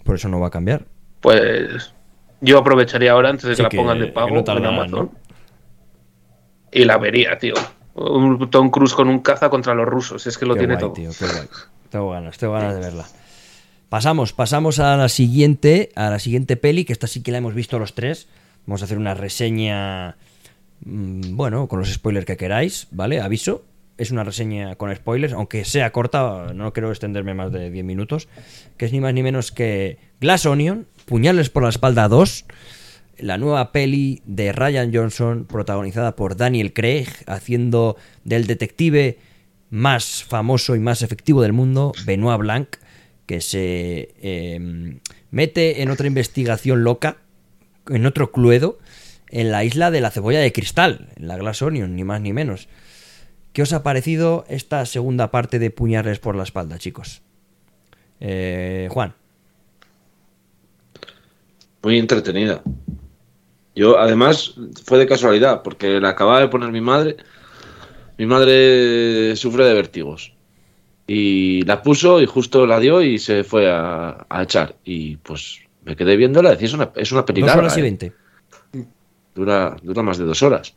Por 0.04 0.16
eso 0.16 0.28
no 0.28 0.40
va 0.40 0.48
a 0.48 0.50
cambiar. 0.50 0.84
Pues 1.20 1.92
yo 2.40 2.58
aprovecharía 2.58 3.12
ahora 3.12 3.30
antes 3.30 3.44
de 3.48 3.56
que 3.56 3.62
la 3.62 3.68
pongan 3.68 4.00
de 4.00 4.08
pago 4.08 4.30
no 4.30 4.56
en 4.56 4.66
Amazon. 4.66 4.90
¿no? 4.90 5.12
Y 6.72 6.84
la 6.84 6.98
vería, 6.98 7.38
tío. 7.38 7.54
Un 7.94 8.50
Tom 8.50 8.70
Cruise 8.70 8.94
con 8.94 9.08
un 9.08 9.20
caza 9.20 9.50
contra 9.50 9.74
los 9.74 9.86
rusos. 9.86 10.26
Es 10.26 10.38
que 10.38 10.46
lo 10.46 10.54
Qué 10.54 10.60
tiene 10.60 10.74
guay, 10.74 10.80
todo. 10.80 10.92
tío, 10.92 11.10
qué 11.18 11.26
guay. 11.26 11.48
Tengo 11.90 12.10
ganas, 12.10 12.38
tengo 12.38 12.54
ganas 12.54 12.74
de 12.74 12.80
verla. 12.80 13.04
Pasamos, 13.90 14.32
pasamos 14.32 14.78
a 14.78 14.96
la 14.96 15.10
siguiente, 15.10 15.90
a 15.94 16.08
la 16.08 16.18
siguiente 16.18 16.56
peli, 16.56 16.86
que 16.86 16.94
esta 16.94 17.06
sí 17.06 17.22
que 17.22 17.30
la 17.30 17.38
hemos 17.38 17.54
visto 17.54 17.78
los 17.78 17.94
tres. 17.94 18.26
Vamos 18.66 18.80
a 18.80 18.86
hacer 18.86 18.96
una 18.96 19.12
reseña, 19.12 20.16
mm, 20.84 21.36
bueno, 21.36 21.68
con 21.68 21.78
los 21.78 21.92
spoilers 21.92 22.24
que 22.24 22.38
queráis, 22.38 22.88
¿vale? 22.90 23.20
Aviso. 23.20 23.64
Es 24.02 24.10
una 24.10 24.24
reseña 24.24 24.74
con 24.74 24.92
spoilers, 24.92 25.32
aunque 25.32 25.64
sea 25.64 25.92
corta, 25.92 26.52
no 26.52 26.72
quiero 26.72 26.90
extenderme 26.90 27.34
más 27.34 27.52
de 27.52 27.70
10 27.70 27.84
minutos. 27.84 28.26
Que 28.76 28.86
es 28.86 28.92
ni 28.92 28.98
más 28.98 29.14
ni 29.14 29.22
menos 29.22 29.52
que 29.52 29.96
Glass 30.20 30.44
Onion, 30.44 30.88
Puñales 31.04 31.50
por 31.50 31.62
la 31.62 31.68
espalda 31.68 32.08
2, 32.08 32.46
la 33.18 33.38
nueva 33.38 33.70
peli 33.70 34.20
de 34.26 34.50
Ryan 34.50 34.92
Johnson, 34.92 35.46
protagonizada 35.48 36.16
por 36.16 36.36
Daniel 36.36 36.72
Craig, 36.72 37.06
haciendo 37.28 37.96
del 38.24 38.48
detective 38.48 39.18
más 39.70 40.24
famoso 40.24 40.74
y 40.74 40.80
más 40.80 41.02
efectivo 41.02 41.40
del 41.40 41.52
mundo, 41.52 41.92
Benoit 42.04 42.40
Blanc, 42.40 42.78
que 43.26 43.40
se 43.40 44.16
eh, 44.20 44.98
mete 45.30 45.82
en 45.82 45.90
otra 45.90 46.08
investigación 46.08 46.82
loca, 46.82 47.18
en 47.88 48.04
otro 48.06 48.32
cluedo, 48.32 48.80
en 49.28 49.52
la 49.52 49.62
isla 49.62 49.92
de 49.92 50.00
la 50.00 50.10
cebolla 50.10 50.40
de 50.40 50.52
cristal, 50.52 51.10
en 51.14 51.28
la 51.28 51.36
Glass 51.36 51.62
Onion, 51.62 51.94
ni 51.94 52.02
más 52.02 52.20
ni 52.20 52.32
menos. 52.32 52.66
¿Qué 53.52 53.62
os 53.62 53.72
ha 53.72 53.82
parecido 53.82 54.44
esta 54.48 54.86
segunda 54.86 55.30
parte 55.30 55.58
de 55.58 55.70
Puñales 55.70 56.18
por 56.18 56.36
la 56.36 56.42
espalda, 56.42 56.78
chicos? 56.78 57.22
Eh, 58.20 58.88
Juan. 58.90 59.14
Muy 61.82 61.98
entretenida. 61.98 62.62
Yo, 63.74 63.98
además, 63.98 64.54
fue 64.84 64.98
de 64.98 65.06
casualidad, 65.06 65.62
porque 65.62 66.00
la 66.00 66.10
acababa 66.10 66.40
de 66.40 66.48
poner 66.48 66.70
mi 66.70 66.80
madre. 66.80 67.16
Mi 68.18 68.26
madre 68.26 69.34
sufre 69.36 69.64
de 69.64 69.74
vértigos. 69.74 70.34
Y 71.06 71.62
la 71.62 71.82
puso 71.82 72.20
y 72.20 72.26
justo 72.26 72.66
la 72.66 72.78
dio 72.78 73.02
y 73.02 73.18
se 73.18 73.44
fue 73.44 73.70
a, 73.70 74.26
a 74.28 74.42
echar. 74.42 74.76
Y 74.84 75.16
pues 75.16 75.60
me 75.84 75.96
quedé 75.96 76.16
viéndola. 76.16 76.52
Es 76.52 76.72
una, 76.72 76.90
es 76.94 77.10
una 77.12 77.24
peli 77.24 77.40
Dos 77.40 77.56
horas 77.56 77.76
y 77.76 77.80
¿eh? 77.80 77.82
veinte. 77.82 78.12
Dura, 79.34 79.76
dura 79.82 80.02
más 80.02 80.18
de 80.18 80.24
dos 80.24 80.42
horas. 80.42 80.74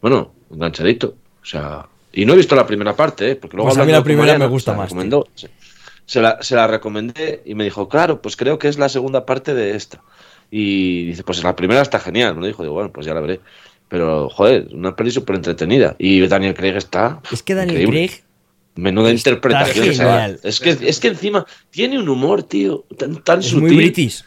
Bueno, 0.00 0.34
enganchadito. 0.50 1.16
O 1.40 1.44
sea, 1.44 1.88
y 2.12 2.24
no 2.24 2.34
he 2.34 2.36
visto 2.36 2.54
la 2.54 2.66
primera 2.66 2.94
parte, 2.94 3.30
¿eh? 3.32 3.36
porque 3.36 3.56
luego 3.56 3.68
Pues 3.70 3.78
a 3.78 3.80
mí 3.80 3.82
hablando 3.84 4.00
la 4.00 4.04
primera 4.04 4.22
Mariana, 4.24 4.44
me 4.46 4.50
gusta 4.50 4.72
se 4.72 4.76
la 4.76 4.82
más, 4.82 4.90
recomendó. 4.90 5.28
Se, 5.34 5.48
se 6.06 6.20
la, 6.20 6.38
se 6.42 6.54
la 6.56 6.66
recomendé 6.66 7.42
y 7.44 7.54
me 7.54 7.64
dijo, 7.64 7.88
claro, 7.88 8.20
pues 8.22 8.36
creo 8.36 8.58
que 8.58 8.68
es 8.68 8.78
la 8.78 8.88
segunda 8.88 9.24
parte 9.26 9.54
de 9.54 9.76
esta. 9.76 10.02
Y 10.50 11.06
dice, 11.06 11.22
pues 11.24 11.42
la 11.42 11.56
primera 11.56 11.80
está 11.80 11.98
genial. 11.98 12.36
Me 12.36 12.46
dijo, 12.46 12.62
digo, 12.62 12.74
bueno, 12.74 12.92
pues 12.92 13.06
ya 13.06 13.14
la 13.14 13.20
veré. 13.20 13.40
Pero, 13.88 14.28
joder, 14.28 14.68
una 14.72 14.94
peli 14.94 15.10
súper 15.10 15.36
entretenida. 15.36 15.96
Y 15.98 16.26
Daniel 16.26 16.54
Craig 16.54 16.76
está. 16.76 17.20
Es 17.32 17.42
que 17.42 17.54
Daniel 17.54 17.80
increíble. 17.82 18.08
Craig 18.08 18.22
Menuda 18.74 19.10
está 19.10 19.30
interpretación. 19.30 19.88
o 19.90 19.92
sea, 19.94 20.06
genial. 20.22 20.40
es, 20.42 20.60
que, 20.60 20.70
es 20.82 21.00
que 21.00 21.08
encima 21.08 21.46
tiene 21.70 21.98
un 21.98 22.08
humor, 22.08 22.42
tío, 22.42 22.84
tan, 22.98 23.22
tan 23.22 23.40
es 23.40 23.46
sutil. 23.46 23.62
muy 23.68 23.76
british. 23.76 24.24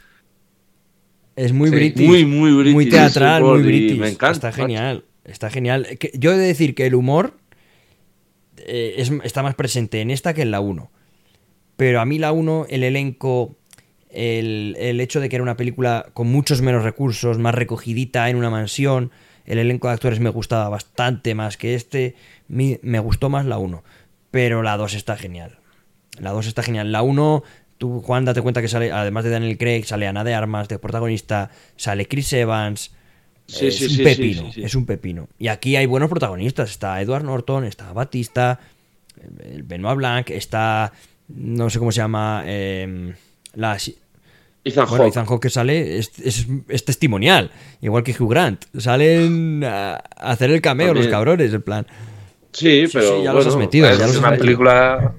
Es 1.35 1.51
muy 1.51 1.69
Sí, 1.69 1.75
british. 1.75 2.07
muy, 2.07 2.25
muy 2.25 2.51
british, 2.53 2.73
Muy 2.73 2.89
teatral, 2.89 3.43
muy 3.43 3.61
british. 3.61 3.97
me 3.99 4.09
encanta, 4.09 4.31
Está 4.35 4.47
macho. 4.49 4.61
genial. 4.61 5.03
Está 5.25 5.49
genial. 5.49 5.87
Yo 6.13 6.31
he 6.31 6.37
de 6.37 6.45
decir 6.47 6.75
que 6.75 6.85
el 6.85 6.95
humor 6.95 7.33
eh, 8.65 8.95
es- 8.97 9.11
está 9.23 9.43
más 9.43 9.55
presente 9.55 10.01
en 10.01 10.11
esta 10.11 10.33
que 10.33 10.41
en 10.41 10.51
la 10.51 10.59
1. 10.59 10.91
Pero 11.77 11.99
a 12.01 12.05
mí 12.05 12.19
la 12.19 12.31
1, 12.31 12.65
el 12.69 12.83
elenco, 12.83 13.55
el, 14.09 14.75
el 14.79 15.01
hecho 15.01 15.19
de 15.19 15.29
que 15.29 15.35
era 15.35 15.43
una 15.43 15.57
película 15.57 16.07
con 16.13 16.27
muchos 16.27 16.61
menos 16.61 16.83
recursos, 16.83 17.37
más 17.37 17.53
recogidita 17.55 18.29
en 18.29 18.37
una 18.37 18.49
mansión, 18.49 19.11
el 19.45 19.57
elenco 19.59 19.87
de 19.87 19.93
actores 19.95 20.19
me 20.19 20.29
gustaba 20.29 20.69
bastante 20.69 21.35
más 21.35 21.57
que 21.57 21.75
este, 21.75 22.15
mi- 22.47 22.79
me 22.81 22.99
gustó 22.99 23.29
más 23.29 23.45
la 23.45 23.57
1. 23.57 23.83
Pero 24.31 24.63
la 24.63 24.77
2 24.77 24.93
está 24.95 25.17
genial. 25.17 25.59
La 26.19 26.31
2 26.31 26.47
está 26.47 26.63
genial. 26.63 26.91
La 26.91 27.01
1, 27.01 27.43
tú, 27.77 28.01
Juan, 28.01 28.25
date 28.25 28.41
cuenta 28.41 28.61
que 28.61 28.67
sale, 28.69 28.91
además 28.91 29.23
de 29.25 29.29
Daniel 29.31 29.57
Craig, 29.57 29.83
sale 29.83 30.07
Ana 30.07 30.23
de 30.23 30.33
Armas 30.33 30.67
de 30.69 30.79
protagonista, 30.79 31.51
sale 31.75 32.07
Chris 32.07 32.31
Evans. 32.33 32.95
Sí, 33.47 33.67
es 33.67 33.77
sí, 33.77 33.83
un 33.85 33.89
sí, 33.91 34.03
pepino, 34.03 34.41
sí, 34.47 34.51
sí. 34.53 34.63
es 34.63 34.75
un 34.75 34.85
pepino. 34.85 35.27
Y 35.37 35.47
aquí 35.49 35.75
hay 35.75 35.85
buenos 35.85 36.09
protagonistas. 36.09 36.71
Está 36.71 36.99
Edward 37.01 37.23
Norton, 37.23 37.63
está 37.65 37.93
Batista, 37.93 38.59
el 39.43 39.63
Benoit 39.63 39.97
Blanc, 39.97 40.29
está. 40.31 40.91
No 41.27 41.69
sé 41.69 41.79
cómo 41.79 41.91
se 41.91 41.97
llama. 41.97 42.43
eh, 42.45 43.13
la, 43.53 43.77
Ethan 44.63 44.85
bueno, 44.87 45.03
Hawke. 45.03 45.11
Ethan 45.13 45.25
Hawke 45.27 45.41
que 45.43 45.49
sale 45.51 45.97
es, 45.99 46.11
es- 46.19 46.47
es 46.69 46.85
testimonial, 46.85 47.51
igual 47.81 48.03
que 48.03 48.15
Hugh 48.17 48.29
Grant. 48.31 48.65
Salen 48.79 49.63
a, 49.63 49.93
a 49.95 50.31
hacer 50.31 50.49
el 50.49 50.61
cameo 50.61 50.93
los 50.93 51.07
cabrones, 51.07 51.53
en 51.53 51.61
plan. 51.61 51.85
Sí, 52.51 52.87
Sí, 52.87 52.93
pero 52.93 53.17
sí, 53.19 53.23
ya 53.23 53.31
los 53.33 53.43
bueno, 53.45 53.49
has 53.51 53.57
metido, 53.57 53.87
Es 53.89 53.99
ya 53.99 54.07
los 54.07 54.15
has 54.15 54.21
una 54.21 54.35
película 54.37 55.13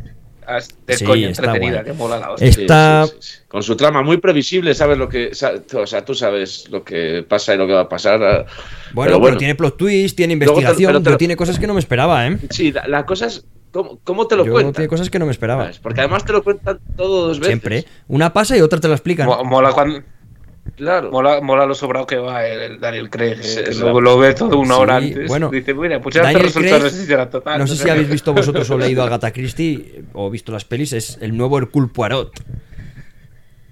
Sí, 0.60 1.24
está 1.24 1.42
entretenida, 1.42 1.82
guay. 1.82 1.84
que 1.84 1.92
mola 1.92 2.18
la 2.18 2.30
hostia. 2.32 2.48
Está- 2.48 3.06
sí, 3.06 3.12
sí, 3.20 3.28
sí. 3.32 3.38
Con 3.48 3.62
su 3.62 3.76
trama 3.76 4.02
muy 4.02 4.18
previsible, 4.18 4.74
sabes 4.74 4.96
lo 4.98 5.08
que. 5.08 5.30
O 5.32 5.86
sea, 5.86 6.04
tú 6.04 6.14
sabes 6.14 6.68
lo 6.70 6.84
que 6.84 7.24
pasa 7.28 7.54
y 7.54 7.58
lo 7.58 7.66
que 7.66 7.72
va 7.72 7.82
a 7.82 7.88
pasar. 7.88 8.22
ah, 8.22 8.46
Bueno, 8.92 9.12
pero 9.14 9.22
pero, 9.24 9.36
tiene 9.38 9.54
plot 9.54 9.76
twist, 9.76 10.16
tiene 10.16 10.32
te- 10.36 10.44
investigación, 10.44 10.92
pero 11.02 11.02
te 11.02 11.16
tiene 11.18 11.36
cosas 11.36 11.58
que 11.58 11.66
no 11.66 11.74
me 11.74 11.80
esperaba, 11.80 12.26
¿eh? 12.26 12.38
Sí, 12.50 12.72
la, 12.72 12.86
la 12.86 13.06
cosa 13.06 13.26
es. 13.26 13.44
¿Cómo, 13.72 13.98
cómo 14.04 14.26
te 14.26 14.36
lo 14.36 14.46
Yo 14.46 14.52
cuentan? 14.52 14.72
tiene 14.72 14.88
cosas 14.88 15.10
que 15.10 15.18
no 15.18 15.26
me 15.26 15.32
esperaba. 15.32 15.64
¿Sabes? 15.64 15.78
Porque 15.80 16.00
además 16.00 16.24
te 16.24 16.32
lo 16.32 16.42
cuentan 16.42 16.78
todo 16.96 17.26
dos 17.28 17.38
veces. 17.38 17.48
Siempre. 17.48 17.84
Una 18.08 18.32
pasa 18.32 18.56
y 18.56 18.60
otra 18.62 18.80
te 18.80 18.88
la 18.88 18.94
explican. 18.94 19.26
Mo- 19.26 19.44
Mola, 19.44 19.72
cuando, 19.72 20.00
Claro. 20.74 21.10
mola, 21.10 21.40
mola 21.40 21.64
lo 21.66 21.74
sobrado 21.74 22.06
que 22.06 22.16
va 22.16 22.46
el, 22.46 22.60
el 22.72 22.80
Daniel 22.80 23.08
Craig. 23.08 23.38
eh, 23.40 23.72
Sí, 23.72 23.80
lo 23.80 24.18
ve 24.18 24.34
todo 24.34 24.58
una 24.58 24.74
Sí, 24.74 24.80
hora 24.80 24.96
antes. 24.96 25.28
bueno, 25.28 25.48
Dice, 25.50 25.72
mira, 25.74 26.00
pues 26.00 26.14
ya 26.14 26.30
resulta 26.32 27.30
total. 27.30 27.58
No 27.60 27.66
sé 27.66 27.76
si 27.76 27.88
habéis 27.88 28.08
visto 28.08 28.34
vosotros 28.34 28.68
o 28.70 28.76
leído 28.78 29.02
a 29.02 29.06
Agatha 29.08 29.32
Christie 29.32 30.04
o 30.12 30.28
visto 30.30 30.52
las 30.52 30.64
pelis, 30.64 30.92
es 30.92 31.18
el 31.20 31.36
nuevo 31.36 31.58
Hercule 31.58 31.88
Poirot 31.88 32.32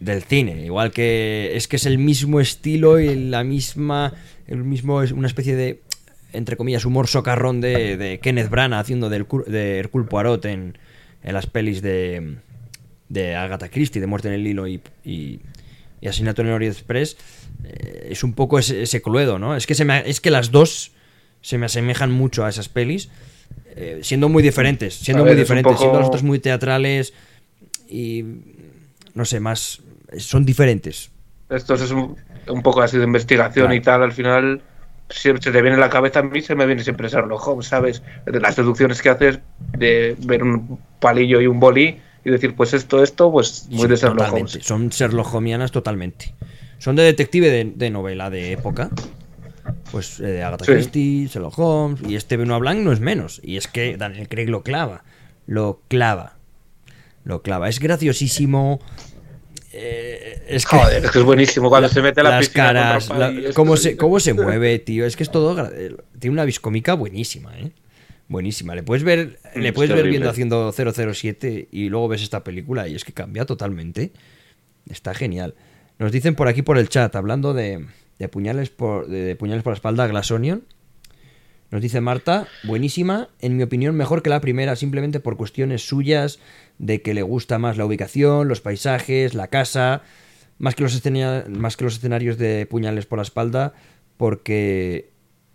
del 0.01 0.23
cine. 0.23 0.65
Igual 0.65 0.93
que 0.93 1.53
es 1.55 1.69
que 1.69 1.77
es 1.77 1.87
el 1.87 1.99
mismo 1.99 2.41
estilo 2.41 2.99
y 3.01 3.15
la 3.15 3.45
misma, 3.45 4.13
el 4.47 4.65
mismo 4.65 5.03
es 5.03 5.13
una 5.13 5.27
especie 5.27 5.57
de 5.57 5.81
entre 6.33 6.57
comillas 6.57 6.85
humor 6.85 7.07
socarrón 7.07 7.61
de, 7.61 7.97
de 7.97 8.19
Kenneth 8.19 8.51
Branagh 8.51 8.81
haciendo 8.81 9.09
del, 9.09 9.27
de 9.47 9.79
Hercule 9.79 10.07
Poirot 10.07 10.45
en, 10.47 10.77
en 11.23 11.33
las 11.35 11.47
pelis 11.47 11.81
de, 11.81 12.39
de 13.09 13.37
Agatha 13.37 13.69
Christie, 13.69 14.01
de 14.01 14.07
Muerte 14.09 14.29
en 14.29 14.35
el 14.35 14.47
Hilo 14.47 14.67
y, 14.67 14.81
y, 15.05 15.39
y 16.05 16.09
Asesinato 16.09 16.43
en 16.43 16.51
Orient 16.51 16.77
Express. 16.77 17.17
Eh, 17.65 18.09
es 18.11 18.23
un 18.23 18.35
poco 18.35 18.59
ese, 18.59 18.83
ese 18.83 19.01
cluedo, 19.01 19.39
¿no? 19.39 19.57
Es 19.57 19.67
que, 19.67 19.75
se 19.75 19.87
me 19.87 20.09
es 20.09 20.21
que 20.21 20.31
las 20.31 20.51
dos 20.51 20.93
se 21.41 21.57
me 21.57 21.65
asemejan 21.67 22.11
mucho 22.13 22.45
a 22.45 22.51
esas 22.51 22.69
pelis, 22.69 23.09
eh, 23.75 24.01
siendo 24.03 24.29
muy 24.29 24.43
diferentes, 24.43 24.95
siendo 24.95 25.25
muy 25.25 25.35
diferentes, 25.35 25.79
siendo 25.79 25.99
las 25.99 26.09
otras 26.09 26.23
muy 26.23 26.39
teatrales 26.41 27.15
y 27.89 28.23
no 29.15 29.25
sé, 29.25 29.41
más 29.41 29.81
son 30.19 30.45
diferentes. 30.45 31.11
Esto 31.49 31.75
es 31.75 31.91
un, 31.91 32.17
un 32.49 32.63
poco 32.63 32.83
así 32.83 32.99
de 32.99 33.05
investigación 33.05 33.67
Claro. 33.67 33.75
y 33.75 33.81
tal. 33.81 34.03
Al 34.03 34.13
final, 34.13 34.61
siempre 35.09 35.43
se 35.43 35.53
te 35.53 35.63
viene 35.63 35.75
en 35.75 35.81
la 35.81 35.89
cabeza 35.91 36.19
a 36.21 36.23
mí, 36.23 36.43
se 36.43 36.55
me 36.55 36.67
viene 36.67 36.83
siempre 36.83 37.09
Sherlock 37.09 37.47
Holmes, 37.49 37.67
¿sabes? 37.67 38.03
De 38.27 38.41
las 38.41 38.57
deducciones 38.57 39.01
que 39.01 39.09
haces 39.09 39.39
de 39.73 40.17
ver 40.21 40.43
un 40.43 40.79
palillo 41.01 41.41
y 41.41 41.47
un 41.47 41.61
boli 41.61 41.99
y 42.25 42.31
decir, 42.31 42.55
pues 42.57 42.73
esto, 42.75 43.03
esto, 43.03 43.31
pues 43.31 43.67
muy 43.71 43.83
Sí, 43.83 43.89
de 43.89 43.97
Sherlock. 43.97 44.33
Holmes. 44.33 44.59
Son 44.63 44.89
Sherlock 44.89 45.71
totalmente. 45.71 46.35
Son 46.79 46.97
de 46.97 47.03
detective 47.03 47.51
de, 47.51 47.73
de 47.75 47.91
novela 47.91 48.31
de 48.31 48.53
época. 48.53 48.91
Pues 49.91 50.21
eh, 50.21 50.25
de 50.25 50.43
Agatha 50.43 50.65
Sí. 50.65 50.73
Christie, 50.73 51.27
Sherlock 51.29 51.59
Holmes. 51.59 52.01
Y 52.09 52.17
este 52.17 52.37
Benoit 52.37 52.61
Blanc 52.61 52.81
no 52.81 52.93
es 52.93 53.01
menos. 53.01 53.41
Y 53.45 53.57
es 53.57 53.69
que 53.69 53.97
Daniel 53.97 54.29
Craig 54.29 54.47
lo 54.49 54.63
clava. 54.63 55.05
Lo 55.47 55.81
clava. 55.89 56.37
Lo 57.25 57.43
clava. 57.43 57.69
Es 57.69 57.79
graciosísimo. 57.81 58.81
Eh, 59.73 60.45
es 60.49 60.67
que. 60.67 60.77
Joder, 60.77 61.05
es 61.05 61.11
que 61.11 61.19
es 61.19 61.25
buenísimo 61.25 61.69
cuando 61.69 61.89
se 61.89 62.01
mete 62.03 62.21
a 62.21 62.25
la 62.25 62.31
las 62.31 62.47
piscina 62.47 62.65
caras, 62.67 63.09
la- 63.09 63.33
cómo, 63.55 63.77
se, 63.77 63.97
cómo 63.97 64.21
se 64.21 64.33
mueve, 64.35 64.79
tío. 64.79 65.05
Es 65.07 65.17
que 65.17 65.23
es 65.25 65.31
todo. 65.31 65.69
eh, 65.75 65.97
Tiene 66.19 66.33
una 66.35 66.45
viscómica 66.45 66.95
buenísima, 66.95 67.57
¿eh? 67.59 67.73
Buenísima. 68.29 68.75
Le 68.75 68.83
puedes 68.83 69.05
ver, 69.05 69.39
le 69.55 69.69
es 69.69 69.73
puedes 69.75 69.91
ver 69.95 70.09
viendo 70.09 70.31
haciendo 70.31 70.73
007 70.73 71.69
y 71.71 71.89
luego 71.89 72.09
ves 72.09 72.23
esta 72.23 72.43
película 72.43 72.89
y 72.89 72.95
es 72.95 73.05
que 73.05 73.13
cambia 73.13 73.45
totalmente. 73.45 74.13
Está 74.89 75.15
genial. 75.15 75.55
Nos 75.99 76.11
dicen 76.13 76.35
por 76.35 76.49
aquí 76.49 76.63
por 76.63 76.79
el 76.79 76.89
chat, 76.89 77.15
hablando 77.17 77.55
de, 77.55 77.87
de 78.19 78.29
puñales 78.29 78.71
por 78.71 79.07
de, 79.09 79.25
de 79.25 79.37
puñales 79.37 79.63
por 79.63 79.73
la 79.73 79.77
espalda, 79.77 80.07
Glass 80.07 80.31
Onion. 80.31 80.65
Nos 81.71 81.83
dice 81.83 82.01
Marta, 82.01 82.47
buenísima, 82.63 83.29
en 83.41 83.57
mi 83.57 83.63
opinión 83.65 83.97
mejor 83.97 84.23
que 84.23 84.31
la 84.31 84.41
primera, 84.41 84.77
simplemente 84.77 85.19
por 85.21 85.37
cuestiones 85.37 85.87
suyas, 85.87 86.39
de 86.79 87.03
que 87.03 87.15
le 87.15 87.23
gusta 87.23 87.59
más 87.59 87.77
la 87.77 87.85
ubicación, 87.85 88.47
los 88.49 88.61
paisajes, 88.61 89.35
la 89.35 89.49
casa, 89.49 90.03
más 90.59 90.77
que 90.77 90.85
los, 90.85 90.95
escena- 90.95 91.45
más 91.49 91.77
que 91.77 91.85
los 91.85 91.97
escenarios 91.97 92.39
de 92.39 92.67
puñales 92.67 93.07
por 93.07 93.19
la 93.19 93.23
espalda, 93.25 93.73
porque... 94.17 95.11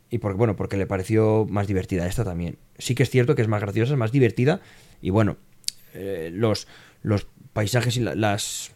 Y 0.09 0.17
porque, 0.17 0.37
bueno, 0.37 0.55
porque 0.55 0.77
le 0.77 0.87
pareció 0.87 1.45
más 1.49 1.67
divertida 1.67 2.07
esta 2.07 2.23
también. 2.23 2.57
Sí 2.77 2.95
que 2.95 3.03
es 3.03 3.09
cierto 3.09 3.35
que 3.35 3.41
es 3.43 3.47
más 3.47 3.61
graciosa, 3.61 3.93
es 3.93 3.99
más 3.99 4.11
divertida. 4.11 4.59
Y 5.01 5.11
bueno, 5.11 5.37
eh, 5.93 6.31
los, 6.33 6.67
los 7.03 7.27
paisajes 7.53 7.95
y 7.97 7.99
la- 7.99 8.15
las, 8.15 8.71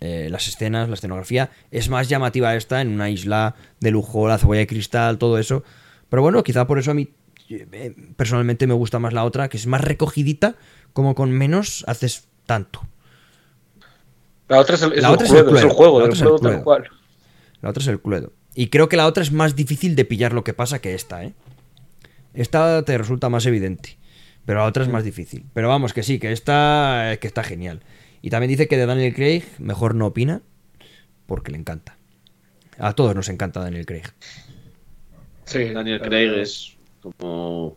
eh, 0.00 0.28
las 0.30 0.46
escenas, 0.48 0.88
la 0.88 0.94
escenografía, 0.94 1.50
es 1.70 1.88
más 1.88 2.08
llamativa 2.08 2.54
esta 2.54 2.80
en 2.80 2.88
una 2.88 3.10
isla 3.10 3.56
de 3.80 3.90
lujo, 3.90 4.28
la 4.28 4.38
cebolla 4.38 4.60
de 4.60 4.66
cristal, 4.68 5.18
todo 5.18 5.38
eso. 5.38 5.64
Pero 6.08 6.22
bueno, 6.22 6.42
quizá 6.44 6.66
por 6.68 6.78
eso 6.78 6.92
a 6.92 6.94
mí 6.94 7.08
eh, 7.48 7.94
personalmente 8.16 8.66
me 8.68 8.74
gusta 8.74 8.98
más 9.00 9.12
la 9.12 9.24
otra, 9.24 9.48
que 9.48 9.56
es 9.56 9.66
más 9.66 9.80
recogidita, 9.80 10.54
como 10.92 11.14
con 11.16 11.32
menos 11.32 11.84
haces 11.88 12.28
tanto. 12.46 12.80
La 14.48 14.60
otra 14.60 14.76
es 14.76 14.82
el, 14.82 14.92
es 14.92 15.02
La 15.02 15.08
el 15.08 15.14
otra 15.14 15.26
es 15.26 15.32
el 15.32 15.38
juego, 15.42 15.56
es 15.56 15.62
el 15.62 15.68
Cluedo, 15.68 15.76
juego, 15.76 15.98
la 16.00 16.04
otra 16.04 16.14
es 16.14 16.20
el 16.22 16.28
Cluedo. 16.38 16.64
La 17.60 17.70
otra 17.70 17.80
es 17.82 17.88
el 17.88 18.00
Cluedo. 18.00 18.32
Y 18.54 18.68
creo 18.68 18.88
que 18.88 18.96
la 18.96 19.06
otra 19.06 19.22
es 19.22 19.32
más 19.32 19.56
difícil 19.56 19.96
de 19.96 20.04
pillar 20.04 20.32
lo 20.32 20.44
que 20.44 20.54
pasa 20.54 20.80
que 20.80 20.94
esta, 20.94 21.24
¿eh? 21.24 21.32
Esta 22.34 22.82
te 22.84 22.96
resulta 22.98 23.28
más 23.28 23.46
evidente. 23.46 23.98
Pero 24.44 24.58
la 24.60 24.66
otra 24.66 24.82
es 24.82 24.88
más 24.88 25.04
difícil. 25.04 25.46
Pero 25.54 25.68
vamos, 25.68 25.92
que 25.92 26.02
sí, 26.02 26.18
que 26.18 26.32
esta, 26.32 27.16
que 27.20 27.26
está 27.26 27.42
genial. 27.42 27.80
Y 28.22 28.30
también 28.30 28.50
dice 28.50 28.68
que 28.68 28.76
de 28.76 28.86
Daniel 28.86 29.14
Craig 29.14 29.44
mejor 29.58 29.94
no 29.94 30.06
opina 30.06 30.42
porque 31.26 31.52
le 31.52 31.58
encanta. 31.58 31.96
A 32.78 32.94
todos 32.94 33.14
nos 33.14 33.28
encanta 33.28 33.60
Daniel 33.60 33.86
Craig. 33.86 34.04
Sí, 35.44 35.64
Daniel 35.70 36.00
Craig 36.00 36.32
es 36.40 36.76
como, 37.00 37.76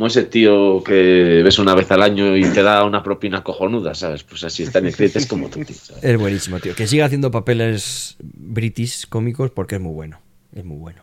como 0.00 0.06
ese 0.06 0.22
tío 0.22 0.82
que 0.82 1.42
ves 1.44 1.58
una 1.58 1.74
vez 1.74 1.90
al 1.90 2.00
año 2.00 2.34
y 2.34 2.42
te 2.44 2.62
da 2.62 2.84
una 2.84 3.02
propina 3.02 3.44
cojonuda, 3.44 3.94
¿sabes? 3.94 4.22
Pues 4.24 4.42
así 4.44 4.62
es 4.62 4.72
Daniel 4.72 4.96
Craig, 4.96 5.12
es 5.14 5.26
como 5.26 5.50
tu 5.50 5.62
tío, 5.62 5.76
¿sabes? 5.76 6.02
Es 6.02 6.18
buenísimo, 6.18 6.58
tío. 6.58 6.74
Que 6.74 6.86
siga 6.86 7.04
haciendo 7.04 7.30
papeles 7.30 8.16
british 8.18 9.06
cómicos 9.10 9.50
porque 9.50 9.74
es 9.74 9.80
muy 9.82 9.92
bueno. 9.92 10.18
Es 10.54 10.64
muy 10.64 10.78
bueno. 10.78 11.02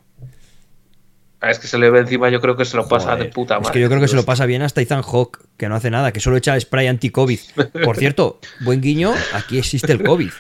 Ah, 1.41 1.51
Es 1.51 1.59
que 1.59 1.67
se 1.67 1.77
le 1.77 1.91
ve 1.91 1.99
encima, 1.99 2.31
yo 2.31 2.41
creo 2.41 2.57
que 2.57 2.65
se 2.65 2.75
lo 2.75 2.87
pasa 2.87 3.11
Joder, 3.11 3.27
de 3.27 3.31
puta 3.31 3.53
madre. 3.59 3.67
Es 3.67 3.71
que 3.73 3.79
yo 3.81 3.87
creo 3.87 4.01
que 4.01 4.07
se 4.07 4.15
lo 4.15 4.25
pasa 4.25 4.47
bien 4.47 4.63
hasta 4.63 4.81
Ethan 4.81 5.03
Hawke, 5.03 5.41
que 5.57 5.69
no 5.69 5.75
hace 5.75 5.91
nada, 5.91 6.11
que 6.11 6.19
solo 6.19 6.35
echa 6.35 6.59
spray 6.59 6.87
anti-COVID. 6.87 7.39
Por 7.83 7.97
cierto, 7.99 8.39
buen 8.61 8.81
guiño, 8.81 9.13
aquí 9.33 9.59
existe 9.59 9.91
el 9.91 10.01
COVID. 10.01 10.31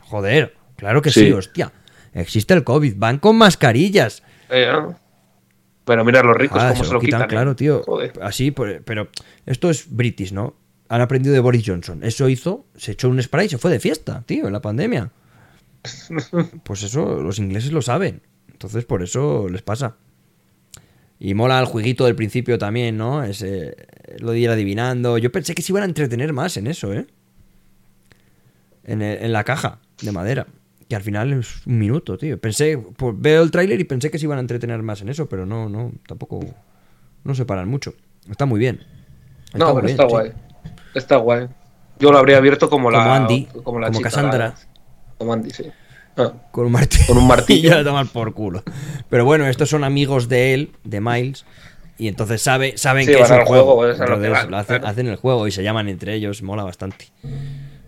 Joder, 0.00 0.56
claro 0.74 1.00
que 1.00 1.12
sí, 1.12 1.26
Sí. 1.26 1.32
hostia. 1.32 1.70
Existe 2.12 2.54
el 2.54 2.64
COVID, 2.64 2.94
van 2.96 3.18
con 3.20 3.36
mascarillas. 3.36 4.24
Eh, 4.48 4.66
¿no? 4.68 4.98
Pero 5.90 6.04
mira 6.04 6.22
los 6.22 6.36
ricos 6.36 6.62
Ah, 6.62 6.70
cómo 6.72 6.84
se 6.84 6.92
lo 6.92 7.00
quitan. 7.00 7.22
¿eh? 7.22 7.26
claro, 7.26 7.56
tío. 7.56 7.82
Joder. 7.84 8.12
Así, 8.22 8.52
pero 8.52 9.08
esto 9.44 9.70
es 9.70 9.86
british, 9.90 10.32
¿no? 10.32 10.54
Han 10.88 11.00
aprendido 11.00 11.34
de 11.34 11.40
Boris 11.40 11.64
Johnson. 11.66 12.04
Eso 12.04 12.28
hizo, 12.28 12.64
se 12.76 12.92
echó 12.92 13.08
un 13.08 13.20
spray 13.20 13.46
y 13.46 13.48
se 13.48 13.58
fue 13.58 13.72
de 13.72 13.80
fiesta, 13.80 14.22
tío, 14.24 14.46
en 14.46 14.52
la 14.52 14.60
pandemia. 14.62 15.10
Pues 16.62 16.82
eso, 16.84 17.20
los 17.22 17.38
ingleses 17.40 17.72
lo 17.72 17.82
saben. 17.82 18.22
Entonces, 18.52 18.84
por 18.84 19.02
eso 19.02 19.48
les 19.48 19.62
pasa. 19.62 19.96
Y 21.18 21.34
mola 21.34 21.58
el 21.58 21.66
jueguito 21.66 22.04
del 22.04 22.14
principio 22.14 22.56
también, 22.58 22.96
¿no? 22.96 23.24
Ese, 23.24 23.74
lo 24.20 24.30
de 24.30 24.38
ir 24.38 24.50
adivinando. 24.50 25.18
Yo 25.18 25.32
pensé 25.32 25.54
que 25.54 25.62
se 25.62 25.72
iban 25.72 25.82
a 25.82 25.86
entretener 25.86 26.32
más 26.32 26.56
en 26.56 26.66
eso, 26.68 26.92
¿eh? 26.94 27.06
En, 28.84 29.02
el- 29.02 29.22
en 29.24 29.32
la 29.32 29.42
caja 29.44 29.80
de 30.02 30.12
madera. 30.12 30.46
Que 30.90 30.96
al 30.96 31.02
final 31.02 31.32
es 31.32 31.64
un 31.66 31.78
minuto, 31.78 32.18
tío. 32.18 32.38
Pensé, 32.38 32.76
pues, 32.76 33.14
veo 33.16 33.42
el 33.44 33.50
tráiler 33.52 33.80
y 33.80 33.84
pensé 33.84 34.10
que 34.10 34.18
se 34.18 34.26
iban 34.26 34.36
a 34.38 34.40
entretener 34.42 34.82
más 34.82 35.00
en 35.00 35.08
eso, 35.08 35.28
pero 35.28 35.46
no, 35.46 35.68
no, 35.68 35.92
tampoco. 36.06 36.40
No 37.24 37.34
se 37.34 37.44
paran 37.46 37.68
mucho. 37.68 37.94
Está 38.28 38.44
muy 38.44 38.58
bien. 38.58 38.80
No, 39.54 39.66
muy 39.72 39.82
pero 39.82 39.86
bien, 39.86 39.90
está 39.92 40.02
sí. 40.02 40.08
guay. 40.10 40.32
Está 40.94 41.16
guay. 41.16 41.48
Yo 42.00 42.10
lo 42.10 42.18
habría 42.18 42.38
abierto 42.38 42.68
como 42.68 42.90
la. 42.90 42.98
Como 42.98 43.12
Andy, 43.14 43.44
Como, 43.62 43.78
la 43.78 43.86
como 43.88 44.00
Cassandra. 44.00 44.38
la- 44.48 44.54
como 45.16 45.32
Andy, 45.32 45.50
sí. 45.50 45.64
Ah, 46.16 46.32
Con 46.50 46.66
un 46.66 46.72
martillo. 46.72 47.06
Con 47.06 47.18
un 47.18 47.26
martillo. 47.28 47.76
a 47.78 47.84
tomar 47.84 48.06
por 48.08 48.34
culo. 48.34 48.64
Pero 49.08 49.24
bueno, 49.24 49.46
estos 49.46 49.70
son 49.70 49.84
amigos 49.84 50.28
de 50.28 50.54
él, 50.54 50.72
de 50.82 51.00
Miles. 51.00 51.46
Y 51.98 52.08
entonces 52.08 52.42
sabe, 52.42 52.76
saben 52.78 53.04
Sí, 53.04 53.12
que 53.12 53.20
van 53.20 53.24
es 53.32 53.38
un 53.38 53.44
juego. 53.44 53.76
juego, 53.76 53.86
lo 54.06 54.20
que 54.20 54.28
van, 54.30 54.50
lo 54.50 54.56
hacen, 54.56 54.76
claro. 54.78 54.88
hacen 54.90 55.06
el 55.06 55.16
juego 55.16 55.46
y 55.46 55.52
se 55.52 55.62
llaman 55.62 55.88
entre 55.88 56.14
ellos. 56.14 56.42
Mola 56.42 56.64
bastante. 56.64 57.10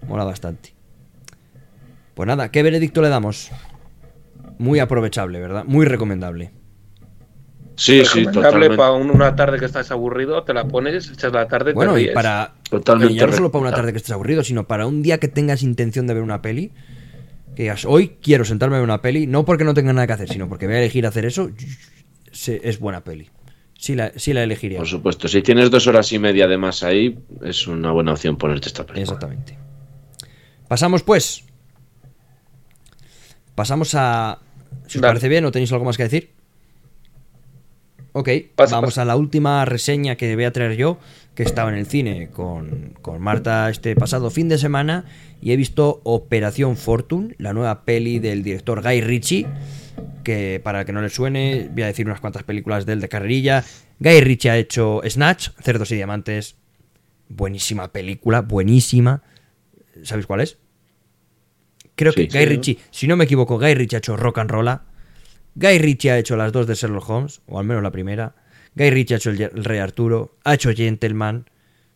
Mola 0.07 0.23
bastante. 0.25 0.73
Pues 2.15 2.27
nada, 2.27 2.51
¿qué 2.51 2.63
veredicto 2.63 3.01
le 3.03 3.09
damos? 3.09 3.51
Muy 4.59 4.79
aprovechable, 4.79 5.41
¿verdad? 5.41 5.65
Muy 5.67 5.87
recomendable. 5.87 6.51
Sí, 7.75 8.05
sí, 8.05 8.21
recomendable 8.21 8.33
totalmente. 8.43 8.77
para 8.77 8.93
un- 8.93 9.11
una 9.11 9.35
tarde 9.35 9.59
que 9.59 9.65
estás 9.65 9.91
aburrido, 9.91 10.43
te 10.45 10.53
la 10.53 10.65
pones, 10.69 11.11
echas 11.11 11.33
la 11.33 11.49
tarde. 11.49 11.71
te 11.73 11.75
Bueno, 11.75 11.99
y 11.99 12.09
para. 12.09 12.53
Totalmente 12.69 13.15
y 13.15 13.17
ya 13.17 13.27
no 13.27 13.33
solo 13.33 13.51
para 13.51 13.63
una 13.63 13.73
tarde 13.75 13.93
que 13.93 13.97
estés 13.99 14.13
aburrido, 14.13 14.45
sino 14.45 14.67
para 14.67 14.87
un 14.87 15.03
día 15.03 15.19
que 15.19 15.29
tengas 15.29 15.63
intención 15.63 16.07
de 16.07 16.15
ver 16.15 16.23
una 16.23 16.43
peli. 16.43 16.73
Que 17.57 17.63
digas, 17.65 17.85
hoy 17.85 18.17
quiero 18.23 18.45
sentarme 18.45 18.77
a 18.77 18.79
ver 18.79 18.85
una 18.85 19.03
peli, 19.03 19.27
no 19.27 19.45
porque 19.45 19.65
no 19.65 19.75
tenga 19.75 19.93
nada 19.93 20.07
que 20.07 20.13
hacer, 20.15 20.29
sino 20.29 20.49
porque 20.49 20.67
voy 20.67 20.77
a 20.77 20.79
elegir 20.79 21.07
hacer 21.07 21.25
eso. 21.27 21.51
Es 22.47 22.79
buena 22.79 23.05
peli. 23.05 23.29
Sí 23.79 23.95
la, 23.95 24.13
sí 24.17 24.33
la 24.33 24.43
elegiría. 24.43 24.79
Por 24.79 24.87
supuesto, 24.87 25.29
si 25.29 25.43
tienes 25.43 25.71
dos 25.71 25.87
horas 25.87 26.13
y 26.13 26.19
media 26.19 26.47
de 26.47 26.57
más 26.57 26.83
ahí, 26.83 27.19
es 27.43 27.67
una 27.67 27.91
buena 27.91 28.13
opción 28.13 28.37
ponerte 28.37 28.69
esta 28.69 28.85
película. 28.87 29.03
Exactamente. 29.03 29.59
Pasamos 30.69 31.03
pues. 31.03 31.45
Pasamos 33.55 33.95
a. 33.95 34.39
Si 34.87 34.99
os 34.99 35.03
Dale. 35.03 35.11
parece 35.13 35.29
bien, 35.29 35.45
¿o 35.45 35.51
tenéis 35.53 35.73
algo 35.73 35.85
más 35.85 35.97
que 35.97 36.05
decir? 36.05 36.31
Ok, 38.15 38.29
Pasa, 38.57 38.77
vamos 38.77 38.91
pasa. 38.91 39.03
a 39.03 39.05
la 39.07 39.17
última 39.17 39.65
reseña 39.65 40.17
que 40.17 40.35
voy 40.35 40.45
a 40.45 40.53
traer 40.53 40.77
yo, 40.77 40.99
que 41.35 41.43
estaba 41.45 41.71
en 41.71 41.77
el 41.79 41.87
cine 41.87 42.29
con, 42.31 42.93
con 43.01 43.23
Marta 43.23 43.71
este 43.71 43.97
pasado 43.97 44.31
fin 44.31 44.51
de 44.51 44.59
semana 44.59 45.07
y 45.41 45.53
he 45.53 45.57
visto 45.57 46.03
Operación 46.05 46.77
Fortune, 46.77 47.35
la 47.39 47.55
nueva 47.55 47.85
peli 47.87 48.19
del 48.19 48.43
director 48.43 48.83
Guy 48.83 49.01
Ritchie, 49.01 49.47
que 50.25 50.61
para 50.63 50.85
que 50.85 50.93
no 50.93 51.01
le 51.01 51.09
suene, 51.09 51.71
voy 51.73 51.85
a 51.85 51.87
decir 51.87 52.05
unas 52.07 52.21
cuantas 52.21 52.43
películas 52.43 52.85
de 52.85 52.93
él 52.93 53.01
de 53.01 53.09
carrerilla. 53.09 53.65
Guy 53.99 54.21
Ritchie 54.21 54.51
ha 54.51 54.59
hecho 54.59 55.01
Snatch, 55.09 55.49
Cerdos 55.63 55.91
y 55.93 55.95
Diamantes, 55.97 56.57
buenísima 57.31 57.93
película, 57.93 58.43
buenísima. 58.43 59.23
¿Sabéis 60.03 60.27
cuál 60.27 60.43
es? 60.43 60.59
Creo 62.03 62.13
que 62.13 62.27
Guy 62.27 62.41
sí. 62.41 62.47
Ritchie, 62.47 62.79
si 62.91 63.07
no 63.07 63.17
me 63.17 63.25
equivoco, 63.25 63.59
Guy 63.59 63.75
Ritchie 63.75 63.97
ha 63.97 63.99
hecho 63.99 64.17
Rock 64.17 64.39
and 64.39 64.51
Rolla. 64.51 64.83
Guy 65.55 65.79
Ritchie 65.79 66.11
ha 66.11 66.19
hecho 66.19 66.37
las 66.37 66.51
dos 66.53 66.67
de 66.67 66.75
Sherlock 66.75 67.09
Holmes, 67.09 67.43
o 67.47 67.59
al 67.59 67.65
menos 67.65 67.83
la 67.83 67.91
primera. 67.91 68.35
Guy 68.75 68.91
Ritchie 68.91 69.15
ha 69.15 69.17
hecho 69.19 69.31
el, 69.31 69.41
el 69.41 69.65
Rey 69.65 69.79
Arturo, 69.79 70.37
ha 70.45 70.55
hecho 70.55 70.73
Gentleman. 70.73 71.49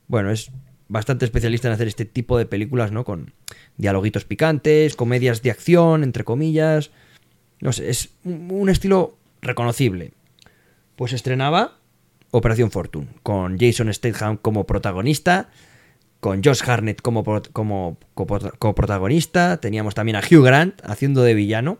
Bueno, 0.07 0.31
es 0.31 0.53
bastante 0.89 1.25
especialista 1.25 1.69
en 1.69 1.75
hacer 1.75 1.89
este 1.89 2.05
tipo 2.05 2.39
de 2.39 2.47
películas, 2.47 2.93
¿no? 2.93 3.05
Con 3.05 3.35
dialoguitos 3.77 4.25
picantes, 4.25 4.95
comedias 4.95 5.43
de 5.43 5.51
acción, 5.51 6.05
entre 6.05 6.25
comillas. 6.25 6.91
No 7.61 7.73
sé, 7.73 7.91
es 7.91 8.11
un 8.25 8.49
un 8.51 8.69
estilo 8.69 9.19
reconocible. 9.43 10.13
Pues 10.95 11.13
estrenaba 11.13 11.79
Operación 12.31 12.71
Fortune, 12.71 13.09
con 13.23 13.59
Jason 13.59 13.93
Statham 13.93 14.37
como 14.37 14.67
protagonista, 14.67 15.49
con 16.27 16.43
Josh 16.43 16.69
Harnett 16.69 17.03
como, 17.03 17.23
como 17.53 17.99
coprotagonista, 18.59 19.59
teníamos 19.59 19.95
también 19.95 20.17
a 20.17 20.23
Hugh 20.29 20.43
Grant 20.43 20.83
haciendo 20.85 21.23
de 21.23 21.35
villano. 21.35 21.79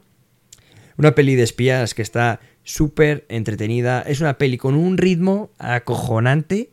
Una 0.97 1.17
peli 1.17 1.35
de 1.35 1.43
espías 1.43 1.95
que 1.95 2.03
está 2.03 2.39
súper 2.63 3.27
entretenida. 3.29 4.03
Es 4.03 4.21
una 4.21 4.39
peli 4.39 4.57
con 4.57 4.77
un 4.77 4.99
ritmo 4.99 5.51
acojonante. 5.59 6.71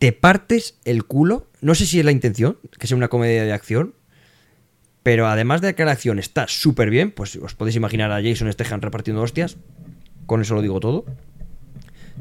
Te 0.00 0.10
partes 0.10 0.80
el 0.84 1.04
culo. 1.04 1.46
No 1.60 1.76
sé 1.76 1.86
si 1.86 2.00
es 2.00 2.04
la 2.04 2.10
intención, 2.10 2.58
que 2.76 2.88
sea 2.88 2.96
una 2.96 3.06
comedia 3.06 3.44
de 3.44 3.52
acción. 3.52 3.94
Pero 5.04 5.28
además 5.28 5.60
de 5.60 5.76
que 5.76 5.84
la 5.84 5.92
acción 5.92 6.18
está 6.18 6.48
súper 6.48 6.90
bien, 6.90 7.12
pues 7.12 7.36
os 7.36 7.54
podéis 7.54 7.76
imaginar 7.76 8.10
a 8.10 8.20
Jason 8.20 8.52
Statham 8.52 8.80
repartiendo 8.80 9.22
hostias. 9.22 9.58
Con 10.26 10.40
eso 10.40 10.56
lo 10.56 10.62
digo 10.62 10.80
todo. 10.80 11.04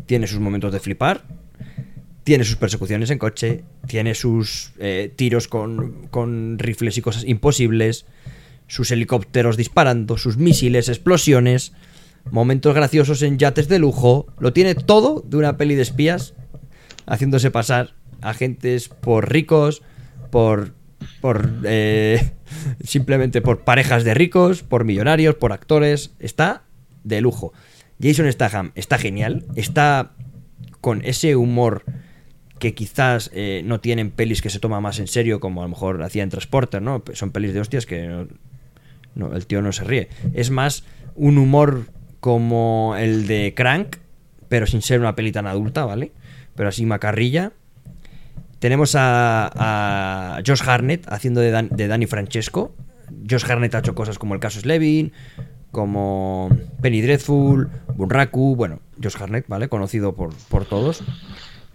Tiene 0.05 0.27
sus 0.27 0.39
momentos 0.39 0.71
de 0.71 0.79
flipar. 0.79 1.23
Tiene 2.23 2.45
sus 2.45 2.55
persecuciones 2.55 3.09
en 3.09 3.17
coche. 3.17 3.63
Tiene 3.87 4.15
sus 4.15 4.71
eh, 4.79 5.11
tiros 5.15 5.47
con, 5.47 6.07
con 6.07 6.57
rifles 6.57 6.97
y 6.97 7.01
cosas 7.01 7.25
imposibles. 7.25 8.05
Sus 8.67 8.91
helicópteros 8.91 9.57
disparando. 9.57 10.17
Sus 10.17 10.37
misiles, 10.37 10.87
explosiones. 10.87 11.73
Momentos 12.31 12.73
graciosos 12.73 13.21
en 13.23 13.37
yates 13.37 13.67
de 13.67 13.79
lujo. 13.79 14.27
Lo 14.39 14.53
tiene 14.53 14.75
todo 14.75 15.21
de 15.27 15.37
una 15.37 15.57
peli 15.57 15.75
de 15.75 15.81
espías. 15.81 16.33
Haciéndose 17.05 17.51
pasar 17.51 17.93
agentes 18.21 18.87
por 18.87 19.29
ricos. 19.29 19.81
Por. 20.31 20.73
Por. 21.19 21.49
eh, 21.65 22.31
simplemente 22.85 23.41
por 23.41 23.65
parejas 23.65 24.05
de 24.05 24.13
ricos. 24.13 24.63
Por 24.63 24.85
millonarios. 24.85 25.35
Por 25.35 25.51
actores. 25.51 26.15
Está 26.19 26.63
de 27.03 27.19
lujo. 27.19 27.51
Jason 28.01 28.31
Statham 28.31 28.71
está 28.75 28.97
genial. 28.97 29.45
Está 29.55 30.13
con 30.79 31.01
ese 31.03 31.35
humor 31.35 31.83
que 32.63 32.73
quizás 32.73 33.29
eh, 33.33 33.61
no 33.65 33.81
tienen 33.81 34.09
pelis 34.09 34.41
que 34.41 34.49
se 34.49 34.57
toma 34.57 34.79
más 34.79 34.97
en 34.99 35.07
serio, 35.07 35.41
como 35.41 35.59
a 35.59 35.65
lo 35.65 35.69
mejor 35.69 36.01
hacía 36.01 36.23
en 36.23 36.29
Transporter, 36.29 36.81
¿no? 36.81 37.03
Son 37.11 37.31
pelis 37.31 37.53
de 37.53 37.59
hostias 37.59 37.85
que 37.85 38.25
no, 39.15 39.35
el 39.35 39.45
tío 39.47 39.61
no 39.61 39.73
se 39.73 39.83
ríe. 39.83 40.07
Es 40.33 40.49
más 40.49 40.85
un 41.13 41.37
humor 41.37 41.87
como 42.21 42.95
el 42.97 43.27
de 43.27 43.53
Crank, 43.53 43.97
pero 44.47 44.65
sin 44.65 44.81
ser 44.81 45.01
una 45.01 45.13
peli 45.13 45.33
tan 45.33 45.45
adulta, 45.45 45.83
¿vale? 45.83 46.13
Pero 46.55 46.69
así 46.69 46.85
macarrilla. 46.85 47.51
Tenemos 48.59 48.95
a, 48.95 50.37
a 50.37 50.41
Josh 50.47 50.61
Harnett 50.65 51.05
haciendo 51.11 51.41
de 51.41 51.87
Danny 51.89 52.05
Francesco. 52.05 52.73
Josh 53.29 53.43
Harnett 53.43 53.75
ha 53.75 53.79
hecho 53.79 53.93
cosas 53.93 54.17
como 54.17 54.35
el 54.35 54.39
caso 54.39 54.61
Slevin, 54.61 55.11
como 55.71 56.49
Penny 56.81 57.01
Dreadful, 57.01 57.69
Bunraku, 57.97 58.55
bueno, 58.55 58.79
Josh 59.03 59.17
Harnett, 59.19 59.49
¿vale? 59.49 59.67
Conocido 59.67 60.15
por, 60.15 60.33
por 60.47 60.63
todos. 60.63 61.03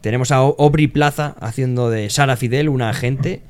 Tenemos 0.01 0.31
a 0.31 0.37
Aubrey 0.37 0.87
Plaza 0.87 1.35
haciendo 1.41 1.91
de 1.91 2.09
Sara 2.11 2.37
Fidel, 2.37 2.69
una 2.69 2.91
agente 2.91 3.43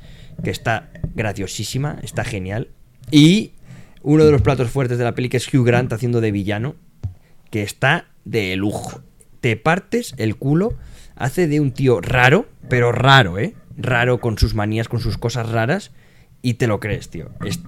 que 0.43 0.49
está 0.49 0.89
graciosísima, 1.15 1.99
está 2.01 2.23
genial. 2.23 2.69
Y 3.11 3.53
uno 4.01 4.25
de 4.25 4.31
los 4.31 4.41
platos 4.41 4.69
fuertes 4.69 4.97
de 4.97 5.03
la 5.03 5.13
peli 5.13 5.29
que 5.29 5.37
es 5.37 5.53
Hugh 5.53 5.65
Grant 5.65 5.93
haciendo 5.93 6.21
de 6.21 6.31
villano, 6.31 6.75
que 7.51 7.61
está 7.61 8.07
de 8.25 8.55
lujo. 8.55 9.01
Te 9.41 9.55
partes 9.57 10.13
el 10.17 10.35
culo, 10.37 10.73
hace 11.15 11.47
de 11.47 11.59
un 11.59 11.71
tío 11.71 12.01
raro, 12.01 12.47
pero 12.67 12.91
raro, 12.91 13.37
¿eh? 13.37 13.55
Raro 13.77 14.19
con 14.19 14.37
sus 14.37 14.55
manías, 14.55 14.89
con 14.89 14.99
sus 14.99 15.17
cosas 15.17 15.49
raras, 15.49 15.91
y 16.41 16.55
te 16.55 16.67
lo 16.67 16.79
crees, 16.79 17.09
tío. 17.09 17.29
Es, 17.45 17.61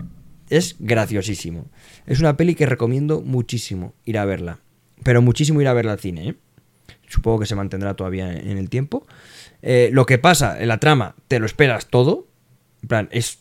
es 0.49 0.76
graciosísimo. 0.80 1.70
Es 2.08 2.20
una 2.20 2.36
peli 2.36 2.56
que 2.56 2.66
recomiendo 2.66 3.22
muchísimo 3.22 3.94
ir 4.06 4.18
a 4.18 4.26
verla. 4.26 4.60
Pero 5.03 5.22
muchísimo 5.22 5.62
ir 5.62 5.68
a 5.68 5.74
verla 5.74 5.94
al 5.94 5.99
cine, 5.99 6.30
¿eh? 6.30 6.36
Supongo 7.12 7.40
que 7.40 7.46
se 7.46 7.56
mantendrá 7.56 7.96
todavía 7.96 8.32
en 8.32 8.58
el 8.58 8.70
tiempo. 8.70 9.06
Eh, 9.62 9.90
lo 9.92 10.06
que 10.06 10.18
pasa 10.18 10.62
en 10.62 10.68
la 10.70 10.80
trama, 10.80 11.16
te 11.28 11.40
lo 11.40 11.46
esperas 11.46 11.88
todo. 11.88 12.28
En 12.82 12.88
plan, 12.88 13.10
es. 13.12 13.40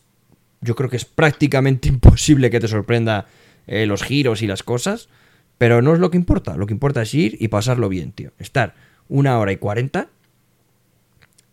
Yo 0.61 0.75
creo 0.75 0.91
que 0.91 0.97
es 0.97 1.05
prácticamente 1.05 1.89
imposible 1.95 2.51
que 2.51 2.61
te 2.61 2.69
sorprenda 2.69 3.27
eh, 3.67 3.87
los 3.87 4.03
giros 4.03 4.43
y 4.43 4.47
las 4.47 4.63
cosas. 4.63 5.09
Pero 5.57 5.83
no 5.83 5.95
es 5.95 6.01
lo 6.01 6.11
que 6.11 6.17
importa. 6.17 6.57
Lo 6.57 6.67
que 6.67 6.73
importa 6.73 7.03
es 7.03 7.15
ir 7.15 7.37
y 7.39 7.49
pasarlo 7.49 7.89
bien, 7.89 8.13
tío. 8.13 8.33
Estar 8.39 8.75
una 9.09 9.39
hora 9.39 9.53
y 9.53 9.57
cuarenta 9.57 10.09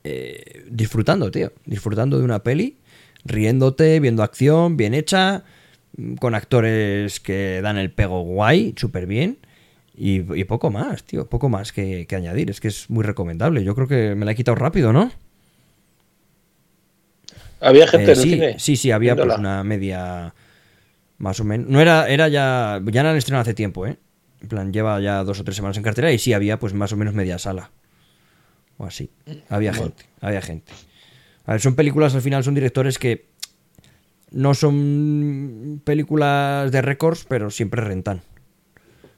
eh, 0.09 0.63
disfrutando, 0.69 1.29
tío. 1.31 1.51
Disfrutando 1.65 2.17
de 2.17 2.23
una 2.23 2.41
peli, 2.41 2.77
riéndote, 3.25 3.99
viendo 3.99 4.23
acción, 4.23 4.77
bien 4.77 4.93
hecha, 4.93 5.43
mm, 5.97 6.15
con 6.15 6.33
actores 6.33 7.19
que 7.19 7.59
dan 7.61 7.77
el 7.77 7.91
pego 7.91 8.21
guay, 8.21 8.73
súper 8.77 9.05
bien. 9.05 9.39
Y, 9.97 10.17
y 10.39 10.43
poco 10.43 10.69
más, 10.69 11.03
tío, 11.03 11.27
poco 11.27 11.49
más 11.49 11.73
que, 11.73 12.05
que 12.07 12.15
añadir. 12.15 12.49
Es 12.51 12.61
que 12.61 12.67
es 12.67 12.89
muy 12.89 13.03
recomendable. 13.03 13.63
Yo 13.63 13.73
creo 13.75 13.87
que 13.87 14.13
me 14.15 14.25
la 14.25 14.31
he 14.33 14.35
quitado 14.35 14.55
rápido, 14.55 14.93
¿no? 14.93 15.11
Había 17.59 17.87
gente 17.87 18.11
Eh, 18.11 18.13
en 18.13 18.19
el 18.19 18.23
sí, 18.23 18.29
cine. 18.29 18.55
sí, 18.59 18.75
sí, 18.75 18.91
había 18.91 19.15
pues 19.15 19.35
una 19.37 19.63
media 19.63 20.33
más 21.17 21.39
o 21.39 21.43
menos. 21.43 21.67
No 21.67 21.81
era, 21.81 22.07
era 22.07 22.27
ya, 22.27 22.79
ya 22.85 23.03
la 23.03 23.11
han 23.11 23.17
estrenado 23.17 23.41
hace 23.41 23.55
tiempo, 23.55 23.87
¿eh? 23.87 23.97
En 24.41 24.47
plan, 24.49 24.71
lleva 24.71 24.99
ya 25.01 25.23
dos 25.23 25.39
o 25.39 25.43
tres 25.43 25.55
semanas 25.55 25.77
en 25.77 25.83
cartera 25.83 26.11
y 26.11 26.19
sí 26.19 26.33
había 26.33 26.59
pues 26.59 26.73
más 26.75 26.93
o 26.93 26.97
menos 26.97 27.15
media 27.15 27.39
sala. 27.39 27.71
O 28.77 28.85
así. 28.85 29.09
Había 29.49 29.73
gente, 29.73 30.05
había 30.21 30.41
gente. 30.43 30.71
A 31.47 31.53
ver, 31.53 31.61
son 31.61 31.73
películas 31.75 32.13
al 32.13 32.21
final, 32.21 32.43
son 32.43 32.53
directores 32.53 32.99
que 32.99 33.25
no 34.29 34.53
son 34.53 35.81
películas 35.83 36.71
de 36.71 36.81
récords, 36.83 37.25
pero 37.27 37.49
siempre 37.49 37.81
rentan. 37.81 38.21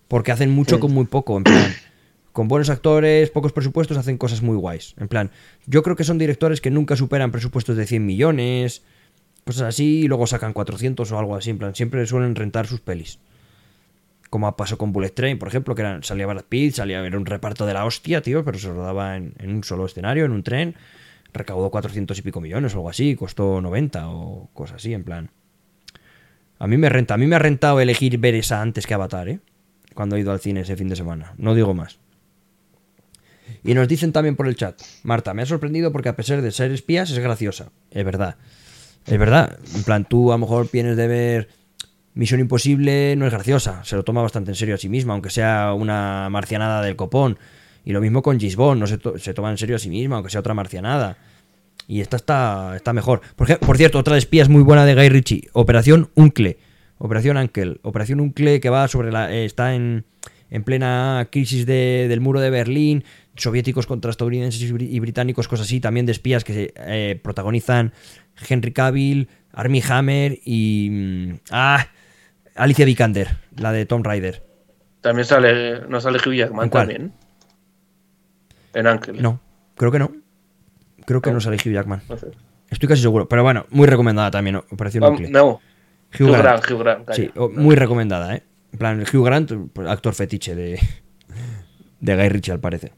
Porque 0.09 0.31
hacen 0.31 0.49
mucho 0.49 0.79
con 0.79 0.91
muy 0.91 1.05
poco, 1.05 1.37
en 1.37 1.43
plan. 1.45 1.71
Con 2.33 2.47
buenos 2.47 2.69
actores, 2.69 3.29
pocos 3.29 3.53
presupuestos, 3.53 3.95
hacen 3.95 4.17
cosas 4.17 4.41
muy 4.41 4.57
guays. 4.57 4.95
En 4.97 5.07
plan, 5.07 5.31
yo 5.65 5.83
creo 5.83 5.95
que 5.95 6.03
son 6.03 6.17
directores 6.17 6.61
que 6.61 6.71
nunca 6.71 6.95
superan 6.95 7.31
presupuestos 7.31 7.77
de 7.77 7.85
100 7.85 8.05
millones, 8.05 8.81
cosas 9.45 9.63
así, 9.63 10.01
y 10.01 10.07
luego 10.07 10.25
sacan 10.25 10.53
400 10.53 11.11
o 11.11 11.19
algo 11.19 11.35
así. 11.35 11.51
En 11.51 11.59
plan, 11.59 11.75
siempre 11.75 12.05
suelen 12.07 12.35
rentar 12.35 12.65
sus 12.65 12.79
pelis. 12.79 13.19
Como 14.31 14.55
pasó 14.55 14.77
con 14.77 14.91
Bullet 14.91 15.11
Train, 15.11 15.37
por 15.37 15.47
ejemplo, 15.47 15.75
que 15.75 15.81
eran, 15.81 16.03
salía 16.03 16.25
Brad 16.25 16.45
Pitt, 16.49 16.73
salía 16.75 17.05
era 17.05 17.17
un 17.17 17.25
reparto 17.25 17.65
de 17.67 17.73
la 17.73 17.85
hostia, 17.85 18.21
tío, 18.21 18.43
pero 18.43 18.57
se 18.57 18.69
rodaba 18.69 19.15
en, 19.15 19.33
en 19.37 19.51
un 19.51 19.63
solo 19.63 19.85
escenario, 19.85 20.25
en 20.25 20.31
un 20.31 20.43
tren. 20.43 20.75
Recaudó 21.33 21.69
400 21.69 22.17
y 22.17 22.21
pico 22.23 22.41
millones 22.41 22.73
o 22.73 22.77
algo 22.77 22.89
así, 22.89 23.15
costó 23.15 23.61
90 23.61 24.09
o 24.09 24.49
cosas 24.53 24.77
así, 24.77 24.93
en 24.93 25.03
plan. 25.03 25.29
A 26.57 26.67
mí 26.67 26.77
me 26.77 26.89
renta, 26.89 27.13
a 27.13 27.17
mí 27.17 27.27
me 27.27 27.35
ha 27.35 27.39
rentado 27.39 27.79
elegir 27.79 28.17
ver 28.17 28.33
esa 28.35 28.61
antes 28.61 28.87
que 28.87 28.93
Avatar, 28.93 29.29
¿eh? 29.29 29.39
Cuando 29.99 30.15
he 30.15 30.21
ido 30.21 30.31
al 30.31 30.39
cine 30.39 30.61
ese 30.61 30.77
fin 30.77 30.87
de 30.87 30.95
semana. 30.95 31.33
No 31.37 31.53
digo 31.53 31.73
más. 31.73 31.99
Y 33.65 33.73
nos 33.73 33.85
dicen 33.85 34.13
también 34.13 34.37
por 34.37 34.47
el 34.47 34.55
chat, 34.55 34.79
Marta, 35.03 35.33
me 35.33 35.41
ha 35.41 35.45
sorprendido 35.45 35.91
porque 35.91 36.07
a 36.07 36.15
pesar 36.15 36.41
de 36.41 36.53
ser 36.53 36.71
espías 36.71 37.11
es 37.11 37.19
graciosa. 37.19 37.73
Es 37.91 38.05
verdad. 38.05 38.37
Es 39.05 39.19
verdad. 39.19 39.59
En 39.75 39.83
plan, 39.83 40.05
tú 40.05 40.31
a 40.31 40.35
lo 40.35 40.37
mejor 40.37 40.69
vienes 40.71 40.95
de 40.95 41.05
ver 41.09 41.49
Misión 42.13 42.39
Imposible, 42.39 43.13
no 43.17 43.25
es 43.27 43.33
graciosa. 43.33 43.83
Se 43.83 43.97
lo 43.97 44.05
toma 44.05 44.21
bastante 44.21 44.51
en 44.51 44.55
serio 44.55 44.75
a 44.75 44.77
sí 44.77 44.87
misma, 44.87 45.11
aunque 45.11 45.31
sea 45.31 45.73
una 45.73 46.29
marcianada 46.29 46.81
del 46.81 46.95
copón. 46.95 47.37
Y 47.83 47.91
lo 47.91 47.99
mismo 47.99 48.21
con 48.21 48.39
Gisbon, 48.39 48.79
no 48.79 48.87
se, 48.87 48.99
to- 48.99 49.19
se 49.19 49.33
toma 49.33 49.51
en 49.51 49.57
serio 49.57 49.75
a 49.75 49.79
sí 49.79 49.89
misma, 49.89 50.15
aunque 50.15 50.29
sea 50.31 50.39
otra 50.39 50.53
marcianada. 50.53 51.17
Y 51.89 51.99
esta 51.99 52.15
está, 52.15 52.73
está 52.77 52.93
mejor. 52.93 53.19
Por, 53.35 53.59
por 53.59 53.75
cierto, 53.75 53.99
otra 53.99 54.13
de 54.13 54.19
espías 54.19 54.47
muy 54.47 54.61
buena 54.63 54.85
de 54.85 54.95
Guy 54.95 55.09
Ritchie, 55.09 55.49
Operación 55.51 56.09
Uncle. 56.15 56.57
Operación 56.99 57.37
Uncle. 57.37 57.79
Operación 57.81 58.19
Uncle 58.19 58.59
que 58.59 58.69
va 58.69 58.87
sobre 58.87 59.11
la. 59.11 59.33
eh, 59.33 59.45
está 59.45 59.73
en, 59.73 60.05
en 60.51 60.63
plena 60.63 61.27
crisis 61.31 61.65
de- 61.65 62.05
del 62.07 62.21
muro 62.21 62.39
de 62.39 62.49
Berlín. 62.51 63.03
Soviéticos 63.35 63.87
contra 63.87 64.11
estadounidenses 64.11 64.61
y 64.61 64.71
bri- 64.71 64.89
y 64.91 64.99
británicos, 64.99 65.47
cosas 65.47 65.65
así. 65.65 65.79
También 65.79 66.05
de 66.05 66.11
espías 66.11 66.43
que 66.43 66.53
se, 66.53 66.73
eh, 66.75 67.19
protagonizan 67.23 67.93
Henry 68.49 68.73
Cavill, 68.73 69.29
Armie 69.53 69.83
Hammer 69.89 70.39
y. 70.45 70.89
mm, 70.91 71.33
Ah, 71.51 71.87
Alicia 72.55 72.85
Vikander, 72.85 73.29
la 73.55 73.71
de 73.71 73.85
Tom 73.85 74.03
Rider. 74.03 74.43
También 75.01 75.25
sale, 75.25 75.87
no 75.87 76.01
sale 76.01 76.17
Hugh 76.19 76.33
Jackman 76.35 76.65
¿En 76.65 76.69
cuál? 76.69 76.87
también. 76.89 77.13
En 78.73 78.87
Ángel. 78.87 79.21
No, 79.21 79.39
creo 79.75 79.91
que 79.91 79.99
no. 79.99 80.11
Creo 81.05 81.21
que 81.21 81.29
No. 81.29 81.35
no 81.35 81.41
sale 81.41 81.55
Hugh 81.55 81.71
Jackman. 81.73 82.01
No 82.09 82.17
sé. 82.17 82.27
Estoy 82.69 82.87
casi 82.89 83.01
seguro. 83.01 83.27
Pero 83.29 83.41
bueno, 83.43 83.65
muy 83.71 83.87
recomendada 83.87 84.29
también, 84.29 84.57
Operación 84.57 85.03
Vam- 85.03 85.11
Uncle. 85.11 85.29
no, 85.29 85.61
Hugh 86.17 86.23
Hugh 86.25 86.29
Grant. 86.31 86.43
Grant, 86.43 86.71
Hugh 86.71 86.79
Grant. 86.79 87.09
Sí, 87.13 87.29
o- 87.35 87.49
muy 87.49 87.75
recomendada, 87.75 88.35
¿eh? 88.35 88.43
En 88.71 88.79
plan, 88.79 89.01
Hugh 89.01 89.25
Grant, 89.25 89.51
pues, 89.73 89.87
actor 89.87 90.13
fetiche 90.13 90.55
de, 90.55 90.79
de 91.99 92.15
Guy 92.15 92.29
Ritchie, 92.29 92.51
al 92.53 92.59
parecer. 92.59 92.91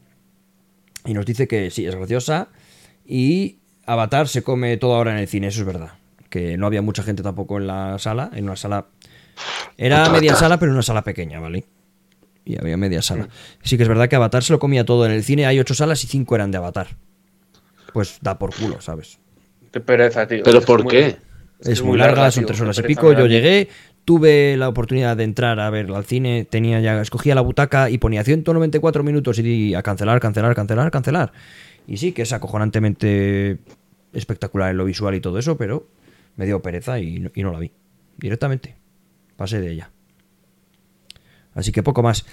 Y 1.04 1.14
nos 1.14 1.26
dice 1.26 1.48
que 1.48 1.70
sí, 1.70 1.86
es 1.86 1.94
graciosa. 1.94 2.48
Y 3.04 3.58
Avatar 3.86 4.28
se 4.28 4.42
come 4.42 4.76
todo 4.76 4.94
ahora 4.94 5.12
en 5.12 5.18
el 5.18 5.28
cine, 5.28 5.48
eso 5.48 5.60
es 5.60 5.66
verdad. 5.66 5.92
Que 6.28 6.56
no 6.56 6.66
había 6.66 6.82
mucha 6.82 7.02
gente 7.02 7.22
tampoco 7.22 7.58
en 7.58 7.66
la 7.66 7.98
sala. 7.98 8.30
En 8.34 8.44
una 8.44 8.56
sala. 8.56 8.86
Era 9.76 10.08
media 10.10 10.34
sala, 10.36 10.58
pero 10.58 10.72
una 10.72 10.82
sala 10.82 11.02
pequeña, 11.02 11.40
¿vale? 11.40 11.64
Y 12.44 12.58
había 12.58 12.76
media 12.76 13.02
sala. 13.02 13.28
Sí 13.62 13.76
que 13.76 13.82
es 13.82 13.88
verdad 13.88 14.08
que 14.08 14.16
Avatar 14.16 14.42
se 14.42 14.52
lo 14.52 14.58
comía 14.58 14.84
todo. 14.84 15.06
En 15.06 15.12
el 15.12 15.24
cine 15.24 15.46
hay 15.46 15.58
ocho 15.58 15.74
salas 15.74 16.02
y 16.04 16.06
cinco 16.06 16.34
eran 16.34 16.50
de 16.50 16.58
Avatar. 16.58 16.88
Pues 17.92 18.18
da 18.22 18.38
por 18.38 18.54
culo, 18.54 18.80
¿sabes? 18.80 19.18
Qué 19.72 19.80
pereza, 19.80 20.26
tío. 20.26 20.42
¿Pero 20.44 20.58
Es 20.60 20.64
por 20.64 20.86
qué? 20.86 21.16
Es, 21.64 21.82
muy 21.82 21.98
larga, 21.98 22.30
son 22.30 22.46
tres 22.46 22.60
horas 22.60 22.78
y 22.78 22.82
pico. 22.82 23.12
Yo 23.12 23.26
llegué, 23.26 23.68
tuve 24.04 24.56
la 24.56 24.68
oportunidad 24.68 25.16
de 25.16 25.24
entrar 25.24 25.60
a 25.60 25.70
ver 25.70 25.90
al 25.90 26.04
cine, 26.04 26.44
tenía 26.44 26.80
ya, 26.80 27.00
escogía 27.00 27.34
la 27.34 27.40
butaca 27.40 27.90
y 27.90 27.98
ponía 27.98 28.24
194 28.24 29.02
minutos 29.02 29.38
y 29.38 29.42
di 29.42 29.74
a 29.74 29.82
cancelar, 29.82 30.20
cancelar, 30.20 30.54
cancelar, 30.54 30.90
cancelar. 30.90 31.32
Y 31.86 31.96
sí, 31.96 32.12
que 32.12 32.22
es 32.22 32.32
acojonantemente 32.32 33.58
espectacular 34.12 34.70
en 34.70 34.76
lo 34.76 34.84
visual 34.84 35.14
y 35.14 35.20
todo 35.20 35.38
eso, 35.38 35.56
pero 35.56 35.88
me 36.36 36.46
dio 36.46 36.62
pereza 36.62 36.98
y 36.98 37.18
no, 37.18 37.30
y 37.34 37.42
no 37.42 37.52
la 37.52 37.58
vi. 37.58 37.72
Directamente. 38.18 38.76
Pasé 39.36 39.60
de 39.60 39.72
ella. 39.72 39.90
Así 41.54 41.72
que 41.72 41.82
poco 41.82 42.02
más. 42.02 42.24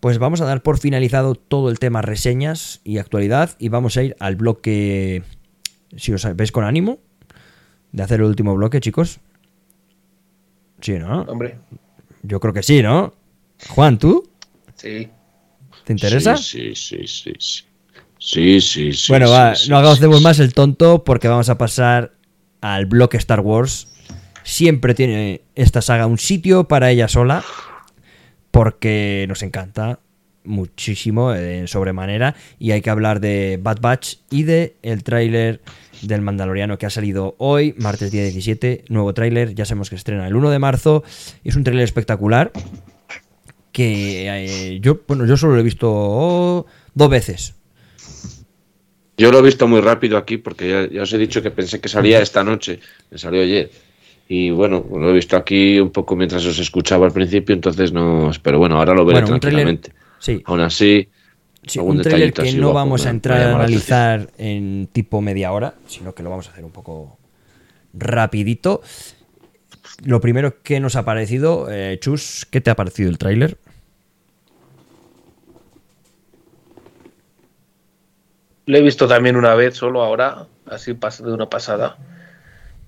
pues 0.00 0.18
vamos 0.18 0.40
a 0.40 0.44
dar 0.44 0.62
por 0.62 0.78
finalizado 0.78 1.34
todo 1.34 1.70
el 1.70 1.78
tema 1.78 2.02
reseñas 2.02 2.80
y 2.84 2.98
actualidad 2.98 3.56
y 3.58 3.68
vamos 3.68 3.96
a 3.96 4.02
ir 4.02 4.16
al 4.18 4.36
bloque, 4.36 5.22
si 5.96 6.12
os 6.12 6.26
veis 6.36 6.52
con 6.52 6.64
ánimo, 6.64 6.98
de 7.92 8.02
hacer 8.02 8.20
el 8.20 8.26
último 8.26 8.54
bloque, 8.54 8.80
chicos. 8.80 9.20
Sí, 10.80 10.92
¿no? 10.98 11.22
Hombre, 11.22 11.58
Yo 12.22 12.40
creo 12.40 12.52
que 12.52 12.62
sí, 12.62 12.82
¿no? 12.82 13.12
Juan, 13.68 13.98
¿tú? 13.98 14.28
sí. 14.74 15.08
¿Te 15.84 15.92
interesa? 15.94 16.36
Sí, 16.36 16.74
sí, 16.74 17.06
sí, 17.06 17.32
sí. 17.38 17.64
Sí, 18.18 18.60
sí, 18.60 18.92
sí. 18.92 19.10
bueno, 19.10 19.26
sí, 19.26 19.32
va, 19.32 19.54
sí, 19.54 19.70
no 19.70 19.78
hagamos 19.78 19.98
sí, 19.98 20.22
más 20.22 20.38
el 20.40 20.52
tonto 20.52 21.04
porque 21.04 21.26
vamos 21.26 21.48
a 21.48 21.56
pasar 21.56 22.12
al 22.60 22.86
bloque 22.86 23.16
Star 23.16 23.40
Wars. 23.40 23.88
Siempre 24.42 24.94
tiene 24.94 25.42
esta 25.54 25.80
saga 25.80 26.06
un 26.06 26.18
sitio 26.18 26.68
para 26.68 26.90
ella 26.90 27.08
sola 27.08 27.42
porque 28.50 29.24
nos 29.28 29.42
encanta 29.42 30.00
muchísimo 30.44 31.34
en 31.34 31.66
sobremanera 31.66 32.34
y 32.58 32.72
hay 32.72 32.82
que 32.82 32.90
hablar 32.90 33.20
de 33.20 33.58
Bad 33.62 33.80
Batch 33.80 34.16
y 34.30 34.42
de 34.42 34.76
el 34.82 35.02
tráiler 35.02 35.60
del 36.02 36.20
Mandaloriano 36.20 36.78
que 36.78 36.86
ha 36.86 36.90
salido 36.90 37.34
hoy, 37.38 37.74
martes 37.78 38.10
día 38.10 38.22
17, 38.22 38.84
nuevo 38.88 39.12
tráiler, 39.14 39.54
ya 39.54 39.64
sabemos 39.64 39.90
que 39.90 39.96
estrena 39.96 40.26
el 40.26 40.36
1 40.36 40.50
de 40.50 40.58
marzo, 40.58 41.04
es 41.44 41.56
un 41.56 41.64
tráiler 41.64 41.84
espectacular 41.84 42.52
que 43.72 44.26
eh, 44.28 44.80
yo, 44.80 45.00
bueno, 45.06 45.26
yo 45.26 45.36
solo 45.36 45.54
lo 45.54 45.60
he 45.60 45.64
visto 45.64 46.66
dos 46.94 47.10
veces. 47.10 47.54
Yo 49.16 49.30
lo 49.30 49.38
he 49.38 49.42
visto 49.42 49.68
muy 49.68 49.80
rápido 49.80 50.16
aquí 50.16 50.38
porque 50.38 50.68
ya, 50.68 50.88
ya 50.88 51.02
os 51.02 51.12
he 51.12 51.18
dicho 51.18 51.42
que 51.42 51.50
pensé 51.50 51.80
que 51.80 51.88
salía 51.88 52.20
esta 52.20 52.42
noche, 52.42 52.80
me 53.10 53.18
salió 53.18 53.42
ayer. 53.42 53.70
Y 54.28 54.50
bueno, 54.50 54.86
lo 54.90 55.10
he 55.10 55.12
visto 55.12 55.36
aquí 55.36 55.80
un 55.80 55.90
poco 55.90 56.14
mientras 56.14 56.46
os 56.46 56.58
escuchaba 56.58 57.04
al 57.04 57.12
principio, 57.12 57.54
entonces 57.54 57.92
no. 57.92 58.30
Pero 58.42 58.58
bueno, 58.58 58.76
ahora 58.78 58.94
lo 58.94 59.04
veré 59.04 59.22
Bueno, 59.22 59.40
tranquilamente. 59.40 59.92
Sí, 60.20 60.40
Aún 60.44 60.60
así, 60.60 61.08
Sí, 61.66 61.78
algún 61.78 61.96
un 61.98 62.02
trailer 62.02 62.32
que 62.32 62.52
no 62.52 62.72
vamos 62.72 63.04
a 63.06 63.10
entrar 63.10 63.42
a 63.42 63.54
analizar 63.54 64.30
en 64.38 64.88
tipo 64.92 65.20
media 65.20 65.52
hora, 65.52 65.74
sino 65.86 66.14
que 66.14 66.22
lo 66.22 66.30
vamos 66.30 66.48
a 66.48 66.52
hacer 66.52 66.64
un 66.64 66.70
poco 66.72 67.18
rapidito. 67.92 68.80
Lo 70.04 70.20
primero 70.20 70.62
que 70.62 70.80
nos 70.80 70.96
ha 70.96 71.04
parecido, 71.04 71.66
eh, 71.70 71.98
Chus, 72.00 72.46
¿qué 72.50 72.60
te 72.60 72.70
ha 72.70 72.76
parecido 72.76 73.10
el 73.10 73.18
tráiler? 73.18 73.58
Lo 78.66 78.78
he 78.78 78.82
visto 78.82 79.08
también 79.08 79.36
una 79.36 79.54
vez, 79.54 79.74
solo 79.76 80.02
ahora, 80.02 80.46
así 80.66 80.92
pas- 80.92 81.22
de 81.22 81.32
una 81.32 81.48
pasada. 81.50 81.96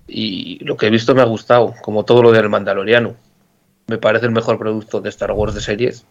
Y 0.07 0.63
lo 0.63 0.77
que 0.77 0.87
he 0.87 0.89
visto 0.89 1.13
me 1.15 1.21
ha 1.21 1.25
gustado, 1.25 1.73
como 1.81 2.05
todo 2.05 2.21
lo 2.23 2.31
del 2.31 2.49
Mandaloriano. 2.49 3.15
Me 3.87 3.97
parece 3.97 4.25
el 4.25 4.31
mejor 4.31 4.57
producto 4.57 5.01
de 5.01 5.09
Star 5.09 5.31
Wars 5.31 5.53
de 5.53 5.61
series. 5.61 6.05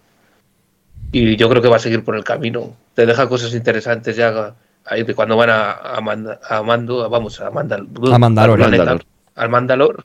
Y 1.13 1.37
yo 1.37 1.49
creo 1.49 1.61
que 1.63 1.69
va 1.69 1.77
a 1.77 1.81
seguir 1.81 2.03
por 2.05 2.17
el 2.17 2.25
camino. 2.25 2.75
Te 2.95 3.05
deja 3.07 3.29
cosas 3.29 3.55
interesantes 3.55 4.17
ya 4.17 4.55
ahí 4.87 5.03
de 5.05 5.15
cuando 5.15 5.37
van 5.37 5.51
a, 5.51 5.73
a, 5.73 6.01
Manda- 6.01 6.41
a 6.49 6.63
Mando, 6.63 7.05
a- 7.05 7.09
vamos, 7.09 7.41
a, 7.41 7.51
Mandal 7.51 7.87
A 8.13 8.19
Mandalor. 8.19 8.53
al 8.53 8.57
planeta, 8.71 8.85
Mandalor. 8.85 9.05
al 9.37 9.49
Mandalor, 9.51 10.05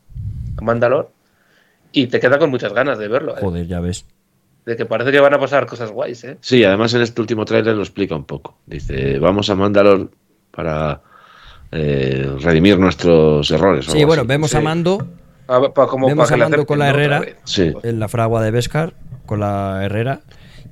a 0.57 0.61
Mandalor. 0.61 1.11
Y 1.93 2.07
te 2.07 2.19
queda 2.19 2.37
con 2.37 2.49
muchas 2.49 2.73
ganas 2.73 2.99
de 2.99 3.07
verlo. 3.07 3.37
¿eh? 3.37 3.41
Joder, 3.41 3.65
ya 3.67 3.79
ves. 3.79 4.05
De 4.65 4.75
que 4.75 4.85
parece 4.85 5.11
que 5.13 5.19
van 5.21 5.33
a 5.33 5.39
pasar 5.39 5.65
cosas 5.65 5.89
guays, 5.91 6.23
¿eh? 6.25 6.37
Sí, 6.41 6.63
además 6.65 6.93
en 6.93 7.01
este 7.01 7.21
último 7.21 7.45
tráiler 7.45 7.73
lo 7.73 7.81
explica 7.81 8.13
un 8.15 8.25
poco. 8.25 8.57
Dice, 8.65 9.17
vamos 9.17 9.49
a 9.49 9.55
Mandalor 9.55 10.11
para 10.51 11.01
eh, 11.71 12.29
redimir 12.41 12.77
nuestros 12.77 13.49
errores. 13.49 13.85
Sí, 13.85 14.03
bueno, 14.03 14.23
así. 14.23 14.27
vemos 14.27 14.53
a. 14.53 14.59
Mando 14.61 15.07
A 15.47 15.59
ver, 15.59 15.71
pa- 15.71 15.87
como 15.87 16.07
Vemos 16.07 16.29
a 16.31 16.35
Mando 16.37 16.65
con 16.65 16.79
la. 16.79 16.89
Herrera. 16.89 17.21
Sí. 17.45 17.73
en 17.81 17.99
la 17.99 18.09
fragua 18.09 18.43
de 18.43 18.51
Beskar 18.51 18.93
con 19.25 19.39
la 19.39 19.79
Herrera 19.85 20.19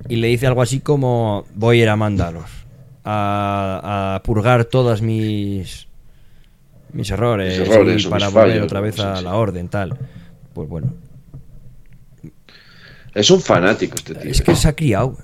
y 0.08 0.16
le 0.16 0.28
dice 0.28 0.46
algo 0.46 0.62
así 0.62 0.80
como 0.80 1.44
voy 1.54 1.80
a 1.80 1.82
ir 1.84 1.88
a 1.88 1.96
Mandalor 1.96 2.44
a, 3.04 4.14
a 4.16 4.22
purgar 4.22 4.64
todas 4.64 5.02
mis 5.02 5.86
mis 6.92 7.10
errores, 7.10 7.58
Mis 7.58 7.68
errores 7.68 8.04
y 8.04 8.06
o 8.06 8.10
para 8.10 8.26
mis 8.26 8.34
volver 8.34 8.50
fallos, 8.52 8.64
otra 8.64 8.80
vez 8.80 8.94
sí, 8.96 9.00
a 9.02 9.16
sí. 9.16 9.24
la 9.24 9.34
orden 9.36 9.68
tal 9.68 9.96
pues 10.54 10.68
bueno 10.68 10.92
Es 13.14 13.30
un 13.30 13.40
fanático 13.40 13.94
este 13.96 14.14
tío. 14.14 14.30
es 14.30 14.42
que 14.42 14.54
se 14.54 14.68
ha 14.68 14.74
criado 14.76 15.16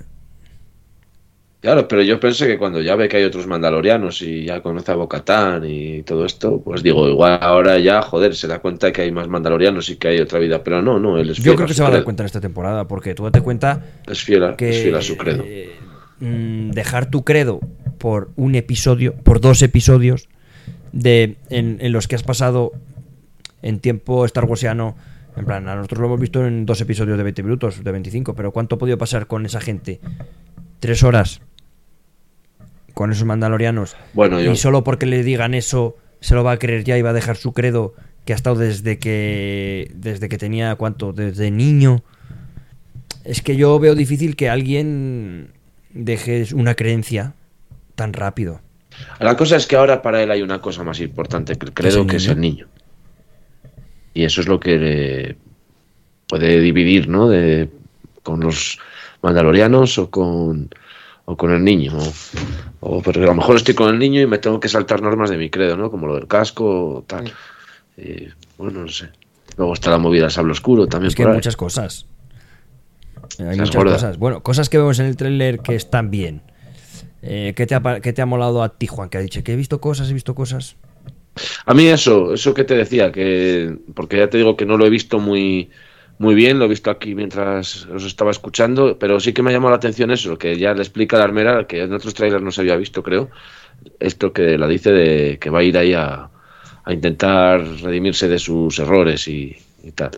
Claro, 1.63 1.87
pero 1.87 2.01
yo 2.01 2.19
pensé 2.19 2.45
que 2.45 2.57
cuando 2.57 2.81
ya 2.81 2.93
ve 2.97 3.07
que 3.07 3.15
hay 3.15 3.23
otros 3.23 3.47
mandalorianos 3.47 4.21
y 4.21 4.43
ya 4.43 4.61
conoce 4.61 4.91
a 4.91 4.95
Bocatán 4.95 5.63
y 5.65 6.03
todo 6.03 6.25
esto, 6.25 6.61
pues 6.61 6.83
digo, 6.83 7.07
igual 7.07 7.39
ahora 7.41 7.79
ya, 7.79 8.01
joder, 8.01 8.35
se 8.35 8.49
da 8.49 8.59
cuenta 8.59 8.91
que 8.91 9.03
hay 9.03 9.13
más 9.13 9.29
mandalorianos 9.29 9.89
y 9.89 9.95
que 9.95 10.09
hay 10.09 10.19
otra 10.19 10.39
vida. 10.39 10.61
Pero 10.61 10.81
no, 10.81 10.99
no, 10.99 11.17
él 11.17 11.29
es 11.29 11.37
yo 11.37 11.55
creo 11.55 11.65
que 11.65 11.73
se 11.73 11.81
va 11.81 11.87
a 11.87 11.91
dar 11.91 12.03
cuenta 12.03 12.23
en 12.23 12.25
esta 12.25 12.41
temporada 12.41 12.85
porque 12.85 13.15
tú 13.15 13.23
date 13.23 13.39
cuenta 13.39 13.81
Es 14.05 14.21
fiel 14.21 14.43
a, 14.43 14.57
que 14.57 14.71
es 14.71 14.81
fiel 14.83 14.95
a 14.95 15.01
su 15.01 15.15
credo. 15.15 15.45
eh, 15.47 15.71
mm, 16.19 16.71
dejar 16.71 17.09
tu 17.09 17.23
credo 17.23 17.61
por 17.97 18.31
un 18.35 18.55
episodio, 18.55 19.13
por 19.13 19.39
dos 19.39 19.61
episodios 19.61 20.27
de 20.91 21.37
en, 21.49 21.77
en 21.79 21.93
los 21.93 22.09
que 22.09 22.15
has 22.15 22.23
pasado 22.23 22.73
en 23.61 23.79
tiempo 23.79 24.25
Star 24.25 24.43
Warsiano. 24.43 24.97
En 25.37 25.45
plan, 25.45 25.69
a 25.69 25.75
nosotros 25.77 26.01
lo 26.01 26.07
hemos 26.07 26.19
visto 26.19 26.45
en 26.45 26.65
dos 26.65 26.81
episodios 26.81 27.15
de 27.17 27.23
20 27.23 27.41
minutos, 27.41 27.81
de 27.81 27.89
25, 27.93 28.35
pero 28.35 28.51
¿cuánto 28.51 28.75
ha 28.75 28.77
podido 28.77 28.97
pasar 28.97 29.27
con 29.27 29.45
esa 29.45 29.61
gente? 29.61 30.01
Tres 30.81 31.03
horas 31.03 31.39
con 32.93 33.11
esos 33.11 33.25
mandalorianos. 33.25 33.95
Bueno, 34.13 34.39
yo- 34.41 34.51
Y 34.51 34.55
solo 34.57 34.83
porque 34.83 35.05
le 35.05 35.23
digan 35.23 35.53
eso, 35.53 35.97
se 36.19 36.35
lo 36.35 36.43
va 36.43 36.53
a 36.53 36.59
creer 36.59 36.83
ya 36.83 36.97
y 36.97 37.01
va 37.01 37.09
a 37.11 37.13
dejar 37.13 37.35
su 37.37 37.53
credo 37.53 37.93
que 38.25 38.33
ha 38.33 38.35
estado 38.35 38.55
desde 38.57 38.99
que 38.99 39.91
desde 39.95 40.29
que 40.29 40.37
tenía 40.37 40.75
cuánto, 40.75 41.11
desde 41.13 41.51
niño. 41.51 42.03
Es 43.25 43.41
que 43.41 43.55
yo 43.55 43.79
veo 43.79 43.95
difícil 43.95 44.35
que 44.35 44.49
alguien 44.49 45.51
deje 45.93 46.45
una 46.53 46.75
creencia 46.75 47.33
tan 47.95 48.13
rápido. 48.13 48.61
La 49.19 49.35
cosa 49.37 49.55
es 49.55 49.65
que 49.65 49.75
ahora 49.75 50.01
para 50.01 50.21
él 50.21 50.29
hay 50.31 50.41
una 50.41 50.61
cosa 50.61 50.83
más 50.83 50.99
importante 50.99 51.55
que 51.55 51.65
el 51.65 51.73
credo, 51.73 52.05
que 52.07 52.17
es 52.17 52.27
el 52.27 52.39
niño. 52.39 52.67
Y 54.13 54.23
eso 54.25 54.41
es 54.41 54.47
lo 54.47 54.59
que 54.59 54.77
le 54.77 55.37
puede 56.27 56.59
dividir, 56.61 57.07
¿no? 57.07 57.27
De, 57.29 57.69
con 58.21 58.39
los 58.41 58.77
mandalorianos 59.21 59.97
o 59.97 60.09
con, 60.09 60.69
o 61.25 61.37
con 61.37 61.51
el 61.51 61.63
niño. 61.63 61.93
O, 62.81 62.97
o 62.97 63.01
porque 63.01 63.21
a 63.23 63.27
lo 63.27 63.35
mejor 63.35 63.55
estoy 63.55 63.73
con 63.75 63.89
el 63.89 63.99
niño 63.99 64.21
y 64.21 64.27
me 64.27 64.37
tengo 64.37 64.59
que 64.59 64.69
saltar 64.69 65.01
normas 65.01 65.29
de 65.29 65.37
mi 65.37 65.49
credo, 65.49 65.77
¿no? 65.77 65.89
Como 65.89 66.07
lo 66.07 66.15
del 66.15 66.27
casco 66.27 66.95
o 66.95 67.01
tal. 67.03 67.31
Y, 67.97 68.27
bueno, 68.57 68.81
no 68.81 68.87
sé. 68.87 69.09
Luego 69.57 69.73
está 69.73 69.91
la 69.91 69.97
movida 69.99 70.23
del 70.23 70.31
sable 70.31 70.51
oscuro 70.51 70.87
también. 70.87 71.09
Es 71.09 71.15
que 71.15 71.23
por 71.23 71.29
hay 71.29 71.33
ahí. 71.33 71.37
muchas 71.37 71.55
cosas. 71.55 72.05
Hay 73.39 73.45
Esas 73.45 73.57
muchas 73.57 73.75
gordas. 73.75 73.93
cosas. 73.95 74.17
Bueno, 74.17 74.43
cosas 74.43 74.69
que 74.69 74.77
vemos 74.77 74.99
en 74.99 75.05
el 75.05 75.15
tráiler 75.15 75.59
que 75.59 75.75
están 75.75 76.11
bien. 76.11 76.41
Eh, 77.21 77.53
¿qué, 77.55 77.65
te 77.65 77.75
ha, 77.75 77.99
qué 78.01 78.11
te 78.11 78.21
ha 78.21 78.25
molado 78.25 78.63
a 78.63 78.77
ti, 78.77 78.87
Juan? 78.87 79.09
Que 79.09 79.17
ha 79.17 79.21
dicho 79.21 79.43
que 79.43 79.53
he 79.53 79.55
visto 79.55 79.79
cosas, 79.79 80.09
he 80.09 80.13
visto 80.13 80.35
cosas. 80.35 80.75
A 81.65 81.73
mí 81.73 81.85
eso, 81.87 82.33
eso 82.33 82.53
que 82.53 82.63
te 82.63 82.75
decía, 82.75 83.11
que 83.11 83.75
porque 83.95 84.17
ya 84.17 84.29
te 84.29 84.37
digo 84.37 84.55
que 84.57 84.65
no 84.65 84.77
lo 84.77 84.85
he 84.85 84.89
visto 84.89 85.19
muy 85.19 85.69
muy 86.23 86.35
bien, 86.35 86.57
lo 86.59 86.65
he 86.65 86.67
visto 86.69 86.89
aquí 86.91 87.15
mientras 87.15 87.85
os 87.87 88.03
estaba 88.05 88.31
escuchando, 88.31 88.97
pero 88.99 89.19
sí 89.19 89.33
que 89.33 89.41
me 89.43 89.49
ha 89.49 89.53
llamado 89.53 89.71
la 89.71 89.77
atención 89.77 90.11
eso, 90.11 90.37
que 90.37 90.57
ya 90.57 90.73
le 90.73 90.81
explica 90.81 91.17
la 91.17 91.25
armera, 91.25 91.67
que 91.67 91.81
en 91.83 91.93
otros 91.93 92.13
trailers 92.13 92.43
no 92.43 92.51
se 92.51 92.61
había 92.61 92.75
visto, 92.77 93.03
creo, 93.03 93.29
esto 93.99 94.33
que 94.33 94.57
la 94.57 94.67
dice 94.67 94.91
de 94.91 95.39
que 95.39 95.49
va 95.51 95.59
a 95.59 95.63
ir 95.63 95.77
ahí 95.77 95.93
a, 95.93 96.29
a 96.85 96.93
intentar 96.93 97.61
redimirse 97.81 98.27
de 98.29 98.39
sus 98.39 98.79
errores 98.79 99.27
y, 99.27 99.55
y 99.83 99.91
tal. 99.93 100.11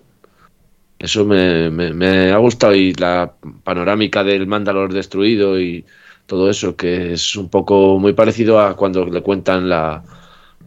Eso 0.97 1.25
me, 1.25 1.69
me- 1.71 1.93
me 1.93 2.31
ha 2.31 2.37
gustado 2.37 2.73
y 2.75 2.93
la 2.93 3.33
panorámica 3.63 4.23
del 4.23 4.47
Mandalor 4.47 4.93
destruido 4.93 5.59
y 5.59 5.85
todo 6.25 6.49
eso, 6.49 6.75
que 6.75 7.13
es 7.13 7.35
un 7.35 7.49
poco 7.49 7.99
muy 7.99 8.13
parecido 8.13 8.59
a 8.59 8.75
cuando 8.75 9.05
le 9.05 9.21
cuentan 9.21 9.69
la, 9.69 10.03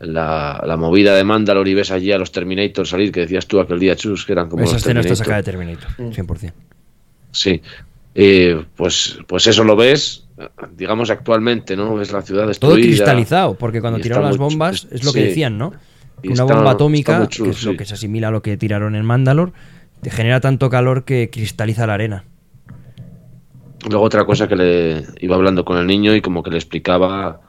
la, 0.01 0.63
la 0.67 0.77
movida 0.77 1.15
de 1.15 1.25
Mandalor 1.25 1.67
y 1.69 1.75
ves 1.75 1.91
allí 1.91 2.13
a 2.13 2.19
los 2.19 2.33
Terminator 2.33 2.87
salir, 2.87 3.11
que 3.13 3.21
decías 3.21 3.47
tú 3.47 3.61
aquel 3.61 3.79
día, 3.79 3.97
Chus, 3.97 4.25
que 4.25 4.33
eran 4.33 4.49
como 4.49 4.63
Esa 4.65 4.75
los 4.75 4.83
escena 4.83 5.01
está 5.01 5.17
sacada 5.17 5.39
de 5.39 5.43
Terminator, 5.43 5.89
100%. 5.99 6.53
Sí. 7.33 7.61
Eh, 8.15 8.65
pues, 8.77 9.19
pues 9.27 9.47
eso 9.47 9.63
lo 9.65 9.77
ves, 9.77 10.27
digamos, 10.77 11.11
actualmente, 11.11 11.77
¿no? 11.77 11.95
Ves 11.95 12.11
la 12.13 12.23
ciudad 12.23 12.51
Todo 12.59 12.75
cristalizado, 12.75 13.55
porque 13.55 13.81
cuando 13.81 14.01
tiraron 14.01 14.25
las 14.25 14.39
muy 14.39 14.49
bombas, 14.51 14.87
es 14.91 15.05
lo 15.05 15.13
que 15.13 15.21
sí. 15.21 15.27
decían, 15.29 15.59
¿no? 15.59 15.73
Y 16.23 16.29
Una 16.33 16.43
está- 16.43 16.55
bomba 16.55 16.71
atómica, 16.73 17.29
chulo, 17.29 17.51
que 17.51 17.57
es 17.57 17.65
lo 17.65 17.77
que 17.77 17.85
se 17.85 17.95
asimila 17.95 18.29
a 18.29 18.31
lo 18.33 18.43
que 18.43 18.57
tiraron 18.57 18.97
en 18.97 19.05
Mandalor, 19.05 19.53
te 20.03 20.11
genera 20.11 20.41
tanto 20.41 20.69
calor 20.71 21.05
que 21.05 21.29
cristaliza 21.31 21.87
la 21.87 21.95
arena. 21.95 22.25
Luego 23.89 24.05
otra 24.05 24.25
cosa 24.25 24.49
que 24.49 24.57
le 24.57 25.05
iba 25.21 25.37
hablando 25.37 25.65
con 25.65 25.79
el 25.79 25.87
niño 25.87 26.15
y 26.15 26.21
como 26.21 26.43
que 26.43 26.51
le 26.51 26.57
explicaba 26.57 27.41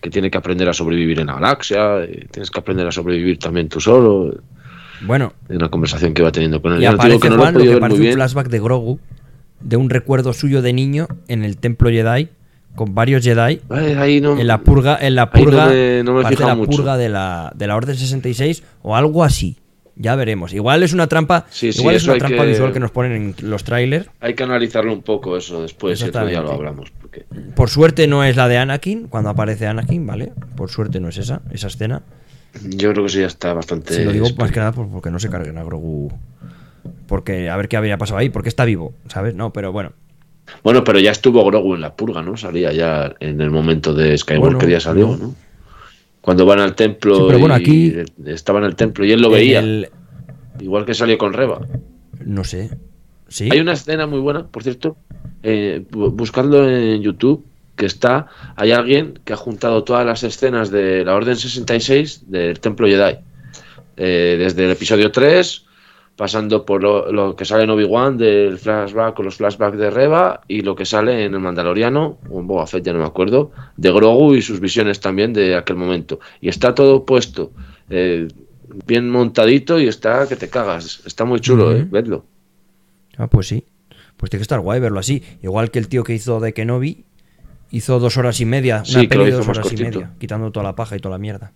que 0.00 0.10
tiene 0.10 0.30
que 0.30 0.38
aprender 0.38 0.68
a 0.68 0.72
sobrevivir 0.72 1.20
en 1.20 1.26
la 1.26 1.34
galaxia, 1.34 2.04
y 2.04 2.26
tienes 2.26 2.50
que 2.50 2.60
aprender 2.60 2.86
a 2.86 2.92
sobrevivir 2.92 3.38
también 3.38 3.68
tú 3.68 3.80
solo. 3.80 4.34
Bueno, 5.02 5.32
En 5.48 5.56
una 5.56 5.68
conversación 5.68 6.14
que 6.14 6.22
iba 6.22 6.32
teniendo 6.32 6.62
con 6.62 6.72
él. 6.72 6.78
y 6.78 6.82
Ya 6.82 6.90
os 6.90 6.94
aparece 6.94 7.12
digo 7.12 7.20
que 7.22 7.28
no 7.30 7.36
lo 7.36 7.42
Juan 7.42 7.54
lo 7.54 7.60
podido 7.60 7.74
que 7.74 7.80
parece 7.80 8.00
un 8.08 8.12
flashback 8.14 8.48
de 8.48 8.60
Grogu, 8.60 8.98
de 9.60 9.76
un 9.76 9.90
recuerdo 9.90 10.32
suyo 10.32 10.62
de 10.62 10.72
niño 10.72 11.06
en 11.28 11.44
el 11.44 11.56
templo 11.58 11.90
Jedi, 11.90 12.28
con 12.74 12.94
varios 12.94 13.22
Jedi, 13.24 13.60
Ay, 13.70 13.92
ahí 13.98 14.20
no- 14.20 14.38
en 14.38 14.46
la 14.46 14.60
purga, 14.60 14.98
en 15.00 15.14
la 15.14 15.26
no 15.26 15.30
purga, 15.32 15.66
me- 15.66 16.02
no 16.02 16.14
me 16.14 16.24
fijado 16.26 16.48
la 16.48 16.54
mucho. 16.54 16.76
purga 16.76 16.96
de 16.96 17.08
la, 17.08 17.52
de 17.54 17.66
la 17.66 17.76
Orden 17.76 17.96
66 17.96 18.62
o 18.82 18.94
algo 18.96 19.24
así. 19.24 19.56
Ya 19.98 20.14
veremos. 20.14 20.52
Igual 20.52 20.82
es 20.82 20.92
una 20.92 21.06
trampa, 21.06 21.46
Sí, 21.48 21.72
sí, 21.72 21.80
igual 21.80 21.94
es 21.96 22.04
una 22.04 22.18
trampa 22.18 22.42
que- 22.44 22.50
visual 22.50 22.70
que 22.70 22.80
nos 22.80 22.90
ponen 22.90 23.34
en 23.38 23.50
los 23.50 23.64
trailers. 23.64 24.10
Hay 24.20 24.34
que 24.34 24.42
analizarlo 24.42 24.92
un 24.92 25.00
poco 25.00 25.38
eso 25.38 25.62
después, 25.62 25.98
y 26.02 26.04
otro 26.04 26.26
día 26.26 26.42
lo 26.42 26.52
hablamos. 26.52 26.92
Por 27.54 27.68
suerte 27.70 28.06
no 28.06 28.24
es 28.24 28.36
la 28.36 28.48
de 28.48 28.58
Anakin, 28.58 29.08
cuando 29.08 29.30
aparece 29.30 29.66
Anakin, 29.66 30.06
¿vale? 30.06 30.32
Por 30.56 30.70
suerte 30.70 31.00
no 31.00 31.08
es 31.08 31.18
esa, 31.18 31.42
esa 31.52 31.66
escena. 31.68 32.02
Yo 32.64 32.92
creo 32.92 33.04
que 33.04 33.08
eso 33.10 33.20
ya 33.20 33.26
está 33.26 33.52
bastante. 33.54 33.92
Si 33.94 34.04
lo 34.04 34.12
digo 34.12 34.26
más 34.38 34.50
que 34.50 34.60
nada 34.60 34.72
por- 34.72 34.88
porque 34.88 35.10
no 35.10 35.18
se 35.18 35.28
carguen 35.28 35.58
a 35.58 35.64
Grogu. 35.64 36.10
Porque 37.06 37.50
a 37.50 37.56
ver 37.56 37.68
qué 37.68 37.76
habría 37.76 37.98
pasado 37.98 38.18
ahí, 38.18 38.28
porque 38.30 38.48
está 38.48 38.64
vivo, 38.64 38.94
¿sabes? 39.08 39.34
No, 39.34 39.52
pero 39.52 39.72
bueno. 39.72 39.92
Bueno, 40.62 40.84
pero 40.84 40.98
ya 41.00 41.10
estuvo 41.10 41.44
Grogu 41.44 41.74
en 41.74 41.80
la 41.80 41.94
purga, 41.96 42.22
¿no? 42.22 42.36
Salía 42.36 42.72
ya 42.72 43.14
en 43.20 43.40
el 43.40 43.50
momento 43.50 43.92
de 43.94 44.16
Skywalker, 44.16 44.56
Bueno, 44.56 44.68
ya 44.70 44.80
salió, 44.80 45.08
no. 45.08 45.16
¿no? 45.16 45.34
Cuando 46.20 46.46
van 46.46 46.60
al 46.60 46.74
templo 46.74 47.16
Sí, 47.16 47.22
pero 47.26 47.38
bueno, 47.38 47.54
aquí- 47.54 47.94
estaba 48.26 48.58
en 48.60 48.64
el 48.64 48.76
templo 48.76 49.04
y 49.04 49.12
él 49.12 49.20
lo 49.20 49.30
veía, 49.30 49.58
el- 49.60 49.88
igual 50.60 50.84
que 50.86 50.94
salió 50.94 51.18
con 51.18 51.32
Reba. 51.32 51.60
no 52.24 52.44
sé. 52.44 52.70
¿Sí? 53.28 53.48
Hay 53.50 53.58
una 53.60 53.72
escena 53.72 54.06
muy 54.06 54.20
buena, 54.20 54.46
por 54.46 54.62
cierto, 54.62 54.96
eh, 55.48 55.84
bu- 55.90 56.10
buscadlo 56.10 56.68
en 56.68 57.00
YouTube, 57.02 57.44
que 57.76 57.86
está, 57.86 58.26
hay 58.56 58.72
alguien 58.72 59.18
que 59.24 59.32
ha 59.32 59.36
juntado 59.36 59.84
todas 59.84 60.04
las 60.04 60.22
escenas 60.24 60.70
de 60.70 61.04
la 61.04 61.14
Orden 61.14 61.36
66 61.36 62.30
del 62.30 62.58
Templo 62.60 62.86
Jedi. 62.86 63.16
Eh, 63.98 64.36
desde 64.38 64.64
el 64.64 64.70
episodio 64.72 65.10
3, 65.10 65.64
pasando 66.16 66.64
por 66.64 66.82
lo, 66.82 67.12
lo 67.12 67.36
que 67.36 67.44
sale 67.44 67.64
en 67.64 67.70
Obi-Wan 67.70 68.16
del 68.16 68.58
flashback 68.58 69.18
o 69.18 69.22
los 69.22 69.36
flashbacks 69.36 69.76
de 69.78 69.90
Reba 69.90 70.40
y 70.48 70.62
lo 70.62 70.74
que 70.74 70.84
sale 70.86 71.24
en 71.24 71.34
el 71.34 71.40
Mandaloriano, 71.40 72.18
o 72.30 72.40
en 72.40 72.46
Boba 72.46 72.66
Fett, 72.66 72.84
ya 72.84 72.92
no 72.94 72.98
me 73.00 73.04
acuerdo, 73.04 73.52
de 73.76 73.90
Grogu 73.92 74.34
y 74.34 74.42
sus 74.42 74.58
visiones 74.60 74.98
también 75.00 75.32
de 75.34 75.54
aquel 75.56 75.76
momento. 75.76 76.18
Y 76.40 76.48
está 76.48 76.74
todo 76.74 77.04
puesto, 77.04 77.52
eh, 77.90 78.28
bien 78.86 79.10
montadito 79.10 79.78
y 79.78 79.86
está 79.88 80.26
que 80.28 80.36
te 80.36 80.48
cagas. 80.48 81.02
Está 81.06 81.24
muy 81.26 81.40
chulo, 81.40 81.72
eh, 81.76 81.86
vedlo. 81.90 82.24
Ah, 83.18 83.26
pues 83.28 83.48
sí. 83.48 83.64
Pues 84.16 84.30
tiene 84.30 84.40
que 84.40 84.44
estar 84.44 84.60
guay 84.60 84.80
verlo 84.80 84.98
así. 84.98 85.22
Igual 85.42 85.70
que 85.70 85.78
el 85.78 85.88
tío 85.88 86.04
que 86.04 86.14
hizo 86.14 86.40
de 86.40 86.52
Kenobi 86.54 87.04
hizo 87.70 87.98
dos 87.98 88.16
horas 88.16 88.40
y 88.40 88.44
media. 88.46 88.76
Una 88.76 88.84
Sí, 88.84 89.06
peli 89.06 89.26
de 89.26 89.32
dos 89.32 89.48
horas 89.48 89.72
y 89.72 89.76
media. 89.76 90.12
Quitando 90.18 90.50
toda 90.50 90.64
la 90.64 90.74
paja 90.74 90.96
y 90.96 91.00
toda 91.00 91.14
la 91.14 91.18
mierda. 91.18 91.52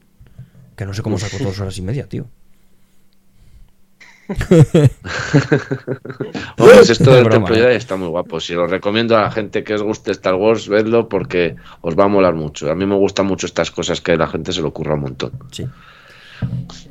Que 0.76 0.86
no 0.86 0.94
sé 0.94 1.02
cómo 1.02 1.18
sacó 1.18 1.42
dos 1.42 1.58
horas 1.60 1.76
y 1.78 1.82
media, 1.82 2.08
tío. 2.08 2.26
Hombre, 4.30 4.90
pues 6.56 6.90
esto 6.90 7.10
Es 7.10 7.16
del 7.16 7.28
Templo. 7.28 7.54
Jedi 7.54 7.74
está 7.74 7.96
muy 7.96 8.08
guapo. 8.08 8.40
Si 8.40 8.54
lo 8.54 8.66
recomiendo 8.66 9.16
a 9.16 9.22
la 9.22 9.30
gente 9.30 9.64
que 9.64 9.74
os 9.74 9.82
guste 9.82 10.12
Star 10.12 10.34
Wars, 10.34 10.68
vedlo 10.68 11.08
porque 11.08 11.56
os 11.80 11.98
va 11.98 12.04
a 12.04 12.08
molar 12.08 12.34
mucho. 12.34 12.70
A 12.70 12.74
mí 12.74 12.86
me 12.86 12.94
gustan 12.94 13.26
mucho 13.26 13.46
estas 13.46 13.70
cosas 13.70 14.00
que 14.00 14.16
la 14.16 14.28
gente 14.28 14.52
se 14.52 14.60
lo 14.62 14.68
ocurra 14.68 14.94
un 14.94 15.00
montón. 15.00 15.32
Sí. 15.50 15.66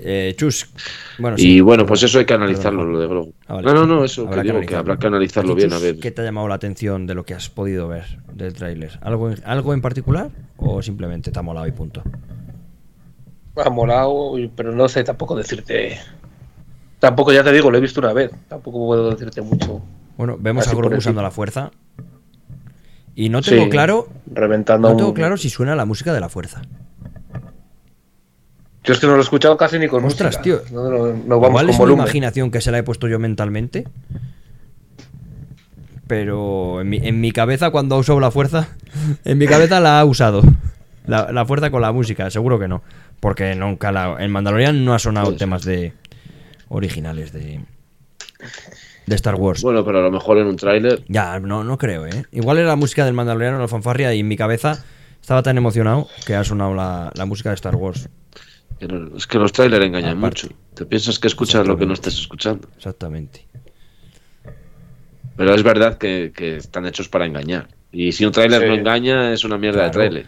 Eh, 0.01 0.33
Chus. 0.37 0.69
Bueno, 1.17 1.35
y 1.39 1.59
bueno, 1.61 1.85
pues 1.85 2.03
eso 2.03 2.19
hay 2.19 2.25
que 2.25 2.33
analizarlo, 2.33 2.85
lo 2.85 2.99
de 2.99 3.07
Grogu. 3.07 3.33
Ah, 3.47 3.55
vale. 3.55 3.67
No, 3.67 3.73
no, 3.73 3.85
no, 3.85 4.03
eso 4.05 4.23
Habrá 4.27 4.41
que 4.43 4.47
que 4.47 4.53
digo, 4.53 4.53
que 4.53 4.57
analizarlo. 4.75 4.79
habrá 4.79 4.97
que 4.99 5.07
analizarlo 5.07 5.51
¿A 5.51 5.55
ti, 5.55 5.57
bien, 5.57 5.69
Chus, 5.71 5.79
a 5.79 5.83
ver. 5.85 5.99
¿Qué 5.99 6.11
te 6.11 6.21
ha 6.21 6.25
llamado 6.25 6.47
la 6.47 6.55
atención 6.55 7.05
de 7.07 7.15
lo 7.15 7.25
que 7.25 7.33
has 7.33 7.49
podido 7.49 7.87
ver 7.87 8.19
del 8.33 8.53
tráiler? 8.53 8.97
¿Algo 9.01 9.29
en, 9.31 9.37
¿Algo 9.45 9.73
en 9.73 9.81
particular? 9.81 10.29
¿O 10.57 10.81
simplemente 10.81 11.31
te 11.31 11.39
ha 11.39 11.41
molado 11.41 11.67
y 11.67 11.71
punto? 11.71 12.03
Ha 13.55 13.69
molado, 13.69 14.33
pero 14.55 14.71
no 14.73 14.87
sé 14.87 15.03
tampoco 15.03 15.35
decirte. 15.35 15.97
Tampoco, 16.99 17.31
ya 17.33 17.43
te 17.43 17.51
digo, 17.51 17.69
lo 17.71 17.77
he 17.77 17.81
visto 17.81 17.99
una 17.99 18.13
vez. 18.13 18.31
Tampoco 18.47 18.85
puedo 18.87 19.09
decirte 19.11 19.41
mucho. 19.41 19.81
Bueno, 20.17 20.37
vemos 20.39 20.65
Así 20.65 20.75
a 20.75 20.77
Grogu 20.77 20.95
usando 20.97 21.21
la 21.21 21.31
fuerza. 21.31 21.71
Y 23.15 23.27
no 23.29 23.41
tengo 23.41 23.63
Sí, 23.65 23.69
claro. 23.69 24.07
Reventando 24.31 24.89
No 24.89 24.95
tengo 24.95 25.09
un- 25.09 25.15
claro 25.15 25.35
si 25.35 25.49
suena 25.49 25.75
la 25.75 25.83
música 25.85 26.13
de 26.13 26.19
la 26.21 26.29
fuerza. 26.29 26.61
Yo 28.83 28.93
es 28.93 28.99
que 28.99 29.07
no 29.07 29.13
lo 29.13 29.19
he 29.19 29.21
escuchado 29.23 29.57
casi 29.57 29.77
ni 29.77 29.87
con 29.87 30.03
Ostras, 30.05 30.37
música. 30.37 30.41
tío. 30.43 30.75
No, 30.75 30.89
no, 30.89 31.07
no 31.13 31.39
vamos 31.39 31.49
Igual 31.49 31.65
con 31.65 31.69
es 31.69 31.75
una 31.75 31.77
volumen. 31.85 32.03
imaginación 32.05 32.49
que 32.51 32.61
se 32.61 32.71
la 32.71 32.77
he 32.79 32.83
puesto 32.83 33.07
yo 33.07 33.19
mentalmente. 33.19 33.85
Pero 36.07 36.81
en 36.81 36.89
mi, 36.89 36.97
en 36.97 37.21
mi 37.21 37.31
cabeza, 37.31 37.69
cuando 37.69 37.95
ha 37.95 37.99
usado 37.99 38.19
la 38.19 38.31
fuerza, 38.31 38.69
en 39.25 39.37
mi 39.37 39.45
cabeza 39.47 39.79
la 39.79 39.99
ha 39.99 40.05
usado. 40.05 40.41
La, 41.05 41.31
la 41.31 41.45
fuerza 41.45 41.69
con 41.71 41.81
la 41.81 41.91
música, 41.91 42.29
seguro 42.29 42.59
que 42.59 42.67
no. 42.67 42.81
Porque 43.19 43.55
nunca 43.55 43.91
la. 43.91 44.15
En 44.19 44.31
Mandalorian 44.31 44.85
no 44.85 44.93
ha 44.93 44.99
sonado 44.99 45.35
temas 45.35 45.63
de. 45.65 45.93
originales 46.69 47.31
de. 47.33 47.59
de 49.05 49.15
Star 49.15 49.35
Wars. 49.35 49.61
Bueno, 49.61 49.83
pero 49.83 49.99
a 49.99 50.01
lo 50.03 50.11
mejor 50.11 50.37
en 50.37 50.47
un 50.47 50.55
tráiler. 50.55 51.03
Ya, 51.07 51.39
no, 51.39 51.63
no 51.63 51.77
creo, 51.77 52.05
¿eh? 52.07 52.25
Igual 52.31 52.57
era 52.59 52.67
la 52.69 52.75
música 52.75 53.05
del 53.05 53.13
Mandaloriano, 53.13 53.59
la 53.59 53.67
fanfarria, 53.67 54.13
y 54.13 54.21
en 54.21 54.27
mi 54.27 54.37
cabeza 54.37 54.83
estaba 55.21 55.43
tan 55.43 55.57
emocionado 55.57 56.07
que 56.25 56.35
ha 56.35 56.43
sonado 56.43 56.73
la, 56.73 57.11
la 57.13 57.25
música 57.25 57.49
de 57.49 57.55
Star 57.55 57.75
Wars. 57.75 58.07
Es 58.79 59.27
que 59.27 59.37
los 59.37 59.51
trailers 59.51 59.85
engañan 59.85 60.17
Aparte. 60.17 60.47
mucho. 60.47 60.55
Te 60.73 60.85
piensas 60.85 61.19
que 61.19 61.27
escuchas 61.27 61.67
lo 61.67 61.77
que 61.77 61.85
no 61.85 61.93
estés 61.93 62.17
escuchando. 62.17 62.69
Exactamente. 62.77 63.45
Pero 65.35 65.53
es 65.53 65.63
verdad 65.63 65.97
que, 65.97 66.31
que 66.35 66.57
están 66.57 66.85
hechos 66.85 67.07
para 67.09 67.25
engañar. 67.25 67.67
Y 67.91 68.11
si 68.11 68.25
un 68.25 68.31
tráiler 68.31 68.61
Sí. 68.61 68.67
no 68.67 68.73
engaña, 68.75 69.33
es 69.33 69.43
una 69.43 69.57
mierda 69.57 69.83
de 69.83 69.89
tráiler. 69.89 70.25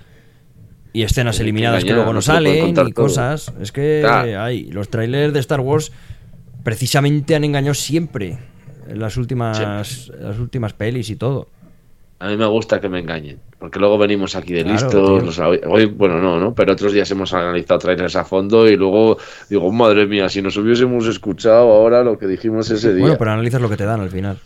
Y 0.93 1.03
escenas 1.03 1.37
Hay 1.37 1.43
eliminadas 1.43 1.83
que 1.83 1.89
engañar, 1.91 2.05
luego 2.05 2.13
no 2.13 2.21
salen 2.21 2.69
y 2.69 2.73
todo. 2.73 2.91
cosas. 2.93 3.53
Es 3.61 3.71
que 3.71 3.99
Claro. 4.03 4.41
hay. 4.41 4.65
Los 4.71 4.89
trailers 4.89 5.33
de 5.33 5.39
Star 5.39 5.59
Wars 5.61 5.91
precisamente 6.63 7.35
han 7.35 7.43
engañado 7.43 7.73
siempre. 7.73 8.37
En 8.87 8.99
las 8.99 9.15
últimas, 9.15 9.59
las 10.19 10.39
últimas 10.39 10.73
pelis 10.73 11.09
y 11.09 11.15
todo. 11.15 11.47
A 12.21 12.27
mí 12.27 12.37
me 12.37 12.45
gusta 12.45 12.79
que 12.79 12.87
me 12.87 12.99
engañen, 12.99 13.39
porque 13.57 13.79
luego 13.79 13.97
venimos 13.97 14.35
aquí 14.35 14.53
de 14.53 14.61
Claro, 14.63 14.77
listos. 15.17 15.23
los- 15.37 15.39
hoy, 15.65 15.85
bueno, 15.87 16.19
no, 16.21 16.39
no, 16.39 16.53
pero 16.53 16.73
otros 16.73 16.93
días 16.93 17.09
hemos 17.09 17.33
analizado 17.33 17.79
trailers 17.79 18.15
a 18.15 18.23
fondo 18.23 18.67
y 18.69 18.75
luego 18.75 19.17
digo, 19.49 19.71
madre 19.71 20.05
mía, 20.05 20.29
si 20.29 20.39
nos 20.39 20.55
hubiésemos 20.55 21.07
escuchado 21.07 21.71
ahora 21.71 22.03
lo 22.03 22.19
que 22.19 22.27
dijimos 22.27 22.69
ese 22.69 22.93
día. 22.93 23.01
Bueno, 23.01 23.15
pero 23.17 23.31
analizas 23.31 23.59
lo 23.59 23.69
que 23.69 23.77
te 23.77 23.85
dan 23.85 24.01
al 24.01 24.11
final. 24.11 24.37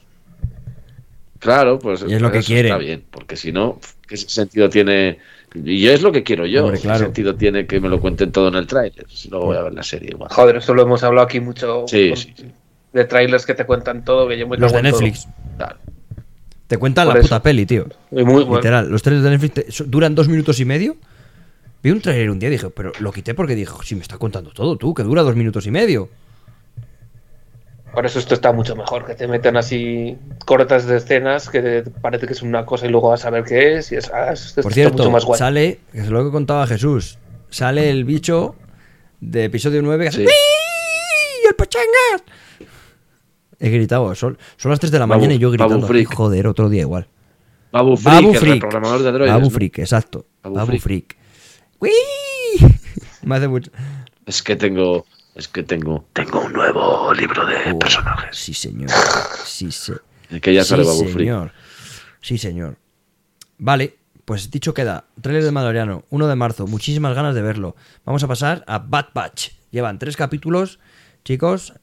Claro, 1.40 1.78
pues 1.80 2.06
Y 2.08 2.14
es 2.14 2.22
lo 2.22 2.32
que 2.32 2.38
eso 2.40 2.48
quieren. 2.48 2.72
Está 2.72 2.78
bien, 2.78 3.04
porque 3.12 3.36
si 3.36 3.52
no, 3.52 3.78
¿qué 4.08 4.16
sentido 4.18 4.70
tiene? 4.70 5.20
Y 5.54 5.86
es 5.88 6.02
lo 6.02 6.12
que 6.14 6.24
quiero 6.24 6.46
yo. 6.46 6.66
Hombre, 6.66 6.80
¿Qué 6.82 6.96
sentido 6.98 7.36
tiene 7.36 7.68
que 7.68 7.80
me 7.82 7.90
lo 7.90 8.00
cuenten 8.00 8.32
todo 8.32 8.48
en 8.48 8.56
el 8.56 8.68
tráiler? 8.68 9.06
Si 9.10 9.30
luego 9.30 9.48
voy 9.48 9.58
a 9.58 9.62
ver 9.64 9.74
la 9.74 9.84
serie 9.84 10.12
igual. 10.12 10.30
Joder, 10.32 10.56
esto 10.56 10.74
lo 10.74 10.82
hemos 10.84 11.04
hablado 11.04 11.26
aquí 11.28 11.40
mucho. 11.42 11.84
Sí, 11.88 12.08
con- 12.10 12.18
sí, 12.18 12.34
sí. 12.38 12.46
De 12.94 13.04
trailers 13.04 13.46
que 13.46 13.54
te 13.54 13.66
cuentan 13.66 14.06
todo, 14.06 14.28
que 14.30 14.38
yo 14.38 14.48
me 14.48 14.56
Los 14.58 14.72
de. 14.72 14.82
Netflix. 14.82 15.28
Claro. 15.58 15.76
Te 16.68 16.78
cuentan 16.78 17.06
Por 17.08 17.14
la 17.16 17.20
eso. 17.20 17.28
puta 17.30 17.44
peli, 17.44 17.66
tío. 17.66 17.86
Muy 18.12 18.24
bueno. 18.24 18.56
Literal. 18.56 18.90
Los 18.90 19.02
trailers 19.04 19.24
de 19.24 19.30
Netflix 19.32 19.54
te- 19.54 19.84
duran 19.86 20.16
dos 20.16 20.28
minutos 20.28 20.60
y 20.60 20.66
medio. 20.66 20.96
Vi 21.84 21.92
un 21.92 22.02
trailer 22.02 22.32
un 22.32 22.40
día 22.40 22.50
y 22.50 22.54
dije, 22.54 22.70
pero 22.72 22.92
lo 23.00 23.12
quité 23.12 23.36
porque 23.36 23.54
dijo, 23.54 23.84
si 23.84 23.94
me 23.96 24.02
está 24.02 24.18
contando 24.18 24.50
todo 24.52 24.76
tú, 24.76 24.94
que 24.96 25.04
dura 25.04 25.22
dos 25.22 25.36
minutos 25.36 25.68
y 25.68 25.72
medio. 25.72 26.10
Por 27.94 28.06
eso 28.06 28.20
esto 28.20 28.34
está 28.34 28.52
mucho 28.52 28.76
mejor, 28.76 29.06
que 29.06 29.14
te 29.16 29.26
meten 29.28 29.56
así 29.56 30.18
cortas 30.46 30.86
de 30.86 30.98
escenas 30.98 31.48
que 31.50 31.84
parece 32.02 32.28
que 32.28 32.34
es 32.34 32.42
una 32.42 32.66
cosa 32.66 32.88
y 32.88 32.90
luego 32.90 33.10
vas 33.10 33.24
a 33.26 33.30
ver 33.30 33.44
qué 33.46 33.78
es. 33.78 33.92
Y 33.92 33.96
es, 33.96 34.12
ah, 34.12 34.34
esto 34.34 34.62
Por 34.64 34.72
está 34.72 34.74
cierto, 34.74 34.98
mucho 34.98 35.12
más 35.12 35.24
guay. 35.24 35.38
sale, 35.40 35.80
que 35.94 36.00
es 36.00 36.10
lo 36.10 36.26
que 36.26 36.32
contaba 36.32 36.68
Jesús, 36.68 37.20
sale 37.50 37.90
el 37.90 38.04
bicho 38.04 38.56
de 39.22 39.46
episodio 39.46 39.82
9 39.82 40.04
que 40.06 40.10
hace 40.10 40.18
Sí. 40.18 40.26
"¡Uy! 40.26 41.48
¡El 41.48 41.56
pachangas! 41.56 42.24
He 43.66 43.70
gritado, 43.72 44.14
son, 44.14 44.38
son 44.58 44.70
las 44.72 44.80
3 44.80 44.92
de 44.92 45.00
la 45.00 45.06
Babu- 45.06 45.16
mañana 45.22 45.34
y 45.34 45.40
yo 45.40 45.50
gritando. 45.50 45.76
Babu 45.78 45.88
Freak. 45.88 46.14
Joder, 46.14 46.46
otro 46.48 46.70
día 46.70 46.82
igual. 46.82 47.08
Babu 47.72 47.98
Freak, 47.98 48.16
Babu 48.16 48.34
el 48.34 48.40
Freak. 48.40 48.54
reprogramador 48.56 49.02
de 49.04 49.12
droides. 49.12 49.34
Babu 49.34 49.46
¿no? 49.46 49.50
Freak, 49.50 49.80
exacto. 49.80 50.26
Babu 50.44 50.56
Babu, 50.56 50.78
Freak. 50.78 50.82
Freak. 50.84 51.18
Me 53.24 53.36
hace 53.36 53.48
mucho. 53.48 53.72
Es 54.26 54.44
que 54.44 54.56
tengo. 54.56 55.06
Es 55.34 55.48
que 55.48 55.64
tengo. 55.64 56.06
Tengo 56.14 56.42
un 56.42 56.54
nuevo 56.54 57.14
libro 57.14 57.46
de 57.46 57.56
Oh, 57.74 57.80
personajes. 57.80 58.38
Sí, 58.38 58.54
señor. 58.54 58.90
Sí, 59.44 59.72
se- 59.72 59.94
El 60.30 60.42
que 60.42 60.54
ya 60.54 60.64
sale 60.64 60.84
sí, 60.84 60.90
Babu 60.90 61.02
Freak. 61.06 61.18
señor. 61.18 61.52
Sí, 62.22 62.38
señor. 62.38 62.78
Vale, 63.58 63.98
pues 64.26 64.50
dicho 64.52 64.74
queda. 64.74 65.06
Trailer 65.22 65.44
de 65.44 65.52
Mandaloriano, 65.52 66.04
1 66.10 66.28
de 66.28 66.36
marzo. 66.36 66.68
Muchísimas 66.68 67.16
ganas 67.16 67.36
de 67.36 67.42
verlo. 67.42 67.76
Vamos 68.06 68.24
a 68.24 68.28
pasar 68.28 68.64
a 68.68 68.80
Bad 68.80 69.08
Batch. 69.14 69.50
Llevan 69.72 70.00
tres 70.00 70.16
capítulos, 70.16 70.80
chicos. 71.24 71.74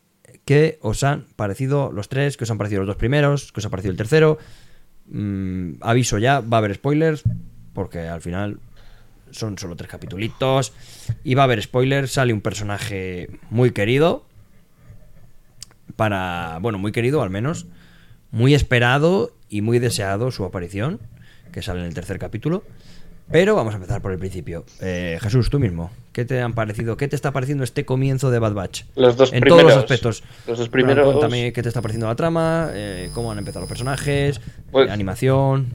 ¿Qué 0.44 0.78
os 0.82 1.04
han 1.04 1.26
parecido 1.36 1.92
los 1.92 2.08
tres? 2.08 2.36
¿Qué 2.36 2.44
os 2.44 2.50
han 2.50 2.58
parecido 2.58 2.80
los 2.80 2.88
dos 2.88 2.96
primeros? 2.96 3.52
¿Qué 3.52 3.60
os 3.60 3.66
ha 3.66 3.70
parecido 3.70 3.92
el 3.92 3.96
tercero? 3.96 4.38
Mm, 5.06 5.74
aviso 5.80 6.18
ya, 6.18 6.40
va 6.40 6.56
a 6.56 6.58
haber 6.58 6.74
spoilers. 6.74 7.22
Porque 7.72 8.00
al 8.00 8.20
final 8.20 8.58
son 9.30 9.56
solo 9.56 9.76
tres 9.76 9.90
capitulitos. 9.90 10.72
Y 11.22 11.34
va 11.34 11.42
a 11.42 11.44
haber 11.44 11.62
spoilers. 11.62 12.12
Sale 12.12 12.32
un 12.32 12.40
personaje 12.40 13.30
muy 13.50 13.70
querido. 13.70 14.24
Para. 15.96 16.58
Bueno, 16.60 16.78
muy 16.78 16.92
querido 16.92 17.22
al 17.22 17.30
menos. 17.30 17.66
Muy 18.30 18.54
esperado 18.54 19.36
y 19.48 19.60
muy 19.60 19.78
deseado 19.78 20.30
su 20.32 20.44
aparición. 20.44 21.00
Que 21.52 21.62
sale 21.62 21.80
en 21.80 21.86
el 21.86 21.94
tercer 21.94 22.18
capítulo. 22.18 22.64
Pero 23.30 23.54
vamos 23.54 23.72
a 23.72 23.76
empezar 23.76 24.02
por 24.02 24.12
el 24.12 24.18
principio. 24.18 24.64
Eh, 24.80 25.18
Jesús, 25.22 25.48
tú 25.48 25.58
mismo. 25.58 25.90
¿Qué 26.12 26.24
te 26.26 26.42
han 26.42 26.52
parecido? 26.52 26.96
¿Qué 26.98 27.08
te 27.08 27.16
está 27.16 27.30
pareciendo 27.32 27.64
este 27.64 27.86
comienzo 27.86 28.30
de 28.30 28.38
Bad 28.38 28.52
Batch? 28.52 28.82
Los 28.94 29.16
dos 29.16 29.32
en 29.32 29.40
primeros. 29.40 29.58
todos 29.62 29.74
los 29.74 29.82
aspectos. 29.84 30.22
Los 30.46 30.58
dos 30.58 30.68
primeros. 30.68 31.06
Cuéntame 31.06 31.52
qué 31.52 31.62
te 31.62 31.68
está 31.68 31.80
pareciendo 31.80 32.08
la 32.08 32.16
trama, 32.16 32.70
eh, 32.74 33.10
cómo 33.14 33.32
han 33.32 33.38
empezado 33.38 33.60
los 33.60 33.68
personajes, 33.68 34.40
Pues- 34.70 34.88
eh, 34.88 34.92
animación. 34.92 35.68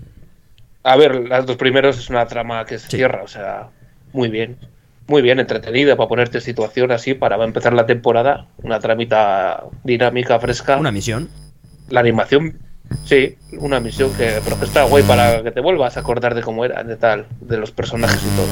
A 0.83 0.95
ver, 0.97 1.27
las 1.27 1.45
dos 1.45 1.57
primeros 1.57 1.97
es 1.97 2.09
una 2.09 2.25
trama 2.27 2.63
que 2.65 2.77
se 2.77 2.89
Sí. 2.89 2.97
cierra, 2.97 3.23
o 3.23 3.27
sea, 3.27 3.69
muy 4.13 4.29
bien. 4.29 4.57
muy 5.09 5.21
bien 5.21 5.39
entretenida 5.39 5.95
para 5.95 6.09
ponerte 6.09 6.39
en 6.39 6.41
situación 6.43 6.91
así 6.91 7.13
para 7.13 7.41
empezar 7.41 7.71
la 7.71 7.85
temporada. 7.85 8.47
Una 8.61 8.77
tramita 8.81 9.63
dinámica, 9.85 10.37
fresca. 10.37 10.75
Una 10.75 10.91
misión. 10.91 11.29
La 11.87 12.01
animación, 12.01 12.59
sí, 13.05 13.35
una 13.59 13.79
misión 13.79 14.11
que, 14.13 14.39
pero 14.43 14.59
que 14.59 14.65
está 14.65 14.83
guay 14.83 15.03
para 15.03 15.43
que 15.43 15.51
te 15.51 15.59
vuelvas 15.61 15.97
a 15.97 16.01
acordar 16.01 16.35
de 16.35 16.41
cómo 16.41 16.65
era, 16.65 16.83
de 16.83 16.95
tal, 16.95 17.25
de 17.41 17.57
los 17.57 17.71
personajes 17.71 18.21
y 18.21 18.35
todo. 18.35 18.47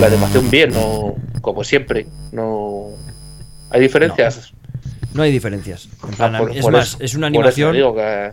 La 0.00 0.06
animación 0.08 0.50
bien, 0.50 0.70
no, 0.72 1.14
como 1.40 1.62
siempre, 1.64 2.06
no. 2.32 2.88
Hay 3.70 3.80
diferencias. 3.80 4.52
No 5.14 5.22
hay 5.22 5.30
diferencias. 5.32 5.88
En 6.08 6.14
plan, 6.14 6.34
Ah, 6.34 6.38
por- 6.38 6.50
es 6.50 6.62
por 6.62 6.72
más, 6.72 6.88
eso- 6.88 6.96
es 7.00 7.14
una 7.14 7.28
por 7.28 7.46
eso 7.46 7.66
animación. 7.68 7.72
digo 7.74 7.94
que, 7.94 8.30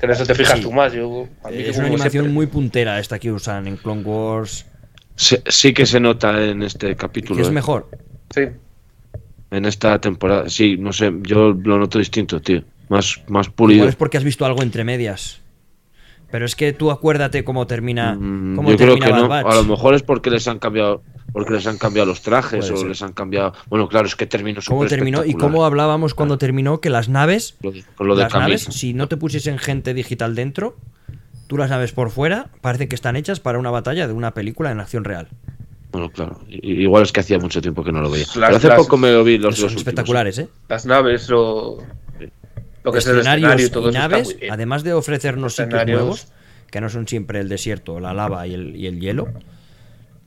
que 0.00 0.06
en 0.06 0.12
eso 0.12 0.26
te 0.26 0.34
fijas 0.34 0.58
Sí. 0.58 0.62
tú 0.64 0.72
más. 0.72 0.92
Yo, 0.92 1.28
a 1.44 1.50
mí 1.50 1.58
Es 1.58 1.76
una 1.78 1.86
animación 1.86 2.10
siempre. 2.10 2.32
muy 2.32 2.46
puntera 2.46 2.98
esta 2.98 3.18
que 3.18 3.30
usan 3.30 3.66
en 3.68 3.76
Clone 3.76 4.02
Wars. 4.02 4.66
Se- 5.14 5.42
sí 5.48 5.72
que 5.72 5.86
se 5.86 6.00
nota 6.00 6.42
en 6.42 6.62
este 6.62 6.88
Que 6.88 6.96
capítulo. 6.96 7.40
es 7.40 7.48
eh. 7.48 7.52
mejor. 7.52 7.88
Sí. 8.34 8.42
En 9.52 9.64
esta 9.64 10.00
temporada. 10.00 10.48
Sí, 10.48 10.76
no 10.76 10.92
sé, 10.92 11.12
yo 11.22 11.52
lo 11.52 11.78
noto 11.78 11.98
distinto, 12.00 12.40
tío. 12.40 12.64
Más, 12.88 13.22
más 13.28 13.46
Igual 13.46 13.54
pulido. 13.56 13.88
es 13.88 13.96
porque 13.96 14.16
has 14.18 14.24
visto 14.24 14.44
algo 14.46 14.62
entre 14.62 14.84
medias. 14.84 15.40
Pero 16.30 16.44
es 16.44 16.56
que 16.56 16.72
tú 16.72 16.90
acuérdate 16.90 17.44
cómo 17.44 17.66
termina. 17.66 18.14
Mm, 18.14 18.56
Cómo 18.56 18.70
yo 18.70 18.76
creo 18.76 18.98
que 18.98 19.10
no. 19.12 19.32
A 19.32 19.54
lo 19.54 19.64
mejor 19.64 19.94
es 19.94 20.02
porque 20.02 20.30
les 20.30 20.46
han 20.48 20.58
cambiado 20.58 21.02
porque 21.32 21.52
les 21.52 21.66
han 21.66 21.76
cambiado 21.76 22.06
los 22.08 22.22
trajes 22.22 22.60
Puede 22.60 22.72
o 22.72 22.76
ser. 22.78 22.88
les 22.88 23.02
han 23.02 23.12
cambiado. 23.12 23.52
Bueno, 23.68 23.88
claro, 23.88 24.06
es 24.06 24.16
que 24.16 24.26
terminó 24.26 24.60
¿Cómo 24.66 24.86
terminó? 24.86 25.24
Y 25.24 25.34
cómo 25.34 25.64
hablábamos 25.64 26.14
cuando 26.14 26.38
terminó 26.38 26.80
que 26.80 26.88
las 26.90 27.08
naves. 27.08 27.56
Lo 27.60 27.72
de- 27.72 27.84
con 27.94 28.06
lo 28.08 28.16
de 28.16 28.22
las 28.22 28.32
Camino. 28.32 28.48
naves, 28.48 28.62
si 28.70 28.94
no 28.94 29.06
te 29.08 29.16
pusiesen 29.18 29.58
gente 29.58 29.92
digital 29.92 30.34
dentro, 30.34 30.76
tú 31.46 31.58
las 31.58 31.68
naves 31.70 31.92
por 31.92 32.10
fuera, 32.10 32.48
parece 32.62 32.88
que 32.88 32.94
están 32.94 33.16
hechas 33.16 33.38
para 33.40 33.58
una 33.58 33.70
batalla 33.70 34.06
de 34.06 34.12
una 34.14 34.32
película 34.32 34.70
en 34.72 34.80
acción 34.80 35.04
real. 35.04 35.28
Bueno, 35.92 36.10
claro. 36.10 36.40
Igual 36.48 37.02
es 37.02 37.12
que 37.12 37.20
hacía 37.20 37.38
mucho 37.38 37.60
tiempo 37.60 37.84
que 37.84 37.92
no 37.92 38.00
lo 38.00 38.10
veía. 38.10 38.24
Las- 38.26 38.34
Pero 38.34 38.56
hace 38.56 38.68
las- 38.68 38.78
poco 38.78 38.96
me 38.96 39.12
lo 39.12 39.22
vi 39.22 39.36
los 39.38 39.54
dos 39.56 39.62
últimos. 39.64 39.80
espectaculares, 39.82 40.38
¿eh? 40.38 40.48
Las 40.68 40.86
naves 40.86 41.28
o. 41.32 41.78
Lo 42.86 42.92
que 42.92 42.98
es 42.98 43.06
el 43.08 43.18
Escenarios 43.18 43.48
escenario 43.50 43.66
y 43.66 43.70
todo 43.70 43.90
eso 43.90 43.98
naves, 43.98 44.36
además 44.48 44.84
de 44.84 44.92
ofrecernos 44.92 45.56
sitios 45.56 45.68
Escenarios. 45.70 46.00
nuevos, 46.00 46.28
que 46.70 46.80
no 46.80 46.88
son 46.88 47.08
siempre 47.08 47.40
el 47.40 47.48
desierto, 47.48 47.98
la 47.98 48.14
lava 48.14 48.46
y 48.46 48.54
el, 48.54 48.76
y 48.76 48.86
el 48.86 49.00
hielo, 49.00 49.26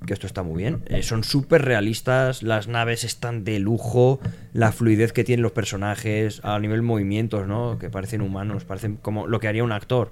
que 0.05 0.11
esto 0.11 0.27
está 0.27 0.43
muy 0.43 0.57
bien. 0.57 0.83
eh, 0.87 1.01
son 1.01 1.23
súper 1.23 1.63
realistas, 1.63 2.43
las 2.43 2.67
naves 2.67 3.05
están 3.05 3.45
de 3.45 3.59
lujo, 3.59 4.19
la 4.51 4.73
fluidez 4.73 5.13
que 5.13 5.23
tienen 5.23 5.41
los 5.41 5.53
personajes, 5.53 6.41
a 6.43 6.59
nivel 6.59 6.81
movimientos, 6.81 7.47
¿no? 7.47 7.79
Que 7.79 7.89
parecen 7.89 8.19
humanos, 8.19 8.65
parecen 8.65 8.97
como 8.97 9.25
lo 9.25 9.39
que 9.39 9.47
haría 9.47 9.63
un 9.63 9.71
actor. 9.71 10.11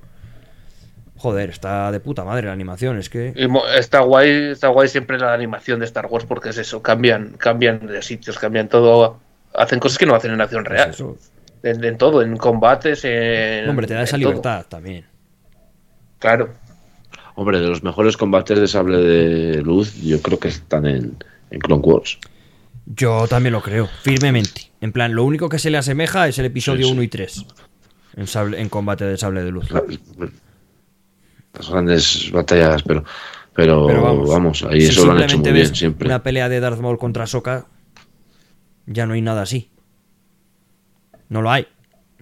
Joder, 1.18 1.50
está 1.50 1.92
de 1.92 2.00
puta 2.00 2.24
madre 2.24 2.48
la 2.48 2.54
animación, 2.54 2.98
es 2.98 3.10
que... 3.10 3.34
Está 3.76 4.00
guay, 4.00 4.52
está 4.52 4.70
guay 4.70 4.88
siempre 4.88 5.20
la 5.20 5.34
animación 5.34 5.80
de 5.82 5.86
Star 5.86 6.06
Wars 6.06 6.24
porque 6.26 6.50
es 6.50 6.58
eso, 6.60 6.82
cambian, 6.82 7.34
cambian 7.38 7.88
de 7.88 8.02
sitios, 8.02 8.40
cambian 8.40 8.70
todo, 8.70 9.20
hacen 9.54 9.80
cosas 9.80 9.98
que 9.98 10.06
no 10.06 10.16
hacen 10.16 10.32
en 10.32 10.40
acción 10.40 10.64
real. 10.64 10.86
pues 10.88 10.96
eso. 10.96 11.18
En, 11.64 11.84
en 11.84 11.98
todo, 11.98 12.22
en 12.22 12.38
combates, 12.38 13.04
en. 13.06 13.70
Hombre, 13.70 13.88
te 13.88 13.94
da 13.94 14.04
esa 14.04 14.18
todo. 14.18 14.30
libertad 14.30 14.66
también. 14.70 15.06
Claro. 16.20 16.54
Hombre, 17.36 17.60
de 17.60 17.68
los 17.68 17.84
mejores 17.84 18.18
combates 18.18 18.60
de 18.60 18.68
sable 18.68 18.98
de 18.98 19.62
luz, 19.62 19.96
yo 20.02 20.22
creo 20.22 20.40
que 20.40 20.48
están 20.48 20.86
en, 20.86 21.24
en 21.52 21.60
Clone 21.60 21.82
Wars. 21.84 22.18
Yo 22.88 23.28
también 23.28 23.54
lo 23.54 23.62
creo, 23.62 23.88
firmemente. 24.02 24.72
En 24.82 24.92
plan, 24.92 25.14
lo 25.14 25.24
único 25.24 25.50
que 25.50 25.60
se 25.60 25.70
le 25.70 25.78
asemeja 25.78 26.28
es 26.28 26.40
el 26.40 26.46
episodio 26.46 26.84
Sí, 26.86 26.90
sí. 26.90 26.94
1 26.94 27.02
y 27.04 27.08
3. 27.08 27.46
En, 28.16 28.26
sable- 28.28 28.60
en 28.60 28.70
combate 28.70 29.06
de 29.06 29.18
sable 29.18 29.44
de 29.44 29.52
luz. 29.52 29.70
La- 29.72 29.84
Las 31.54 31.70
grandes 31.70 32.32
batallas, 32.32 32.84
pero. 32.84 33.04
Pero, 33.54 33.88
Pero 33.88 34.04
vamos, 34.04 34.30
vamos, 34.30 34.64
ahí 34.70 34.82
si 34.82 34.88
eso 34.90 35.06
lo 35.08 35.14
han 35.14 35.24
hecho 35.24 35.40
muy 35.40 35.52
bien 35.52 35.76
siempre. 35.76 36.08
Una 36.08 36.22
pelea 36.22 36.48
de 36.48 36.60
Darth 36.60 36.80
Maul 36.80 37.00
contra 37.00 37.26
Sokka, 37.26 37.66
ya 38.86 39.08
no 39.08 39.14
hay 39.16 39.22
nada 39.24 39.42
así. 39.42 39.72
No 41.30 41.42
lo 41.42 41.52
hay. 41.52 41.68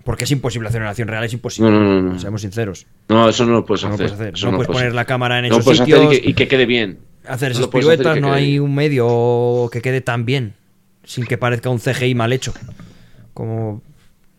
Porque 0.04 0.26
es 0.26 0.32
imposible 0.32 0.70
hacer 0.70 0.82
en 0.82 0.88
acción 0.88 1.08
real, 1.08 1.24
es 1.24 1.34
imposible. 1.34 1.72
No, 1.72 1.80
no, 1.80 2.02
no, 2.02 2.14
no. 2.14 2.20
Seamos 2.20 2.42
sinceros. 2.42 2.86
No, 3.10 3.28
eso 3.28 3.46
no 3.46 3.54
lo 3.54 3.66
puedes 3.66 3.84
No 3.84 3.90
lo 3.90 3.96
hacer. 3.96 4.08
puedes 4.16 4.34
hacer. 4.36 4.52
No 4.52 4.56
puedes 4.58 4.72
poner 4.72 4.94
la 4.94 5.06
cámara 5.06 5.40
en 5.40 5.50
No 5.50 5.56
esos 5.56 5.64
puedes 5.66 5.82
hacer 5.82 5.96
sitios. 5.98 6.14
y 6.14 6.22
que, 6.22 6.30
y 6.30 6.34
que 6.36 6.48
quede 6.48 6.66
bien. 6.66 7.00
Hacer 7.28 7.50
No 7.50 7.54
esas 7.54 7.68
hacer 7.70 7.70
piruetas, 7.80 8.14
que 8.16 8.22
no 8.22 8.32
hay 8.34 8.52
bien. 8.52 8.62
un 8.62 8.76
medio 8.76 9.70
que 9.72 9.82
quede 9.82 10.02
tan 10.02 10.26
bien. 10.26 10.54
Sin 11.04 11.26
que 11.26 11.38
parezca 11.38 11.70
un 11.70 11.80
CGI 11.80 12.14
mal 12.16 12.34
hecho. 12.34 12.54
Como. 13.34 13.82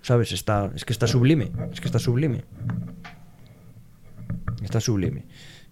¿Sabes? 0.02 0.30
Está, 0.30 0.70
es 0.76 0.84
que 0.84 0.92
está 0.92 1.08
sublime. 1.08 1.50
Es 1.72 1.80
que 1.80 1.88
está 1.88 1.98
sublime. 1.98 2.44
Está 4.62 4.80
sublime. 4.80 5.24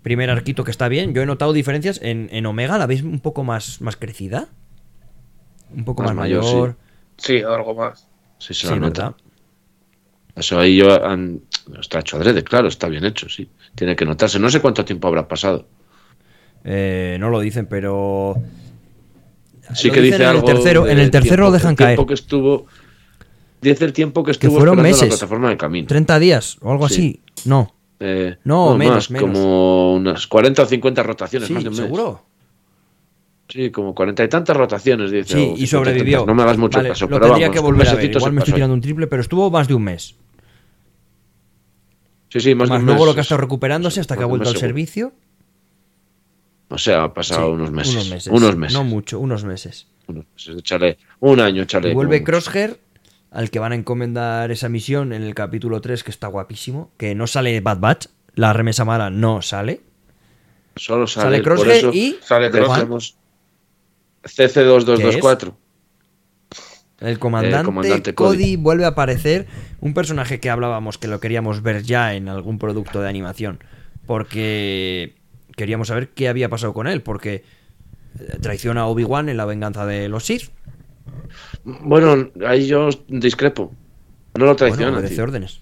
Primer 0.03 0.29
arquito 0.31 0.65
que 0.65 0.71
está 0.71 0.89
bien. 0.89 1.15
Yo 1.15 1.23
he 1.23 1.27
notado 1.27 1.53
diferencias. 1.53 2.01
En, 2.03 2.29
en 2.33 2.47
Omega 2.47 2.79
la 2.79 2.87
veis 2.87 3.03
un 3.03 3.21
poco 3.21 3.45
más, 3.45 3.81
más 3.81 3.97
crecida. 3.97 4.49
Un 5.75 5.85
poco 5.85 6.03
más, 6.03 6.11
Más 6.15 6.25
mayor, 6.25 6.45
mayor. 6.45 6.77
Sí, 7.17 7.39
algo 7.43 7.75
más. 7.75 8.09
Sí, 8.47 8.53
se 8.55 8.67
Sí, 8.67 8.75
lo 8.75 8.81
nota. 8.81 9.03
¿verdad? 9.05 9.17
Eso 10.37 10.59
ahí 10.59 10.77
yo 10.77 11.05
han, 11.05 11.41
está 11.81 12.01
hecho 12.01 12.17
adrede, 12.17 12.43
claro, 12.43 12.69
está 12.69 12.89
bien 12.89 13.05
hecho, 13.05 13.29
sí. 13.29 13.49
Tiene 13.75 13.95
que 13.97 14.05
notarse. 14.05 14.39
No 14.39 14.51
sé 14.51 14.61
cuánto 14.61 14.85
tiempo 14.85 15.09
habrá 15.09 15.27
pasado. 15.29 15.67
Eh, 16.65 17.17
no 17.21 17.31
lo 17.31 17.41
dicen, 17.41 17.67
pero. 17.67 18.35
Sí 19.75 19.89
Lo 19.89 19.95
que 19.95 20.01
dice 20.03 20.17
en 20.17 20.23
el 20.23 20.29
algo. 20.29 20.45
tercero- 20.45 20.87
en 20.89 20.99
el 20.99 21.11
tercero 21.11 21.45
lo 21.45 21.51
dejan 21.53 21.71
el 21.73 21.77
tiempo 21.77 21.97
caer. 22.05 22.07
que 22.09 22.15
estuvo. 22.15 22.67
Dice 23.63 23.85
el 23.87 23.93
tiempo 23.95 24.23
que 24.25 24.33
estuvo 24.33 24.57
fueron 24.57 24.75
esperando 24.79 24.83
meses. 24.97 25.09
la 25.09 25.17
plataforma 25.17 25.49
de 25.49 25.57
camino. 25.57 25.87
30 25.89 26.19
días 26.19 26.59
o 26.61 26.71
algo 26.73 26.89
Sí. 26.89 26.95
así. 27.35 27.49
No. 27.49 27.75
Eh, 28.01 28.37
No, 28.45 28.77
menos, 28.77 28.97
más, 28.97 29.11
menos. 29.13 29.31
como 29.31 29.95
unas 29.95 30.27
40 30.27 30.63
o 30.63 30.67
50 30.67 31.03
rotaciones, 31.03 31.49
Sí, 31.49 31.55
más 31.55 31.63
de 31.63 31.69
un 31.71 31.75
mes. 31.77 31.85
seguro. 31.85 32.23
Sí, 33.49 33.71
como 33.71 33.95
40 33.95 34.25
y 34.25 34.29
tantas 34.29 34.57
rotaciones, 34.57 35.11
dice. 35.11 35.35
Sí, 35.35 35.41
y 35.41 35.45
50 35.45 35.63
y 35.63 35.67
sobrevivió. 35.67 36.19
tantas. 36.19 36.27
No 36.29 36.35
me 36.35 36.43
hagas 36.43 36.59
mucho 36.59 36.79
Vale, 36.79 36.89
caso, 36.91 37.05
lo 37.05 37.09
pero 37.11 37.27
tendría 37.27 37.47
vamos, 37.49 37.55
que 37.57 37.61
volver 37.63 37.89
a 37.89 37.95
ver. 37.95 38.11
Igual 38.11 38.33
me 38.33 38.39
estoy 38.41 38.55
tirando 38.55 38.75
un 38.75 38.81
triple, 38.81 39.07
pero 39.07 39.21
estuvo 39.23 39.51
más 39.51 39.69
de 39.69 39.75
un 39.75 39.83
mes. 39.85 40.17
Sí, 42.31 42.41
sí, 42.41 42.55
más, 42.55 42.69
Más, 42.69 42.79
de 42.79 42.83
un 42.83 42.87
luego 42.87 43.01
mes. 43.03 43.07
lo 43.09 43.15
que 43.15 43.21
ha 43.21 43.23
estado 43.23 43.41
recuperándose 43.41 44.01
hasta 44.01 44.17
que 44.17 44.23
ha 44.23 44.27
vuelto 44.27 44.49
al 44.49 44.55
seguro. 44.57 44.69
servicio. 44.69 45.13
O 46.69 46.79
sea, 46.79 47.05
ha 47.05 47.15
pasado 47.15 47.49
Sí, 47.49 47.53
unos 47.53 47.71
meses. 47.71 47.95
Unos 47.95 48.09
meses. 48.11 48.33
Unos 48.33 48.57
meses. 48.57 48.75
No 48.79 48.85
mucho, 48.85 49.21
unos 49.21 49.45
meses. 49.45 49.87
Unos 50.09 50.25
meses. 50.35 50.57
Échale 50.59 50.99
un 51.21 51.39
año, 51.39 51.63
échale. 51.63 51.91
Y 51.91 51.95
vuelve 51.95 52.25
Crosshair, 52.25 52.81
al 53.31 53.51
que 53.51 53.59
van 53.61 53.73
a 53.73 53.75
encomendar 53.77 54.51
esa 54.51 54.69
misión 54.69 55.13
en 55.13 55.23
el 55.23 55.35
capítulo 55.35 55.81
3, 55.81 56.03
que 56.03 56.11
está 56.11 56.27
guapísimo. 56.27 56.91
Que 56.97 57.15
no 57.15 57.27
sale 57.27 57.61
Bad 57.61 57.79
Batch. 57.79 58.07
La 58.35 58.53
remesa 58.53 58.85
mala 58.85 59.11
no 59.11 59.43
sale. 59.43 59.83
Solo 60.75 61.07
sale, 61.07 61.27
Sale 61.37 61.43
Crosshair 61.43 61.71
eso 61.77 61.93
y. 61.93 62.17
Sale 62.21 62.51
Crosshair. 62.51 62.89
Decimos 64.25 64.87
CC2224. 64.87 65.55
El 67.01 67.19
comandante, 67.19 67.59
Eh, 67.61 67.65
comandante 67.65 68.15
Cody. 68.15 68.37
Cody. 68.37 68.57
vuelve 68.57 68.85
a 68.85 68.89
aparecer. 68.89 69.47
Un 69.81 69.93
personaje 69.95 70.41
que 70.41 70.49
hablábamos 70.51 70.97
que 70.99 71.09
lo 71.09 71.21
queríamos 71.21 71.63
ver 71.63 71.83
ya 71.83 72.15
en 72.15 72.29
algún 72.29 72.59
producto 72.59 73.01
de 73.03 73.09
animación. 73.09 73.59
Porque 74.07 75.15
queríamos 75.57 75.89
saber 75.89 76.09
qué 76.11 76.29
había 76.29 76.49
pasado 76.49 76.73
con 76.73 76.87
él. 76.87 77.03
Porque 77.03 77.45
eh, 78.19 78.39
traiciona 78.41 78.83
a 78.83 78.87
Obi-Wan 78.87 79.29
en 79.29 79.37
la 79.37 79.45
venganza 79.45 79.85
de 79.87 80.09
los 80.09 80.25
Sith. 80.25 80.51
Bueno, 81.65 82.31
ahí 82.47 82.67
yo 82.67 82.89
discrepo. 83.09 83.73
No 84.35 84.47
lo 84.47 84.55
Bueno, 84.55 84.57
traiciona. 84.57 84.93
obedece 84.99 85.15
tío. 85.17 85.25
órdenes. 85.25 85.61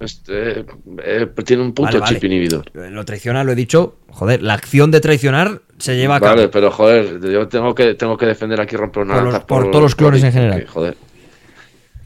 Este, 0.00 0.64
eh, 1.04 1.26
tiene 1.44 1.62
un 1.62 1.74
Vale, 1.74 1.98
vale. 2.00 2.14
chip 2.14 2.24
inhibidor. 2.24 2.64
Lo 2.74 3.04
traiciona, 3.04 3.44
lo 3.44 3.52
he 3.52 3.54
dicho. 3.54 3.98
Joder, 4.08 4.42
la 4.42 4.54
acción 4.54 4.90
de 4.90 5.00
traicionar 5.00 5.62
se 5.82 5.96
lleva 5.96 6.16
a 6.16 6.20
cabo. 6.20 6.36
Vale, 6.36 6.48
pero 6.48 6.70
joder, 6.70 7.20
yo 7.20 7.48
tengo 7.48 7.74
que, 7.74 7.94
tengo 7.94 8.16
que 8.16 8.26
defender 8.26 8.60
aquí 8.60 8.76
romper 8.76 9.02
una 9.02 9.14
Por 9.14 9.24
los- 9.24 9.40
por 9.44 9.70
todos 9.70 9.82
los 9.82 9.94
clones 9.96 10.22
en 10.22 10.32
general. 10.32 10.66
joder, 10.66 10.96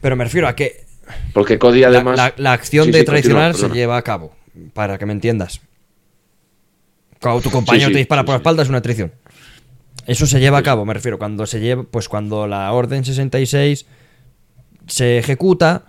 Pero 0.01 0.15
me 0.15 0.23
refiero 0.23 0.47
a 0.47 0.55
que 0.55 0.85
porque 1.33 1.57
Cody 1.59 1.83
además. 1.83 2.17
la- 2.17 2.33
la 2.37 2.53
acción 2.53 2.85
Sí, 2.85 2.91
de 2.91 2.99
sí, 2.99 3.05
continúa, 3.05 3.21
traicionar 3.51 3.55
se 3.55 3.69
lleva 3.69 3.97
a 3.97 4.01
cabo. 4.01 4.35
Para 4.73 4.97
que 4.97 5.05
me 5.05 5.13
entiendas. 5.13 5.61
Cuando 7.21 7.41
tu 7.41 7.49
compañero 7.51 7.87
Sí, 7.87 7.93
te 7.93 7.99
dispara 7.99 8.23
por 8.25 8.33
la 8.33 8.37
espalda 8.37 8.63
es 8.63 8.69
una 8.69 8.81
traición. 8.81 9.11
Eso 10.05 10.25
se 10.25 10.39
lleva 10.39 10.57
a 10.59 10.63
cabo, 10.63 10.85
me 10.85 10.93
refiero. 10.93 11.17
Cuando 11.17 11.45
se 11.45 11.59
lleva, 11.59 11.83
pues 11.83 12.07
cuando 12.09 12.47
la 12.47 12.71
Orden 12.71 13.03
66 13.05 13.85
se 14.87 15.17
ejecuta, 15.17 15.85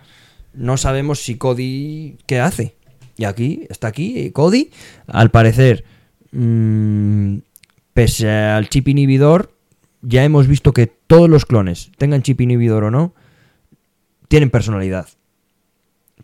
no 0.54 0.76
sabemos 0.76 1.20
si 1.20 1.36
Cody 1.36 2.18
qué 2.26 2.40
hace. 2.40 2.76
Y 3.16 3.24
aquí, 3.24 3.66
está 3.70 3.88
aquí, 3.88 4.30
Cody, 4.32 4.70
al 5.06 5.30
parecer, 5.30 5.84
mm, 6.32 7.38
pese 7.98 8.30
al 8.30 8.68
chip 8.68 8.86
inhibidor, 8.86 9.50
ya 10.02 10.22
hemos 10.22 10.46
visto 10.46 10.72
que 10.72 10.86
todos 10.86 11.28
los 11.28 11.44
clones, 11.44 11.90
tengan 11.98 12.22
chip 12.22 12.40
inhibidor 12.40 12.84
o 12.84 12.92
no, 12.92 13.12
tienen 14.28 14.50
personalidad. 14.50 15.08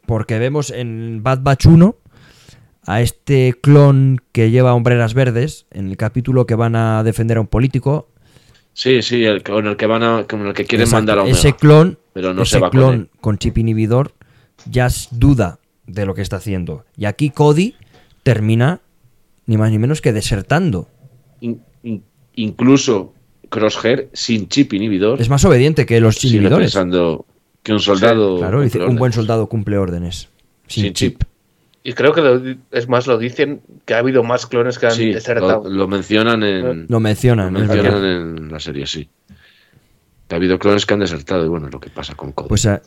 Porque 0.07 0.39
vemos 0.39 0.71
en 0.71 1.25
Bad 1.25 1.41
Batch 1.43 1.67
1 1.67 1.97
a 2.87 3.01
este 3.01 3.57
clon 3.61 4.21
que 4.31 4.53
lleva 4.53 4.73
hombreras 4.73 5.15
verdes, 5.15 5.67
en 5.73 5.89
el 5.89 5.97
capítulo 5.97 6.47
que 6.47 6.55
van 6.55 6.77
a 6.77 7.03
defender 7.03 7.39
a 7.39 7.41
un 7.41 7.49
político. 7.49 8.07
Sí, 8.73 9.03
sí, 9.03 9.25
el, 9.25 9.43
con 9.43 9.67
el 9.67 9.77
que 9.77 9.87
van 9.87 10.05
a, 10.05 10.27
con 10.29 10.47
el 10.47 10.55
que 10.55 10.67
quieren 10.67 10.85
Exacto, 10.85 11.01
mandar 11.01 11.19
a 11.19 11.23
Omega. 11.23 11.37
Ese 11.37 11.55
clon, 11.55 11.99
pero 12.13 12.35
no 12.35 12.43
ese 12.43 12.53
se 12.53 12.61
va 12.61 12.71
con 12.71 12.79
clon 12.79 12.95
él. 12.95 13.11
con 13.21 13.39
chip 13.39 13.59
inhibidor 13.59 14.13
ya 14.71 14.87
duda 15.11 15.59
de 15.89 16.07
lo 16.07 16.15
que 16.15 16.23
está 16.23 16.37
haciendo. 16.37 16.85
Y 16.97 17.07
aquí 17.07 17.31
Cody 17.31 17.75
termina 18.23 18.81
ni 19.47 19.57
más 19.57 19.73
ni 19.73 19.81
menos 19.81 20.01
que 20.01 20.13
desertando. 20.13 20.89
In- 22.35 22.45
in- 22.45 22.49
incluso 22.51 23.13
Crosshair 23.49 24.09
sin 24.13 24.49
chip 24.49 24.73
inhibidor 24.73 25.21
Es 25.21 25.29
más 25.29 25.45
obediente 25.45 25.87
que 25.87 26.01
los 26.01 26.17
sigue 26.17 26.37
inhibidores. 26.39 26.67
pensando 26.73 27.25
que 27.63 27.73
un 27.73 27.81
soldado 27.81 28.39
Claro, 28.39 28.63
dice, 28.63 28.81
un 28.85 28.97
buen 28.97 29.13
soldado 29.13 29.47
cumple 29.49 29.79
órdenes. 29.79 30.29
sin, 30.67 30.93
chip. 30.93 31.23
Y 31.83 31.93
creo 31.93 32.13
que 32.13 32.23
lo- 32.23 32.41
es 32.73 32.89
más, 32.89 33.07
lo 33.07 33.19
dicen 33.19 33.61
que 33.85 33.93
ha 33.95 33.99
habido 33.99 34.23
más 34.23 34.47
clones 34.47 34.79
que 34.79 34.87
han 34.87 34.93
Sí, 34.93 35.13
desertado. 35.13 35.63
lo, 35.65 35.71
lo 35.71 35.89
mencionan 35.89 36.43
en 36.43 36.87
Lo 36.89 36.99
mencionan, 37.01 37.53
lo 37.53 37.61
mencionan 37.61 38.05
en 38.05 38.51
la 38.51 38.59
serie, 38.59 38.87
sí. 38.87 39.09
Que 40.27 40.35
ha 40.35 40.37
habido 40.37 40.59
clones 40.59 40.87
que 40.87 40.95
han 40.95 41.01
desertado 41.01 41.45
y 41.45 41.49
bueno, 41.49 41.67
es 41.67 41.73
lo 41.73 41.81
que 41.81 41.91
pasa 41.91 42.15
con 42.15 42.33
Cody. 42.33 42.49
Pues 42.49 42.65
eh, 42.65 42.81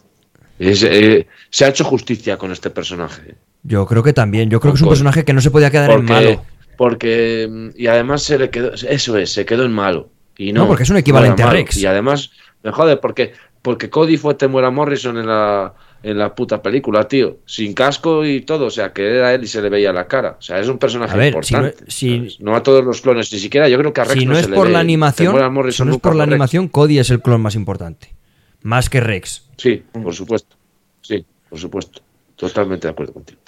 Es, 0.59 0.81
eh, 0.81 1.27
se 1.51 1.65
ha 1.65 1.67
hecho 1.69 1.83
justicia 1.83 2.37
con 2.37 2.51
este 2.51 2.71
personaje. 2.71 3.35
yo 3.61 3.85
creo 3.85 4.01
que 4.01 4.13
también. 4.13 4.49
Yo 4.49 4.59
creo 4.59 4.71
Con 4.71 4.75
que 4.75 4.77
es 4.77 4.81
un 4.81 4.85
Cody. 4.87 4.93
personaje 4.95 5.23
que 5.25 5.33
no 5.33 5.41
se 5.41 5.51
podía 5.51 5.69
quedar 5.69 5.91
en 5.91 6.03
malo. 6.05 6.43
Porque 6.77 7.71
y 7.75 7.87
además 7.87 8.23
se 8.23 8.37
le 8.39 8.49
quedó, 8.49 8.73
eso 8.73 9.17
es, 9.17 9.31
se 9.31 9.45
quedó 9.45 9.65
en 9.65 9.73
malo. 9.73 10.09
Y 10.37 10.53
no, 10.53 10.61
No, 10.61 10.67
porque 10.67 10.83
es 10.83 10.89
un 10.89 10.97
equivalente 10.97 11.41
no 11.43 11.49
a. 11.49 11.51
Rex. 11.51 11.77
Y 11.77 11.85
además, 11.87 12.29
me 12.63 12.71
jode, 12.71 12.97
porque, 12.97 13.33
porque 13.61 13.89
Cody 13.89 14.17
fue 14.17 14.35
Temuera 14.35 14.69
Morrison 14.69 15.17
en 15.17 15.25
la, 15.25 15.73
en 16.03 16.17
la 16.19 16.35
puta 16.35 16.61
película, 16.61 17.07
tío. 17.07 17.39
Sin 17.45 17.73
casco 17.73 18.23
y 18.23 18.41
todo, 18.41 18.67
o 18.67 18.69
sea, 18.69 18.93
que 18.93 19.15
era 19.17 19.33
él 19.33 19.43
y 19.43 19.47
se 19.47 19.61
le 19.63 19.69
veía 19.69 19.91
la 19.91 20.07
cara. 20.07 20.35
O 20.39 20.41
sea, 20.41 20.59
es 20.59 20.67
un 20.67 20.77
personaje 20.77 21.13
A 21.13 21.17
ver, 21.17 21.43
si 21.43 21.53
no- 21.55 21.59
importante. 21.61 21.91
si- 21.91 22.37
no 22.39 22.55
a 22.55 22.61
todos 22.61 22.85
los 22.85 23.01
clones, 23.01 23.33
ni 23.33 23.39
siquiera 23.39 23.67
yo 23.67 23.79
creo 23.79 23.91
que 23.91 24.01
a 24.01 24.03
Rex 24.03 24.19
Si 24.19 24.25
no, 24.27 24.35
se 24.35 24.41
es 24.41 24.47
por 24.47 24.69
la 24.69 24.79
animación, 24.79 25.33
si 25.71 25.83
no 25.83 25.93
es 25.95 25.99
por 25.99 26.15
la 26.15 26.25
Rex. 26.25 26.33
animación, 26.33 26.67
Cody 26.67 26.99
es 26.99 27.09
el 27.09 27.21
clon 27.21 27.41
más 27.41 27.55
importante. 27.55 28.13
Más 28.61 28.89
que 28.91 28.99
Rex. 29.01 29.43
Sí, 29.57 29.83
por 29.91 30.13
supuesto. 30.13 30.55
Sí, 31.01 31.25
por 31.49 31.57
supuesto. 31.59 32.01
Totalmente 32.35 32.87
de 32.87 32.91
acuerdo 32.91 33.13
contigo. 33.13 33.39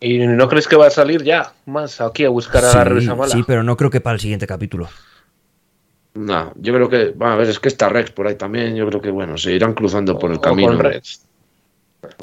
¿Y 0.00 0.18
no 0.18 0.48
crees 0.48 0.68
que 0.68 0.76
va 0.76 0.86
a 0.86 0.90
salir 0.90 1.22
ya 1.24 1.52
más 1.66 2.00
aquí 2.00 2.24
a 2.24 2.28
buscar 2.28 2.64
a 2.64 2.68
la 2.68 2.72
Sí, 2.72 2.88
revisa 2.88 3.14
mala? 3.16 3.32
sí, 3.32 3.42
pero 3.46 3.62
no 3.64 3.76
creo 3.76 3.90
que 3.90 4.00
para 4.00 4.14
el 4.14 4.20
siguiente 4.20 4.46
capítulo. 4.46 4.88
No, 6.14 6.52
yo 6.56 6.72
creo 6.74 6.88
que, 6.88 7.10
bueno, 7.10 7.34
a 7.34 7.36
ver, 7.36 7.48
es 7.48 7.58
que 7.60 7.68
está 7.68 7.88
Rex 7.88 8.10
por 8.12 8.26
ahí 8.26 8.34
también. 8.36 8.74
Yo 8.76 8.86
creo 8.88 9.00
que, 9.00 9.10
bueno, 9.10 9.36
se 9.38 9.52
irán 9.52 9.74
cruzando 9.74 10.18
por 10.18 10.30
el 10.30 10.40
camino. 10.40 10.68
con 10.68 10.78
Rex. 10.80 11.22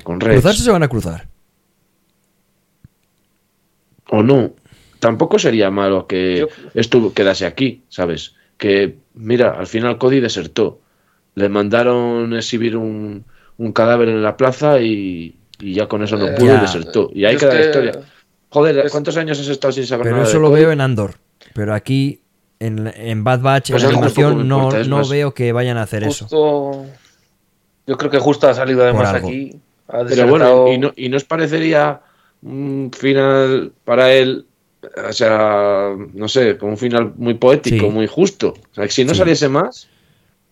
Con 0.03 0.19
Rex. 0.19 0.33
Cruzarse 0.41 0.63
se 0.63 0.71
van 0.71 0.83
a 0.83 0.87
cruzar. 0.87 1.27
o 4.09 4.21
no. 4.23 4.51
Tampoco 4.99 5.37
sería 5.39 5.69
malo 5.71 6.07
que 6.07 6.39
Yo- 6.39 6.47
esto 6.73 7.13
quedase 7.13 7.45
aquí, 7.45 7.83
¿sabes? 7.89 8.35
Que, 8.57 8.95
mira, 9.13 9.51
al 9.57 9.67
final 9.67 9.97
Cody 9.97 10.19
desertó. 10.19 10.79
Le 11.35 11.49
mandaron 11.49 12.33
exhibir 12.35 12.77
un, 12.77 13.25
un 13.57 13.71
cadáver 13.73 14.09
en 14.09 14.23
la 14.23 14.37
plaza 14.37 14.79
y, 14.79 15.35
y 15.59 15.73
ya 15.73 15.87
con 15.87 16.03
eso 16.03 16.17
no 16.17 16.27
Eh, 16.27 16.35
pudo 16.37 16.55
y 16.55 16.59
desertó. 16.59 17.09
Y 17.13 17.25
ahí 17.25 17.37
queda 17.37 17.53
la 17.53 17.59
que- 17.59 17.65
historia. 17.67 17.91
Joder, 18.49 18.79
es- 18.79 18.91
¿cuántos 18.91 19.17
años 19.17 19.39
has 19.39 19.47
estado 19.47 19.71
sin 19.73 19.85
saber 19.85 20.03
Pero 20.03 20.15
nada 20.17 20.27
eso 20.27 20.37
de 20.37 20.43
lo 20.43 20.51
veo 20.51 20.71
en 20.71 20.81
Andor. 20.81 21.15
Pero 21.53 21.73
aquí, 21.73 22.21
en, 22.59 22.91
en 22.95 23.23
Bad 23.23 23.41
Batch, 23.41 23.71
Pues 23.71 23.83
en 23.83 23.89
a 23.89 23.91
mí 23.91 23.95
tampoco 24.01 24.21
animación, 24.21 24.47
no, 24.47 24.57
importa, 24.57 24.79
es 24.81 24.87
no 24.87 24.97
más- 24.97 25.09
veo 25.09 25.33
que 25.33 25.51
vayan 25.51 25.77
a 25.77 25.81
hacer 25.83 26.03
eso. 26.03 26.27
Yo 27.87 27.97
creo 27.97 28.09
que 28.11 28.19
justo 28.19 28.47
ha 28.47 28.53
salido 28.53 28.83
además 28.83 29.13
aquí. 29.13 29.51
Ha 29.87 30.03
Pero 30.05 30.27
bueno, 30.27 30.67
¿y 30.71 30.77
no, 30.79 30.91
¿y 30.95 31.09
no 31.09 31.17
os 31.17 31.23
parecería 31.25 32.01
un 32.41 32.91
final 32.97 33.71
para 33.83 34.11
él, 34.13 34.45
o 35.07 35.13
sea, 35.13 35.91
no 36.13 36.27
sé, 36.27 36.57
como 36.57 36.71
un 36.71 36.77
final 36.77 37.13
muy 37.17 37.35
poético, 37.35 37.85
Sí. 37.85 37.91
muy 37.91 38.07
justo? 38.07 38.55
O 38.71 38.75
sea, 38.75 38.85
que 38.85 38.91
si 38.91 39.05
no 39.05 39.13
Sí. 39.13 39.19
saliese 39.19 39.47
más, 39.49 39.87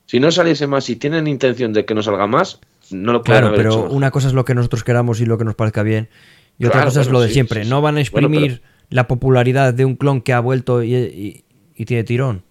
si 0.05 0.19
no 0.19 0.31
saliese 0.31 0.67
más, 0.67 0.83
si 0.83 0.97
tienen 0.97 1.25
intención 1.27 1.73
de 1.73 1.83
que 1.85 1.95
no 1.95 2.03
salga 2.03 2.27
más, 2.27 2.59
no 2.91 3.13
lo 3.13 3.21
pueden 3.23 3.41
Claro, 3.41 3.47
haber 3.47 3.57
pero 3.57 3.89
una 3.89 4.11
cosa 4.11 4.27
es 4.27 4.33
lo 4.33 4.45
que 4.45 4.55
nosotros 4.55 4.83
queramos 4.83 5.19
y 5.21 5.25
lo 5.25 5.37
que 5.37 5.45
nos 5.45 5.55
parezca 5.55 5.83
bien. 5.83 6.09
Y 6.59 6.65
otra 6.65 6.83
cosa 6.85 7.01
es 7.01 7.09
lo 7.09 7.19
de 7.21 7.27
sí, 7.27 7.33
siempre. 7.33 7.63
sí, 7.63 7.69
no 7.69 7.81
van 7.81 7.93
a 7.97 8.01
Bueno, 8.11 8.27
exprimir 8.27 8.61
la 8.89 9.07
popularidad 9.07 9.73
de 9.73 9.85
un 9.85 9.95
clon 9.95 10.21
que 10.21 10.33
ha 10.33 10.39
vuelto 10.39 10.83
y, 10.83 10.93
y- 10.95 11.43
y 11.75 11.85
tiene 11.85 12.03
tirón. 12.03 12.43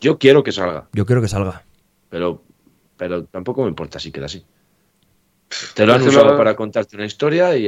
Yo 0.00 0.18
quiero 0.18 0.42
que 0.42 0.52
salga, 0.52 0.88
Yo 0.92 1.06
quiero 1.06 1.22
que 1.22 1.28
salga. 1.28 1.62
pero, 2.10 2.42
pero 2.96 3.24
tampoco 3.24 3.62
me 3.62 3.68
importa 3.68 3.98
si 3.98 4.10
queda 4.12 4.26
así. 4.26 4.44
Te 5.74 5.86
lo 5.86 5.94
han 5.94 6.02
usado 6.02 6.32
lo- 6.32 6.36
para 6.36 6.54
contarte 6.56 6.96
una 6.96 7.06
historia 7.06 7.56
y, 7.56 7.66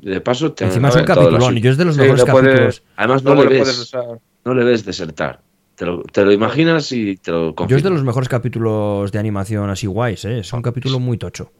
de 0.00 0.20
paso 0.22 0.52
te 0.52 0.64
Encima 0.64 0.88
han 0.88 0.94
es 0.94 1.00
un 1.00 1.04
capitulón. 1.06 1.54
Yo 1.56 1.70
es 1.70 1.76
de 1.76 1.84
los 1.84 1.94
Sí, 1.94 2.00
mejores 2.00 2.26
lo 2.26 2.32
puede- 2.32 2.46
capítulos. 2.48 2.82
Además 2.96 3.22
no 3.22 3.34
le 3.34 3.46
ves, 3.46 3.78
usar. 3.78 4.04
no 4.44 4.54
le 4.54 4.64
ves 4.64 4.84
desertar. 4.84 5.40
Te 5.76 5.84
lo, 5.84 6.02
te 6.02 6.24
lo 6.24 6.32
imaginas 6.32 6.90
y 6.92 7.16
te 7.16 7.30
lo 7.30 7.54
Yo 7.66 7.76
es 7.76 7.82
de 7.82 7.90
los 7.90 8.02
mejores 8.02 8.28
capítulos 8.28 9.12
de 9.12 9.18
animación 9.18 9.68
así 9.70 9.86
guays, 9.86 10.24
¿eh? 10.24 10.38
Es 10.38 10.52
un 10.52 10.62
capítulo 10.62 10.98
muy 10.98 11.18
tocho. 11.18 11.52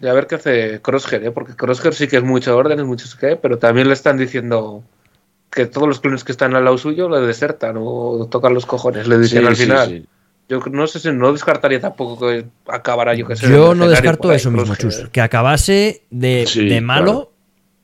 Y 0.00 0.06
a 0.06 0.14
ver 0.14 0.26
qué 0.26 0.36
hace 0.36 0.80
Crosshair, 0.80 1.24
¿eh? 1.26 1.30
porque 1.30 1.54
Crosshair 1.54 1.92
sí 1.92 2.08
que 2.08 2.16
es 2.16 2.22
mucho 2.22 2.56
orden, 2.56 2.78
es 2.80 2.86
mucho 2.86 3.06
qué, 3.20 3.36
pero 3.36 3.58
también 3.58 3.86
le 3.88 3.92
están 3.92 4.16
diciendo 4.16 4.82
que 5.50 5.66
todos 5.66 5.86
los 5.86 6.00
clones 6.00 6.24
que 6.24 6.32
están 6.32 6.54
al 6.56 6.64
lado 6.64 6.78
suyo 6.78 7.10
le 7.10 7.20
desertan 7.20 7.76
o 7.78 8.26
tocan 8.30 8.54
los 8.54 8.64
cojones, 8.64 9.06
le 9.06 9.18
dicen 9.18 9.42
Sí, 9.42 9.46
al 9.46 9.56
final. 9.56 9.88
sí. 9.88 10.06
Yo 10.48 10.58
no 10.72 10.86
sé 10.86 10.98
si 10.98 11.12
no 11.12 11.32
descartaría 11.32 11.80
tampoco 11.80 12.26
que 12.26 12.46
acabara 12.66 13.14
yo 13.14 13.26
que 13.26 13.36
sé. 13.36 13.48
Yo 13.48 13.68
de 13.70 13.74
no 13.76 13.88
descarto 13.88 14.30
ahí, 14.30 14.36
eso 14.36 14.50
mismo. 14.50 14.74
Chus. 14.74 15.06
Que 15.12 15.20
acabase 15.20 16.02
de, 16.10 16.44
Sí, 16.48 16.66
de 16.66 16.80
malo, 16.80 17.30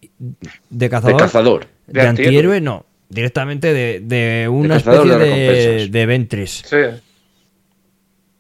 de 0.01 0.41
De 0.70 0.89
cazador, 0.91 1.20
cazador. 1.20 1.66
de, 1.87 2.01
De 2.01 2.09
antihéroe, 2.09 2.57
antihéroe. 2.57 2.61
no. 2.62 2.87
Directamente 3.09 3.73
de, 3.73 4.01
de 4.01 4.49
una 4.49 4.77
especie 4.77 5.16
de 5.16 5.89
de, 5.89 6.07
Ventress. 6.07 6.62
Sí. 6.66 6.77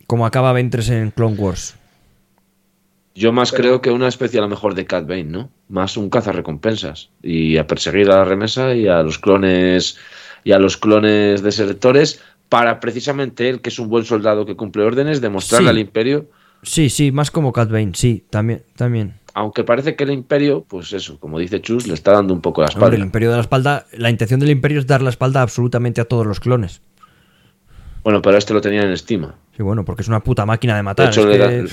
Como 0.06 0.26
acaba 0.26 0.52
Ventress 0.52 0.90
en 0.90 1.10
Clone 1.10 1.36
Wars. 1.36 1.76
Yo 3.14 3.32
más 3.32 3.50
Pero- 3.50 3.62
creo 3.62 3.80
que 3.80 3.90
una 3.90 4.08
especie 4.08 4.38
a 4.38 4.42
lo 4.42 4.48
mejor 4.48 4.74
de 4.74 4.84
Cat 4.86 5.06
Bane, 5.06 5.24
¿no? 5.24 5.50
Más 5.68 5.96
un 5.96 6.10
cazarrecompensas. 6.10 7.10
Y 7.22 7.56
a 7.56 7.66
perseguir 7.66 8.10
a 8.10 8.18
la 8.18 8.24
remesa 8.24 8.74
y 8.74 8.88
a 8.88 9.02
los 9.02 9.18
clones 9.18 9.96
y 10.44 10.52
a 10.52 10.58
los 10.58 10.76
clones 10.76 11.42
desertores 11.42 12.20
para 12.48 12.78
precisamente 12.78 13.48
él, 13.48 13.60
que 13.60 13.70
es 13.70 13.78
un 13.78 13.88
buen 13.88 14.04
soldado 14.04 14.46
que 14.46 14.54
cumple 14.54 14.84
órdenes, 14.84 15.20
demostrarle 15.20 15.66
Sí. 15.66 15.70
al 15.70 15.78
imperio, 15.78 16.26
Sí, 16.62 16.88
sí, 16.88 17.12
más 17.12 17.30
como 17.30 17.52
Cat 17.52 17.70
Bane, 17.70 17.92
sí, 17.94 18.24
también, 18.30 18.62
también. 18.76 19.14
Aunque 19.38 19.64
parece 19.64 19.96
que 19.96 20.04
el 20.04 20.10
imperio, 20.12 20.64
pues 20.66 20.94
eso, 20.94 21.20
como 21.20 21.38
dice 21.38 21.60
Chus, 21.60 21.86
le 21.86 21.92
está 21.92 22.12
dando 22.12 22.32
un 22.32 22.40
poco 22.40 22.62
la 22.62 22.68
Hombre, 22.68 22.78
espalda. 22.78 22.96
el 22.96 23.02
Imperio 23.02 23.28
de 23.30 23.34
la 23.36 23.42
Espalda, 23.42 23.86
la 23.92 24.08
intención 24.08 24.40
del 24.40 24.48
Imperio 24.48 24.78
es 24.78 24.86
dar 24.86 25.02
la 25.02 25.10
espalda 25.10 25.42
absolutamente 25.42 26.00
a 26.00 26.06
todos 26.06 26.24
los 26.26 26.40
clones. 26.40 26.80
Bueno, 28.02 28.22
pero 28.22 28.38
este 28.38 28.54
lo 28.54 28.60
tenían 28.60 28.86
en 28.86 28.92
estima. 28.92 29.34
Sí, 29.56 29.62
bueno, 29.62 29.84
porque 29.84 30.02
es 30.02 30.08
una 30.08 30.20
puta 30.20 30.46
máquina 30.46 30.72
de 30.74 30.78
De 30.78 30.82
matar. 30.84 31.08
hecho, 31.08 31.26
le 31.26 31.32
que- 31.32 31.38
dan- 31.38 31.68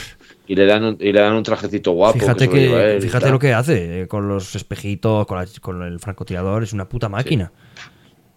y, 0.48 0.56
le 0.56 0.66
dan 0.66 0.84
un, 0.84 0.98
y 1.00 1.12
le 1.14 1.20
dan 1.22 1.34
un 1.36 1.44
trajecito 1.44 1.92
guapo. 1.92 2.20
fíjate 2.20 2.50
que, 2.50 2.96
él 2.96 3.02
fíjate 3.02 3.30
lo 3.30 3.40
que 3.40 3.54
hace 3.54 4.02
eh, 4.02 4.08
con 4.08 4.28
los 4.28 4.56
espejitos, 4.56 5.26
con, 5.28 5.38
la- 5.38 5.48
con 5.62 5.84
el 5.84 6.00
francotirador, 6.00 6.64
es 6.64 6.74
una 6.74 6.90
puta 6.90 7.08
máquina. 7.08 7.52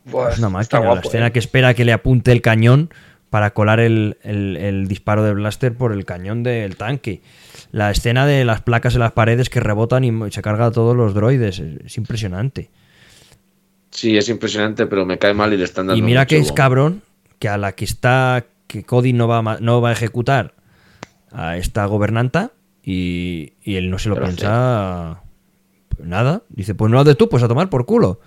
Buah, 0.04 0.30
es 0.30 0.38
una 0.38 0.50
máquina. 0.50 0.80
la 0.80 0.86
guapo, 0.86 1.08
escena 1.08 1.26
¿eh? 1.28 1.32
que 1.32 1.38
espera 1.40 1.74
que 1.74 1.84
le 1.84 1.92
apunte 1.92 2.30
el 2.32 2.42
cañón 2.42 2.90
para 3.30 3.52
colar 3.54 3.80
el, 3.80 4.18
el- 4.22 4.56
el 4.56 4.86
disparo 4.88 5.24
de 5.24 5.32
blaster 5.34 5.74
por 5.74 5.92
el 5.92 6.04
cañón 6.04 6.42
del 6.44 6.76
tanque. 6.76 7.22
La 7.76 7.90
escena 7.90 8.24
de 8.24 8.46
las 8.46 8.62
placas 8.62 8.94
en 8.94 9.00
las 9.00 9.12
paredes 9.12 9.50
que 9.50 9.60
rebotan 9.60 10.02
y 10.02 10.30
se 10.30 10.40
carga 10.40 10.64
a 10.64 10.70
todos 10.70 10.96
los 10.96 11.12
droides. 11.12 11.58
Es, 11.58 11.84
es 11.84 11.98
impresionante. 11.98 12.70
Sí, 13.90 14.16
es 14.16 14.30
impresionante, 14.30 14.86
pero 14.86 15.04
me 15.04 15.18
cae 15.18 15.34
mal 15.34 15.52
y 15.52 15.58
le 15.58 15.64
están 15.64 15.88
dando 15.88 15.98
Y 15.98 16.02
mira 16.02 16.24
que 16.24 16.38
es 16.38 16.52
cabrón 16.52 17.02
que 17.38 17.50
a 17.50 17.58
la 17.58 17.72
que 17.72 17.84
está 17.84 18.46
que 18.66 18.82
Cody 18.82 19.12
no 19.12 19.28
va 19.28 19.58
no 19.60 19.82
va 19.82 19.90
a 19.90 19.92
ejecutar 19.92 20.54
a 21.30 21.58
esta 21.58 21.84
gobernanta 21.84 22.52
y, 22.82 23.52
y 23.62 23.76
él 23.76 23.90
no 23.90 23.98
se 23.98 24.08
lo 24.08 24.14
Pero 24.14 24.28
piensa 24.28 25.20
nada. 26.02 26.44
Dice, 26.48 26.74
pues 26.74 26.90
no 26.90 26.96
lo 26.96 27.04
de 27.04 27.14
tú, 27.14 27.28
pues 27.28 27.42
a 27.42 27.48
tomar 27.48 27.68
por 27.68 27.84
culo. 27.84 28.20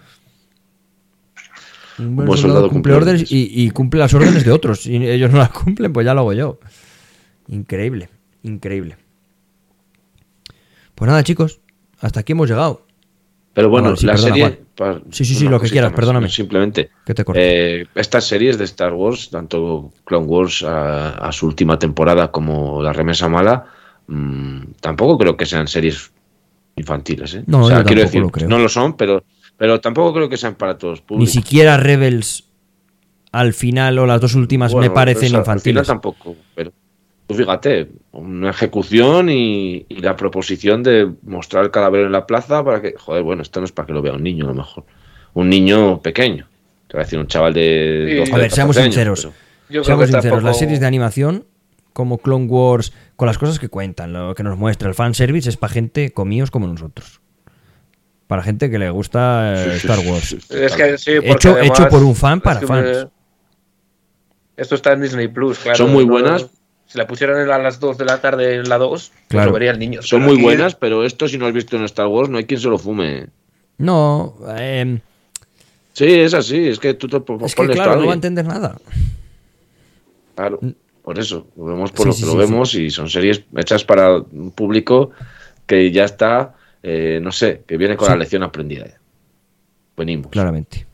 Un 1.98 2.16
buen 2.16 2.28
soldado 2.28 2.38
soldado 2.38 2.70
cumple 2.70 2.94
cumple 2.94 2.94
órdenes 2.94 3.32
y, 3.32 3.50
y 3.52 3.72
cumple 3.72 4.00
las 4.00 4.14
órdenes 4.14 4.46
de 4.46 4.52
otros. 4.52 4.86
Y 4.86 4.98
ellos 5.08 5.32
no 5.32 5.40
las 5.40 5.50
cumplen, 5.64 5.92
pues 5.92 6.06
ya 6.06 6.14
lo 6.14 6.20
hago 6.20 6.34
yo. 6.34 6.60
Increíble, 7.48 8.10
increíble. 8.44 9.09
Pues 11.00 11.08
nada, 11.10 11.24
chicos, 11.24 11.60
hasta 12.00 12.20
aquí 12.20 12.34
hemos 12.34 12.48
llegado. 12.50 12.86
Pero 13.54 13.70
bueno, 13.70 13.96
sí, 13.96 14.06
la 14.06 14.14
perdona, 14.14 14.30
serie. 14.36 14.44
Juan. 14.44 14.60
pa- 14.76 15.02
Sí, 15.12 15.26
sí, 15.26 15.34
sí, 15.36 15.48
lo 15.48 15.60
que 15.60 15.70
quieras, 15.70 15.92
más, 15.92 15.96
perdóname. 15.96 16.30
Simplemente. 16.30 16.92
Que 17.06 17.14
te 17.14 17.26
eh, 17.36 17.88
estas 17.96 18.26
series 18.26 18.58
de 18.58 18.66
Star 18.66 18.94
Wars, 18.94 19.30
tanto 19.32 19.92
Clone 20.06 20.28
Wars 20.28 20.62
a, 20.64 21.12
a 21.16 21.32
su 21.32 21.48
última 21.48 21.80
temporada 21.80 22.32
como 22.32 22.82
La 22.84 22.94
Remesa 22.94 23.28
Mala, 23.28 23.66
mm, 24.08 24.60
tampoco 24.80 25.18
creo 25.18 25.36
que 25.36 25.46
sean 25.48 25.68
series 25.68 26.12
infantiles. 26.76 27.34
¿eh? 27.36 27.44
No, 27.48 27.64
o 27.66 27.68
sea, 27.68 27.80
yo 27.80 27.86
quiero 27.86 28.02
decir, 28.04 28.22
lo 28.22 28.30
creo. 28.30 28.48
no 28.48 28.60
lo 28.60 28.70
son, 28.70 28.96
pero, 28.96 29.24
pero 29.58 29.82
tampoco 29.82 30.14
creo 30.14 30.30
que 30.30 30.38
sean 30.38 30.56
para 30.56 30.78
todos 30.78 31.00
Ni 31.00 31.06
públicos. 31.06 31.32
siquiera 31.34 31.78
Rebels 31.78 32.46
al 33.32 33.54
final 33.54 33.98
o 34.00 34.06
las 34.06 34.22
dos 34.22 34.36
últimas 34.36 34.72
Bueno, 34.72 34.90
me 34.90 34.94
parecen 34.96 35.32
pues, 35.32 35.34
al 35.34 35.44
final 35.60 35.84
infantiles. 35.84 35.88
tampoco, 35.88 36.36
pero 36.56 36.72
tú 37.30 37.36
fíjate, 37.36 37.90
una 38.12 38.50
ejecución 38.50 39.30
y, 39.30 39.86
y 39.88 39.98
la 40.02 40.16
proposición 40.16 40.82
de 40.82 41.08
mostrar 41.22 41.64
el 41.64 41.70
cadáver 41.72 42.08
en 42.08 42.12
la 42.12 42.26
plaza 42.26 42.64
para 42.66 42.82
que, 42.82 42.96
joder, 42.98 43.22
bueno, 43.22 43.44
esto 43.44 43.60
no 43.60 43.66
es 43.66 43.72
para 43.72 43.86
que 43.86 43.94
lo 43.94 44.02
vea 44.02 44.14
un 44.14 44.24
niño 44.24 44.46
a 44.46 44.48
lo 44.48 44.56
mejor, 44.56 44.84
un 45.36 45.48
niño 45.48 46.02
pequeño, 46.02 46.48
te 46.88 46.98
voy 46.98 47.02
a 47.02 47.06
decir 47.06 47.20
un 47.20 47.28
chaval 47.28 47.54
de 47.54 48.08
Sí. 48.10 48.16
12, 48.18 48.34
A 48.34 48.38
ver, 48.40 48.52
seamos 48.52 48.76
14 48.76 48.82
años, 48.82 48.94
sinceros. 48.96 49.20
pero- 49.22 49.34
Yo 49.70 49.70
creo 49.70 49.84
Seamos 49.84 50.02
que 50.02 50.08
sinceros, 50.12 50.24
tampoco- 50.32 50.48
las 50.48 50.58
series 50.58 50.80
de 50.80 50.88
animación 50.88 51.46
como 51.94 52.18
Clone 52.18 52.46
Wars, 52.48 52.94
con 53.16 53.28
las 53.28 53.38
cosas 53.38 53.60
que 53.60 53.70
cuentan, 53.70 54.12
lo 54.12 54.34
que 54.34 54.42
nos 54.42 54.58
muestra 54.58 54.90
el 54.90 54.96
fanservice 54.96 55.48
es 55.50 55.58
para 55.58 55.72
gente 55.74 56.10
comíos 56.12 56.50
como 56.50 56.66
nosotros. 56.66 57.22
Para 58.26 58.42
gente 58.42 58.72
que 58.72 58.80
le 58.80 58.90
gusta 58.90 59.54
eh, 59.56 59.76
Star 59.76 60.00
Wars. 60.00 60.24
sí, 60.30 60.40
sí, 60.42 60.48
Es 60.56 60.76
que 60.76 60.98
sí, 60.98 61.12
porque 61.18 61.32
Hecho- 61.32 61.52
además- 61.52 61.80
hecho 61.80 61.90
por 61.90 62.04
un 62.04 62.16
fan 62.16 62.38
es 62.40 62.44
para 62.44 62.60
que 62.60 62.66
fans. 62.68 62.86
me- 63.06 63.10
Esto 64.58 64.76
está 64.76 64.94
en 64.94 65.02
Disney 65.02 65.28
Plus, 65.28 65.60
claro. 65.60 65.78
Son 65.78 65.92
muy 65.94 66.06
no- 66.06 66.14
buenas. 66.14 66.48
Si 66.92 66.98
la 66.98 67.06
pusieran 67.06 67.48
a 67.52 67.58
las 67.60 67.80
2 67.80 68.00
de 68.00 68.06
la 68.06 68.20
tarde 68.20 68.56
en 68.56 68.68
la 68.68 68.80
2, 68.80 68.90
pues 68.90 69.12
Claro. 69.28 69.48
lo 69.50 69.54
vería 69.54 69.70
el 69.70 69.78
niño. 69.78 70.02
Son 70.02 70.22
Pero 70.22 70.34
muy 70.34 70.42
buenas, 70.42 70.74
pero 70.74 71.06
esto 71.06 71.28
si 71.28 71.38
no 71.38 71.46
has 71.46 71.54
visto 71.54 71.78
en 71.78 71.84
Star 71.84 72.08
Wars 72.08 72.30
no 72.30 72.40
hay 72.40 72.46
quien 72.46 72.60
se 72.60 72.68
lo 72.68 72.80
fume. 72.80 73.28
No, 73.78 74.36
eh, 74.58 75.00
Sí, 75.94 76.06
es 76.06 76.34
así, 76.34 76.68
es 76.68 76.80
que 76.80 76.96
tú 76.96 77.08
te 77.08 77.18
es 77.46 77.54
que 77.56 77.68
claro, 77.68 77.92
a 77.92 77.96
no 77.98 78.06
va 78.08 78.12
a 78.14 78.16
entender 78.16 78.46
nada. 78.46 78.76
Claro, 80.36 80.60
por 81.04 81.20
eso, 81.20 81.46
lo 81.58 81.66
vemos 81.66 81.92
por 81.92 82.04
Sí, 82.04 82.08
lo 82.08 82.14
sí, 82.14 82.22
que 82.24 82.26
sí, 82.30 82.32
lo 82.34 82.38
vemos 82.40 82.74
y 82.76 82.90
son 82.90 83.08
series 83.10 83.44
hechas 83.56 83.84
para 83.84 84.18
un 84.18 84.52
público 84.52 85.12
que 85.68 85.92
ya 85.92 86.06
está, 86.06 86.56
eh, 86.82 87.20
no 87.22 87.32
sé, 87.32 87.64
que 87.68 87.78
viene 87.78 87.98
con 87.98 88.08
Sí. 88.08 88.12
la 88.14 88.18
lección 88.18 88.44
aprendida. 88.44 88.88
ya. 88.88 88.98
Venimos. 89.96 90.28
Claramente. 90.32 90.88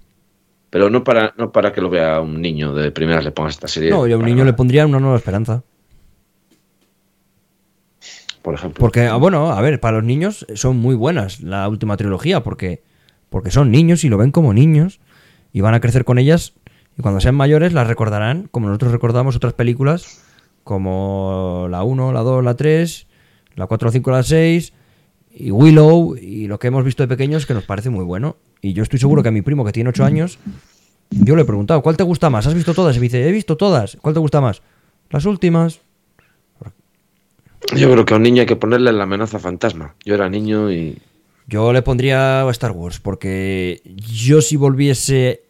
Pero 0.71 0.89
no 0.89 1.03
para, 1.03 1.33
no 1.37 1.51
para 1.51 1.71
que 1.71 1.79
lo 1.79 1.89
vea 1.89 2.19
un 2.19 2.41
niño 2.41 2.73
de 2.73 2.91
primeras 2.91 3.23
le 3.23 3.31
pongas 3.31 3.53
esta 3.53 3.67
serie. 3.67 3.91
No, 3.91 4.07
yo 4.07 4.15
a 4.15 4.19
un 4.19 4.25
niño 4.25 4.43
le 4.43 4.53
pondría 4.53 4.85
una 4.85 4.99
nueva 4.99 5.15
esperanza. 5.17 5.63
Por 8.45 8.53
ejemplo. 8.53 8.79
Porque, 8.79 9.07
ah, 9.07 9.15
bueno, 9.15 9.49
a 9.49 9.59
ver, 9.59 9.79
para 9.79 9.97
los 9.97 10.05
niños 10.05 10.45
son 10.53 10.77
muy 10.77 10.93
buenas 10.93 11.41
la 11.41 11.67
última 11.67 11.97
trilogía, 11.97 12.43
porque, 12.43 12.83
porque 13.31 13.49
son 13.49 13.71
niños 13.71 14.03
y 14.03 14.09
lo 14.09 14.19
ven 14.19 14.29
como 14.29 14.53
niños 14.53 14.99
y 15.51 15.61
van 15.61 15.73
a 15.73 15.79
crecer 15.79 16.05
con 16.05 16.19
ellas 16.19 16.53
y 16.95 17.01
cuando 17.01 17.19
sean 17.21 17.33
mayores 17.33 17.73
las 17.73 17.87
recordarán 17.87 18.47
como 18.51 18.67
nosotros 18.67 18.91
recordamos 18.91 19.35
otras 19.35 19.53
películas 19.53 20.21
como 20.63 21.65
la 21.71 21.81
1, 21.81 22.13
la 22.13 22.19
2, 22.19 22.43
la 22.43 22.53
3, 22.53 23.07
la 23.55 23.65
4, 23.65 23.87
la 23.87 23.91
5, 23.91 24.11
la 24.11 24.21
6 24.21 24.73
y 25.37 25.49
Willow 25.49 26.15
y 26.15 26.45
lo 26.45 26.59
que 26.59 26.67
hemos 26.67 26.85
visto 26.85 27.01
de 27.01 27.07
pequeños 27.07 27.47
que 27.47 27.55
nos 27.55 27.63
parece 27.63 27.89
muy 27.89 28.05
bueno. 28.05 28.37
Y 28.61 28.73
yo 28.73 28.83
estoy 28.83 28.99
seguro 28.99 29.23
que 29.23 29.29
a 29.29 29.31
mi 29.31 29.41
primo 29.41 29.65
que 29.65 29.71
tiene 29.71 29.89
8 29.89 30.05
años, 30.05 30.37
yo 31.09 31.35
le 31.35 31.41
he 31.41 31.45
preguntado, 31.45 31.81
¿cuál 31.81 31.97
te 31.97 32.03
gusta 32.03 32.29
más? 32.29 32.45
¿Has 32.45 32.53
visto 32.53 32.75
todas? 32.75 32.95
Y 32.95 32.99
me 32.99 33.05
dice, 33.05 33.27
he 33.27 33.31
visto 33.31 33.57
todas. 33.57 33.97
¿Cuál 34.01 34.13
te 34.13 34.19
gusta 34.19 34.39
más? 34.39 34.61
Las 35.09 35.25
últimas. 35.25 35.81
Yo 37.75 37.91
creo 37.91 38.05
que 38.05 38.13
a 38.13 38.17
un 38.17 38.23
niño 38.23 38.41
hay 38.41 38.47
que 38.47 38.55
ponerle 38.55 38.91
la 38.91 39.03
amenaza 39.03 39.39
fantasma. 39.39 39.95
Yo 40.05 40.13
era 40.15 40.29
niño 40.29 40.71
y 40.71 40.99
Yo 41.47 41.73
le 41.73 41.81
pondría 41.81 42.41
a 42.41 42.51
Star 42.51 42.71
Wars, 42.71 42.99
porque 42.99 43.81
yo 43.85 44.41
si 44.41 44.55
volviese 44.55 45.43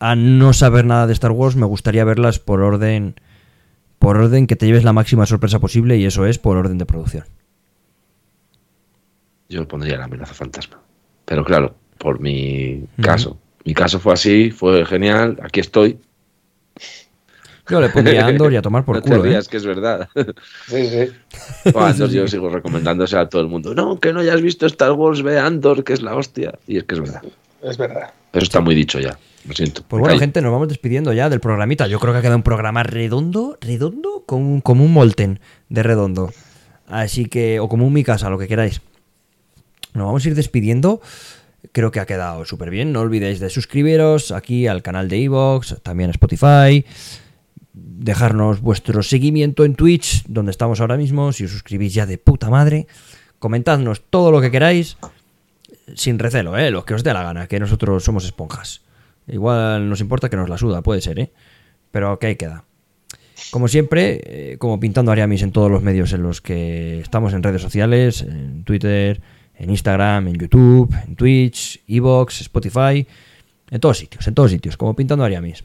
a 0.00 0.16
no 0.16 0.52
saber 0.52 0.84
nada 0.84 1.06
de 1.06 1.12
Star 1.12 1.30
Wars, 1.30 1.56
me 1.56 1.66
gustaría 1.66 2.04
verlas 2.04 2.38
por 2.38 2.60
orden, 2.60 3.14
por 3.98 4.16
orden 4.16 4.46
que 4.46 4.56
te 4.56 4.66
lleves 4.66 4.84
la 4.84 4.92
máxima 4.92 5.26
sorpresa 5.26 5.60
posible, 5.60 5.96
y 5.96 6.04
eso 6.04 6.26
es 6.26 6.38
por 6.38 6.56
orden 6.56 6.78
de 6.78 6.86
producción. 6.86 7.24
yo 9.48 9.66
pondría 9.68 9.96
la 9.96 10.04
amenaza 10.04 10.34
fantasma. 10.34 10.80
Pero 11.24 11.44
claro, 11.44 11.74
por 11.98 12.20
mi 12.20 12.84
caso. 13.00 13.38
Mi 13.64 13.72
caso 13.72 13.98
fue 13.98 14.12
así, 14.12 14.50
fue 14.50 14.84
genial, 14.84 15.38
aquí 15.42 15.60
estoy. 15.60 15.98
Yo 17.68 17.80
le 17.80 17.88
pondría 17.88 18.24
a 18.24 18.28
Andor 18.28 18.52
y 18.52 18.56
a 18.56 18.62
tomar 18.62 18.84
por 18.84 18.96
no 18.96 19.02
culo, 19.02 19.22
te 19.22 19.36
¿eh? 19.36 19.40
que 19.48 19.56
es 19.56 19.64
verdad. 19.64 20.08
Sí, 20.66 20.86
sí. 20.88 21.70
Bueno, 21.72 21.88
Andor 21.88 22.10
yo 22.10 22.28
sigo 22.28 22.48
recomendándose 22.48 23.16
a 23.16 23.28
todo 23.28 23.42
el 23.42 23.48
mundo. 23.48 23.74
No, 23.74 23.98
que 23.98 24.12
no 24.12 24.20
hayas 24.20 24.42
visto 24.42 24.66
Star 24.66 24.92
Wars, 24.92 25.22
ve 25.22 25.38
Andor, 25.38 25.84
que 25.84 25.92
es 25.92 26.02
la 26.02 26.14
hostia. 26.14 26.58
Y 26.66 26.78
es 26.78 26.84
que 26.84 26.94
es 26.94 27.00
verdad. 27.00 27.22
Es 27.62 27.78
verdad. 27.78 28.12
Eso 28.32 28.42
está 28.42 28.60
muy 28.60 28.74
dicho 28.74 29.00
ya. 29.00 29.18
Lo 29.46 29.54
siento. 29.54 29.82
Pues 29.86 30.00
bueno, 30.00 30.06
callo. 30.06 30.20
gente, 30.20 30.42
nos 30.42 30.52
vamos 30.52 30.68
despidiendo 30.68 31.12
ya 31.12 31.28
del 31.28 31.40
programita. 31.40 31.86
Yo 31.86 31.98
creo 32.00 32.12
que 32.12 32.18
ha 32.18 32.22
quedado 32.22 32.36
un 32.36 32.42
programa 32.42 32.82
redondo, 32.82 33.58
redondo, 33.60 34.24
como 34.26 34.54
un, 34.54 34.60
como 34.60 34.84
un 34.84 34.92
molten 34.92 35.40
de 35.68 35.82
redondo. 35.82 36.32
Así 36.86 37.26
que, 37.26 37.60
o 37.60 37.68
como 37.68 37.86
un 37.86 37.92
mi 37.92 38.04
casa, 38.04 38.30
lo 38.30 38.38
que 38.38 38.48
queráis. 38.48 38.80
Nos 39.94 40.06
vamos 40.06 40.24
a 40.24 40.28
ir 40.28 40.34
despidiendo. 40.34 41.00
Creo 41.72 41.90
que 41.90 42.00
ha 42.00 42.06
quedado 42.06 42.44
súper 42.44 42.70
bien. 42.70 42.92
No 42.92 43.00
olvidéis 43.00 43.40
de 43.40 43.48
suscribiros 43.48 44.32
aquí 44.32 44.66
al 44.66 44.82
canal 44.82 45.08
de 45.08 45.22
Evox, 45.22 45.76
también 45.82 46.10
a 46.10 46.12
Spotify. 46.12 46.84
Dejarnos 47.96 48.60
vuestro 48.60 49.02
seguimiento 49.02 49.64
en 49.64 49.74
Twitch, 49.74 50.24
donde 50.26 50.50
estamos 50.50 50.80
ahora 50.80 50.96
mismo. 50.96 51.32
Si 51.32 51.44
os 51.44 51.52
suscribís 51.52 51.94
ya 51.94 52.06
de 52.06 52.18
puta 52.18 52.50
madre. 52.50 52.86
Comentadnos 53.38 54.02
todo 54.10 54.30
lo 54.30 54.40
que 54.40 54.50
queráis. 54.50 54.96
Sin 55.94 56.18
recelo, 56.18 56.56
¿eh? 56.58 56.70
Lo 56.70 56.84
que 56.84 56.94
os 56.94 57.04
dé 57.04 57.12
la 57.12 57.22
gana, 57.22 57.46
que 57.46 57.60
nosotros 57.60 58.02
somos 58.02 58.24
esponjas. 58.24 58.82
Igual 59.28 59.88
nos 59.88 60.00
importa 60.00 60.28
que 60.28 60.36
nos 60.36 60.48
la 60.48 60.58
suda, 60.58 60.82
puede 60.82 61.00
ser, 61.00 61.18
¿eh? 61.18 61.32
Pero 61.90 62.18
que 62.18 62.26
ahí 62.26 62.36
queda. 62.36 62.64
Como 63.50 63.68
siempre, 63.68 64.20
eh, 64.24 64.56
como 64.58 64.80
pintando 64.80 65.12
Ariamis 65.12 65.42
en 65.42 65.52
todos 65.52 65.70
los 65.70 65.82
medios 65.82 66.12
en 66.12 66.22
los 66.22 66.40
que 66.40 67.00
estamos 67.00 67.32
en 67.32 67.42
redes 67.42 67.62
sociales, 67.62 68.22
en 68.22 68.64
Twitter, 68.64 69.20
en 69.56 69.70
Instagram, 69.70 70.28
en 70.28 70.34
YouTube, 70.34 70.94
en 71.06 71.16
Twitch, 71.16 71.82
Evox, 71.86 72.40
Spotify, 72.42 73.06
en 73.70 73.80
todos 73.80 73.98
sitios, 73.98 74.26
en 74.26 74.34
todos 74.34 74.50
sitios, 74.50 74.76
como 74.76 74.94
pintando 74.94 75.24
Ariamis. 75.24 75.64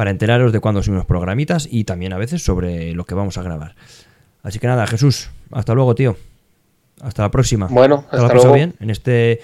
Para 0.00 0.10
enteraros 0.12 0.50
de 0.50 0.60
cuándo 0.60 0.82
subimos 0.82 1.04
programitas 1.04 1.68
y 1.70 1.84
también 1.84 2.14
a 2.14 2.16
veces 2.16 2.42
sobre 2.42 2.94
lo 2.94 3.04
que 3.04 3.14
vamos 3.14 3.36
a 3.36 3.42
grabar. 3.42 3.74
Así 4.42 4.58
que 4.58 4.66
nada, 4.66 4.86
Jesús, 4.86 5.28
hasta 5.50 5.74
luego, 5.74 5.94
tío. 5.94 6.16
Hasta 7.02 7.20
la 7.20 7.30
próxima. 7.30 7.66
Bueno, 7.66 8.06
¿Te 8.10 8.16
lo 8.16 8.22
has 8.22 8.30
hasta 8.30 8.34
luego. 8.36 8.54
bien? 8.54 8.74
En 8.80 8.88
este 8.88 9.42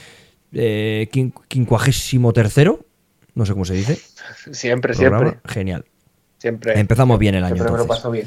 eh, 0.55 1.11
quin- 1.13 1.35
quincuagésimo 1.49 2.33
tercero, 2.33 2.87
no 3.35 3.45
sé 3.45 3.53
cómo 3.53 3.67
se 3.67 3.75
dice. 3.75 3.99
Siempre, 4.51 4.95
programa. 4.95 5.19
siempre. 5.29 5.53
Genial. 5.53 5.85
Siempre. 6.39 6.81
Empezamos 6.81 7.19
bien 7.19 7.35
el 7.35 7.45
año. 7.45 7.57
Siempre 7.57 7.73
me 7.73 7.79
lo 7.81 7.87
paso 7.87 8.11
bien. 8.11 8.27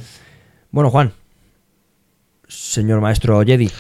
Bueno, 0.70 0.92
Juan. 0.92 1.12
Señor 2.48 3.02
maestro 3.02 3.42
Jedi. 3.44 3.72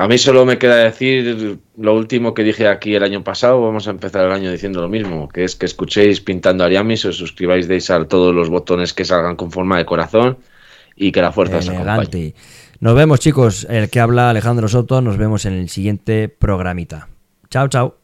A 0.00 0.06
mí 0.06 0.16
solo 0.16 0.46
me 0.46 0.58
queda 0.58 0.76
decir 0.76 1.58
lo 1.76 1.94
último 1.96 2.32
que 2.32 2.44
dije 2.44 2.68
aquí 2.68 2.94
el 2.94 3.02
año 3.02 3.24
pasado. 3.24 3.60
Vamos 3.60 3.88
a 3.88 3.90
empezar 3.90 4.26
el 4.26 4.30
año 4.30 4.52
diciendo 4.52 4.80
lo 4.80 4.88
mismo, 4.88 5.28
que 5.28 5.42
es 5.42 5.56
que 5.56 5.66
escuchéis 5.66 6.20
Pintando 6.20 6.62
Ariamis, 6.62 7.04
os 7.04 7.16
suscribáis, 7.16 7.66
deis 7.66 7.90
a 7.90 8.04
todos 8.04 8.32
los 8.32 8.48
botones 8.48 8.94
que 8.94 9.04
salgan 9.04 9.34
con 9.34 9.50
forma 9.50 9.76
de 9.76 9.84
corazón 9.84 10.38
y 10.94 11.10
que 11.10 11.20
la 11.20 11.32
fuerza 11.32 11.56
os 11.56 11.68
acompañe. 11.68 12.34
Nos 12.78 12.94
vemos, 12.94 13.18
chicos. 13.18 13.66
El 13.68 13.90
que 13.90 13.98
habla 13.98 14.30
Alejandro 14.30 14.68
Soto. 14.68 15.02
Nos 15.02 15.16
vemos 15.16 15.46
en 15.46 15.54
el 15.54 15.68
siguiente 15.68 16.28
programita. 16.28 17.08
Chao, 17.50 17.66
chao. 17.66 17.98